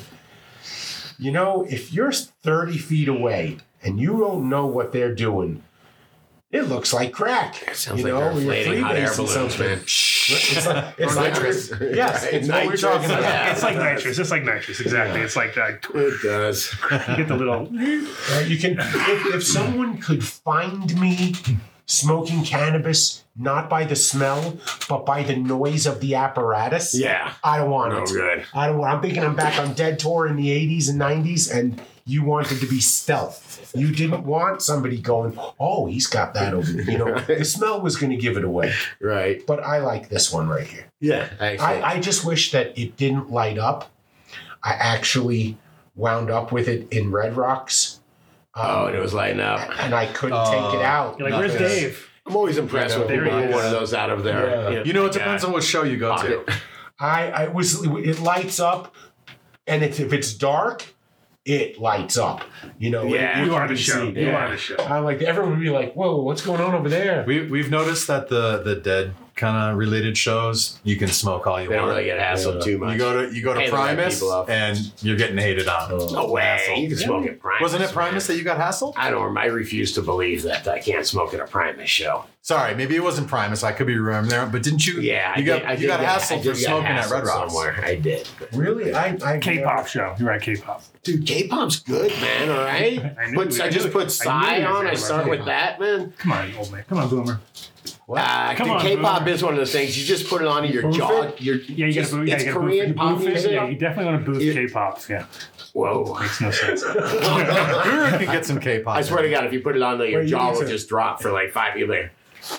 you 1.17 1.31
know, 1.31 1.65
if 1.69 1.93
you're 1.93 2.11
30 2.11 2.77
feet 2.77 3.07
away 3.07 3.57
and 3.81 3.99
you 3.99 4.17
don't 4.19 4.49
know 4.49 4.65
what 4.65 4.91
they're 4.91 5.15
doing, 5.15 5.63
it 6.55 6.63
looks 6.69 6.93
like 6.93 7.11
crack. 7.11 7.55
Sounds 7.75 7.99
you 8.01 8.05
like 8.05 8.13
know, 8.13 8.19
they're 8.19 8.47
when 8.47 8.71
you're 8.77 8.85
hot 8.85 8.95
air 8.95 9.07
freebasing 9.09 9.17
balloons, 9.17 9.33
something. 9.55 9.67
man. 9.67 9.79
It's 9.85 10.65
like, 10.65 10.95
it's 10.97 11.11
Or 11.13 11.15
like 11.21 11.33
nitrous. 11.33 11.71
yes, 11.81 12.23
Right, 12.23 12.33
it's 12.33 12.47
what 12.49 12.65
we're 12.67 12.77
talking 12.77 13.05
about. 13.11 13.21
yeah. 13.21 13.51
It's 13.51 13.63
like 13.63 13.75
nitrous. 13.77 14.17
It's 14.19 14.31
like 14.31 14.43
nitrous. 14.43 14.79
Exactly. 14.79 15.21
It's 15.21 15.35
like 15.35 15.53
that. 15.55 15.85
It 15.93 16.21
does. 16.23 16.73
you 17.09 17.15
get 17.17 17.27
the 17.27 17.35
little. 17.35 17.67
Uh, 17.67 18.39
you 18.39 18.57
can 18.57 18.77
if, 18.79 19.35
if 19.35 19.43
someone 19.43 19.97
could 19.99 20.23
find 20.23 20.99
me 20.99 21.33
smoking 21.87 22.43
cannabis 22.43 23.23
not 23.37 23.69
by 23.69 23.83
the 23.83 23.95
smell 23.95 24.57
but 24.89 25.05
by 25.05 25.21
the 25.21 25.35
noise 25.35 25.85
of 25.85 25.99
the 25.99 26.15
apparatus 26.15 26.97
Yeah. 26.97 27.31
i 27.43 27.57
don't 27.59 27.69
want 27.69 27.91
No 27.93 28.01
it 28.01 28.07
good. 28.09 28.45
i 28.55 28.65
don't 28.65 28.79
want 28.79 28.91
i'm 28.95 29.01
thinking 29.03 29.23
i'm 29.23 29.35
back 29.35 29.59
on 29.59 29.73
dead 29.75 29.99
tour 29.99 30.25
in 30.25 30.35
the 30.35 30.47
80s 30.47 30.89
and 30.89 30.99
90s 30.99 31.53
and 31.55 31.79
you 32.07 32.23
wanted 32.23 32.59
to 32.61 32.65
be 32.65 32.79
stealth 32.79 33.44
you 33.75 33.91
didn't 33.93 34.23
want 34.25 34.61
somebody 34.61 34.99
going 34.99 35.37
oh 35.59 35.85
he's 35.85 36.07
got 36.07 36.33
that 36.33 36.53
over 36.53 36.71
there 36.71 36.89
you 36.89 36.97
know 36.97 37.17
the 37.27 37.43
smell 37.45 37.81
was 37.81 37.95
going 37.97 38.09
to 38.11 38.17
give 38.17 38.37
it 38.37 38.43
away 38.43 38.73
Right. 39.01 39.45
but 39.45 39.63
i 39.63 39.79
like 39.79 40.09
this 40.09 40.31
one 40.31 40.47
right 40.47 40.65
here 40.67 40.85
Yeah. 40.99 41.29
Actually. 41.39 41.59
I, 41.81 41.93
I 41.95 41.99
just 41.99 42.25
wish 42.25 42.51
that 42.51 42.77
it 42.77 42.95
didn't 42.97 43.29
light 43.31 43.57
up 43.57 43.91
i 44.63 44.71
actually 44.73 45.57
wound 45.95 46.29
up 46.29 46.51
with 46.51 46.67
it 46.67 46.87
in 46.91 47.11
red 47.11 47.35
rocks 47.37 47.99
oh, 48.55 48.85
and 48.87 48.95
it 48.95 48.99
was 49.01 49.13
lighting 49.13 49.39
up. 49.41 49.59
and 49.79 49.93
I 49.93 50.05
couldn't 50.07 50.37
Uh, 50.37 50.45
take 50.71 50.79
it 50.79 50.85
out. 50.85 51.19
You're 51.19 51.29
like, 51.29 51.39
where's 51.39 51.53
Nothing. 51.53 51.67
Dave? 51.67 52.09
I'm 52.25 52.35
always 52.35 52.57
impressed 52.57 52.97
when 52.97 53.07
There 53.07 53.23
people 53.23 53.39
he 53.47 53.53
one 53.53 53.65
of 53.65 53.71
those 53.71 53.93
out 53.93 54.09
of 54.09 54.23
there. 54.23 54.71
Yeah. 54.71 54.83
You 54.83 54.93
know, 54.93 55.05
it 55.05 55.13
depends 55.13 55.43
on 55.43 55.51
what 55.51 55.61
show 55.63 55.83
you 55.83 55.97
go 55.97 56.17
to. 56.17 56.43
I, 56.99 57.29
I 57.31 57.47
was 57.49 57.83
it 57.85 58.19
lights 58.19 58.59
up, 58.59 58.95
and 59.67 59.83
it's, 59.83 59.99
if 59.99 60.11
it's 60.13 60.33
dark, 60.33 60.94
it 61.45 61.79
lights 61.79 62.17
up. 62.17 62.41
You 62.79 62.89
know, 62.89 63.03
Yeah. 63.03 63.39
it- 63.41 63.45
You 63.45 63.53
it 63.53 63.55
are 63.55 63.67
the 63.67 63.75
show. 63.75 63.93
seen. 64.05 64.15
You 64.15 64.27
Yeah. 64.27 64.45
are 64.45 64.51
the 64.51 64.57
show. 64.57 64.77
I'm 64.77 65.03
like 65.03 65.21
everyone 65.21 65.51
would 65.51 65.61
be 65.61 65.69
like, 65.69 65.93
"Whoa, 65.93 66.17
what's 66.17 66.41
going 66.41 66.59
on 66.61 66.73
over 66.73 66.89
there?" 66.89 67.23
We 67.27 67.41
we've 67.47 67.69
noticed 67.69 68.07
that 68.07 68.29
the 68.29 68.61
the 68.63 68.75
dead 68.75 69.13
kind 69.35 69.71
of 69.71 69.77
related 69.77 70.17
shows 70.17 70.79
you 70.83 70.95
can 70.95 71.09
smoke 71.09 71.45
all 71.45 71.61
you 71.61 71.69
want. 71.69 71.69
They 71.69 71.75
don't 71.75 71.85
want. 71.87 71.97
really 71.97 72.07
get 72.09 72.19
hassled 72.19 72.55
Yeah. 72.59 72.65
too 72.65 72.77
much. 72.77 72.93
you 72.93 72.97
go 72.97 73.27
to 73.29 73.35
you 73.35 73.43
go 73.43 73.53
to 73.53 73.59
Hey, 73.59 73.65
they 73.65 73.71
let 73.73 73.83
Primus 73.95 74.15
people 74.15 74.31
off. 74.31 74.49
and 74.49 74.91
you're 75.01 75.17
getting 75.17 75.37
hated 75.37 75.67
on. 75.67 75.91
Oh. 75.91 76.07
no 76.11 76.31
way. 76.31 76.73
You 76.77 76.87
can 76.87 76.97
smoke 76.97 77.25
at 77.27 77.39
Primus. 77.39 77.61
Wasn't 77.61 77.83
it 77.83 77.91
Primus 77.91 78.27
man. 78.29 78.35
that 78.37 78.39
you 78.39 78.45
got 78.45 78.59
hassled? 78.59 78.93
I 78.95 79.09
don't. 79.11 79.37
I 79.37 79.45
refuse 79.45 79.91
to 79.93 80.01
believe 80.01 80.43
that 80.43 80.67
I 80.67 80.79
can't 80.79 81.05
smoke 81.05 81.33
at 81.33 81.39
a 81.41 81.45
Primus 81.47 81.89
show. 81.89 82.25
Sorry, 82.41 82.75
maybe 82.75 82.95
it 82.95 83.01
wasn't 83.03 83.27
Primus. 83.27 83.63
I 83.63 83.71
could 83.71 83.87
be 83.87 83.97
remembering 83.97 84.29
there, 84.29 84.45
but 84.45 84.61
didn't 84.61 84.85
you? 84.85 85.01
Yeah, 85.01 85.33
I 85.35 85.39
you 85.39 85.45
did, 85.45 85.61
got 85.63 85.69
I 85.69 85.73
you 85.73 85.79
did 85.79 85.87
got 85.87 85.99
get- 85.99 86.09
I 86.09 86.17
hassled 86.19 86.43
did 86.43 86.51
for 86.53 86.59
get 86.59 86.67
smoking 86.67 86.85
at 86.87 87.03
hassled 87.05 87.11
Red 87.11 87.25
Rocks. 87.25 87.53
somewhere. 87.53 87.83
I 87.83 87.95
did. 87.95 88.29
Really, 88.53 88.93
I, 88.93 89.17
I 89.25 89.39
K-pop 89.39 89.87
show. 89.87 90.15
You're 90.19 90.29
right. 90.29 90.39
K-pop. 90.41 90.83
Dude, 91.03 91.25
K-pop's 91.25 91.79
good, 91.79 92.11
man. 92.21 92.49
All 92.51 92.63
right. 92.63 93.03
I 93.19 93.31
knew 93.31 93.37
Put, 93.37 93.49
we- 93.51 93.61
I 93.61 93.65
I 93.65 93.69
just 93.69 93.85
knew- 93.87 93.91
put 93.91 94.05
I 94.05 94.07
Psy 94.09 94.57
knew 94.57 94.61
you 94.61 94.67
on. 94.67 94.73
were 94.73 94.79
I 94.79 94.83
right. 94.89 94.97
start 94.97 95.27
with 95.27 95.45
that, 95.45 95.79
man. 95.79 96.13
Come 96.19 96.31
on, 96.33 96.53
old 96.55 96.71
man. 96.71 96.85
Come 96.87 96.99
on, 96.99 97.09
boomer. 97.09 97.41
Uh, 98.07 98.53
Come 98.55 98.67
the 98.67 98.73
on, 98.75 98.81
K-pop 98.81 99.19
Boomer. 99.21 99.31
is 99.31 99.41
one 99.43 99.53
of 99.53 99.57
those 99.57 99.71
things 99.71 99.97
you 99.99 100.05
just 100.05 100.29
put 100.29 100.41
it 100.43 100.47
on 100.47 100.63
your 100.71 100.83
Boof 100.83 100.95
jaw. 100.95 101.21
it? 101.23 101.41
Your, 101.41 101.55
Yeah, 101.55 101.87
you 101.87 101.91
just- 101.93 102.11
gotta 102.11 102.21
boof. 102.21 102.27
Yeah, 102.29 102.35
it's 102.35 102.43
you 102.45 102.51
gotta 102.51 102.65
Korean 102.65 102.87
boof, 102.89 102.97
pop 102.97 103.19
music. 103.19 103.51
Yeah, 103.51 103.67
you 103.67 103.75
definitely 103.77 104.05
want 104.13 104.25
to 104.25 104.31
boof 104.31 104.43
You- 104.43 104.53
K-pop. 104.53 104.99
Yeah, 105.09 105.25
Whoa. 105.73 106.17
makes 106.19 106.39
no 106.39 106.51
sense. 106.51 106.83
Guru 106.83 106.99
can 108.11 108.19
get 108.25 108.45
some 108.45 108.59
K-pop. 108.59 108.95
I 108.95 109.01
swear 109.01 109.23
to 109.23 109.29
God, 109.29 109.45
if 109.45 109.53
you 109.53 109.61
put 109.61 109.75
it 109.75 109.81
on 109.81 109.97
there, 109.97 110.07
your 110.07 110.21
Wait, 110.21 110.27
jaw 110.29 110.51
need 110.51 110.59
will 110.59 110.67
just 110.67 110.87
drop 110.87 111.19
for 111.21 111.31
like 111.31 111.51
five. 111.51 111.77
You'll 111.77 111.87
be 111.89 111.93
like, 112.01 112.11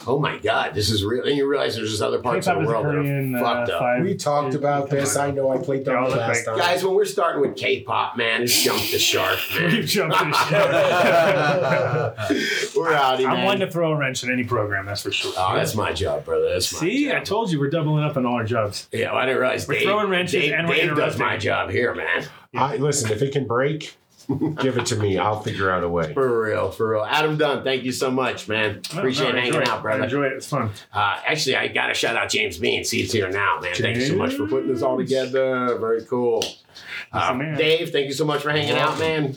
oh 0.06 0.18
my 0.18 0.38
God, 0.38 0.74
this 0.74 0.90
is 0.90 1.04
real. 1.04 1.24
And 1.24 1.36
you 1.36 1.46
realize 1.46 1.76
there's 1.76 1.90
just 1.90 2.02
other 2.02 2.18
parts 2.20 2.46
K-pop 2.46 2.58
of 2.60 2.66
the 2.66 2.72
world 2.72 2.84
Korean. 2.86 3.32
that 3.32 3.42
are 3.42 3.44
fucked 3.56 3.70
uh, 3.70 3.74
up. 3.74 3.80
five- 3.80 4.02
we 4.04 4.14
talked 4.14 4.54
about 4.54 4.90
this. 4.90 5.16
on. 5.16 5.28
I 5.28 5.30
know 5.32 5.50
I 5.50 5.58
played 5.58 5.84
They 5.84 5.94
all 5.94 6.08
dumb 6.08 6.18
last 6.18 6.44
time. 6.44 6.58
Guys, 6.58 6.84
when 6.84 6.94
we're 6.94 7.04
starting 7.04 7.40
with 7.42 7.56
K-pop, 7.56 8.16
man, 8.16 8.42
it's 8.44 8.62
jumped 8.62 8.90
the 8.90 8.98
shark, 8.98 9.38
Man. 9.58 9.70
You 9.70 9.78
man. 9.78 9.86
jumped 9.86 10.20
in 10.22 10.32
shit. 10.32 10.52
we're 12.76 12.92
out, 12.92 13.18
I'm 13.20 13.24
man. 13.24 13.44
one 13.44 13.58
to 13.60 13.70
throw 13.70 13.92
a 13.92 13.96
wrench 13.96 14.22
in 14.24 14.30
any 14.32 14.44
program. 14.44 14.86
That's 14.86 15.02
for 15.02 15.12
sure. 15.12 15.32
Oh, 15.36 15.54
that's 15.54 15.74
my 15.74 15.92
job, 15.92 16.24
brother. 16.24 16.48
That's 16.50 16.72
my 16.72 16.80
See, 16.80 17.12
I 17.12 17.20
told 17.20 17.50
you 17.50 17.58
we're 17.60 17.70
doubling 17.70 18.04
up 18.04 18.16
on 18.16 18.26
all 18.26 18.34
our 18.34 18.44
jobs. 18.44 18.88
Yeah, 18.92 19.12
well, 19.12 19.20
I 19.22 19.26
didn't 19.26 19.40
realize 19.40 19.66
We're 19.68 19.74
Dave, 19.74 19.82
throwing 19.84 20.08
wrenches 20.10 20.42
Dave, 20.42 20.52
and 20.52 20.68
we're 20.68 20.74
Dave 20.76 20.96
does 20.96 21.18
my 21.18 21.36
job 21.36 21.70
here, 21.70 21.94
man. 21.94 22.26
I, 22.54 22.76
listen, 22.76 23.10
if 23.12 23.22
it 23.22 23.32
can 23.32 23.46
break, 23.46 23.96
give 24.60 24.76
it 24.78 24.86
to 24.86 24.96
me. 24.96 25.18
I'll 25.18 25.40
figure 25.42 25.70
out 25.70 25.84
a 25.84 25.88
way. 25.88 26.12
For 26.14 26.42
real, 26.42 26.70
for 26.70 26.90
real. 26.90 27.04
Adam 27.04 27.36
Dunn, 27.36 27.62
thank 27.64 27.84
you 27.84 27.92
so 27.92 28.10
much, 28.10 28.48
man. 28.48 28.80
No, 28.92 28.98
Appreciate 28.98 29.24
no, 29.32 29.38
I 29.38 29.40
hanging 29.40 29.46
enjoy 29.48 29.60
it. 29.60 29.68
out, 29.68 29.78
I 29.78 29.82
brother. 29.82 30.04
enjoy 30.04 30.24
it. 30.24 30.32
It's 30.34 30.46
fun. 30.48 30.70
Uh, 30.92 31.20
actually, 31.26 31.56
I 31.56 31.68
got 31.68 31.88
to 31.88 31.94
shout 31.94 32.16
out 32.16 32.28
James 32.30 32.58
Bean. 32.58 32.84
See, 32.84 33.02
he's 33.02 33.12
here 33.12 33.30
now, 33.30 33.60
man. 33.60 33.74
Thank 33.74 33.96
you 33.96 34.06
so 34.06 34.16
much 34.16 34.34
for 34.34 34.46
putting 34.46 34.72
this 34.72 34.82
all 34.82 34.96
together. 34.96 35.78
Very 35.78 36.04
cool. 36.04 36.44
Uh, 37.12 37.34
man. 37.34 37.56
Dave, 37.56 37.90
thank 37.90 38.06
you 38.06 38.12
so 38.12 38.24
much 38.24 38.42
for 38.42 38.50
hanging 38.50 38.76
out, 38.76 38.98
man. 38.98 39.36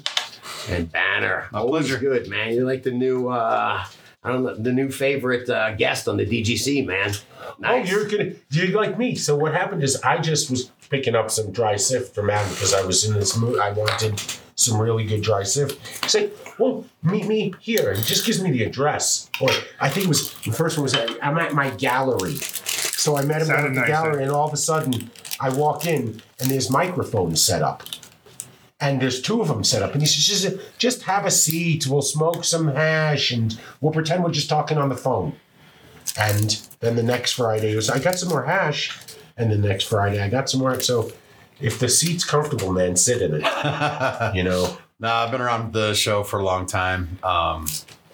And 0.70 0.92
Banner, 0.92 1.48
My 1.52 1.60
always 1.60 1.88
pleasure. 1.88 2.00
good, 2.00 2.28
man. 2.30 2.54
You're 2.54 2.66
like 2.66 2.84
the 2.84 2.92
new, 2.92 3.30
uh, 3.30 3.84
I 4.24 4.30
don't 4.32 4.44
know, 4.44 4.56
the 4.56 4.74
new 4.74 4.90
favorite 4.90 5.50
uh, 5.50 5.76
guest 5.76 6.08
on 6.08 6.18
the 6.18 6.26
DGC, 6.26 6.86
man. 6.86 7.14
Nice. 7.58 7.90
Oh, 7.90 7.92
you're 7.92 8.08
gonna 8.08 8.32
you're 8.52 8.68
like 8.80 8.98
me. 8.98 9.16
So 9.16 9.36
what 9.36 9.54
happened 9.54 9.84
is 9.84 9.96
I 10.02 10.18
just 10.20 10.52
was 10.52 10.72
picking 10.90 11.16
up 11.16 11.32
some 11.32 11.52
dry 11.52 11.76
sift 11.78 12.14
from 12.14 12.30
Adam 12.30 12.50
because 12.50 12.74
I 12.74 12.86
was 12.86 13.06
in 13.06 13.14
this 13.14 13.38
mood. 13.38 13.60
I 13.60 13.72
wanted 13.72 14.22
some 14.60 14.80
really 14.80 15.06
good 15.06 15.22
dry 15.22 15.44
sift. 15.44 15.80
He 16.04 16.10
said, 16.10 16.32
"Well, 16.58 16.86
meet 17.02 17.28
me 17.28 17.54
here," 17.60 17.90
and 17.92 17.98
he 17.98 18.04
just 18.04 18.26
gives 18.26 18.42
me 18.42 18.52
the 18.52 18.64
address. 18.64 19.30
Or 19.40 19.50
I 19.80 19.90
think 19.90 20.06
it 20.06 20.10
was 20.10 20.34
the 20.42 20.52
first 20.52 20.78
one 20.78 20.84
was 20.84 20.94
at, 20.94 21.10
I'm 21.24 21.38
at 21.38 21.54
my 21.54 21.70
gallery. 21.72 22.36
So 22.36 23.16
I 23.16 23.24
met 23.24 23.42
him 23.42 23.48
Sounded 23.48 23.70
at 23.70 23.74
the 23.76 23.80
nice, 23.82 23.88
gallery, 23.88 24.20
eh? 24.20 24.24
and 24.24 24.32
all 24.32 24.48
of 24.48 24.54
a 24.54 24.58
sudden 24.58 25.10
I 25.40 25.50
walk 25.50 25.86
in 25.86 26.22
and 26.40 26.52
there's 26.52 26.70
microphones 26.70 27.42
set 27.42 27.62
up. 27.62 27.84
And 28.82 29.02
there's 29.02 29.22
two 29.22 29.42
of 29.42 29.50
them 29.50 29.64
set 29.66 29.82
up, 29.82 29.92
and 29.94 30.02
he 30.02 30.08
says, 30.08 30.42
"Just, 30.42 30.78
just 30.78 31.04
have 31.04 31.26
a 31.26 31.32
seat. 31.32 31.86
We'll 31.88 32.02
smoke 32.02 32.46
some 32.46 32.68
hash, 32.70 33.32
and 33.32 33.60
we'll 33.82 33.92
pretend 33.92 34.24
we're 34.24 34.32
just 34.32 34.50
talking 34.50 34.78
on 34.78 34.90
the 34.90 34.96
phone." 34.96 35.34
And 36.18 36.62
then 36.80 36.96
the 36.96 37.04
next 37.04 37.34
Friday 37.34 37.76
was 37.76 37.90
I 37.90 38.00
got 38.00 38.18
some 38.18 38.30
more 38.30 38.44
hash, 38.44 38.98
and 39.38 39.52
the 39.52 39.58
next 39.58 39.86
Friday 39.86 40.22
I 40.22 40.30
got 40.30 40.50
some 40.50 40.62
more. 40.62 40.80
So 40.80 41.12
if 41.62 41.80
the 41.80 41.90
seat's 41.90 42.24
comfortable, 42.26 42.72
man, 42.72 42.96
sit 42.96 43.22
in 43.22 43.34
it. 43.36 43.44
You 44.36 44.44
know, 44.44 44.78
Nah, 45.02 45.24
I've 45.24 45.32
been 45.32 45.40
around 45.40 45.72
the 45.72 45.94
show 45.94 46.24
for 46.24 46.40
a 46.40 46.44
long 46.44 46.66
time. 46.66 47.18
Um, 47.24 47.68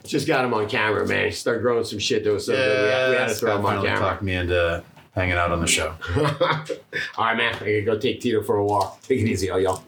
Just 0.04 0.28
got 0.28 0.46
him 0.46 0.54
on 0.54 0.70
camera, 0.70 1.08
man. 1.08 1.26
He 1.26 1.32
started 1.32 1.62
growing 1.62 1.84
some 1.84 1.98
shit 1.98 2.24
that 2.24 2.32
was 2.32 2.46
so 2.46 2.54
good. 2.54 2.84
We 2.84 2.90
had, 2.92 3.10
we 3.10 3.16
had 3.16 3.28
to 3.30 3.34
throw 3.34 3.56
him 3.58 3.66
on 3.66 3.74
definitely 3.74 3.88
camera. 3.90 4.10
talked 4.10 4.22
me 4.22 4.36
into 4.36 4.84
hanging 5.16 5.34
out 5.34 5.52
on 5.52 5.62
the 5.62 5.68
show. 5.68 5.96
all 7.18 7.26
right, 7.26 7.36
man. 7.36 7.56
I 7.56 7.60
gotta 7.60 7.82
go 7.82 7.98
take 7.98 8.22
Tito 8.22 8.44
for 8.44 8.58
a 8.58 8.64
walk. 8.66 9.02
Take 9.02 9.22
it 9.22 9.28
easy, 9.28 9.50
all 9.50 9.60
y'all. 9.60 9.84